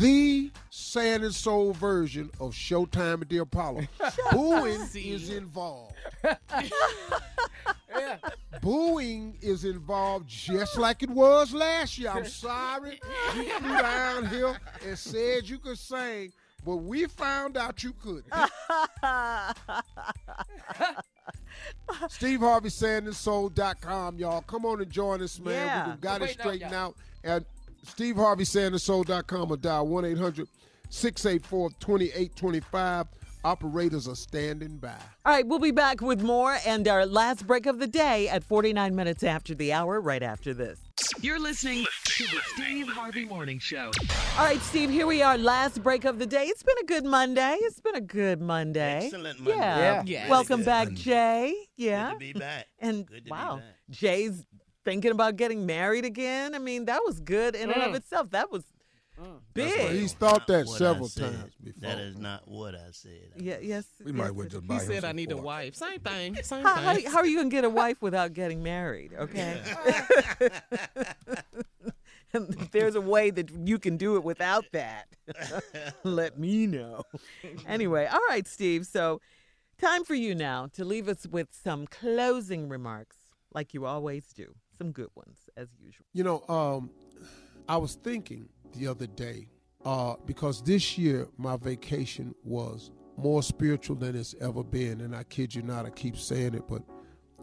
the 0.00 0.50
Sand 0.70 1.24
and 1.24 1.34
Soul 1.34 1.72
version 1.74 2.30
of 2.40 2.52
Showtime 2.52 3.20
at 3.22 3.28
the 3.28 3.38
Apollo. 3.38 3.82
Booing 4.32 4.80
is 4.94 5.28
involved. 5.28 5.94
yeah. 6.24 8.16
Booing 8.62 9.36
is 9.42 9.64
involved 9.64 10.26
just 10.26 10.78
like 10.78 11.02
it 11.02 11.10
was 11.10 11.52
last 11.52 11.98
year. 11.98 12.10
I'm 12.10 12.26
sorry. 12.26 12.98
You 13.36 13.50
flew 13.50 13.76
down 13.76 14.26
here 14.28 14.58
and 14.86 14.98
said 14.98 15.46
you 15.48 15.58
could 15.58 15.78
sing, 15.78 16.32
but 16.64 16.76
we 16.76 17.04
found 17.06 17.58
out 17.58 17.82
you 17.82 17.92
couldn't. 17.92 18.32
Steve 22.08 22.40
Harvey 22.40 22.70
SandandSoul.com, 22.70 24.18
y'all. 24.18 24.40
Come 24.42 24.64
on 24.64 24.80
and 24.80 24.90
join 24.90 25.20
us, 25.22 25.38
man. 25.38 25.66
Yeah. 25.66 25.90
We 25.90 25.96
got 26.00 26.22
it 26.22 26.28
Wait, 26.28 26.40
straightened 26.40 26.72
out. 26.72 26.96
At 27.22 27.44
Steve 27.84 28.16
Harvey 28.16 28.44
SandandSoul.com 28.44 29.50
or 29.50 29.56
dial 29.56 29.86
1 29.86 30.04
800 30.04 30.48
684 30.90 31.70
2825. 31.80 33.06
Operators 33.42 34.06
are 34.06 34.14
standing 34.14 34.76
by. 34.76 34.94
All 35.24 35.32
right, 35.32 35.46
we'll 35.46 35.58
be 35.58 35.70
back 35.70 36.02
with 36.02 36.22
more 36.22 36.58
and 36.66 36.86
our 36.86 37.06
last 37.06 37.46
break 37.46 37.64
of 37.64 37.78
the 37.78 37.86
day 37.86 38.28
at 38.28 38.44
49 38.44 38.94
minutes 38.94 39.22
after 39.22 39.54
the 39.54 39.72
hour, 39.72 39.98
right 39.98 40.22
after 40.22 40.52
this. 40.52 40.78
You're 41.22 41.38
listening 41.38 41.86
to 42.04 42.24
the 42.24 42.40
Steve 42.54 42.88
Harvey 42.88 43.24
Morning 43.24 43.58
Show. 43.58 43.92
All 44.38 44.44
right, 44.44 44.60
Steve, 44.60 44.90
here 44.90 45.06
we 45.06 45.22
are, 45.22 45.38
last 45.38 45.82
break 45.82 46.04
of 46.04 46.18
the 46.18 46.26
day. 46.26 46.44
It's 46.44 46.62
been 46.62 46.76
a 46.82 46.84
good 46.84 47.06
Monday. 47.06 47.56
It's 47.60 47.80
been 47.80 47.94
a 47.94 48.00
good 48.02 48.42
Monday. 48.42 49.06
Excellent 49.06 49.40
Monday. 49.40 49.58
Yeah. 49.58 49.78
Yeah. 49.78 50.02
Yes. 50.04 50.30
Welcome 50.30 50.62
back, 50.62 50.88
Monday. 50.88 51.00
Jay. 51.00 51.54
Yeah. 51.76 52.10
Good 52.10 52.12
to 52.12 52.18
be 52.18 52.32
back. 52.38 52.66
And 52.78 53.06
Good 53.06 53.16
to 53.16 53.22
be 53.22 53.30
wow, 53.30 53.56
back. 53.56 53.64
Jay's 53.88 54.44
thinking 54.84 55.10
about 55.10 55.36
getting 55.36 55.66
married 55.66 56.04
again. 56.04 56.54
I 56.54 56.58
mean, 56.58 56.86
that 56.86 57.02
was 57.04 57.20
good 57.20 57.54
in 57.54 57.70
and 57.70 57.82
of 57.82 57.92
Mm. 57.92 57.96
itself. 57.96 58.30
That 58.30 58.50
was 58.50 58.64
big. 59.52 59.78
Well, 59.78 59.88
he's 59.88 60.14
thought 60.14 60.46
that 60.46 60.66
several 60.66 61.08
times 61.08 61.52
before. 61.62 61.80
That 61.80 61.98
is 62.00 62.16
not 62.16 62.48
what 62.48 62.74
I 62.74 62.88
said. 62.92 63.32
yeah, 63.36 63.58
yes. 63.60 63.84
We 64.02 64.12
might 64.12 64.24
yes, 64.26 64.32
well 64.32 64.46
it- 64.46 64.50
just 64.52 64.66
buy 64.66 64.74
He 64.74 64.80
said 64.80 65.04
I 65.04 65.08
some 65.10 65.16
need 65.16 65.32
a 65.32 65.36
wife. 65.36 65.74
Same 65.74 66.00
thing. 66.00 66.34
Same 66.42 66.62
How, 66.62 66.76
how, 66.76 66.94
thing. 66.94 67.04
how 67.06 67.18
are 67.18 67.26
you 67.26 67.36
gonna 67.36 67.50
get 67.50 67.64
a 67.64 67.68
wife 67.70 68.00
without 68.00 68.32
getting 68.32 68.62
married? 68.62 69.12
Okay. 69.18 69.60
There's 72.72 72.94
a 72.94 73.00
way 73.00 73.30
that 73.30 73.50
you 73.50 73.78
can 73.78 73.96
do 73.96 74.14
it 74.16 74.22
without 74.22 74.64
that, 74.72 75.08
let 76.04 76.38
me 76.38 76.66
know. 76.66 77.02
Anyway, 77.66 78.06
all 78.06 78.20
right, 78.28 78.46
Steve. 78.46 78.86
So, 78.86 79.20
time 79.78 80.04
for 80.04 80.14
you 80.14 80.34
now 80.36 80.68
to 80.74 80.84
leave 80.84 81.08
us 81.08 81.26
with 81.26 81.48
some 81.52 81.86
closing 81.88 82.68
remarks, 82.68 83.16
like 83.52 83.74
you 83.74 83.84
always 83.84 84.26
do. 84.32 84.54
Some 84.80 84.92
good 84.92 85.10
ones, 85.14 85.38
as 85.56 85.68
usual. 85.78 86.06
You 86.14 86.24
know, 86.24 86.44
um, 86.48 86.90
I 87.68 87.76
was 87.76 87.96
thinking 87.96 88.48
the 88.72 88.86
other 88.88 89.06
day, 89.06 89.48
uh, 89.84 90.14
because 90.26 90.62
this 90.62 90.96
year 90.98 91.28
my 91.36 91.56
vacation 91.56 92.34
was 92.44 92.90
more 93.18 93.42
spiritual 93.42 93.96
than 93.96 94.16
it's 94.16 94.34
ever 94.40 94.64
been. 94.64 95.02
And 95.02 95.14
I 95.14 95.24
kid 95.24 95.54
you 95.54 95.62
not, 95.62 95.86
I 95.86 95.90
keep 95.90 96.16
saying 96.16 96.54
it, 96.54 96.64
but 96.68 96.82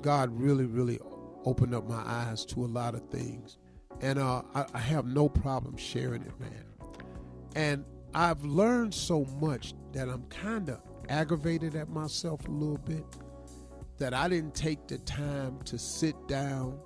God 0.02 0.32
really, 0.32 0.66
really 0.66 1.00
opened 1.46 1.76
up 1.76 1.88
my 1.88 2.04
eyes 2.06 2.46
to 2.48 2.66
a 2.66 2.68
lot 2.68 2.96
of 2.96 3.08
things. 3.10 3.60
And 4.02 4.20
uh, 4.20 4.42
I, 4.56 4.66
I 4.74 4.80
have 4.80 5.06
no 5.06 5.30
problem 5.30 5.78
sharing 5.78 6.24
it, 6.24 6.40
man. 6.40 6.66
And 7.56 7.86
I've 8.16 8.44
learned 8.44 8.94
so 8.96 9.26
much 9.42 9.76
that 9.94 10.10
I'm 10.10 10.24
kind 10.30 10.70
of 10.70 10.82
aggravated 11.10 11.76
at 11.76 11.90
myself 11.90 12.48
a 12.48 12.52
little 12.52 12.80
bit. 12.80 13.06
that 14.00 14.14
I 14.14 14.28
didn't 14.30 14.56
take 14.56 14.88
the 14.88 15.00
time 15.00 15.60
to 15.66 15.78
sit 15.78 16.16
down 16.28 16.80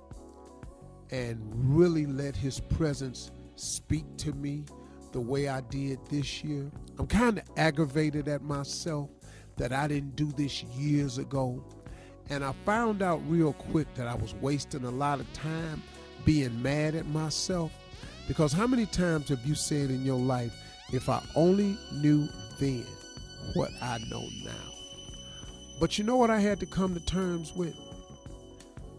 and 1.12 1.38
really 1.54 2.06
let 2.06 2.34
his 2.34 2.58
presence 2.58 3.30
speak 3.54 4.04
to 4.16 4.32
me 4.32 4.64
the 5.12 5.20
way 5.20 5.46
I 5.46 5.60
did 5.60 5.98
this 6.08 6.42
year. 6.42 6.72
I'm 6.98 7.06
kind 7.06 7.38
of 7.38 7.44
aggravated 7.56 8.28
at 8.28 8.42
myself 8.42 9.10
that 9.58 9.72
I 9.72 9.86
didn't 9.86 10.16
do 10.16 10.32
this 10.32 10.64
years 10.64 11.18
ago. 11.18 11.62
And 12.30 12.42
I 12.42 12.52
found 12.64 13.02
out 13.02 13.20
real 13.28 13.52
quick 13.52 13.92
that 13.94 14.08
I 14.08 14.14
was 14.14 14.34
wasting 14.36 14.84
a 14.84 14.90
lot 14.90 15.20
of 15.20 15.30
time 15.34 15.82
being 16.24 16.62
mad 16.62 16.94
at 16.94 17.06
myself. 17.06 17.72
Because 18.26 18.52
how 18.52 18.66
many 18.66 18.86
times 18.86 19.28
have 19.28 19.44
you 19.44 19.54
said 19.54 19.90
in 19.90 20.04
your 20.04 20.18
life, 20.18 20.54
if 20.92 21.10
I 21.10 21.22
only 21.34 21.76
knew 21.92 22.26
then 22.58 22.86
what 23.52 23.70
I 23.82 23.98
know 24.08 24.26
now? 24.44 24.72
But 25.78 25.98
you 25.98 26.04
know 26.04 26.16
what 26.16 26.30
I 26.30 26.40
had 26.40 26.58
to 26.60 26.66
come 26.66 26.94
to 26.94 27.04
terms 27.04 27.54
with? 27.54 27.76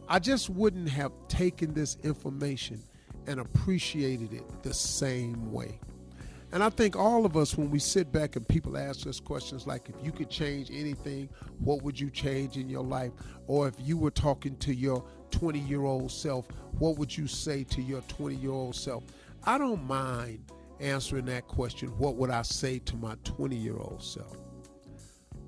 I 0.08 0.20
just 0.20 0.50
wouldn't 0.50 0.90
have 0.90 1.12
taken 1.28 1.74
this 1.74 1.98
information 2.04 2.84
and 3.28 3.40
appreciated 3.40 4.34
it 4.34 4.64
the 4.64 4.74
same 4.74 5.52
way. 5.52 5.80
And 6.52 6.64
I 6.64 6.70
think 6.70 6.96
all 6.96 7.26
of 7.26 7.36
us, 7.36 7.58
when 7.58 7.72
we 7.72 7.80
sit 7.80 8.12
back 8.12 8.36
and 8.36 8.48
people 8.48 8.78
ask 8.78 9.08
us 9.08 9.20
questions 9.20 9.66
like, 9.66 9.90
if 9.90 9.96
you 10.06 10.12
could 10.12 10.30
change 10.30 10.70
anything, 10.72 11.30
what 11.58 11.82
would 11.82 12.00
you 12.00 12.12
change 12.12 12.58
in 12.58 12.70
your 12.70 12.84
life? 12.84 13.12
Or 13.48 13.68
if 13.68 13.74
you 13.80 13.98
were 13.98 14.12
talking 14.12 14.56
to 14.58 14.74
your 14.74 15.04
20 15.32 15.58
year 15.58 15.84
old 15.84 16.12
self, 16.12 16.48
what 16.78 17.00
would 17.00 17.18
you 17.18 17.26
say 17.26 17.64
to 17.64 17.82
your 17.82 18.02
20 18.02 18.36
year 18.36 18.52
old 18.52 18.76
self? 18.76 19.04
I 19.46 19.58
don't 19.58 19.84
mind 19.88 20.52
answering 20.80 21.26
that 21.26 21.48
question, 21.48 21.90
what 21.98 22.18
would 22.18 22.30
I 22.30 22.44
say 22.44 22.78
to 22.80 22.96
my 22.98 23.16
20 23.24 23.56
year 23.56 23.78
old 23.78 24.04
self? 24.04 24.38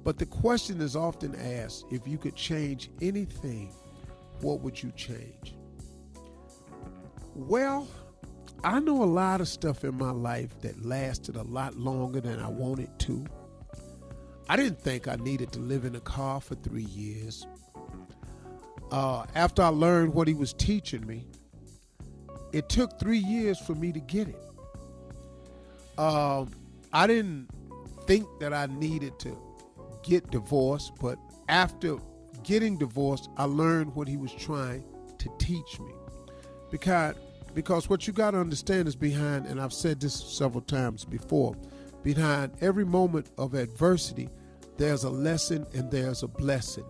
But 0.04 0.18
the 0.18 0.26
question 0.26 0.82
is 0.82 0.96
often 0.96 1.36
asked 1.36 1.86
if 1.92 2.08
you 2.08 2.18
could 2.18 2.36
change 2.36 2.90
anything, 3.00 3.72
what 4.42 4.62
would 4.62 4.82
you 4.82 4.92
change? 4.92 5.56
Well, 7.34 7.88
I 8.64 8.80
know 8.80 9.04
a 9.04 9.06
lot 9.06 9.42
of 9.42 9.48
stuff 9.48 9.84
in 9.84 9.98
my 9.98 10.12
life 10.12 10.60
that 10.62 10.86
lasted 10.86 11.36
a 11.36 11.44
lot 11.44 11.76
longer 11.76 12.22
than 12.22 12.40
I 12.40 12.48
wanted 12.48 12.98
to. 13.00 13.26
I 14.48 14.56
didn't 14.56 14.80
think 14.80 15.08
I 15.08 15.16
needed 15.16 15.52
to 15.54 15.60
live 15.60 15.86
in 15.86 15.96
a 15.96 16.00
car 16.00 16.40
for 16.40 16.56
three 16.56 16.84
years. 16.86 17.46
Uh, 18.92 19.26
after 19.36 19.62
I 19.62 19.68
learned 19.70 20.14
what 20.14 20.28
he 20.28 20.34
was 20.34 20.54
teaching 20.54 21.06
me, 21.06 21.26
it 22.54 22.70
took 22.70 23.00
three 23.00 23.18
years 23.18 23.60
for 23.60 23.76
me 23.76 23.92
to 23.92 24.00
get 24.00 24.30
it. 24.30 24.42
Um, 25.98 26.52
I 26.94 27.08
didn't 27.08 27.50
think 28.06 28.28
that 28.40 28.54
I 28.54 28.68
needed 28.68 29.20
to 29.20 29.38
get 30.04 30.30
divorced, 30.32 30.94
but 31.02 31.18
after 31.50 31.98
getting 32.46 32.78
divorced, 32.78 33.30
I 33.38 33.46
learned 33.46 33.94
what 33.96 34.08
he 34.08 34.18
was 34.18 34.34
trying 34.34 34.84
to 35.18 35.30
teach 35.38 35.80
me. 35.80 35.92
Because 36.72 37.16
because 37.54 37.90
what 37.90 38.06
you 38.06 38.12
got 38.12 38.32
to 38.32 38.40
understand 38.40 38.86
is 38.88 38.98
behind, 38.98 39.46
and 39.46 39.62
I've 39.62 39.72
said 39.72 40.02
this 40.02 40.14
several 40.14 40.62
times 40.62 41.06
before, 41.06 41.56
behind 42.04 42.52
every 42.60 42.84
moment 42.86 43.32
of 43.38 43.54
adversity, 43.54 44.30
there's 44.78 45.06
a 45.06 45.10
lesson 45.10 45.66
and 45.74 45.90
there's 45.90 46.22
a 46.22 46.28
blessing. 46.28 46.84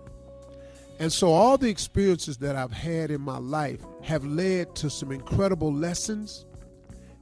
And 0.97 1.13
so 1.13 1.31
all 1.31 1.59
the 1.59 1.69
experiences 1.69 2.37
that 2.37 2.55
I've 2.55 2.71
had 2.71 3.11
in 3.11 3.21
my 3.21 3.37
life 3.37 3.81
have 4.01 4.25
led 4.25 4.75
to 4.77 4.89
some 4.89 5.11
incredible 5.11 5.71
lessons 5.71 6.45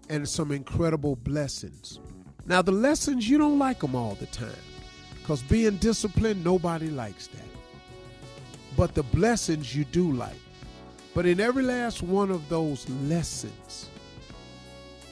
and 0.09 0.27
some 0.27 0.51
incredible 0.51 1.17
blessings. 1.17 1.99
Now, 2.45 2.61
the 2.61 2.71
lessons, 2.71 3.27
you 3.27 3.37
don't 3.37 3.59
like 3.59 3.79
them 3.79 3.93
all 3.93 4.15
the 4.15 4.25
time 4.27 4.55
because 5.19 5.41
being 5.43 5.77
disciplined, 5.77 6.43
nobody 6.45 6.89
likes 6.89 7.27
that. 7.27 7.42
But 8.75 8.95
the 8.95 9.03
blessings 9.03 9.75
you 9.75 9.85
do 9.85 10.11
like. 10.11 10.39
But 11.13 11.25
in 11.25 11.39
every 11.39 11.63
last 11.63 12.01
one 12.01 12.31
of 12.31 12.49
those 12.49 12.89
lessons, 12.89 13.89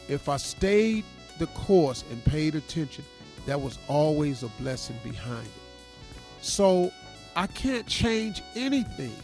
if 0.08 0.28
I 0.28 0.38
stayed 0.38 1.04
the 1.38 1.48
course 1.48 2.04
and 2.12 2.24
paid 2.26 2.56
attention, 2.56 3.06
there 3.46 3.58
was 3.58 3.78
always 3.88 4.44
a 4.44 4.48
blessing 4.60 4.98
behind 5.04 5.46
it. 5.46 6.44
So 6.44 6.92
I 7.36 7.48
can't 7.48 7.86
change 7.86 8.42
anything 8.56 9.16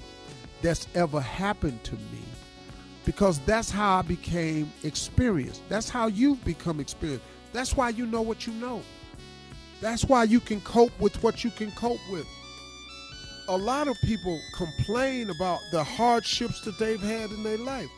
that's 0.62 0.88
ever 0.96 1.20
happened 1.20 1.84
to 1.86 1.96
me 1.96 2.24
because 3.06 3.40
that's 3.40 3.72
how 3.72 4.00
I 4.00 4.02
became 4.04 4.72
experienced. 4.84 5.62
That's 5.70 5.90
how 5.90 6.08
you've 6.08 6.44
become 6.46 6.80
experienced. 6.80 7.26
That's 7.54 7.76
why 7.76 7.90
you 7.90 8.06
know 8.06 8.22
what 8.22 8.46
you 8.46 8.54
know. 8.54 8.82
That's 9.82 10.04
why 10.04 10.24
you 10.24 10.40
can 10.40 10.62
cope 10.62 10.98
with 11.00 11.22
what 11.24 11.44
you 11.44 11.50
can 11.52 11.72
cope 11.72 12.00
with 12.12 12.28
a 13.50 13.58
lot 13.58 13.88
of 13.88 14.00
people 14.02 14.42
complain 14.54 15.30
about 15.30 15.60
the 15.72 15.84
hardships 15.84 16.62
that 16.62 16.78
they've 16.78 17.02
had 17.02 17.32
in 17.32 17.44
their 17.44 17.58
life. 17.58 17.90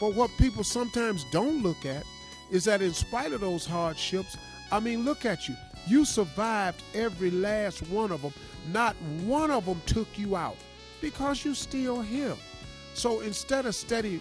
But 0.00 0.14
what 0.14 0.30
people 0.38 0.64
sometimes 0.64 1.24
don't 1.30 1.62
look 1.62 1.84
at 1.86 2.04
is 2.50 2.64
that 2.64 2.82
in 2.82 2.92
spite 2.92 3.32
of 3.32 3.40
those 3.40 3.64
hardships, 3.66 4.36
I 4.72 4.80
mean, 4.80 5.04
look 5.04 5.24
at 5.24 5.48
you. 5.48 5.54
You 5.86 6.04
survived 6.04 6.82
every 6.94 7.30
last 7.30 7.88
one 7.88 8.10
of 8.10 8.22
them. 8.22 8.32
Not 8.72 8.96
one 9.24 9.50
of 9.50 9.66
them 9.66 9.80
took 9.86 10.08
you 10.18 10.36
out 10.36 10.56
because 11.00 11.44
you're 11.44 11.54
still 11.54 12.00
here. 12.00 12.34
So 12.94 13.20
instead 13.20 13.66
of 13.66 13.74
steady 13.74 14.20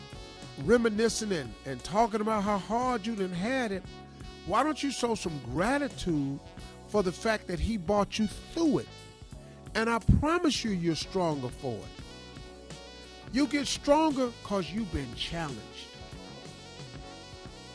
reminiscing 0.63 1.31
and, 1.31 1.53
and 1.65 1.83
talking 1.83 2.21
about 2.21 2.43
how 2.43 2.57
hard 2.57 3.05
you 3.05 3.15
done 3.15 3.31
had 3.31 3.71
it, 3.71 3.83
why 4.45 4.63
don't 4.63 4.81
you 4.81 4.91
show 4.91 5.15
some 5.15 5.39
gratitude 5.53 6.39
for 6.87 7.03
the 7.03 7.11
fact 7.11 7.47
that 7.47 7.59
he 7.59 7.77
brought 7.77 8.17
you 8.17 8.27
through 8.53 8.79
it? 8.79 8.87
And 9.75 9.89
I 9.89 9.99
promise 10.19 10.63
you, 10.63 10.71
you're 10.71 10.95
stronger 10.95 11.49
for 11.49 11.75
it. 11.75 12.03
You 13.33 13.47
get 13.47 13.67
stronger 13.67 14.29
because 14.41 14.71
you've 14.71 14.91
been 14.93 15.13
challenged. 15.15 15.61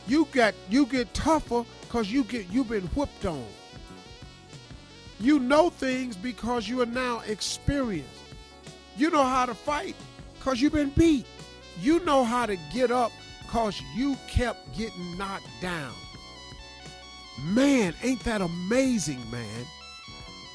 You 0.07 0.27
get 0.33 0.55
you 0.69 0.85
get 0.85 1.13
tougher 1.13 1.63
because 1.81 2.11
you 2.11 2.23
get 2.23 2.49
you've 2.51 2.69
been 2.69 2.87
whipped 2.87 3.25
on. 3.25 3.45
You 5.19 5.39
know 5.39 5.69
things 5.69 6.17
because 6.17 6.67
you 6.67 6.81
are 6.81 6.87
now 6.87 7.21
experienced. 7.27 8.09
You 8.97 9.09
know 9.09 9.23
how 9.23 9.45
to 9.45 9.53
fight 9.53 9.95
because 10.37 10.59
you've 10.59 10.73
been 10.73 10.89
beat. 10.89 11.25
You 11.79 12.03
know 12.03 12.23
how 12.23 12.45
to 12.45 12.57
get 12.73 12.91
up 12.91 13.11
because 13.43 13.81
you 13.95 14.17
kept 14.27 14.75
getting 14.77 15.17
knocked 15.17 15.47
down. 15.61 15.93
Man, 17.45 17.93
ain't 18.03 18.23
that 18.25 18.41
amazing, 18.41 19.19
man? 19.31 19.65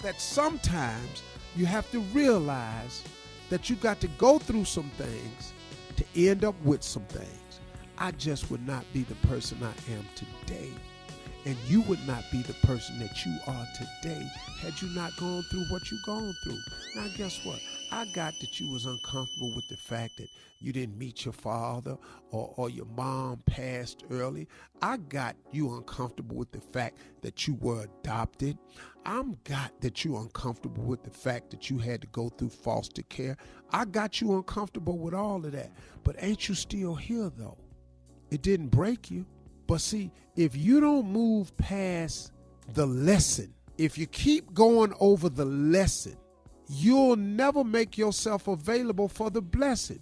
That 0.03 0.21
sometimes 0.21 1.23
you 1.57 1.67
have 1.67 1.91
to 1.91 2.01
realize 2.13 3.03
that 3.51 3.69
you 3.69 3.77
got 3.77 4.01
to 4.01 4.09
go 4.19 4.39
through 4.39 4.65
some 4.65 4.91
things 4.97 5.53
to 5.97 6.05
end 6.15 6.45
up 6.45 6.55
with 6.63 6.83
some 6.83 7.05
things. 7.05 7.61
I 7.99 8.13
just 8.13 8.51
would 8.51 8.65
not 8.67 8.85
be 8.93 9.03
the 9.03 9.17
person 9.27 9.59
I 9.63 9.93
am 9.93 10.05
today. 10.15 10.71
And 11.45 11.57
you 11.67 11.81
would 11.83 12.07
not 12.07 12.25
be 12.31 12.43
the 12.43 12.55
person 12.67 12.99
that 13.01 13.25
you 13.25 13.35
are 13.47 13.67
today 13.75 14.27
had 14.61 14.81
you 14.81 14.89
not 14.95 15.17
gone 15.19 15.43
through 15.51 15.65
what 15.71 15.91
you've 15.91 16.05
gone 16.05 16.35
through. 16.45 16.59
Now, 16.95 17.09
guess 17.17 17.45
what? 17.45 17.59
I 17.91 18.05
got 18.07 18.35
that 18.41 18.61
you 18.61 18.71
was 18.71 18.87
uncomfortable 18.87 19.55
with 19.55 19.69
the 19.69 19.77
fact 19.77 20.19
that 20.19 20.29
you 20.61 20.73
didn't 20.73 20.99
meet 20.99 21.25
your 21.25 21.33
father 21.33 21.97
or, 22.31 22.53
or 22.57 22.69
your 22.69 22.87
mom 22.87 23.43
passed 23.47 24.05
early. 24.11 24.49
I 24.83 24.97
got 24.97 25.37
you 25.53 25.75
uncomfortable 25.75 26.37
with 26.37 26.51
the 26.53 26.61
fact 26.61 26.99
that 27.23 27.47
you 27.47 27.55
were 27.55 27.85
adopted. 27.85 28.59
I'm 29.07 29.39
got 29.45 29.81
that 29.81 30.05
you 30.05 30.17
uncomfortable 30.17 30.83
with 30.83 31.03
the 31.03 31.11
fact 31.11 31.51
that 31.51 31.71
you 31.71 31.79
had 31.79 32.01
to 32.03 32.07
go 32.09 32.29
through 32.29 32.51
foster 32.51 33.03
care. 33.03 33.37
I 33.71 33.85
got 33.85 34.21
you 34.21 34.37
uncomfortable 34.37 34.99
with 34.99 35.15
all 35.15 35.45
of 35.45 35.53
that. 35.53 35.73
But 36.05 36.17
ain't 36.23 36.49
you 36.49 36.55
still 36.55 36.95
here 36.95 37.31
though? 37.37 37.59
It 38.31 38.43
didn't 38.43 38.69
break 38.69 39.11
you. 39.11 39.25
But 39.67 39.81
see, 39.81 40.11
if 40.37 40.57
you 40.57 40.81
don't 40.81 41.11
move 41.11 41.57
past 41.57 42.33
the 42.75 42.87
lesson, 42.87 43.55
if 43.77 43.97
you 43.97 44.07
keep 44.07 44.53
going 44.53 44.93
over 44.99 45.29
the 45.29 45.45
lesson, 45.45 46.17
you'll 46.69 47.17
never 47.17 47.65
make 47.65 47.97
yourself 47.97 48.49
available 48.49 49.09
for 49.09 49.31
the 49.31 49.43
blessing. 49.43 50.01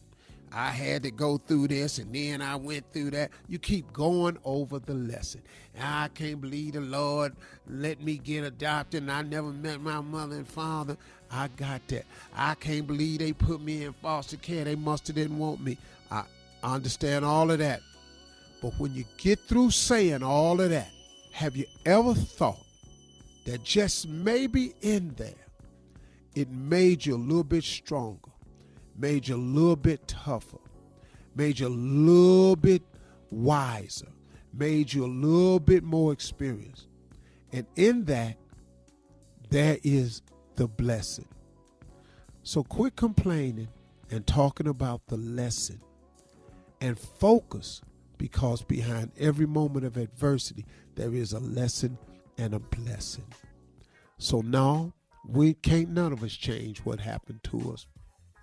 I 0.52 0.70
had 0.70 1.02
to 1.02 1.10
go 1.10 1.38
through 1.38 1.68
this 1.68 1.98
and 1.98 2.14
then 2.14 2.40
I 2.40 2.56
went 2.56 2.90
through 2.92 3.10
that. 3.10 3.30
You 3.48 3.58
keep 3.58 3.92
going 3.92 4.38
over 4.44 4.78
the 4.78 4.94
lesson. 4.94 5.42
I 5.78 6.08
can't 6.14 6.40
believe 6.40 6.74
the 6.74 6.80
Lord 6.80 7.34
let 7.68 8.00
me 8.00 8.16
get 8.16 8.44
adopted 8.44 9.02
and 9.02 9.12
I 9.12 9.22
never 9.22 9.48
met 9.48 9.80
my 9.80 10.00
mother 10.00 10.36
and 10.36 10.48
father. 10.48 10.96
I 11.30 11.48
got 11.48 11.86
that. 11.88 12.06
I 12.34 12.54
can't 12.54 12.86
believe 12.86 13.18
they 13.18 13.32
put 13.32 13.60
me 13.60 13.84
in 13.84 13.92
foster 13.94 14.36
care. 14.36 14.64
They 14.64 14.76
must 14.76 15.08
have 15.08 15.16
didn't 15.16 15.38
want 15.38 15.60
me. 15.62 15.76
I 16.10 16.24
understand 16.62 17.24
all 17.24 17.50
of 17.50 17.58
that. 17.58 17.80
But 18.62 18.72
when 18.78 18.94
you 18.94 19.04
get 19.18 19.38
through 19.40 19.70
saying 19.72 20.22
all 20.22 20.60
of 20.60 20.70
that, 20.70 20.90
have 21.32 21.56
you 21.56 21.66
ever 21.84 22.14
thought 22.14 22.64
that 23.44 23.62
just 23.62 24.08
maybe 24.08 24.74
in 24.80 25.14
there, 25.16 25.34
it 26.36 26.50
made 26.50 27.06
you 27.06 27.16
a 27.16 27.18
little 27.18 27.42
bit 27.42 27.64
stronger, 27.64 28.30
made 28.94 29.26
you 29.26 29.34
a 29.34 29.38
little 29.38 29.74
bit 29.74 30.06
tougher, 30.06 30.58
made 31.34 31.58
you 31.58 31.66
a 31.66 31.68
little 31.68 32.54
bit 32.54 32.82
wiser, 33.30 34.08
made 34.52 34.92
you 34.92 35.06
a 35.06 35.08
little 35.08 35.58
bit 35.58 35.82
more 35.82 36.12
experienced. 36.12 36.88
And 37.52 37.66
in 37.74 38.04
that, 38.04 38.36
there 39.48 39.78
is 39.82 40.20
the 40.56 40.68
blessing. 40.68 41.28
So 42.42 42.62
quit 42.62 42.96
complaining 42.96 43.68
and 44.10 44.26
talking 44.26 44.68
about 44.68 45.06
the 45.06 45.16
lesson 45.16 45.80
and 46.82 46.98
focus 46.98 47.80
because 48.18 48.60
behind 48.60 49.10
every 49.18 49.46
moment 49.46 49.86
of 49.86 49.96
adversity, 49.96 50.66
there 50.96 51.14
is 51.14 51.32
a 51.32 51.40
lesson 51.40 51.96
and 52.36 52.52
a 52.52 52.58
blessing. 52.58 53.26
So 54.18 54.42
now 54.42 54.92
we 55.28 55.54
can't 55.54 55.90
none 55.90 56.12
of 56.12 56.22
us 56.22 56.32
change 56.32 56.78
what 56.80 57.00
happened 57.00 57.40
to 57.44 57.72
us. 57.72 57.86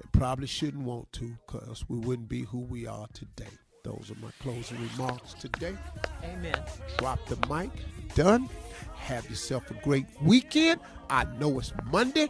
And 0.02 0.12
probably 0.12 0.48
shouldn't 0.48 0.84
want 0.84 1.12
to 1.14 1.38
because 1.48 1.86
we 1.88 1.98
wouldn't 1.98 2.30
be 2.30 2.42
who 2.44 2.60
we 2.60 2.88
are 2.88 3.08
today. 3.14 3.52
Those 3.84 4.12
are 4.12 4.26
my 4.26 4.32
closing 4.42 4.78
remarks 4.92 5.34
today. 5.34 5.76
Amen. 6.24 6.56
Drop 6.98 7.20
the 7.28 7.38
mic. 7.54 7.70
Done. 8.16 8.50
Have 8.96 9.30
yourself 9.30 9.70
a 9.72 9.74
great 9.76 10.06
weekend. 10.22 10.80
I 11.10 11.26
know 11.38 11.60
it's 11.60 11.74
Monday. 11.92 12.30